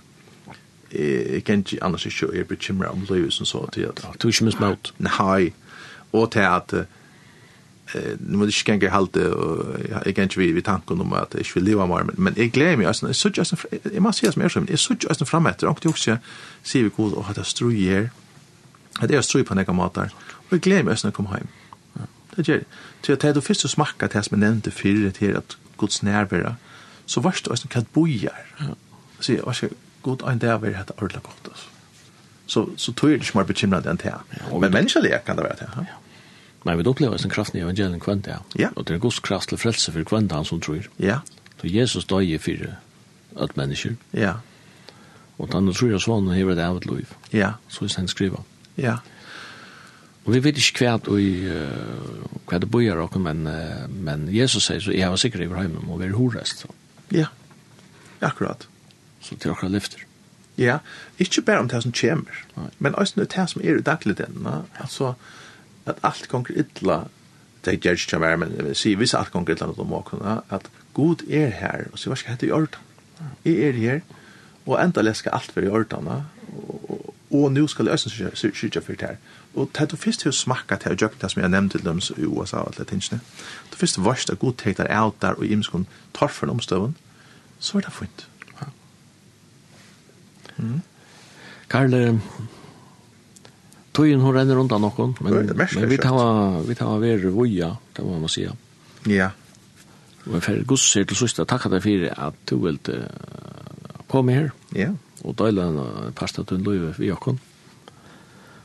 jeg 0.91 1.44
kan 1.44 1.64
ju 1.72 1.78
annars 1.82 2.22
ju 2.22 2.28
är 2.40 2.44
bekymrar 2.44 2.88
om 2.88 3.08
livet 3.10 3.34
som 3.34 3.45
så 3.45 3.70
til 3.74 3.82
at... 3.82 4.08
Du 4.22 4.28
er 4.28 4.32
ikke 4.32 4.45
mismått. 4.45 4.94
Nei, 4.98 5.54
og 6.14 6.32
til 6.32 6.40
at 6.40 6.74
nu 8.20 8.38
måste 8.38 8.72
jag 8.72 8.82
gänga 8.82 8.94
halt 8.94 9.15
jag 10.06 10.15
kan 10.15 10.24
inte 10.24 10.40
vi 10.40 10.52
vi 10.52 10.61
tanken 10.61 11.02
om 11.02 11.14
att 11.14 11.34
jag 11.34 11.45
vill 11.56 11.64
leva 11.64 11.86
mer 11.86 12.06
men 12.14 12.34
jag 12.38 12.52
glömmer 12.52 12.78
mig 12.78 12.86
alltså 12.86 13.14
så 13.14 13.30
just 13.30 13.53
jag 13.94 14.02
måste 14.02 14.20
säga 14.20 14.32
som 14.32 14.41
är 14.41 14.49
som 14.49 14.68
är 14.70 14.76
så 14.76 14.95
just 15.02 15.30
fram 15.30 15.45
efter 15.45 15.68
och 15.68 15.80
det 15.82 15.90
också 15.90 16.18
ser 16.64 16.84
vi 16.84 16.90
god 16.90 17.14
och 17.14 17.30
att 17.30 17.36
det 17.36 17.44
strujer 17.44 18.10
att 18.99 19.07
det 19.07 19.15
är 19.15 19.22
struj 19.22 19.44
på 19.44 19.56
några 19.56 19.74
matar 19.74 20.10
och 20.18 20.53
jag 20.53 20.61
glömmer 20.61 20.84
mig 20.84 20.95
när 21.03 21.07
jag 21.07 21.14
kommer 21.14 21.30
hem 21.30 21.48
det 22.36 22.48
gör 22.48 22.64
så 23.02 23.11
jag 23.11 23.20
tar 23.20 23.34
det 23.34 23.41
först 23.41 23.64
och 23.64 23.70
smakar 23.70 24.10
det 24.14 24.24
som 24.24 24.41
jag 24.41 24.48
nämnde 24.48 24.72
förr 24.72 25.11
till 25.11 25.38
att 25.38 25.57
Guds 25.78 26.02
närvaro 26.02 26.56
så 27.06 27.22
vart 27.22 27.44
det 27.44 27.68
kan 27.70 27.86
bojar 27.94 28.45
så 29.20 29.34
jag 29.34 29.56
ska 29.56 29.68
god 30.02 30.22
en 30.22 30.40
där 30.40 30.57
vill 30.57 30.72
det 30.72 31.03
ordla 31.03 31.20
gott 31.20 31.49
så 32.45 32.70
så 32.76 32.94
tror 32.94 33.11
jag 33.11 33.20
det 33.22 33.26
smart 33.26 33.48
bekymrad 33.48 33.86
än 33.86 33.95
det 33.95 34.15
men 34.60 34.72
mänskliga 34.72 35.18
kan 35.18 35.36
det 35.36 35.44
vara 35.44 35.53
det 35.53 35.70
ja. 35.76 35.86
Men 36.64 36.80
vi 36.80 36.88
opplever 36.88 37.18
sin 37.18 37.31
kraft 37.31 37.56
i 37.56 37.60
evangelien 37.60 37.99
kvendt, 37.99 38.27
ja. 38.31 38.40
ja. 38.56 38.69
Og 38.76 38.88
det 38.88 38.95
er 38.95 39.02
en 39.02 39.22
kraft 39.23 39.52
til 39.52 39.60
frelse 39.60 39.91
for 39.91 40.07
kvendt 40.07 40.31
han 40.31 40.48
som 40.48 40.61
tror. 40.64 40.88
Ja. 40.99 41.19
Så 41.60 41.68
Jesus 41.68 42.06
døg 42.06 42.30
i 42.30 42.38
fire 42.38 42.77
alt 43.35 43.57
mennesker. 43.57 43.95
Ja. 44.14 44.38
Og 45.41 45.49
han 45.53 45.72
tror 45.73 45.91
jeg 45.91 46.03
sånn 46.03 46.30
og 46.30 46.38
hever 46.38 46.56
det 46.56 46.65
av 46.65 46.80
et 46.80 46.88
liv. 46.88 47.11
Ja. 47.34 47.56
Så 47.68 47.88
er 47.88 47.98
han 47.98 48.07
skriver. 48.07 48.45
Ja. 48.77 48.99
Og 50.23 50.31
vi 50.35 50.40
vet 50.45 50.60
ikke 50.61 50.88
hva, 50.88 51.18
vi, 51.18 51.27
hva 52.48 52.60
det 52.64 52.69
bøyer 52.72 52.95
dere, 52.95 53.19
men, 53.19 53.44
men 54.07 54.27
Jesus 54.31 54.69
sier 54.69 54.80
så 54.80 54.95
jeg 54.95 55.11
var 55.11 55.19
sikker 55.19 55.44
i 55.44 55.49
hjemme 55.49 55.84
og 55.84 55.99
vi 55.99 56.07
er 56.07 56.15
horest. 56.15 56.64
Så. 56.64 56.72
Ja, 57.11 57.27
akkurat. 58.23 58.69
Så 59.19 59.35
til 59.35 59.52
dere 59.52 59.72
lyfter. 59.73 60.06
Ja, 60.56 60.77
ikke 61.19 61.41
bare 61.41 61.64
om 61.64 61.68
det 61.68 61.81
som 61.81 61.91
kommer, 61.98 62.44
Nei. 62.56 62.69
men 62.77 62.95
også 62.95 63.26
det 63.26 63.45
som 63.49 63.64
er 63.65 63.80
i 63.81 63.84
dagligdelen. 63.84 64.48
Altså, 64.80 65.15
ja 65.18 65.43
at 65.85 65.99
alt 66.03 66.27
gonger 66.31 66.64
illa, 66.64 67.03
det 67.65 67.80
gjør 67.80 67.99
ikke 67.99 68.18
kjem 68.18 68.39
men 68.39 68.55
jeg 68.57 68.65
vil 68.68 68.76
si 68.76 68.95
hvis 68.99 69.15
alt 69.18 69.31
gonger 69.31 69.55
illa 69.55 69.69
noe 69.69 69.88
må 69.88 70.01
kunne, 70.07 70.41
at 70.49 70.69
god 70.93 71.26
er 71.30 71.49
her, 71.60 71.88
og 71.91 71.99
så 71.99 72.11
hva 72.11 72.19
skal 72.19 72.35
hette 72.35 72.47
i 72.47 72.53
orden? 72.55 72.91
Jeg 73.45 73.69
er 73.69 73.80
her, 73.80 73.99
og 74.65 74.80
enda 74.80 75.03
leska 75.03 75.31
alt 75.34 75.51
for 75.51 75.64
i 75.64 75.72
orden, 75.72 76.07
og, 76.07 76.23
og 76.89 77.14
og 77.34 77.51
nå 77.51 77.68
skal 77.68 77.85
jeg 77.85 77.93
også 77.93 78.30
sykja 78.53 78.81
for 78.81 78.93
det 78.93 79.01
her. 79.01 79.15
Og 79.55 79.69
det 79.73 79.81
er 79.81 79.85
du 79.85 79.95
først 79.97 80.22
til 80.22 80.30
å 80.30 80.35
smakka 80.38 80.77
til 80.81 80.93
å 80.93 80.97
gjøre 80.97 81.19
det 81.22 81.30
som 81.31 81.41
jeg 81.41 81.51
nevnte 81.53 81.80
til 81.80 81.88
dem 81.88 82.01
i 82.18 82.27
USA 82.30 82.61
og 82.61 82.73
alle 82.73 82.85
tingene, 82.89 83.22
du 83.72 83.77
først 83.77 84.01
varst 84.05 84.30
at 84.30 84.39
god 84.41 84.57
tektar 84.61 84.89
av 84.93 85.14
der 85.22 85.38
og 85.38 85.45
imskon 85.45 85.88
torfen 86.14 86.53
omstøven, 86.53 86.95
så 87.60 87.77
er 87.77 87.88
det 87.88 87.93
fint. 87.93 88.26
Ja. 88.60 88.69
Mm. 90.57 90.81
Karl, 91.69 91.97
Tøyen 93.94 94.24
hun 94.24 94.34
renner 94.34 94.57
rundt 94.57 94.74
nokon, 94.82 95.14
men, 95.22 95.34
det 95.34 95.52
det 95.52 95.57
mest, 95.60 95.78
men 95.78 95.90
vi 95.91 95.99
tar 96.02 96.61
vi 96.65 96.76
tar 96.76 96.99
ver 96.99 97.30
voja, 97.30 97.76
det 97.94 98.06
må 98.06 98.20
man 98.20 98.30
säga. 98.30 98.56
Ja. 99.06 99.30
Og 100.26 100.34
jeg 100.34 100.44
for 100.44 100.64
gusser 100.65 101.06
til 101.06 101.20
søster, 101.20 101.45
takk 101.45 101.68
deg 101.70 101.84
fyrir 101.84 102.14
at 102.18 102.36
du 102.49 102.57
vil 102.64 102.80
uh, 102.90 103.06
komme 104.10 104.34
her. 104.34 104.52
Ja. 104.74 104.94
Og 105.24 105.36
døyla 105.38 105.68
en 105.70 106.14
pasta 106.15 106.44
til 106.44 106.57
en 106.57 106.65
løyve 106.65 106.94
vi 106.98 107.11
okkon. 107.11 107.40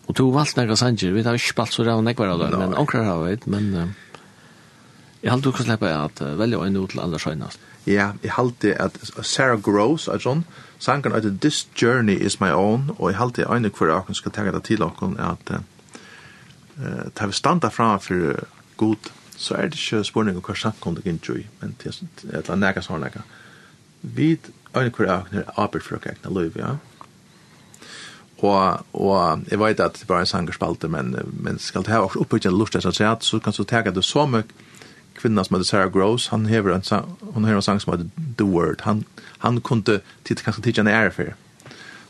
Og 0.08 0.16
du 0.16 0.30
valgt 0.32 0.56
nekka 0.56 0.78
sanger, 0.78 1.12
vi 1.12 1.22
tar 1.26 1.36
ikke 1.36 1.52
spalt 1.52 1.76
så 1.76 1.84
ræv 1.84 2.00
nekvar 2.02 2.32
av 2.32 2.40
det, 2.40 2.52
men 2.56 2.76
onkrar 2.80 3.04
har 3.04 3.24
vi, 3.26 3.36
men 3.52 3.72
uh, 3.74 3.88
jeg 5.20 5.34
halte 5.34 5.50
du 5.50 5.52
kan 5.52 5.68
slippe 5.68 5.92
at 5.92 6.22
uh, 6.24 6.38
velja 6.40 6.62
øyne 6.64 6.80
ut 6.80 6.94
til 6.94 7.04
andre 7.04 7.20
søgnast. 7.20 7.67
Ja, 7.88 8.10
jeg 8.22 8.34
halte 8.36 8.74
at 8.76 8.98
Sarah 9.24 9.60
Gross, 9.64 10.08
er 10.12 10.20
sånn, 10.20 10.42
sangen 10.82 11.14
at 11.16 11.24
This 11.40 11.62
Journey 11.72 12.18
is 12.20 12.36
My 12.40 12.50
Own, 12.52 12.90
og 12.98 13.08
jeg 13.08 13.16
halte 13.16 13.46
øyne 13.48 13.70
hver 13.72 13.94
akkurat 13.94 14.18
skal 14.18 14.34
tenke 14.36 14.52
det 14.52 14.66
til 14.68 14.84
akkurat 14.84 15.16
at 15.24 15.52
uh, 15.56 17.06
ta 17.16 17.30
vi 17.30 17.38
standa 17.38 17.70
fram 17.72 17.96
for 18.04 18.44
god, 18.76 19.08
så 19.38 19.56
er 19.56 19.70
det 19.72 19.80
ikke 19.80 20.02
spørning 20.04 20.36
om 20.36 20.44
hva 20.44 20.58
samkommet 20.58 21.06
jeg 21.06 21.16
ikke 21.16 21.38
i, 21.40 21.46
men 21.62 21.74
det 21.80 21.94
er 22.36 22.60
nekka 22.60 22.84
sånn 22.84 23.00
nekka. 23.06 23.24
Vi 24.02 24.34
øyne 24.36 24.92
hver 24.92 25.08
akkurat 25.08 25.32
er 25.32 25.48
arbeid 25.56 25.88
for 25.88 25.96
akkurat 25.96 26.18
egna 26.18 26.34
liv, 26.42 26.60
ja. 26.60 26.76
Og, 28.38 28.84
og 28.92 29.48
jeg 29.48 29.58
vet 29.58 29.80
at 29.80 29.96
det 29.98 30.06
var 30.12 30.20
en 30.22 30.28
sangerspalte, 30.28 30.92
men, 30.92 31.16
men 31.32 31.56
skal 31.58 31.82
det 31.82 31.96
ha 31.96 32.04
også 32.04 32.20
lust, 32.20 32.44
en 32.44 32.52
lort, 32.52 33.24
så 33.24 33.38
kan 33.40 33.56
du 33.56 33.64
tenke 33.64 33.90
det 33.96 34.04
så 34.04 34.28
mye, 34.28 34.44
kvinnan 35.18 35.44
som 35.44 35.56
heter 35.56 35.68
Sarah 35.68 35.92
Gross, 35.92 36.28
han 36.32 36.46
hever 36.46 36.74
en 36.74 36.86
sang, 36.86 37.16
hon 37.34 37.44
hever 37.44 37.60
en 37.60 37.66
sang 37.66 37.80
som 37.82 37.92
heter 37.92 38.08
The 38.38 38.46
Word. 38.46 38.84
Han, 38.86 39.04
han 39.44 39.60
kunde 39.60 40.00
titta 40.24 40.46
kanskje 40.46 40.62
titta 40.68 40.84
en 40.84 40.92
ære 40.92 41.10
for. 41.14 41.34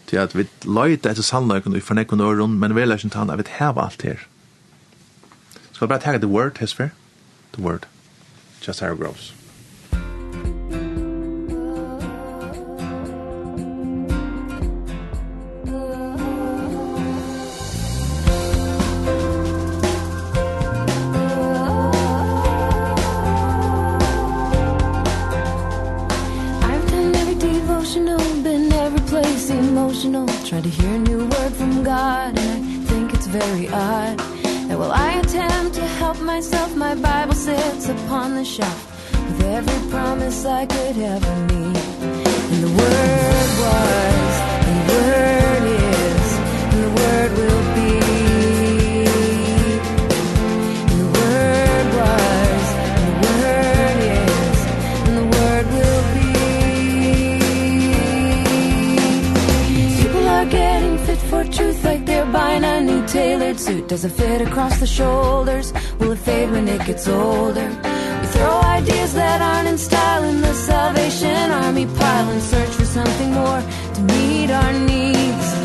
Til 0.08 0.20
at 0.22 0.36
vi 0.36 0.46
løyte 0.64 1.10
etter 1.10 1.24
sannløyken 1.24 1.76
og 1.76 1.84
fornekken 1.84 2.20
øren, 2.24 2.58
men 2.60 2.76
vi 2.76 2.84
løyte 2.84 3.08
ikke 3.08 3.18
han, 3.18 3.30
at 3.30 3.38
vi 3.38 3.48
heva 3.58 3.88
alt 3.88 4.02
her. 4.02 4.28
Skal 5.72 5.86
vi 5.86 5.92
bare 5.94 6.04
tagge 6.04 6.18
The 6.24 6.32
Word, 6.32 6.58
hesfer? 6.60 6.88
The 7.52 7.62
Word. 7.62 7.88
Just 8.66 8.78
Sarah 8.78 8.98
Gross. 8.98 9.37
sits 37.48 37.88
upon 37.88 38.34
the 38.34 38.44
shelf 38.44 38.80
With 39.26 39.42
every 39.58 39.90
promise 39.90 40.44
I 40.44 40.66
could 40.66 40.98
ever 40.98 41.34
need. 41.46 41.76
And 42.52 42.60
the 42.64 42.72
word 42.78 43.48
was, 43.62 44.34
the 44.68 44.76
word 44.88 45.47
in 62.58 62.64
a 62.64 62.80
new 62.80 63.06
tailored 63.06 63.58
suit 63.60 63.88
Does 63.88 64.04
it 64.04 64.12
fit 64.20 64.40
across 64.40 64.80
the 64.80 64.86
shoulders? 64.86 65.72
Will 65.98 66.12
it 66.12 66.18
fade 66.18 66.50
when 66.50 66.66
it 66.66 66.84
gets 66.86 67.06
older? 67.06 67.68
We 68.20 68.26
throw 68.34 68.56
ideas 68.78 69.14
that 69.14 69.40
aren't 69.40 69.68
in 69.68 69.78
style 69.78 70.24
In 70.24 70.40
the 70.40 70.54
Salvation 70.54 71.50
Army 71.62 71.86
pile 71.86 72.28
And 72.30 72.42
search 72.42 72.70
for 72.70 72.84
something 72.84 73.30
more 73.32 73.62
To 73.94 74.00
meet 74.12 74.50
our 74.50 74.72
needs 74.72 75.57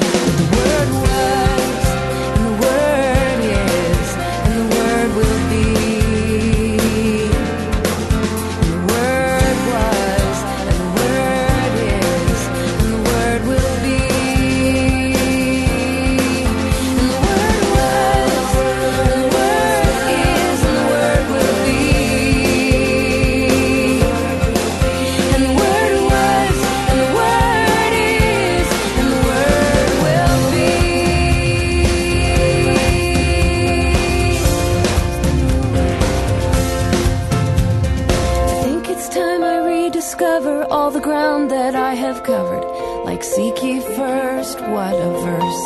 covered 42.23 42.63
like 43.03 43.23
seek 43.23 43.61
ye 43.61 43.79
first 43.81 44.59
what 44.61 44.95
a 44.95 45.09
verse. 45.25 45.63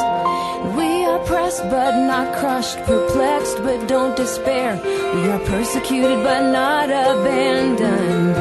We 0.75 1.05
are 1.05 1.19
pressed 1.19 1.63
but 1.69 1.93
not 2.11 2.35
crushed 2.39 2.77
perplexed 2.79 3.57
but 3.63 3.87
don't 3.87 4.15
despair. 4.15 4.79
We 5.15 5.29
are 5.29 5.39
persecuted 5.39 6.23
but 6.23 6.51
not 6.51 6.89
abandoned. 6.89 8.35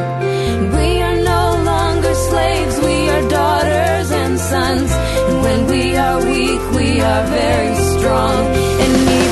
We 0.79 1.03
are 1.03 1.17
no 1.35 1.45
longer 1.71 2.15
slaves 2.15 2.79
we 2.81 3.09
are 3.11 3.29
daughters 3.29 4.11
and 4.11 4.39
sons. 4.39 4.91
And 5.29 5.43
when 5.43 5.67
we 5.67 5.97
are 5.97 6.19
weak 6.25 6.63
we 6.81 7.01
are 7.01 7.25
very 7.27 7.77
strong. 7.93 8.47
And 8.83 8.93
we 9.09 9.26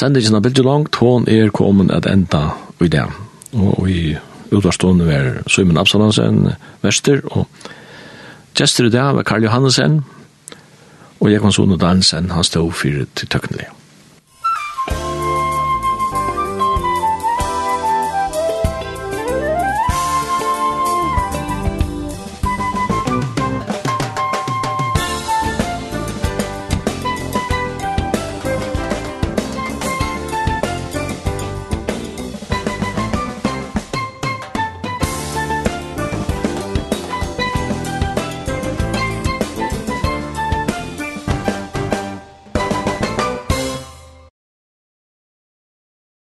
Sendingen 0.00 0.38
av 0.38 0.40
Bilge 0.46 0.62
Langt, 0.64 0.96
hon 0.96 1.26
er 1.28 1.50
kommet 1.52 1.90
at 1.92 2.06
enda 2.08 2.54
i 2.80 2.88
det. 2.88 3.02
Og 3.52 3.90
i 3.90 4.14
utvarstående 4.48 5.04
var 5.04 5.42
Søymen 5.50 5.76
Absalansen, 5.76 6.54
Vester, 6.80 7.20
og 7.28 7.44
Gjester 8.56 8.88
i 8.88 8.92
det 8.94 9.02
var 9.18 9.26
Karl 9.28 9.44
Johannesen, 9.44 10.00
og 11.20 11.28
Jekon 11.28 11.52
Sono 11.52 11.76
Dansen, 11.76 12.30
han 12.32 12.48
stod 12.48 12.72
fyrir 12.72 13.10
til 13.14 13.28
tøknelige. 13.28 13.68